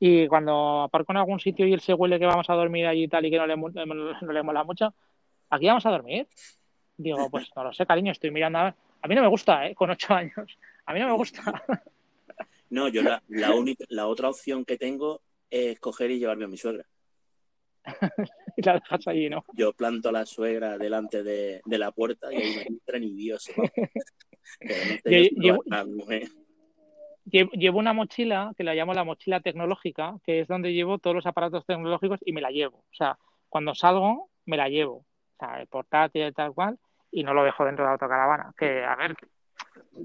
Y 0.00 0.26
cuando 0.28 0.82
aparco 0.82 1.12
en 1.12 1.18
algún 1.18 1.40
sitio 1.40 1.66
y 1.66 1.72
él 1.72 1.80
se 1.80 1.92
huele 1.92 2.18
que 2.18 2.26
vamos 2.26 2.48
a 2.48 2.54
dormir 2.54 2.86
allí 2.86 3.04
y 3.04 3.08
tal 3.08 3.26
y 3.26 3.30
que 3.30 3.36
no 3.36 3.46
le, 3.46 3.56
no 4.26 4.32
le 4.32 4.42
mola 4.42 4.64
mucho, 4.64 4.94
¿aquí 5.50 5.66
vamos 5.66 5.86
a 5.86 5.90
dormir? 5.90 6.26
Digo, 6.96 7.30
pues 7.30 7.50
no 7.54 7.64
lo 7.64 7.72
sé, 7.72 7.86
cariño, 7.86 8.12
estoy 8.12 8.30
mirando 8.30 8.58
a 8.58 8.64
ver. 8.64 8.74
A 9.02 9.08
mí 9.08 9.14
no 9.14 9.22
me 9.22 9.28
gusta, 9.28 9.66
¿eh? 9.66 9.74
Con 9.74 9.90
ocho 9.90 10.14
años. 10.14 10.58
A 10.86 10.92
mí 10.92 11.00
no 11.00 11.06
me 11.06 11.14
gusta. 11.14 11.62
No, 12.70 12.88
yo 12.88 13.02
la, 13.02 13.22
la, 13.28 13.54
única, 13.54 13.84
la 13.88 14.06
otra 14.06 14.28
opción 14.28 14.64
que 14.64 14.76
tengo 14.76 15.20
es 15.50 15.78
coger 15.80 16.10
y 16.10 16.18
llevarme 16.18 16.44
a 16.44 16.48
mi 16.48 16.56
suegra. 16.56 16.84
y 18.56 18.62
la 18.62 18.74
dejas 18.74 19.08
allí, 19.08 19.28
¿no? 19.28 19.44
Yo 19.54 19.72
planto 19.72 20.08
a 20.08 20.12
la 20.12 20.26
suegra 20.26 20.78
delante 20.78 21.22
de, 21.22 21.60
de 21.64 21.78
la 21.78 21.90
puerta 21.92 22.32
y 22.32 22.36
ahí 22.36 22.56
no 22.56 22.62
entra 22.62 22.98
ni 22.98 23.12
Dios. 23.14 23.50
llevo, 25.04 25.62
llevo, 27.24 27.78
una 27.78 27.92
mochila 27.92 28.52
que 28.56 28.64
la 28.64 28.74
llamo 28.74 28.94
la 28.94 29.04
mochila 29.04 29.40
tecnológica, 29.40 30.16
que 30.24 30.40
es 30.40 30.48
donde 30.48 30.72
llevo 30.72 30.98
todos 30.98 31.16
los 31.16 31.26
aparatos 31.26 31.66
tecnológicos 31.66 32.20
y 32.24 32.32
me 32.32 32.40
la 32.40 32.50
llevo. 32.50 32.78
O 32.78 32.94
sea, 32.94 33.18
cuando 33.48 33.74
salgo, 33.74 34.30
me 34.46 34.56
la 34.56 34.68
llevo 34.68 35.04
sea, 35.38 35.64
portátil 35.66 36.26
y 36.26 36.32
tal 36.32 36.52
cual, 36.52 36.78
y 37.10 37.22
no 37.22 37.34
lo 37.34 37.44
dejo 37.44 37.64
dentro 37.64 37.84
de 37.84 37.88
la 37.88 37.92
autocaravana. 37.92 38.52
Que, 38.56 38.84
a 38.84 38.96
ver, 38.96 39.14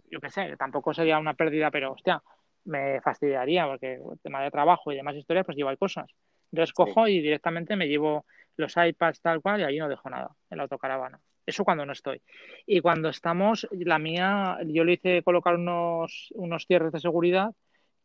yo 0.10 0.20
qué 0.20 0.30
sé, 0.30 0.56
tampoco 0.58 0.94
sería 0.94 1.18
una 1.20 1.34
pérdida, 1.34 1.72
pero 1.72 1.94
hostia, 1.94 2.22
me 2.66 3.02
fastidiaría 3.02 3.68
porque 3.68 3.96
el 3.96 4.20
tema 4.22 4.42
de 4.42 4.52
trabajo 4.52 4.92
y 4.92 4.96
demás 4.96 5.16
historias, 5.16 5.46
pues 5.46 5.58
llevo 5.58 5.70
hay 5.70 5.78
cosas. 5.78 6.10
Entonces 6.54 6.72
cojo 6.72 7.08
y 7.08 7.20
directamente 7.20 7.76
me 7.76 7.88
llevo 7.88 8.28
los 8.58 8.76
iPads 8.78 9.22
tal 9.22 9.42
cual 9.42 9.62
y 9.62 9.64
ahí 9.64 9.80
no 9.80 9.90
dejo 9.90 10.08
nada 10.08 10.30
en 10.52 10.58
la 10.58 10.64
autocaravana. 10.64 11.20
Eso 11.48 11.66
cuando 11.66 11.84
no 11.84 11.94
estoy. 11.94 12.22
Y 12.68 12.80
cuando 12.80 13.10
estamos, 13.10 13.68
la 13.72 13.98
mía, 13.98 14.60
yo 14.68 14.84
le 14.84 14.94
hice 14.94 15.24
colocar 15.24 15.56
unos, 15.56 16.32
unos 16.36 16.66
cierres 16.68 16.92
de 16.92 17.00
seguridad 17.00 17.56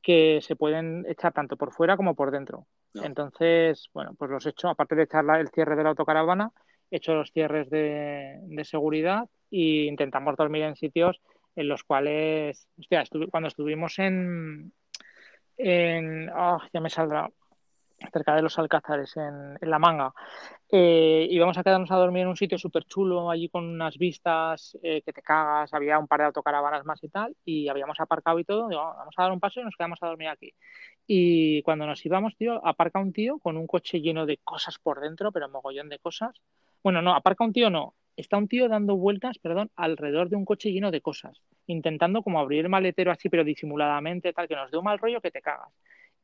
que 0.00 0.40
se 0.40 0.56
pueden 0.56 1.04
echar 1.06 1.34
tanto 1.34 1.58
por 1.58 1.74
fuera 1.74 1.98
como 1.98 2.14
por 2.14 2.30
dentro. 2.30 2.66
Entonces, 2.94 3.90
bueno, 3.92 4.14
pues 4.18 4.30
los 4.30 4.46
he 4.46 4.50
hecho, 4.50 4.70
aparte 4.70 4.94
de 4.94 5.02
echar 5.02 5.26
el 5.38 5.50
cierre 5.50 5.76
de 5.76 5.82
la 5.82 5.90
autocaravana, 5.90 6.50
hecho 6.90 7.14
los 7.14 7.30
cierres 7.30 7.68
de, 7.68 8.40
seguridad 8.64 9.24
e 9.50 9.84
intentamos 9.84 10.36
dormir 10.36 10.62
en 10.62 10.74
sitios 10.74 11.20
en 11.54 11.68
los 11.68 11.84
cuales, 11.84 12.66
hostia, 12.78 13.04
cuando 13.30 13.48
estuvimos 13.48 13.98
en, 13.98 14.72
en 15.58 16.30
oh, 16.30 16.62
ya 16.72 16.80
me 16.80 16.88
saldrá, 16.88 17.28
cerca 18.12 18.34
de 18.34 18.42
los 18.42 18.58
Alcázares, 18.58 19.16
en, 19.16 19.58
La 19.60 19.78
Manga, 19.78 20.12
eh, 20.70 21.26
íbamos 21.30 21.58
a 21.58 21.64
quedarnos 21.64 21.90
a 21.90 21.96
dormir 21.96 22.22
en 22.22 22.28
un 22.28 22.36
sitio 22.36 22.58
súper 22.58 22.84
chulo, 22.84 23.30
allí 23.30 23.48
con 23.48 23.64
unas 23.64 23.98
vistas 23.98 24.78
eh, 24.82 25.02
que 25.02 25.12
te 25.12 25.22
cagas, 25.22 25.72
había 25.74 25.98
un 25.98 26.06
par 26.06 26.20
de 26.20 26.26
autocaravanas 26.26 26.84
más 26.84 27.02
y 27.02 27.08
tal, 27.08 27.36
y 27.44 27.68
habíamos 27.68 27.98
aparcado 28.00 28.38
y 28.38 28.44
todo, 28.44 28.68
digo, 28.68 28.82
vamos 28.82 29.14
a 29.16 29.22
dar 29.22 29.32
un 29.32 29.40
paso 29.40 29.60
y 29.60 29.64
nos 29.64 29.76
quedamos 29.76 29.98
a 30.02 30.06
dormir 30.06 30.28
aquí. 30.28 30.52
Y 31.06 31.62
cuando 31.62 31.86
nos 31.86 32.04
íbamos, 32.04 32.36
tío, 32.36 32.64
aparca 32.66 33.00
un 33.00 33.12
tío 33.12 33.38
con 33.38 33.56
un 33.56 33.66
coche 33.66 34.00
lleno 34.00 34.26
de 34.26 34.38
cosas 34.38 34.78
por 34.78 35.00
dentro, 35.00 35.32
pero 35.32 35.48
mogollón 35.48 35.88
de 35.88 35.98
cosas, 35.98 36.40
bueno, 36.82 37.02
no, 37.02 37.14
aparca 37.14 37.44
un 37.44 37.52
tío 37.52 37.70
no. 37.70 37.94
está 38.16 38.36
un 38.36 38.48
tío 38.48 38.68
dando 38.68 38.96
vueltas, 38.96 39.38
perdón, 39.38 39.70
alrededor 39.76 40.28
de 40.28 40.36
un 40.36 40.44
coche 40.44 40.72
lleno 40.72 40.90
de 40.90 41.00
cosas, 41.00 41.40
intentando 41.66 42.22
como 42.22 42.40
abrir 42.40 42.64
el 42.64 42.68
maletero 42.68 43.10
así, 43.10 43.28
pero 43.28 43.44
disimuladamente, 43.44 44.32
tal, 44.32 44.48
que 44.48 44.56
nos 44.56 44.70
dé 44.70 44.78
un 44.78 44.84
mal 44.84 44.98
rollo 44.98 45.20
que 45.20 45.30
te 45.30 45.40
cagas. 45.40 45.72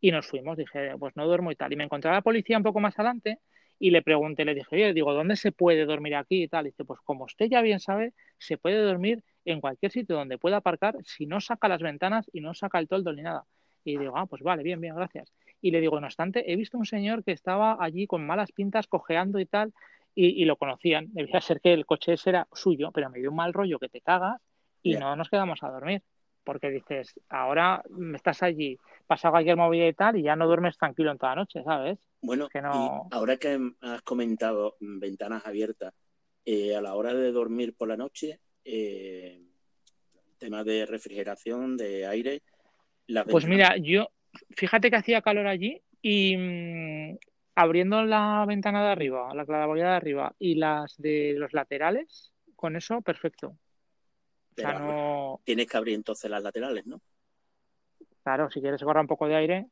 Y 0.05 0.11
nos 0.11 0.26
fuimos, 0.26 0.59
dije, 0.59 0.98
pues 0.98 1.16
no 1.16 1.26
duermo 1.26 1.50
y 1.50 1.57
tal. 1.57 1.72
Y 1.72 1.76
me 1.76 1.84
encontré 1.84 2.11
a 2.11 2.12
la 2.12 2.20
policía 2.20 2.59
un 2.59 2.62
poco 2.62 2.78
más 2.78 2.92
adelante 2.98 3.38
y 3.78 3.90
le 3.90 4.02
pregunté, 4.02 4.44
le 4.44 4.55
dije, 4.55 4.68
oye, 4.76 4.92
digo, 4.92 5.14
¿dónde 5.14 5.34
se 5.34 5.50
puede 5.50 5.86
dormir 5.86 6.14
aquí 6.14 6.42
y 6.42 6.48
tal? 6.48 6.66
Y 6.66 6.72
dice, 6.72 6.84
pues 6.84 7.00
como 7.00 7.24
usted 7.24 7.46
ya 7.46 7.62
bien 7.62 7.80
sabe, 7.80 8.12
se 8.36 8.59
puede 8.59 8.76
dormir 8.82 9.24
en 9.46 9.62
cualquier 9.62 9.90
sitio 9.90 10.16
donde 10.16 10.36
pueda 10.36 10.59
aparcar 10.59 10.94
si 11.07 11.24
no 11.24 11.40
saca 11.40 11.68
las 11.68 11.80
ventanas 11.80 12.28
y 12.34 12.42
no 12.42 12.52
saca 12.52 12.80
el 12.80 12.86
toldo 12.86 13.14
ni 13.14 13.22
nada. 13.22 13.46
Y 13.82 13.96
digo, 13.96 14.12
ah, 14.18 14.26
pues 14.26 14.42
vale, 14.42 14.62
bien, 14.62 14.78
bien, 14.78 14.94
gracias. 14.94 15.32
Y 15.62 15.70
le 15.70 15.80
digo, 15.80 15.98
no 15.98 16.07
obstante, 16.07 16.52
he 16.52 16.57
visto 16.57 16.76
un 16.76 16.84
señor 16.84 17.24
que 17.24 17.32
estaba 17.32 17.82
allí 17.82 18.07
con 18.07 18.26
malas 18.26 18.52
pintas, 18.52 18.86
cojeando 18.86 19.40
y 19.40 19.46
tal, 19.46 19.72
y, 20.14 20.44
lo 20.44 20.57
conocían. 20.57 21.07
Debía 21.14 21.40
ser 21.40 21.62
que 21.62 21.72
el 21.72 21.86
coche 21.86 22.12
ese 22.12 22.28
era 22.28 22.46
suyo, 22.52 22.90
pero 22.92 23.09
me 23.09 23.20
dio 23.20 23.30
un 23.30 23.36
mal 23.36 23.55
rollo 23.55 23.78
que 23.78 23.88
te 23.88 24.02
cagas 24.02 24.38
y 24.82 24.96
no 24.96 25.16
nos 25.16 25.30
quedamos 25.30 25.62
a 25.62 25.70
dormir. 25.70 26.02
Porque 26.45 26.70
dices, 26.70 27.18
ahora 27.28 27.82
estás 28.14 28.42
allí, 28.42 28.78
pasa 29.07 29.30
cualquier 29.30 29.57
movida 29.57 29.86
y 29.86 29.95
tal, 29.95 30.16
y 30.18 30.22
ya 30.22 30.36
no 30.36 30.47
duermes 30.47 30.76
tranquilo 30.76 31.11
en 31.11 31.18
toda 31.18 31.34
la 31.34 31.42
noche, 31.42 31.62
¿sabes? 31.64 31.99
Bueno, 32.20 32.49
ahora 33.11 33.36
que 33.36 33.59
has 33.80 34.03
comentado 34.03 34.76
ventanas 34.80 35.47
abiertas, 35.47 35.95
eh, 36.45 36.76
a 36.76 36.80
la 36.80 36.95
hora 36.95 37.14
de 37.14 37.32
dormir 37.32 37.74
por 37.74 37.88
la 37.88 37.97
noche, 37.97 38.40
eh, 38.64 39.40
tema 40.38 40.64
de 40.64 40.84
refrigeración, 40.86 41.76
de 41.76 42.07
aire. 42.07 42.42
pues 43.30 43.47
mira, 43.47 43.76
yo, 43.78 44.09
fíjate 44.51 44.90
que 44.90 44.97
hacía 44.97 45.22
calor 45.22 45.47
allí 45.47 45.80
y 46.03 46.36
mm, 46.36 47.18
abriendo 47.55 48.03
la 48.03 48.45
ventana 48.47 48.84
de 48.84 48.92
arriba, 48.92 49.34
la 49.34 49.47
claraboya 49.47 49.84
de 49.84 49.97
arriba 49.97 50.34
y 50.38 50.57
las 50.57 50.95
de 50.99 51.34
los 51.36 51.53
laterales, 51.53 52.32
con 52.57 52.76
eso, 52.76 53.01
perfecto. 53.01 53.57
O 54.57 54.61
sea, 54.61 54.78
no... 54.78 55.40
Tienes 55.44 55.66
que 55.66 55.76
abrir 55.76 55.94
entonces 55.94 56.30
las 56.30 56.42
laterales, 56.42 56.86
¿no? 56.86 57.00
Claro, 58.22 58.50
si 58.50 58.61
quieres 58.61 58.82
correr 58.82 59.02
un 59.02 59.07
poco 59.07 59.26
de 59.26 59.36
aire, 59.36 59.66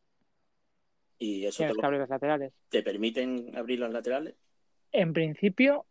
y 1.18 1.46
eso 1.46 1.58
tienes 1.58 1.76
que 1.76 1.86
abrir 1.86 2.00
las 2.00 2.10
laterales. 2.10 2.52
¿Te 2.68 2.82
permiten 2.82 3.56
abrir 3.56 3.78
las 3.78 3.92
laterales? 3.92 4.34
En 4.90 5.12
principio, 5.12 5.86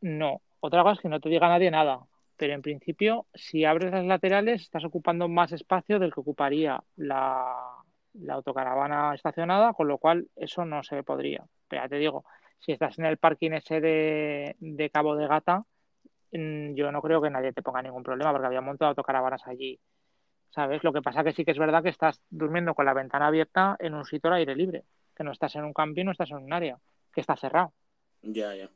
no. 0.00 0.42
Otra 0.60 0.82
cosa 0.82 0.94
es 0.94 1.00
que 1.00 1.08
no 1.08 1.20
te 1.20 1.28
diga 1.28 1.48
nadie 1.48 1.70
nada. 1.70 2.06
Pero 2.36 2.52
en 2.52 2.62
principio, 2.62 3.26
si 3.34 3.64
abres 3.64 3.90
las 3.90 4.04
laterales, 4.04 4.62
estás 4.62 4.84
ocupando 4.84 5.28
más 5.28 5.52
espacio 5.52 5.98
del 5.98 6.12
que 6.12 6.20
ocuparía 6.20 6.82
la, 6.96 7.82
la 8.14 8.34
autocaravana 8.34 9.14
estacionada, 9.14 9.72
con 9.72 9.88
lo 9.88 9.98
cual 9.98 10.28
eso 10.36 10.64
no 10.64 10.82
se 10.82 11.02
podría. 11.02 11.44
Pero 11.68 11.82
ya 11.82 11.88
te 11.88 11.96
digo, 11.96 12.24
si 12.58 12.72
estás 12.72 12.98
en 12.98 13.06
el 13.06 13.16
parking 13.16 13.52
ese 13.52 13.80
de, 13.80 14.90
Cabo 14.92 15.16
de 15.16 15.26
Gata, 15.26 15.64
yo 16.74 16.92
no 16.92 17.02
creo 17.02 17.20
que 17.20 17.30
nadie 17.30 17.52
te 17.52 17.62
ponga 17.62 17.82
ningún 17.82 18.02
problema 18.02 18.32
porque 18.32 18.46
había 18.46 18.60
un 18.60 18.66
montón 18.66 18.86
de 18.86 18.90
autocaravanas 18.90 19.46
allí. 19.46 19.78
¿Sabes? 20.50 20.82
Lo 20.84 20.92
que 20.92 21.02
pasa 21.02 21.22
que 21.22 21.32
sí 21.32 21.44
que 21.44 21.50
es 21.50 21.58
verdad 21.58 21.82
que 21.82 21.90
estás 21.90 22.22
durmiendo 22.30 22.74
con 22.74 22.86
la 22.86 22.94
ventana 22.94 23.26
abierta 23.26 23.76
en 23.78 23.94
un 23.94 24.04
sitio 24.04 24.28
al 24.28 24.38
aire 24.38 24.56
libre, 24.56 24.84
que 25.14 25.24
no 25.24 25.32
estás 25.32 25.54
en 25.56 25.64
un 25.64 25.74
camping, 25.74 26.04
no 26.04 26.12
estás 26.12 26.30
en 26.30 26.38
un 26.38 26.52
área, 26.52 26.78
que 27.12 27.20
está 27.20 27.36
cerrado. 27.36 27.72
Ya, 28.22 28.54
ya. 28.54 28.70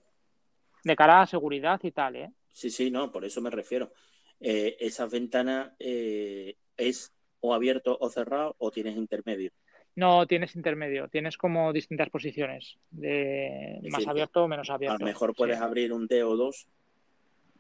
De 0.85 0.97
cara 0.97 1.23
a 1.23 1.27
seguridad 1.27 1.81
y 1.83 1.91
tal, 1.93 2.17
¿eh? 2.17 2.33
Sí, 2.53 2.71
sí, 2.71 2.91
no, 2.91 3.11
por 3.11 3.25
eso 3.25 3.41
me 3.41 3.51
refiero. 3.51 3.93
Eh, 4.41 4.77
esa 4.81 5.07
ventana 5.07 5.75
eh, 5.79 6.57
es 6.77 7.15
o 7.41 7.55
abierto 7.55 7.97
o 8.01 8.09
cerrado 8.09 8.55
o 8.59 8.71
tienes 8.71 8.97
intermedio? 8.97 9.53
No, 9.97 10.27
tienes 10.27 10.55
intermedio, 10.55 11.09
tienes 11.09 11.37
como 11.37 11.73
distintas 11.73 12.09
posiciones, 12.11 12.79
de 12.91 13.81
más 13.91 14.07
abierto 14.07 14.45
o 14.45 14.49
menos 14.49 14.71
abierto. 14.71 14.97
A 14.97 14.99
lo 14.99 15.05
mejor 15.05 15.35
puedes 15.35 15.61
abrir 15.61 15.93
un 15.93 16.07
D 16.07 16.23
o 16.23 16.37
dos. 16.37 16.69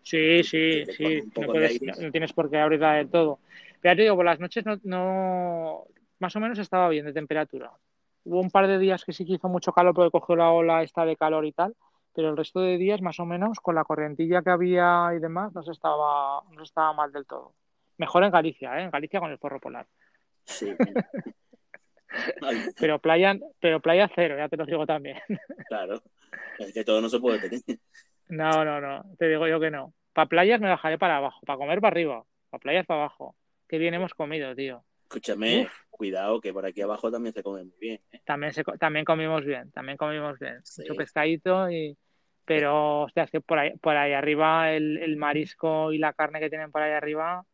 Sí, 0.02 0.42
sí, 0.42 0.84
sí, 0.86 1.22
no, 1.36 2.10
tienes 2.10 2.32
por 2.32 2.50
qué 2.50 2.58
abrirla 2.58 2.94
del 2.94 3.10
todo. 3.10 3.38
Pero 3.80 3.96
te 3.96 4.02
digo, 4.02 4.16
por 4.16 4.24
las 4.24 4.40
noches 4.40 4.64
no, 4.84 5.84
más 6.18 6.36
o 6.36 6.40
menos 6.40 6.58
estaba 6.58 6.88
bien 6.88 7.06
de 7.06 7.12
temperatura. 7.12 7.72
Hubo 8.24 8.40
un 8.40 8.50
par 8.50 8.66
de 8.66 8.78
días 8.78 9.04
que 9.04 9.12
sí 9.12 9.24
que 9.24 9.34
hizo 9.34 9.48
mucho 9.48 9.72
calor 9.72 9.94
porque 9.94 10.10
cogió 10.10 10.36
la 10.36 10.50
ola 10.50 10.82
esta 10.82 11.04
de 11.04 11.16
calor 11.16 11.46
y 11.46 11.52
tal, 11.52 11.74
pero 12.14 12.30
el 12.30 12.36
resto 12.36 12.60
de 12.60 12.76
días 12.76 13.00
más 13.00 13.18
o 13.20 13.26
menos 13.26 13.60
con 13.60 13.74
la 13.74 13.84
corrientilla 13.84 14.42
que 14.42 14.50
había 14.50 15.10
y 15.16 15.20
demás 15.20 15.54
no 15.54 15.62
se 15.62 15.72
estaba, 15.72 16.42
no 16.50 16.62
estaba 16.62 16.92
mal 16.92 17.12
del 17.12 17.26
todo. 17.26 17.54
Mejor 17.96 18.24
en 18.24 18.30
Galicia, 18.30 18.78
¿eh? 18.78 18.84
En 18.84 18.90
Galicia 18.90 19.20
con 19.20 19.30
el 19.30 19.38
forro 19.38 19.60
polar. 19.60 19.86
Sí. 20.44 20.74
pero 22.78 22.98
playa, 22.98 23.38
pero 23.60 23.80
playa 23.80 24.10
cero, 24.14 24.36
ya 24.36 24.48
te 24.48 24.56
lo 24.56 24.66
digo 24.66 24.86
también. 24.86 25.18
Claro, 25.68 26.02
es 26.58 26.74
que 26.74 26.84
todo 26.84 27.00
no 27.00 27.08
se 27.08 27.20
puede 27.20 27.38
tener. 27.38 27.78
No, 28.30 28.64
no, 28.64 28.80
no, 28.80 29.04
te 29.18 29.28
digo 29.28 29.46
yo 29.46 29.60
que 29.60 29.70
no. 29.70 29.94
Para 30.12 30.28
playas 30.28 30.60
me 30.60 30.68
bajaré 30.68 30.98
para 30.98 31.18
abajo, 31.18 31.40
para 31.46 31.58
comer 31.58 31.80
para 31.80 31.92
arriba, 31.92 32.24
para 32.50 32.60
playas 32.60 32.86
para 32.86 33.00
abajo. 33.00 33.36
Qué 33.68 33.78
bien 33.78 33.94
hemos 33.94 34.14
comido, 34.14 34.54
tío. 34.54 34.84
Escúchame, 35.02 35.68
cuidado, 35.90 36.40
que 36.40 36.52
por 36.52 36.64
aquí 36.64 36.82
abajo 36.82 37.10
también 37.10 37.34
se 37.34 37.42
come 37.42 37.64
muy 37.64 37.78
bien. 37.80 38.00
¿eh? 38.12 38.20
También, 38.24 38.52
se, 38.52 38.62
también 38.64 39.04
comimos 39.04 39.44
bien, 39.44 39.70
también 39.72 39.96
comimos 39.96 40.38
bien. 40.38 40.60
Mucho 40.78 40.94
pescadito 40.94 41.70
y... 41.70 41.96
Pero, 42.44 43.02
hostia, 43.02 43.24
es 43.24 43.30
que 43.30 43.40
por 43.40 43.60
ahí, 43.60 43.76
por 43.78 43.96
ahí 43.96 44.12
arriba 44.12 44.72
el, 44.72 44.96
el 44.98 45.16
marisco 45.16 45.92
y 45.92 45.98
la 45.98 46.12
carne 46.14 46.40
que 46.40 46.48
tienen 46.48 46.72
por 46.72 46.82
ahí 46.82 46.90
arriba 46.92 47.44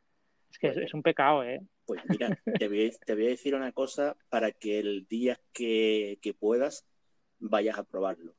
es 0.50 0.58
que 0.58 0.84
es, 0.84 0.94
un 0.94 1.02
pecado, 1.02 1.42
¿eh? 1.42 1.60
Pues 1.84 2.02
mira, 2.08 2.36
te 2.58 2.68
voy, 2.68 2.92
a 3.08 3.28
decir 3.28 3.54
una 3.54 3.72
cosa 3.72 4.16
para 4.28 4.52
que 4.52 4.78
el 4.78 5.06
día 5.06 5.38
que, 5.52 6.18
puedas 6.38 6.86
vayas 7.38 7.78
a 7.78 7.84
probarlo. 7.84 8.34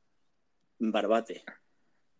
Barbate, 0.78 1.42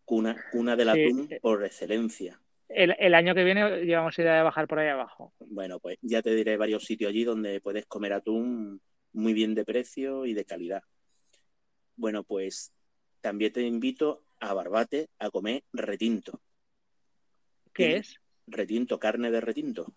cuna, 0.09 0.43
cuna 0.51 0.75
del 0.75 0.89
atún 0.89 1.29
por 1.43 1.63
excelencia. 1.63 2.41
El, 2.71 3.15
año 3.15 3.35
que 3.35 3.45
viene 3.45 3.85
llevamos 3.85 4.19
idea 4.19 4.37
de 4.37 4.43
bajar 4.43 4.67
por 4.67 4.79
ahí 4.79 4.89
abajo. 4.89 5.35
Bueno, 5.39 5.79
pues 5.81 5.99
ya 6.01 6.23
te 6.23 6.35
diré 6.35 6.57
varios 6.57 6.85
sitios 6.85 7.11
allí 7.11 7.25
donde 7.25 7.61
puedes 7.61 7.85
comer 7.85 8.15
atún 8.15 8.81
muy 9.13 9.35
bien 9.35 9.55
de 9.55 9.67
precio 9.67 10.25
y 10.25 10.33
de 10.33 10.47
calidad. 10.47 10.83
Bueno, 11.97 12.25
pues 12.25 12.73
también 13.21 13.53
te 13.53 13.63
invito 13.63 14.25
a 14.41 14.55
Barbate 14.55 15.11
a 15.19 15.31
comer 15.31 15.63
retinto. 15.75 16.41
¿Qué 17.75 17.97
es? 17.97 18.19
retinto, 18.47 18.99
carne 18.99 19.31
de 19.31 19.43
retinto. 19.43 19.93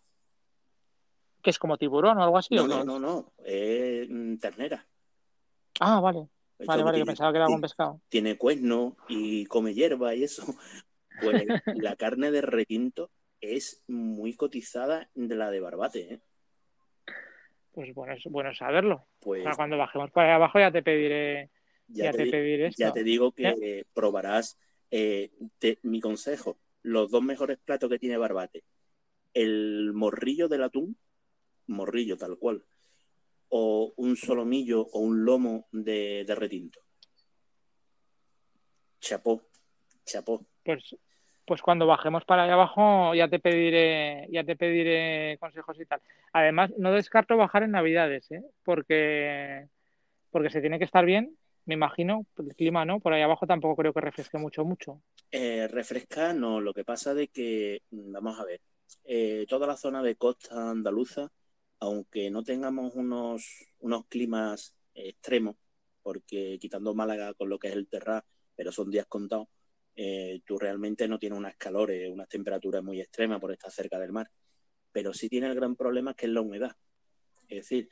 ¿Que 1.41 1.51
es 1.51 1.57
como 1.57 1.77
tiburón 1.77 2.17
o 2.17 2.23
algo 2.23 2.37
así? 2.37 2.53
No, 2.53 2.67
no, 2.67 2.83
no, 2.83 2.99
no, 2.99 3.31
es 3.45 4.09
mm, 4.09 4.35
ternera. 4.39 4.85
Ah, 5.79 6.01
vale. 6.01 6.27
Vale, 6.65 6.83
vale, 6.83 6.99
yo 6.99 7.05
pensaba 7.05 7.31
que 7.31 7.37
era 7.37 7.45
algún 7.45 7.61
pescado. 7.61 8.01
Tiene 8.09 8.37
cuerno 8.37 8.95
y 9.07 9.45
come 9.45 9.73
hierba 9.73 10.15
y 10.15 10.23
eso. 10.23 10.43
Pues 11.21 11.45
la 11.75 11.95
carne 11.97 12.31
de 12.31 12.41
retinto 12.41 13.11
es 13.41 13.83
muy 13.87 14.33
cotizada 14.33 15.09
de 15.13 15.35
la 15.35 15.51
de 15.51 15.59
barbate, 15.59 16.13
¿eh? 16.13 16.19
Pues 17.73 17.93
bueno, 17.93 18.13
es 18.13 18.23
bueno 18.25 18.53
saberlo. 18.55 19.05
Pues, 19.19 19.43
cuando 19.55 19.77
bajemos 19.77 20.09
para 20.11 20.35
abajo 20.35 20.57
ya 20.57 20.71
te 20.71 20.81
pediré, 20.81 21.51
ya, 21.87 22.11
te, 22.11 22.25
pediré 22.25 22.67
esto. 22.67 22.79
Ya 22.79 22.91
te 22.91 23.03
digo 23.03 23.33
que 23.33 23.85
probarás 23.93 24.57
eh, 24.89 25.31
mi 25.83 26.01
consejo 26.01 26.57
los 26.83 27.11
dos 27.11 27.23
mejores 27.23 27.57
platos 27.59 27.89
que 27.89 27.99
tiene 27.99 28.17
Barbate. 28.17 28.63
El 29.33 29.93
morrillo 29.93 30.47
del 30.47 30.63
atún, 30.63 30.97
morrillo 31.67 32.17
tal 32.17 32.37
cual, 32.37 32.65
o 33.51 33.93
un 33.97 34.15
solomillo 34.15 34.81
o 34.81 34.99
un 34.99 35.23
lomo 35.23 35.67
de, 35.71 36.25
retinto. 36.27 36.79
Chapó, 38.99 39.43
chapó. 40.05 40.45
Pues, 40.63 40.95
pues 41.45 41.61
cuando 41.61 41.85
bajemos 41.85 42.25
para 42.25 42.43
allá 42.43 42.53
abajo 42.53 43.15
ya 43.15 43.27
te 43.27 43.39
pediré, 43.39 44.27
ya 44.31 44.43
te 44.43 44.55
pediré 44.55 45.37
consejos 45.39 45.79
y 45.79 45.85
tal. 45.85 46.01
Además, 46.33 46.71
no 46.77 46.91
descarto 46.91 47.37
bajar 47.37 47.63
en 47.63 47.71
Navidades, 47.71 48.31
¿eh? 48.31 48.43
porque, 48.63 49.67
porque 50.29 50.49
se 50.49 50.61
tiene 50.61 50.77
que 50.79 50.85
estar 50.85 51.05
bien 51.05 51.37
me 51.65 51.75
imagino, 51.75 52.25
el 52.37 52.55
clima 52.55 52.85
no, 52.85 52.99
por 52.99 53.13
ahí 53.13 53.21
abajo 53.21 53.45
tampoco 53.45 53.75
creo 53.75 53.93
que 53.93 54.01
refresque 54.01 54.37
mucho, 54.37 54.65
mucho. 54.65 55.01
Eh, 55.31 55.67
refresca, 55.67 56.33
no, 56.33 56.59
lo 56.59 56.73
que 56.73 56.83
pasa 56.83 57.13
de 57.13 57.27
que, 57.27 57.83
mm, 57.91 58.11
vamos 58.11 58.39
a 58.39 58.45
ver, 58.45 58.61
eh, 59.05 59.45
toda 59.47 59.67
la 59.67 59.77
zona 59.77 60.01
de 60.01 60.15
costa 60.15 60.71
andaluza, 60.71 61.31
aunque 61.81 62.29
no 62.29 62.43
tengamos 62.43 62.93
unos, 62.95 63.65
unos 63.79 64.05
climas 64.05 64.75
extremos, 64.93 65.55
porque 66.03 66.57
quitando 66.61 66.93
Málaga 66.93 67.33
con 67.33 67.49
lo 67.49 67.57
que 67.57 67.69
es 67.69 67.73
el 67.73 67.87
terra, 67.87 68.23
pero 68.55 68.71
son 68.71 68.91
días 68.91 69.07
contados, 69.07 69.47
eh, 69.95 70.41
tú 70.45 70.59
realmente 70.59 71.07
no 71.07 71.17
tienes 71.17 71.39
unas 71.39 71.57
calores, 71.57 72.07
unas 72.09 72.29
temperaturas 72.29 72.83
muy 72.83 73.01
extremas 73.01 73.41
por 73.41 73.51
estar 73.51 73.71
cerca 73.71 73.99
del 73.99 74.11
mar. 74.11 74.29
Pero 74.91 75.13
sí 75.13 75.27
tiene 75.27 75.47
el 75.47 75.55
gran 75.55 75.75
problema 75.75 76.13
que 76.13 76.27
es 76.27 76.31
la 76.31 76.41
humedad. 76.41 76.75
Es 77.49 77.67
decir, 77.67 77.89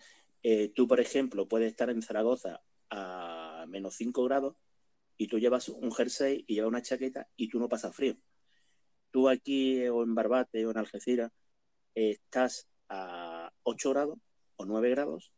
tú, 0.76 0.88
por 0.88 1.00
ejemplo, 1.00 1.48
puedes 1.48 1.70
estar 1.70 1.90
en 1.90 2.02
Zaragoza 2.02 2.62
a 2.90 3.66
menos 3.68 3.96
5 3.96 4.24
grados 4.24 4.56
y 5.18 5.28
tú 5.28 5.40
llevas 5.40 5.68
un 5.68 5.92
jersey 5.92 6.46
y 6.48 6.56
llevas 6.56 6.70
una 6.70 6.82
chaqueta 6.82 7.28
y 7.36 7.50
tú 7.50 7.60
no 7.60 7.68
pasas 7.68 7.96
frío. 7.96 8.16
Tú 9.12 9.28
aquí 9.28 9.88
o 9.88 10.04
en 10.04 10.14
Barbate 10.14 10.66
o 10.66 10.72
en 10.72 10.78
Algeciras 10.78 11.32
estás 11.96 12.70
a 12.88 13.39
8 13.64 13.90
grados 13.92 14.20
o 14.58 14.66
9 14.66 14.90
grados, 14.90 15.32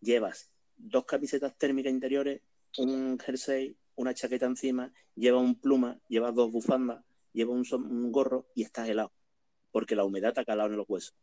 llevas 0.00 0.50
dos 0.76 1.04
camisetas 1.04 1.56
térmicas 1.56 1.92
interiores, 1.92 2.42
un 2.78 3.18
jersey, 3.18 3.76
una 3.96 4.14
chaqueta 4.14 4.46
encima, 4.46 4.92
llevas 5.14 5.42
un 5.42 5.58
pluma, 5.58 5.98
llevas 6.08 6.34
dos 6.34 6.50
bufandas, 6.50 7.04
lleva 7.32 7.52
un, 7.52 8.12
gorro 8.12 8.48
y 8.54 8.62
estás 8.62 8.88
helado, 8.88 9.12
porque 9.70 9.96
la 9.96 10.04
humedad 10.04 10.32
te 10.34 10.40
ha 10.40 10.44
calado 10.44 10.70
en 10.70 10.76
los 10.76 10.88
huesos. 10.88 11.14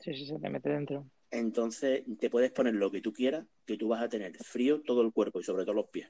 Sí, 0.00 0.14
sí, 0.14 0.26
se 0.26 0.38
te 0.38 0.48
mete 0.48 0.70
dentro. 0.70 1.10
Entonces 1.30 2.04
te 2.18 2.30
puedes 2.30 2.52
poner 2.52 2.74
lo 2.74 2.90
que 2.90 3.00
tú 3.00 3.12
quieras, 3.12 3.46
que 3.66 3.76
tú 3.76 3.88
vas 3.88 4.02
a 4.02 4.08
tener 4.08 4.36
frío 4.36 4.80
todo 4.82 5.02
el 5.02 5.12
cuerpo 5.12 5.40
y 5.40 5.44
sobre 5.44 5.64
todo 5.64 5.74
los 5.74 5.88
pies. 5.88 6.08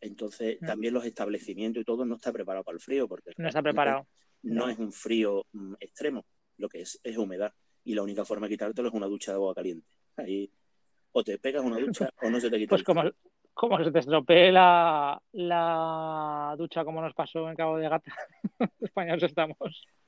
Entonces, 0.00 0.58
mm. 0.60 0.66
también 0.66 0.94
los 0.94 1.04
establecimientos 1.04 1.80
y 1.80 1.84
todo 1.84 2.04
no 2.04 2.16
está 2.16 2.32
preparado 2.32 2.64
para 2.64 2.76
el 2.76 2.80
frío, 2.80 3.08
porque 3.08 3.32
no 3.36 3.48
está 3.48 3.62
preparado. 3.62 4.06
No, 4.42 4.68
es 4.68 4.78
un 4.78 4.92
frío 4.92 5.46
mm, 5.52 5.74
extremo, 5.80 6.24
lo 6.58 6.68
que 6.68 6.82
es 6.82 7.00
es 7.02 7.16
humedad. 7.16 7.52
Y 7.84 7.94
la 7.94 8.02
única 8.02 8.24
forma 8.24 8.46
de 8.46 8.54
quitártelo 8.54 8.88
es 8.88 8.94
una 8.94 9.06
ducha 9.06 9.32
de 9.32 9.36
agua 9.36 9.54
caliente. 9.54 9.86
Ahí 10.16 10.50
o 11.12 11.24
te 11.24 11.38
pegas 11.38 11.64
una 11.64 11.78
ducha 11.78 12.10
o 12.22 12.30
no 12.30 12.40
se 12.40 12.50
te 12.50 12.58
quita. 12.58 12.70
Pues 12.70 12.82
como, 12.82 13.02
como 13.54 13.82
se 13.82 13.90
te 13.90 13.98
estropee 14.00 14.52
la, 14.52 15.20
ducha 16.56 16.84
como 16.84 17.00
nos 17.00 17.14
pasó 17.14 17.48
en 17.48 17.56
Cabo 17.56 17.78
de 17.78 17.88
Gata, 17.88 18.12
españoles 18.80 19.24
estamos. 19.24 19.56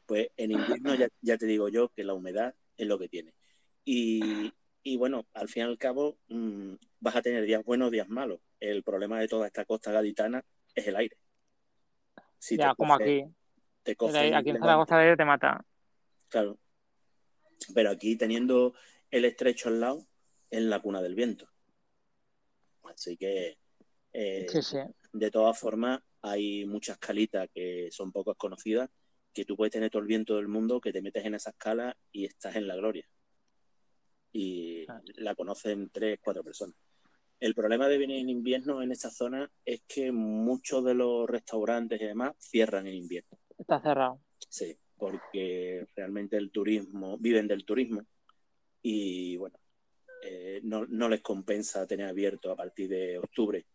Pues 0.06 0.28
en 0.36 0.52
invierno 0.52 0.94
ya, 1.20 1.38
te 1.38 1.46
digo 1.46 1.68
yo 1.68 1.88
que 1.88 2.04
la 2.04 2.14
humedad 2.14 2.54
es 2.76 2.86
lo 2.86 2.98
que 2.98 3.08
tiene. 3.08 3.34
Y, 3.84 4.52
bueno, 4.96 5.26
al 5.34 5.48
fin 5.48 5.62
y 5.62 5.66
al 5.66 5.78
cabo 5.78 6.16
mm, 6.28 6.74
vas 7.00 7.16
a 7.16 7.22
tener 7.22 7.44
días 7.44 7.64
buenos, 7.64 7.90
días 7.90 8.08
malos. 8.08 8.40
El 8.60 8.82
problema 8.82 9.18
de 9.20 9.28
toda 9.28 9.46
esta 9.46 9.64
costa 9.64 9.92
gaditana 9.92 10.44
es 10.74 10.86
el 10.86 10.96
aire. 10.96 11.16
ya, 12.50 12.74
como 12.74 12.94
aquí. 12.94 13.24
Te 13.82 13.92
aquí 14.34 14.50
en 14.50 14.58
Zaragoza 14.58 14.96
el 14.96 15.02
aire 15.02 15.16
te 15.16 15.24
mata. 15.24 15.64
Claro. 16.28 16.58
Pero 17.74 17.90
aquí 17.90 18.16
teniendo 18.16 18.74
el 19.10 19.24
estrecho 19.24 19.68
al 19.68 19.80
lado, 19.80 20.06
es 20.50 20.62
la 20.62 20.80
cuna 20.80 21.02
del 21.02 21.14
viento. 21.14 21.48
Así 22.84 23.16
que, 23.16 23.58
eh, 24.12 24.46
de 25.12 25.30
todas 25.30 25.58
formas, 25.58 26.00
hay 26.22 26.64
muchas 26.66 26.98
calitas 26.98 27.48
que 27.52 27.88
son 27.90 28.12
poco 28.12 28.34
conocidas, 28.34 28.90
que 29.32 29.44
tú 29.44 29.56
puedes 29.56 29.72
tener 29.72 29.90
todo 29.90 30.02
el 30.02 30.08
viento 30.08 30.36
del 30.36 30.48
mundo, 30.48 30.80
que 30.80 30.92
te 30.92 31.02
metes 31.02 31.24
en 31.24 31.34
esa 31.34 31.50
escala 31.50 31.96
y 32.12 32.24
estás 32.24 32.56
en 32.56 32.66
la 32.66 32.76
gloria. 32.76 33.08
Y 34.32 34.84
ah. 34.88 35.00
la 35.16 35.34
conocen 35.34 35.90
tres, 35.90 36.18
cuatro 36.22 36.42
personas. 36.42 36.76
El 37.38 37.54
problema 37.54 37.88
de 37.88 37.96
venir 37.96 38.18
en 38.18 38.28
invierno 38.28 38.82
en 38.82 38.92
esta 38.92 39.10
zona 39.10 39.50
es 39.64 39.82
que 39.88 40.12
muchos 40.12 40.84
de 40.84 40.94
los 40.94 41.28
restaurantes 41.28 42.00
y 42.00 42.04
demás 42.04 42.34
cierran 42.38 42.86
en 42.86 42.94
invierno. 42.94 43.38
Está 43.56 43.80
cerrado. 43.80 44.20
Sí, 44.48 44.76
porque 45.00 45.88
realmente 45.96 46.36
el 46.36 46.50
turismo, 46.50 47.16
viven 47.18 47.48
del 47.48 47.64
turismo 47.64 48.02
y 48.82 49.36
bueno, 49.38 49.58
eh, 50.22 50.60
no, 50.62 50.84
no, 50.86 51.08
les 51.08 51.22
compensa 51.22 51.86
tener 51.86 52.06
abierto 52.06 52.52
a 52.52 52.56
partir 52.56 52.88
de 52.90 53.18
octubre 53.18 53.66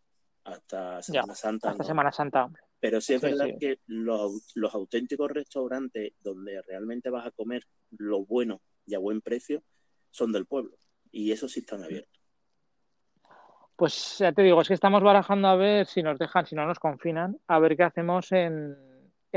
hasta 0.43 1.01
Semana 1.01 1.33
Santa. 1.33 1.71
Hasta 1.71 1.83
Semana 1.83 2.11
Santa. 2.11 2.49
Pero 2.79 3.01
sí 3.01 3.15
es 3.15 3.21
verdad 3.21 3.47
que 3.59 3.79
los, 3.87 4.51
los, 4.53 4.73
auténticos 4.75 5.31
restaurantes 5.31 6.13
donde 6.21 6.61
realmente 6.61 7.09
vas 7.09 7.25
a 7.25 7.31
comer 7.31 7.63
lo 7.97 8.23
bueno 8.23 8.61
y 8.85 8.93
a 8.93 8.99
buen 8.99 9.21
precio 9.21 9.63
son 10.11 10.31
del 10.31 10.45
pueblo. 10.45 10.77
Y 11.11 11.31
esos 11.31 11.51
sí 11.51 11.61
están 11.61 11.83
abiertos. 11.83 12.21
Pues 13.75 14.19
ya 14.19 14.31
te 14.31 14.43
digo, 14.43 14.61
es 14.61 14.67
que 14.67 14.75
estamos 14.75 15.01
barajando 15.01 15.47
a 15.47 15.55
ver 15.55 15.87
si 15.87 16.03
nos 16.03 16.19
dejan, 16.19 16.45
si 16.45 16.55
no 16.55 16.67
nos 16.67 16.77
confinan, 16.77 17.37
a 17.47 17.57
ver 17.57 17.75
qué 17.75 17.83
hacemos 17.83 18.31
en, 18.31 18.77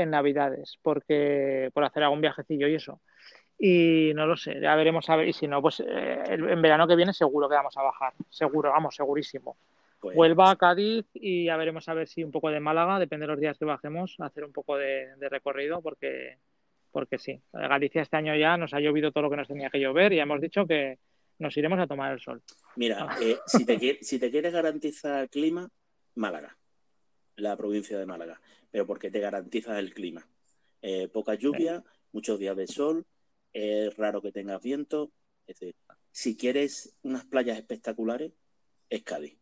en 0.01 0.11
Navidades, 0.11 0.77
porque 0.81 1.69
por 1.73 1.83
hacer 1.83 2.03
algún 2.03 2.21
viajecillo 2.21 2.67
y 2.67 2.75
eso. 2.75 3.01
Y 3.57 4.13
no 4.15 4.25
lo 4.25 4.37
sé, 4.37 4.59
ya 4.61 4.75
veremos 4.75 5.09
a 5.09 5.17
ver. 5.17 5.27
Y 5.27 5.33
si 5.33 5.47
no, 5.47 5.61
pues 5.61 5.81
eh, 5.81 6.23
en 6.27 6.61
verano 6.61 6.87
que 6.87 6.95
viene 6.95 7.13
seguro 7.13 7.49
que 7.49 7.55
vamos 7.55 7.75
a 7.77 7.83
bajar. 7.83 8.13
Seguro, 8.29 8.71
vamos, 8.71 8.95
segurísimo. 8.95 9.57
Pues 9.99 10.15
Vuelva 10.15 10.49
a 10.49 10.55
Cádiz 10.55 11.05
y 11.13 11.45
ya 11.45 11.57
veremos 11.57 11.89
a 11.89 11.93
ver 11.93 12.07
si 12.07 12.23
un 12.23 12.31
poco 12.31 12.49
de 12.49 12.61
Málaga, 12.61 12.99
depende 12.99 13.25
de 13.25 13.33
los 13.33 13.39
días 13.39 13.57
que 13.57 13.65
bajemos, 13.65 14.15
hacer 14.19 14.45
un 14.45 14.53
poco 14.53 14.77
de, 14.77 15.13
recorrido, 15.29 15.81
porque, 15.81 16.37
porque 16.91 17.17
sí. 17.17 17.41
Galicia 17.51 18.01
este 18.01 18.15
año 18.15 18.33
ya 18.35 18.55
nos 18.55 18.73
ha 18.73 18.79
llovido 18.79 19.11
todo 19.11 19.23
lo 19.23 19.29
que 19.29 19.35
nos 19.35 19.47
tenía 19.49 19.69
que 19.69 19.79
llover 19.79 20.13
y 20.13 20.17
ya 20.17 20.23
hemos 20.23 20.39
dicho 20.39 20.65
que 20.65 20.99
nos 21.37 21.55
iremos 21.57 21.79
a 21.79 21.87
tomar 21.87 22.13
el 22.13 22.21
sol. 22.21 22.41
Mira, 22.77 23.09
eh, 23.21 23.37
si, 23.45 23.65
te, 23.65 23.97
si 24.01 24.19
te 24.19 24.31
quieres 24.31 24.53
garantizar 24.53 25.29
clima, 25.29 25.69
Málaga, 26.15 26.55
la 27.35 27.57
provincia 27.57 27.99
de 27.99 28.05
Málaga, 28.05 28.39
pero 28.71 28.85
porque 28.85 29.11
te 29.11 29.19
garantizas 29.19 29.77
el 29.79 29.93
clima. 29.93 30.27
Eh, 30.81 31.07
poca 31.07 31.35
lluvia, 31.35 31.83
muchos 32.11 32.39
días 32.39 32.55
de 32.55 32.67
sol, 32.67 33.05
es 33.51 33.95
raro 33.97 34.21
que 34.21 34.31
tengas 34.31 34.61
viento. 34.61 35.11
Es 35.47 35.59
decir, 35.59 35.75
si 36.11 36.37
quieres 36.37 36.95
unas 37.01 37.25
playas 37.25 37.57
espectaculares, 37.57 38.31
es 38.89 39.03
Cádiz. 39.03 39.37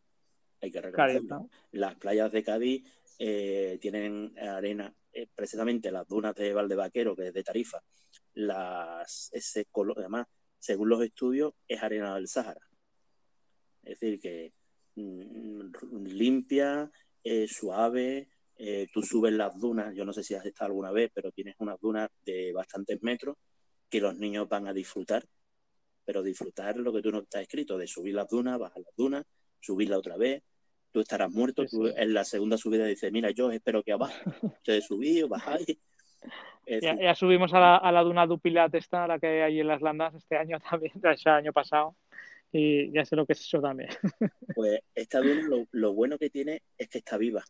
Hay 0.62 0.72
que 0.72 0.82
reconocerlo. 0.82 1.50
Las 1.72 1.96
playas 1.96 2.32
de 2.32 2.44
Cádiz 2.44 2.84
eh, 3.20 3.78
tienen 3.82 4.38
arena, 4.40 4.94
eh, 5.14 5.28
precisamente 5.34 5.92
las 5.92 6.08
dunas 6.08 6.36
de 6.36 6.54
Valdevaquero, 6.54 7.16
que 7.16 7.28
es 7.28 7.34
de 7.34 7.44
Tarifa, 7.44 7.84
las, 8.34 9.30
ese 9.34 9.66
color, 9.66 10.00
además, 10.00 10.28
según 10.60 10.90
los 10.90 11.04
estudios, 11.04 11.54
es 11.68 11.82
arena 11.84 12.16
del 12.16 12.28
Sáhara. 12.28 12.62
Es 13.84 14.00
decir, 14.00 14.20
que 14.20 14.54
mm, 14.96 16.06
limpia, 16.06 16.90
suave, 17.48 18.30
eh, 18.60 18.88
tú 18.92 19.04
subes 19.04 19.34
las 19.34 19.60
dunas, 19.60 19.94
yo 19.96 20.04
no 20.04 20.14
sé 20.14 20.24
si 20.24 20.34
has 20.34 20.46
estado 20.46 20.68
alguna 20.68 20.92
vez, 20.92 21.12
pero 21.14 21.32
tienes 21.32 21.56
unas 21.60 21.80
dunas 21.80 22.10
de 22.26 22.52
bastantes 22.54 23.02
metros 23.04 23.38
que 23.90 24.02
los 24.02 24.16
niños 24.18 24.50
van 24.50 24.68
a 24.68 24.74
disfrutar, 24.74 25.24
pero 26.04 26.24
disfrutar 26.24 26.78
lo 26.78 26.92
que 26.92 27.02
tú 27.02 27.12
no 27.12 27.20
estás 27.20 27.44
escrito, 27.44 27.78
de 27.78 27.88
subir 27.88 28.16
las 28.16 28.28
dunas, 28.28 28.58
bajar 28.58 28.82
las 28.82 28.96
dunas, 28.96 29.26
subirla 29.60 29.98
otra 29.98 30.18
vez, 30.18 30.44
tú 30.92 31.02
estarás 31.02 31.32
muerto, 31.32 31.66
tú 31.68 31.88
en 31.88 32.14
la 32.14 32.24
segunda 32.24 32.58
subida 32.58 32.86
dices, 32.86 33.12
mira, 33.12 33.30
yo 33.32 33.52
espero 33.52 33.84
que 33.84 33.92
abajo, 33.92 34.14
te 34.64 34.82
subí 34.82 35.22
o 35.22 35.28
bajáis. 35.28 35.78
Ya, 36.66 37.16
subimos 37.16 37.54
a 37.54 37.60
la, 37.60 37.78
a 37.78 37.92
la 37.92 38.02
duna 38.02 38.26
Dupilat 38.26 38.74
esta, 38.76 39.08
la 39.08 39.20
que 39.20 39.44
hay 39.44 39.60
en 39.60 39.68
las 39.68 39.82
Landas 39.82 40.16
este 40.16 40.36
año 40.36 40.60
también, 40.70 40.94
el 41.04 41.32
año 41.32 41.54
pasado, 41.54 41.96
y 42.52 42.92
ya 42.92 43.06
sé 43.06 43.16
lo 43.16 43.26
que 43.26 43.34
es 43.34 43.42
eso 43.42 43.62
también. 43.62 43.90
Pues 44.56 44.80
esta 44.96 45.22
duna 45.22 45.44
lo, 45.44 45.68
lo 45.72 45.94
bueno 45.94 46.18
que 46.18 46.30
tiene 46.30 46.64
es 46.78 46.90
que 46.90 46.98
está 46.98 47.18
viva. 47.18 47.44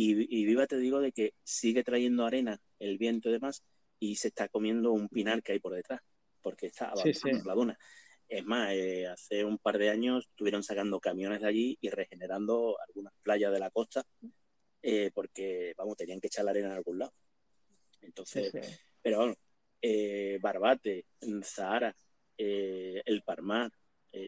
Y, 0.00 0.12
y, 0.30 0.44
viva 0.44 0.68
te 0.68 0.76
digo 0.76 1.00
de 1.00 1.10
que 1.10 1.34
sigue 1.42 1.82
trayendo 1.82 2.24
arena, 2.24 2.60
el 2.78 2.98
viento 2.98 3.30
y 3.30 3.32
demás, 3.32 3.64
y 3.98 4.14
se 4.14 4.28
está 4.28 4.48
comiendo 4.48 4.92
un 4.92 5.08
pinar 5.08 5.42
que 5.42 5.50
hay 5.50 5.58
por 5.58 5.74
detrás, 5.74 6.00
porque 6.40 6.66
está 6.66 6.90
avanzando 6.90 7.42
la 7.44 7.54
duna. 7.54 7.78
Es 8.28 8.44
más, 8.44 8.72
eh, 8.74 9.08
hace 9.08 9.44
un 9.44 9.58
par 9.58 9.76
de 9.76 9.90
años 9.90 10.28
estuvieron 10.28 10.62
sacando 10.62 11.00
camiones 11.00 11.40
de 11.40 11.48
allí 11.48 11.78
y 11.80 11.90
regenerando 11.90 12.76
algunas 12.86 13.12
playas 13.24 13.52
de 13.52 13.58
la 13.58 13.70
costa, 13.70 14.06
eh, 14.82 15.10
porque, 15.12 15.74
vamos, 15.76 15.96
tenían 15.96 16.20
que 16.20 16.28
echar 16.28 16.44
la 16.44 16.52
arena 16.52 16.68
en 16.68 16.74
algún 16.74 17.00
lado. 17.00 17.12
Entonces, 18.00 18.52
pero 19.02 19.18
bueno, 19.18 19.34
eh, 19.82 20.38
Barbate, 20.40 21.06
Zahara, 21.42 21.92
el 22.36 23.22
Parmar, 23.24 23.72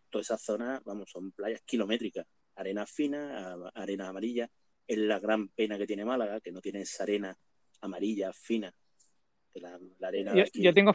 toda 0.08 0.22
esa 0.22 0.36
zona, 0.36 0.82
vamos, 0.84 1.12
son 1.12 1.30
playas 1.30 1.62
kilométricas, 1.62 2.26
arena 2.56 2.86
fina, 2.86 3.56
arena 3.72 4.08
amarilla. 4.08 4.50
Es 4.90 4.98
la 4.98 5.18
gran 5.20 5.48
pena 5.48 5.78
que 5.78 5.86
tiene 5.86 6.04
Málaga, 6.04 6.40
que 6.40 6.50
no 6.50 6.60
tiene 6.60 6.80
esa 6.80 7.04
arena 7.04 7.36
amarilla, 7.80 8.32
fina, 8.32 8.74
yo, 10.54 10.72
tengo, 10.72 10.92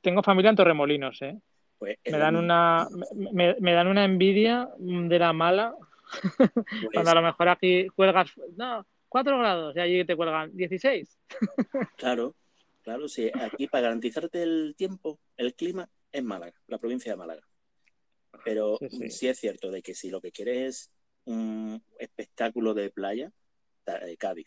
tengo 0.00 0.22
familia 0.22 0.50
en 0.50 0.56
Torremolinos, 0.56 1.20
¿eh? 1.22 1.38
Pues 1.78 1.98
me 2.10 2.18
dan 2.18 2.36
una 2.36 2.86
me, 3.14 3.72
dan 3.72 3.86
una 3.86 4.04
envidia 4.04 4.68
de 4.78 5.18
la 5.18 5.32
mala. 5.32 5.74
Pues 6.10 6.50
cuando 6.92 7.10
a 7.10 7.14
lo 7.14 7.22
mejor 7.22 7.48
aquí 7.48 7.88
cuelgas 7.88 8.30
no 8.56 8.84
4 9.08 9.38
grados 9.38 9.76
y 9.76 9.80
allí 9.80 10.04
te 10.04 10.16
cuelgan 10.16 10.50
16 10.56 11.18
claro 11.96 12.34
claro 12.82 13.06
sí. 13.06 13.30
Aquí 13.32 13.68
para 13.68 13.82
garantizarte 13.82 14.42
el 14.42 14.74
tiempo 14.76 15.20
el 15.36 15.54
clima 15.54 15.88
es 16.10 16.22
Málaga 16.22 16.54
la 16.66 16.78
provincia 16.78 17.12
de 17.12 17.16
Málaga. 17.16 17.42
Pero 18.44 18.78
sí, 19.08 19.28
es 19.28 19.38
cierto 19.38 19.70
de 19.70 19.82
que 19.82 19.94
si 19.94 20.10
lo 20.10 20.20
que 20.20 20.32
quieres 20.32 20.68
es 20.68 20.90
un 21.30 21.82
espectáculo 21.98 22.74
de 22.74 22.90
playa 22.90 23.32
Cádiz 24.18 24.46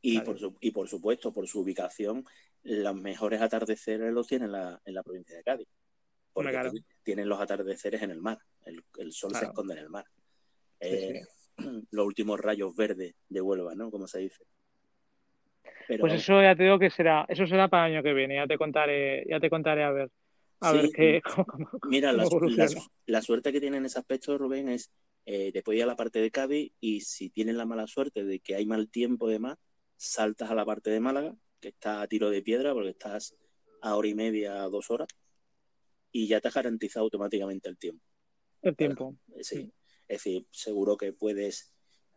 y, 0.00 0.20
Por 0.20 0.36
y 0.60 0.70
por 0.70 0.88
supuesto 0.88 1.32
por 1.32 1.46
su 1.46 1.60
ubicación 1.60 2.24
los 2.62 2.94
mejores 2.96 3.40
atardeceres 3.40 4.12
los 4.12 4.26
tienen 4.26 4.48
en 4.48 4.94
la, 4.94 5.02
provincia 5.04 5.36
de 5.36 5.42
Cádiz. 5.44 5.68
Porque 6.32 6.72
tienen 7.02 7.28
los 7.28 7.40
atardeceres 7.40 8.02
en 8.02 8.10
el 8.10 8.20
mar. 8.20 8.38
El, 8.64 9.12
sol 9.12 9.32
se 9.34 9.44
esconde 9.44 9.74
en 9.74 9.80
el 9.80 9.88
mar. 9.88 10.04
Eh, 10.80 11.22
los 11.90 12.06
últimos 12.06 12.40
rayos 12.40 12.74
verdes 12.74 13.14
de 13.28 13.40
Huelva, 13.40 13.74
¿no? 13.74 13.90
Como 13.90 14.08
se 14.08 14.18
dice. 14.18 14.44
pues 16.00 16.12
eso 16.14 16.42
ya 16.42 16.56
te 16.56 16.64
digo 16.64 16.78
que 16.78 16.90
será, 16.90 17.24
eso 17.28 17.46
será 17.46 17.68
para 17.68 17.86
el 17.86 17.94
año 17.94 18.02
que 18.02 18.12
viene, 18.12 18.34
ya 18.34 18.46
te 18.46 18.58
contaré, 18.58 19.24
ya 19.28 19.38
te 19.38 19.48
contaré 19.48 19.84
a 19.84 19.90
ver. 19.90 20.10
A 20.60 20.72
ver 20.72 20.90
qué. 20.90 21.20
mira, 21.88 22.12
la, 22.12 23.22
suerte 23.22 23.52
que 23.52 23.60
tiene 23.60 23.76
en 23.76 23.86
ese 23.86 23.98
aspecto, 23.98 24.38
Rubén, 24.38 24.68
es 24.68 24.90
eh, 25.26 25.50
después 25.52 25.76
ir 25.76 25.84
a 25.84 25.86
la 25.86 25.96
parte 25.96 26.20
de 26.20 26.30
Cádiz 26.30 26.72
y 26.80 27.00
si 27.00 27.30
tienen 27.30 27.58
la 27.58 27.66
mala 27.66 27.86
suerte 27.86 28.24
de 28.24 28.40
que 28.40 28.54
hay 28.54 28.66
mal 28.66 28.88
tiempo 28.88 29.28
más, 29.38 29.58
saltas 29.96 30.50
a 30.50 30.54
la 30.54 30.64
parte 30.64 30.90
de 30.90 31.00
Málaga 31.00 31.34
que 31.60 31.68
está 31.68 32.02
a 32.02 32.06
tiro 32.06 32.30
de 32.30 32.42
piedra 32.42 32.72
porque 32.74 32.90
estás 32.90 33.34
a 33.82 33.96
hora 33.96 34.08
y 34.08 34.14
media, 34.14 34.62
a 34.62 34.68
dos 34.68 34.90
horas, 34.90 35.08
y 36.12 36.26
ya 36.26 36.40
te 36.40 36.48
has 36.48 36.54
garantizado 36.54 37.04
automáticamente 37.04 37.68
el 37.68 37.78
tiempo. 37.78 38.04
El 38.62 38.76
tiempo. 38.76 39.16
sí. 39.40 39.72
Es 40.08 40.22
decir, 40.22 40.46
seguro 40.52 40.96
que 40.96 41.12
puedes 41.12 41.72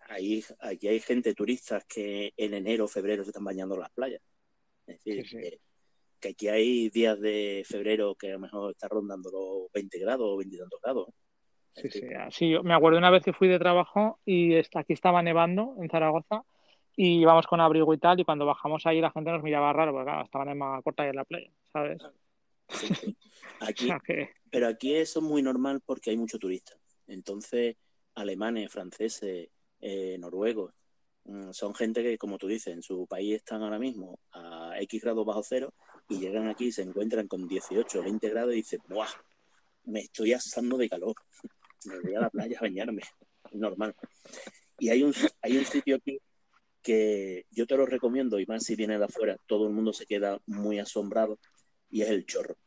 ahí, 0.08 0.44
aquí 0.60 0.88
hay 0.88 1.00
gente, 1.00 1.34
turistas, 1.34 1.86
que 1.86 2.34
en 2.38 2.54
enero 2.54 2.86
o 2.86 2.88
febrero 2.88 3.24
se 3.24 3.32
están 3.32 3.44
bañando 3.44 3.76
en 3.76 3.82
las 3.82 3.92
playas. 3.92 4.22
Es 4.86 5.04
decir, 5.04 5.60
Que, 6.20 6.30
aquí 6.30 6.48
hay 6.48 6.90
días 6.90 7.20
de 7.20 7.64
febrero 7.68 8.16
que 8.16 8.30
a 8.30 8.34
lo 8.34 8.40
mejor 8.40 8.72
está 8.72 8.88
rondando 8.88 9.30
los 9.32 9.72
20 9.74 10.00
grados 10.00 10.28
o 10.30 10.38
20 10.38 10.56
y 10.56 10.60
tantos 10.60 10.82
grados. 10.82 11.08
Sí, 11.76 11.90
sí, 11.90 12.02
sí, 12.32 12.50
yo 12.50 12.64
me 12.64 12.74
acuerdo 12.74 12.98
una 12.98 13.10
vez 13.10 13.24
que 13.24 13.32
fui 13.32 13.48
de 13.48 13.60
trabajo 13.60 14.20
y 14.26 14.56
aquí 14.56 14.94
estaba 14.94 15.22
nevando 15.22 15.76
en 15.80 15.90
Zaragoza 15.90 16.44
y 16.96 17.22
íbamos 17.22 17.48
con 17.48 17.62
abrigo 17.62 17.94
y 17.94 17.98
tal 17.98 18.20
y 18.20 18.26
cuando 18.26 18.46
bajamos 18.46 18.86
ahí 18.86 19.00
la 19.00 19.12
gente 19.12 19.32
nos 19.32 19.44
miraba 19.44 19.72
raro 19.72 19.94
porque 19.94 20.06
claro, 20.06 20.26
estaban 20.26 20.50
en 20.50 20.58
más 20.58 20.84
corta 20.84 21.04
ahí 21.04 21.10
en 21.10 21.16
la 21.16 21.24
playa, 21.24 21.50
¿sabes? 21.72 22.02
Aquí, 23.62 23.90
Pero 24.52 24.68
aquí 24.68 24.96
eso 24.96 25.20
es 25.20 25.26
muy 25.26 25.42
normal 25.42 25.82
porque 25.86 26.10
hay 26.10 26.18
mucho 26.18 26.40
turista. 26.40 26.74
Entonces, 27.08 27.76
alemanes, 28.16 28.72
franceses, 28.72 29.50
eh, 29.80 30.18
noruegos, 30.20 30.74
mm, 31.26 31.52
son 31.52 31.74
gente 31.74 32.04
que, 32.04 32.18
como 32.18 32.38
tú 32.38 32.48
dices, 32.48 32.74
en 32.74 32.82
su 32.82 33.08
país 33.08 33.36
están 33.36 33.64
ahora 33.64 33.80
mismo 33.80 34.20
a 34.32 34.74
X 34.82 35.02
grados 35.02 35.26
bajo 35.26 35.44
cero 35.44 35.74
y 36.10 36.20
llegan 36.20 36.48
aquí 36.48 36.66
y 36.66 36.72
se 36.72 36.82
encuentran 36.82 37.28
con 37.28 37.48
18 37.48 38.00
o 38.00 38.04
20 38.04 38.30
grados 38.30 38.54
y 38.54 38.58
dicen, 38.58 38.82
¡buah! 38.90 39.08
Me 39.86 40.02
estoy 40.02 40.34
asando 40.34 40.78
de 40.78 40.90
calor. 40.90 41.16
Me 41.86 42.00
voy 42.00 42.16
a 42.16 42.22
la 42.22 42.30
playa 42.30 42.58
a 42.58 42.62
bañarme. 42.62 43.04
Normal. 43.54 43.96
Y 44.80 44.90
hay 44.90 45.04
un, 45.04 45.14
hay 45.42 45.58
un 45.58 45.66
sitio 45.66 45.96
aquí 45.96 46.20
que 46.82 47.46
yo 47.52 47.68
te 47.68 47.76
lo 47.78 47.86
recomiendo, 47.86 48.40
y 48.40 48.46
más 48.46 48.64
si 48.64 48.76
vienes 48.76 49.00
de 49.00 49.06
afuera, 49.06 49.38
todo 49.46 49.68
el 49.68 49.74
mundo 49.74 49.94
se 49.94 50.06
queda 50.06 50.42
muy 50.46 50.80
asombrado, 50.80 51.38
y 51.90 52.02
es 52.02 52.10
el 52.10 52.26
chorro. 52.26 52.58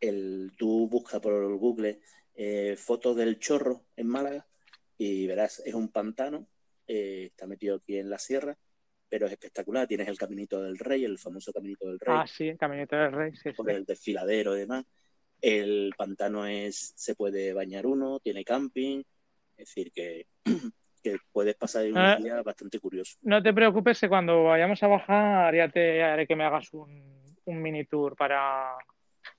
El, 0.00 0.52
tú 0.56 0.88
buscas 0.88 1.20
por 1.20 1.56
Google 1.56 2.00
eh, 2.34 2.76
fotos 2.76 3.16
del 3.16 3.38
chorro 3.38 3.84
en 3.96 4.06
Málaga 4.06 4.46
y 4.96 5.26
verás, 5.26 5.62
es 5.64 5.74
un 5.74 5.88
pantano, 5.88 6.46
eh, 6.86 7.26
está 7.26 7.46
metido 7.46 7.76
aquí 7.76 7.96
en 7.98 8.08
la 8.08 8.18
sierra, 8.18 8.56
pero 9.10 9.26
es 9.26 9.32
espectacular. 9.32 9.86
Tienes 9.86 10.08
el 10.08 10.16
Caminito 10.16 10.62
del 10.62 10.78
Rey, 10.78 11.04
el 11.04 11.18
famoso 11.18 11.52
Caminito 11.52 11.86
del 11.88 11.98
Rey. 11.98 12.16
Ah, 12.16 12.26
sí, 12.26 12.48
el 12.48 12.56
Caminito 12.56 12.96
del 12.96 13.12
Rey, 13.12 13.32
sí. 13.34 13.52
Con 13.52 13.68
el 13.68 13.84
desfiladero 13.84 14.56
y 14.56 14.60
demás. 14.60 14.86
El 15.42 15.92
pantano 15.96 16.46
es, 16.46 16.92
se 16.96 17.14
puede 17.14 17.52
bañar 17.52 17.86
uno, 17.86 18.20
tiene 18.20 18.44
camping, 18.44 19.02
es 19.56 19.66
decir, 19.66 19.90
que, 19.90 20.26
que 21.02 21.18
puedes 21.32 21.56
pasar 21.56 21.86
un 21.86 21.98
ah. 21.98 22.16
día 22.16 22.40
bastante 22.42 22.78
curioso. 22.78 23.18
No 23.22 23.42
te 23.42 23.52
preocupes 23.52 23.98
que 23.98 24.08
cuando 24.08 24.44
vayamos 24.44 24.82
a 24.82 24.86
bajar 24.86 25.54
ya 25.54 25.68
te 25.68 26.02
haré 26.02 26.26
que 26.26 26.36
me 26.36 26.44
hagas 26.44 26.72
un, 26.72 27.36
un 27.46 27.62
mini 27.62 27.86
tour 27.86 28.14
para, 28.16 28.76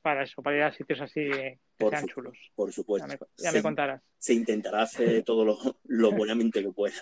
para 0.01 0.23
eso, 0.23 0.41
para 0.41 0.57
ir 0.57 0.63
a 0.63 0.73
sitios 0.73 1.01
así 1.01 1.29
que 1.29 1.59
sean 1.77 2.07
chulos. 2.07 2.37
Por 2.55 2.73
supuesto. 2.73 3.07
Ya 3.37 3.51
me, 3.51 3.61
contarás. 3.61 4.01
Se 4.17 4.33
intentará 4.33 4.81
hacer 4.81 5.23
todo 5.23 5.45
lo, 5.45 5.57
lo 5.85 6.11
buenamente 6.11 6.61
que 6.61 6.71
pueda. 6.71 7.01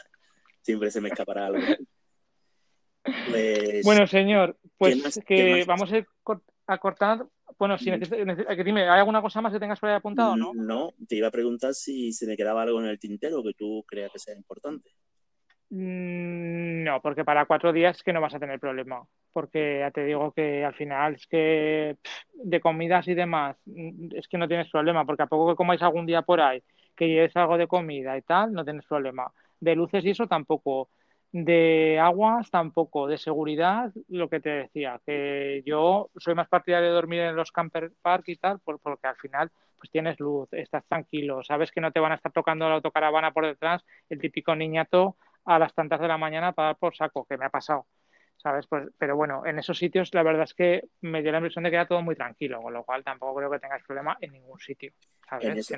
Siempre 0.62 0.92
se 0.92 1.02
me 1.02 1.10
escapará 1.10 1.48
algo. 1.48 1.62
Pues, 3.04 3.84
bueno, 3.84 4.08
señor, 4.08 4.58
pues 4.78 5.20
que 5.26 5.64
vamos 5.66 5.92
a 6.68 6.78
cortar. 6.78 7.26
Bueno, 7.58 7.78
si 7.78 7.92
mm. 7.92 8.00
dime, 8.64 8.90
¿hay 8.90 9.00
alguna 9.00 9.22
cosa 9.22 9.42
más 9.42 9.52
que 9.52 9.60
tengas 9.60 9.80
por 9.80 9.90
ahí 9.90 9.96
apuntado 9.96 10.36
no? 10.36 10.54
No, 10.54 10.94
te 11.08 11.16
iba 11.16 11.28
a 11.28 11.32
preguntar 11.32 11.74
si 11.74 12.14
se 12.14 12.28
me 12.28 12.38
quedaba 12.38 12.62
algo 12.62 12.80
en 12.82 12.88
el 12.88 13.00
tintero 13.00 13.44
que 13.44 13.54
tú 13.54 13.84
creas 13.88 14.12
que 14.12 14.20
sea 14.20 14.36
importante. 14.36 14.92
Mm, 15.72 16.84
no, 16.84 17.00
porque 17.02 17.24
para 17.24 17.46
cuatro 17.46 17.72
días 17.72 18.02
que 18.02 18.12
no 18.14 18.22
vas 18.22 18.34
a 18.34 18.40
tener 18.40 18.60
problema. 18.60 19.06
Porque 19.32 19.80
ya 19.80 19.92
te 19.92 20.04
digo 20.04 20.32
que 20.32 20.66
al 20.66 20.74
final 20.74 21.16
es 21.16 21.28
que 21.28 21.98
de 22.34 22.60
comidas 22.60 23.08
y 23.08 23.14
demás 23.14 23.58
mm, 23.66 24.16
es 24.16 24.28
que 24.28 24.38
no 24.38 24.48
tienes 24.48 24.70
problema. 24.70 25.06
Porque 25.06 25.24
a 25.24 25.28
poco 25.28 25.50
que 25.50 25.56
comáis 25.56 25.82
algún 25.82 26.06
día 26.06 26.24
por 26.24 26.42
ahí, 26.42 26.64
que 26.96 27.08
lleves 27.08 27.36
algo 27.36 27.58
de 27.58 27.68
comida 27.68 28.18
y 28.18 28.22
tal, 28.24 28.52
no 28.54 28.64
tienes 28.64 28.86
problema. 28.86 29.32
De 29.60 29.76
luces 29.76 30.04
y 30.06 30.12
eso 30.12 30.28
tampoco. 30.28 30.90
De 31.32 32.00
aguas 32.00 32.50
tampoco. 32.50 33.08
De 33.08 33.18
seguridad, 33.18 33.92
lo 34.08 34.30
que 34.30 34.40
te 34.40 34.50
decía, 34.50 35.00
que 35.06 35.62
yo 35.66 36.10
soy 36.18 36.36
más 36.36 36.48
partidario 36.48 36.88
de 36.88 36.94
dormir 36.94 37.20
en 37.22 37.36
los 37.36 37.52
camper 37.52 37.92
park 38.02 38.24
y 38.28 38.38
tal, 38.38 38.60
porque 38.60 39.08
al 39.08 39.16
final 39.16 39.52
pues 39.78 39.92
tienes 39.92 40.20
luz, 40.20 40.50
estás 40.52 40.86
tranquilo, 40.88 41.42
sabes 41.42 41.72
que 41.72 41.80
no 41.80 41.92
te 41.92 42.02
van 42.02 42.12
a 42.12 42.16
estar 42.16 42.34
tocando 42.34 42.68
la 42.68 42.76
autocaravana 42.76 43.32
por 43.32 43.46
detrás, 43.46 43.82
el 44.10 44.20
típico 44.20 44.54
niñato 44.54 45.16
a 45.46 45.58
las 45.58 45.74
tantas 45.74 46.02
de 46.02 46.08
la 46.08 46.18
mañana 46.18 46.52
para 46.52 46.70
dar 46.70 46.78
por 46.78 46.96
saco, 46.96 47.26
que 47.26 47.38
me 47.38 47.46
ha 47.46 47.50
pasado. 47.50 47.88
¿Sabes? 48.38 48.68
Pues, 48.68 48.88
pero 48.98 49.18
bueno, 49.18 49.46
en 49.46 49.60
esos 49.60 49.78
sitios 49.78 50.14
la 50.14 50.24
verdad 50.24 50.44
es 50.44 50.54
que 50.54 50.84
me 51.02 51.22
dio 51.22 51.32
la 51.32 51.40
impresión 51.40 51.64
de 51.64 51.70
que 51.70 51.76
era 51.76 51.88
todo 51.88 52.02
muy 52.02 52.16
tranquilo, 52.16 52.62
con 52.62 52.74
lo 52.74 52.84
cual 52.84 53.04
tampoco 53.04 53.36
creo 53.36 53.52
que 53.52 53.60
tengas 53.60 53.84
problema 53.84 54.18
en 54.22 54.32
ningún 54.32 54.60
sitio. 54.60 54.94
¿sabes? 55.30 55.72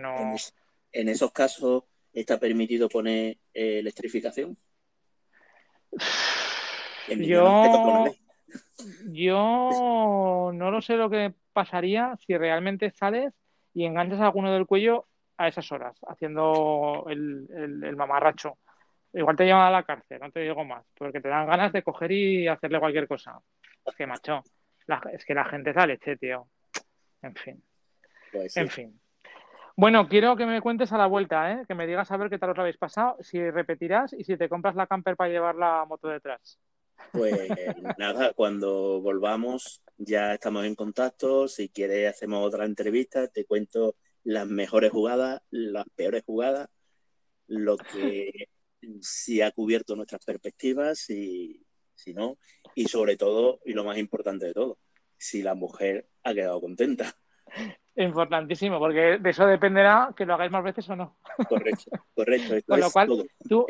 En, 0.94 1.10
esos 1.10 1.32
casos, 1.32 1.84
¿está 2.14 2.40
permitido 2.40 2.88
poner 2.88 3.38
eh, 3.54 3.80
electrificación? 3.80 4.58
Yo, 7.08 8.06
yo 9.12 10.52
no 10.54 10.72
lo 10.72 10.82
sé 10.82 10.96
lo 10.96 11.10
que 11.10 11.34
pasaría 11.54 12.16
si 12.26 12.38
realmente 12.38 12.92
sales 12.92 13.34
y 13.74 13.86
enganchas 13.86 14.22
a 14.22 14.26
alguno 14.26 14.52
del 14.54 14.66
cuello 14.66 15.08
a 15.38 15.48
esas 15.48 15.72
horas, 15.72 15.98
haciendo 16.08 17.06
el, 17.10 17.48
el 17.84 17.96
mamarracho 17.96 18.58
igual 19.14 19.36
te 19.36 19.46
llevan 19.46 19.68
a 19.68 19.72
la 19.72 19.84
cárcel, 19.84 20.20
no 20.20 20.32
te 20.32 20.42
digo 20.42 20.64
más, 20.64 20.86
porque 20.98 21.20
te 21.20 21.30
dan 21.30 21.48
ganas 21.48 21.74
de 21.74 21.84
coger 21.84 22.12
y 22.12 22.48
hacerle 22.48 22.80
cualquier 22.80 23.08
cosa. 23.08 23.40
Es 23.86 23.96
que, 23.96 24.06
macho, 24.06 24.44
es 25.12 25.26
que 25.26 25.34
la 25.34 25.46
gente 25.46 25.74
sale, 25.74 25.98
che, 25.98 26.18
tío. 26.18 26.48
En 27.22 27.36
fin. 27.36 27.64
Pues 28.32 28.56
en 28.58 28.70
fin. 28.70 29.01
Bueno, 29.78 30.08
quiero 30.08 30.36
que 30.36 30.46
me 30.46 30.62
cuentes 30.62 30.92
a 30.92 30.98
la 30.98 31.08
vuelta, 31.08 31.52
¿eh? 31.52 31.66
que 31.68 31.76
me 31.76 31.88
digas 31.88 32.12
a 32.12 32.18
ver 32.18 32.30
qué 32.30 32.38
tal 32.38 32.52
os 32.52 32.60
habéis 32.60 32.78
pasado, 32.78 33.18
si 33.22 33.50
repetirás 33.50 34.14
y 34.14 34.24
si 34.24 34.38
te 34.38 34.50
compras 34.50 34.76
la 34.76 34.88
camper 34.88 35.16
para 35.16 35.32
llevar 35.32 35.56
la 35.56 35.86
moto 35.86 36.08
detrás. 36.08 36.60
Pues 37.12 37.34
nada, 37.98 38.34
cuando 38.34 39.02
volvamos 39.02 39.82
ya 39.98 40.34
estamos 40.34 40.66
en 40.66 40.76
contacto. 40.76 41.48
Si 41.48 41.70
quieres 41.70 42.10
hacemos 42.10 42.46
otra 42.46 42.66
entrevista, 42.66 43.28
te 43.28 43.46
cuento 43.46 43.96
las 44.24 44.48
mejores 44.48 44.92
jugadas, 44.92 45.42
las 45.50 45.86
peores 45.96 46.24
jugadas, 46.26 46.70
lo 47.48 47.78
que 47.78 48.50
si 49.02 49.42
ha 49.42 49.52
cubierto 49.52 49.96
nuestras 49.96 50.24
perspectivas, 50.26 51.10
y 51.10 51.64
si 51.96 52.14
no, 52.14 52.38
y 52.76 52.86
sobre 52.86 53.18
todo, 53.18 53.60
y 53.66 53.74
lo 53.74 53.84
más 53.84 53.98
importante 53.98 54.48
de 54.48 54.54
todo, 54.54 54.80
si 55.18 55.44
la 55.44 55.54
mujer 55.54 56.08
ha 56.24 56.34
quedado 56.34 56.62
contenta. 56.62 57.16
Importantísimo, 57.96 58.80
porque 58.80 59.18
de 59.20 59.30
eso 59.30 59.46
dependerá 59.46 60.14
que 60.16 60.26
lo 60.26 60.36
hagáis 60.36 60.52
más 60.52 60.64
veces 60.64 60.90
o 60.90 60.96
no. 60.96 61.18
Correcto, 61.50 61.92
correcto. 62.16 62.56
Con 62.66 62.80
lo 62.80 62.92
cual, 62.92 63.10
tú 63.50 63.66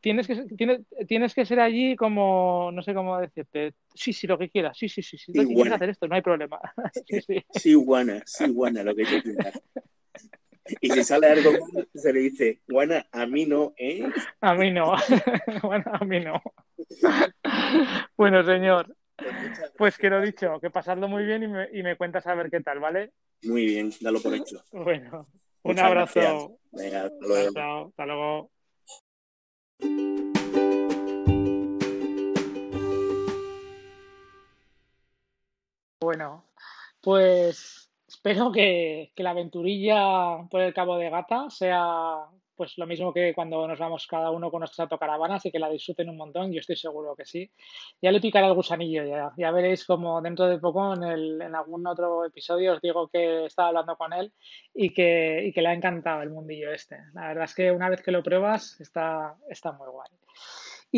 Tienes, 0.00 0.26
que, 0.28 0.44
tienes, 0.56 0.82
tienes 1.08 1.34
que 1.34 1.44
ser 1.44 1.58
allí 1.58 1.96
como, 1.96 2.70
no 2.72 2.80
sé 2.82 2.94
cómo 2.94 3.18
decirte, 3.18 3.74
sí, 3.92 4.12
sí, 4.12 4.26
lo 4.28 4.38
que 4.38 4.50
quieras, 4.50 4.78
sí, 4.78 4.88
sí, 4.88 5.02
sí, 5.02 5.18
sí, 5.18 5.32
sí 5.32 5.46
quieres 5.46 5.72
hacer 5.72 5.90
esto, 5.90 6.06
no 6.06 6.14
hay 6.14 6.22
problema. 6.22 6.60
sí, 7.06 7.20
sí. 7.20 7.44
sí, 7.50 7.74
buena, 7.74 8.22
sí, 8.24 8.50
buena, 8.52 8.84
lo 8.84 8.94
que 8.94 9.04
yo 9.04 9.22
quiera. 9.22 9.52
Y 10.80 10.90
si 10.90 11.04
sale 11.04 11.28
algo 11.28 11.50
se 11.94 12.12
le 12.12 12.20
dice, 12.20 12.60
Juana, 12.68 13.06
a 13.12 13.26
mí 13.26 13.46
no, 13.46 13.74
¿eh? 13.76 14.08
A 14.40 14.54
mí 14.54 14.70
no. 14.70 14.94
bueno, 15.62 15.84
a 15.92 16.04
mí 16.04 16.20
no. 16.20 16.42
bueno, 18.16 18.44
señor. 18.44 18.94
Pues 19.76 19.98
que 19.98 20.10
lo 20.10 20.20
dicho, 20.20 20.60
que 20.60 20.70
pasadlo 20.70 21.08
muy 21.08 21.24
bien 21.24 21.42
y 21.42 21.48
me, 21.48 21.68
y 21.72 21.82
me 21.82 21.96
cuentas 21.96 22.26
a 22.26 22.34
ver 22.34 22.50
qué 22.50 22.60
tal, 22.60 22.80
¿vale? 22.80 23.12
Muy 23.42 23.66
bien, 23.66 23.92
dalo 24.00 24.20
por 24.20 24.34
hecho. 24.34 24.62
Bueno, 24.72 25.28
un 25.62 25.78
abrazo. 25.78 26.58
Venga, 26.72 27.04
hasta 27.04 27.26
luego. 27.26 27.52
Chao, 27.52 27.88
hasta 27.88 28.06
luego. 28.06 28.50
Bueno, 36.00 36.44
pues 37.00 37.86
Espero 38.08 38.52
que, 38.52 39.12
la 39.16 39.30
aventurilla 39.30 40.46
por 40.48 40.60
el 40.60 40.72
Cabo 40.72 40.96
de 40.96 41.10
Gata 41.10 41.50
sea 41.50 42.26
pues 42.56 42.78
lo 42.78 42.86
mismo 42.86 43.12
que 43.12 43.34
cuando 43.34 43.66
nos 43.68 43.78
vamos 43.78 44.06
cada 44.06 44.30
uno 44.30 44.50
con 44.50 44.60
nuestras 44.60 44.80
autocaravanas 44.80 45.44
y 45.46 45.50
que 45.50 45.58
la 45.58 45.68
disfruten 45.68 46.08
un 46.08 46.16
montón, 46.16 46.52
yo 46.52 46.60
estoy 46.60 46.76
seguro 46.76 47.14
que 47.14 47.24
sí. 47.24 47.50
Ya 48.00 48.10
le 48.10 48.20
picará 48.20 48.46
el 48.46 48.54
gusanillo, 48.54 49.04
ya, 49.04 49.32
ya 49.36 49.50
veréis 49.50 49.84
como 49.84 50.20
dentro 50.22 50.46
de 50.46 50.58
poco 50.58 50.94
en, 50.94 51.04
el, 51.04 51.42
en 51.42 51.54
algún 51.54 51.86
otro 51.86 52.24
episodio 52.24 52.74
os 52.74 52.80
digo 52.80 53.08
que 53.08 53.44
estaba 53.46 53.68
hablando 53.68 53.96
con 53.96 54.12
él 54.12 54.32
y 54.74 54.92
que, 54.92 55.44
y 55.46 55.52
que 55.52 55.62
le 55.62 55.68
ha 55.68 55.74
encantado 55.74 56.22
el 56.22 56.30
mundillo 56.30 56.72
este. 56.72 56.96
La 57.14 57.28
verdad 57.28 57.44
es 57.44 57.54
que 57.54 57.70
una 57.70 57.88
vez 57.88 58.02
que 58.02 58.12
lo 58.12 58.22
pruebas 58.22 58.80
está, 58.80 59.36
está 59.48 59.72
muy 59.72 59.88
guay. 59.88 60.10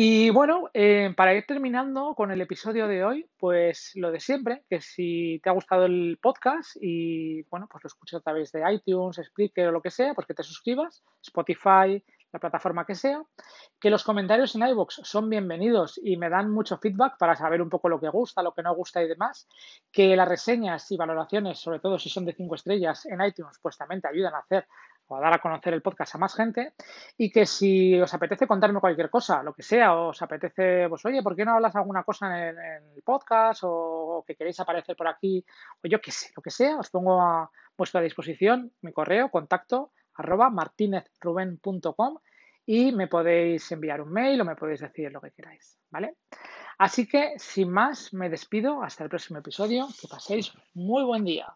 Y 0.01 0.29
bueno, 0.29 0.69
eh, 0.73 1.13
para 1.13 1.33
ir 1.33 1.45
terminando 1.45 2.15
con 2.15 2.31
el 2.31 2.39
episodio 2.39 2.87
de 2.87 3.03
hoy, 3.03 3.29
pues 3.37 3.91
lo 3.95 4.11
de 4.11 4.21
siempre, 4.21 4.63
que 4.69 4.79
si 4.79 5.41
te 5.43 5.49
ha 5.49 5.51
gustado 5.51 5.87
el 5.87 6.17
podcast 6.21 6.77
y 6.79 7.41
bueno, 7.49 7.67
pues 7.69 7.83
lo 7.83 7.89
escuchas 7.89 8.21
a 8.21 8.23
través 8.23 8.53
de 8.53 8.63
iTunes, 8.71 9.19
Spreaker 9.21 9.67
o 9.67 9.71
lo 9.73 9.81
que 9.81 9.91
sea, 9.91 10.13
pues 10.13 10.25
que 10.25 10.33
te 10.33 10.43
suscribas, 10.43 11.03
Spotify, 11.21 12.01
la 12.31 12.39
plataforma 12.39 12.85
que 12.85 12.95
sea, 12.95 13.21
que 13.77 13.89
los 13.89 14.05
comentarios 14.05 14.55
en 14.55 14.67
iVoox 14.67 15.01
son 15.03 15.29
bienvenidos 15.29 15.99
y 16.01 16.15
me 16.15 16.29
dan 16.29 16.49
mucho 16.49 16.77
feedback 16.77 17.17
para 17.17 17.35
saber 17.35 17.61
un 17.61 17.69
poco 17.69 17.89
lo 17.89 17.99
que 17.99 18.07
gusta, 18.07 18.41
lo 18.41 18.53
que 18.53 18.63
no 18.63 18.73
gusta 18.75 19.03
y 19.03 19.07
demás, 19.09 19.49
que 19.91 20.15
las 20.15 20.29
reseñas 20.29 20.89
y 20.91 20.95
valoraciones, 20.95 21.59
sobre 21.59 21.79
todo 21.79 21.99
si 21.99 22.09
son 22.09 22.23
de 22.23 22.33
cinco 22.33 22.55
estrellas 22.55 23.05
en 23.05 23.21
iTunes, 23.21 23.59
pues 23.61 23.77
también 23.77 24.01
te 24.01 24.07
ayudan 24.07 24.35
a 24.35 24.39
hacer 24.39 24.65
o 25.09 25.15
a 25.17 25.19
dar 25.19 25.33
a 25.33 25.39
conocer 25.39 25.73
el 25.73 25.81
podcast 25.81 26.15
a 26.15 26.17
más 26.17 26.35
gente 26.35 26.73
y 27.17 27.31
que 27.31 27.45
si 27.45 27.99
os 27.99 28.13
apetece 28.13 28.47
contarme 28.47 28.79
cualquier 28.79 29.09
cosa, 29.09 29.43
lo 29.43 29.53
que 29.53 29.63
sea, 29.63 29.95
o 29.95 30.09
os 30.09 30.21
apetece, 30.21 30.87
pues 30.87 31.05
oye, 31.05 31.21
¿por 31.21 31.35
qué 31.35 31.43
no 31.43 31.55
hablas 31.55 31.75
alguna 31.75 32.03
cosa 32.03 32.49
en 32.49 32.57
el, 32.57 33.03
podcast 33.03 33.61
o, 33.63 34.23
que 34.25 34.35
queréis 34.35 34.59
aparecer 34.59 34.95
por 34.95 35.07
aquí 35.07 35.43
o 35.83 35.87
yo 35.87 35.99
qué 35.99 36.11
sé, 36.11 36.31
lo 36.35 36.41
que 36.41 36.51
sea, 36.51 36.77
os 36.77 36.89
pongo 36.89 37.19
a 37.19 37.49
vuestra 37.75 38.01
disposición 38.01 38.71
mi 38.81 38.93
correo, 38.93 39.29
contacto 39.29 39.91
arroba 40.15 40.49
martinezruben.com 40.49 42.19
y 42.65 42.91
me 42.91 43.07
podéis 43.07 43.71
enviar 43.71 44.01
un 44.01 44.11
mail 44.11 44.41
o 44.41 44.45
me 44.45 44.55
podéis 44.55 44.81
decir 44.81 45.11
lo 45.11 45.21
que 45.21 45.31
queráis, 45.31 45.79
¿vale? 45.89 46.17
Así 46.77 47.07
que, 47.07 47.33
sin 47.37 47.71
más, 47.71 48.13
me 48.13 48.29
despido. 48.29 48.81
Hasta 48.81 49.03
el 49.03 49.09
próximo 49.09 49.39
episodio. 49.39 49.87
Que 49.99 50.07
paséis 50.07 50.53
muy 50.73 51.03
buen 51.03 51.25
día. 51.25 51.53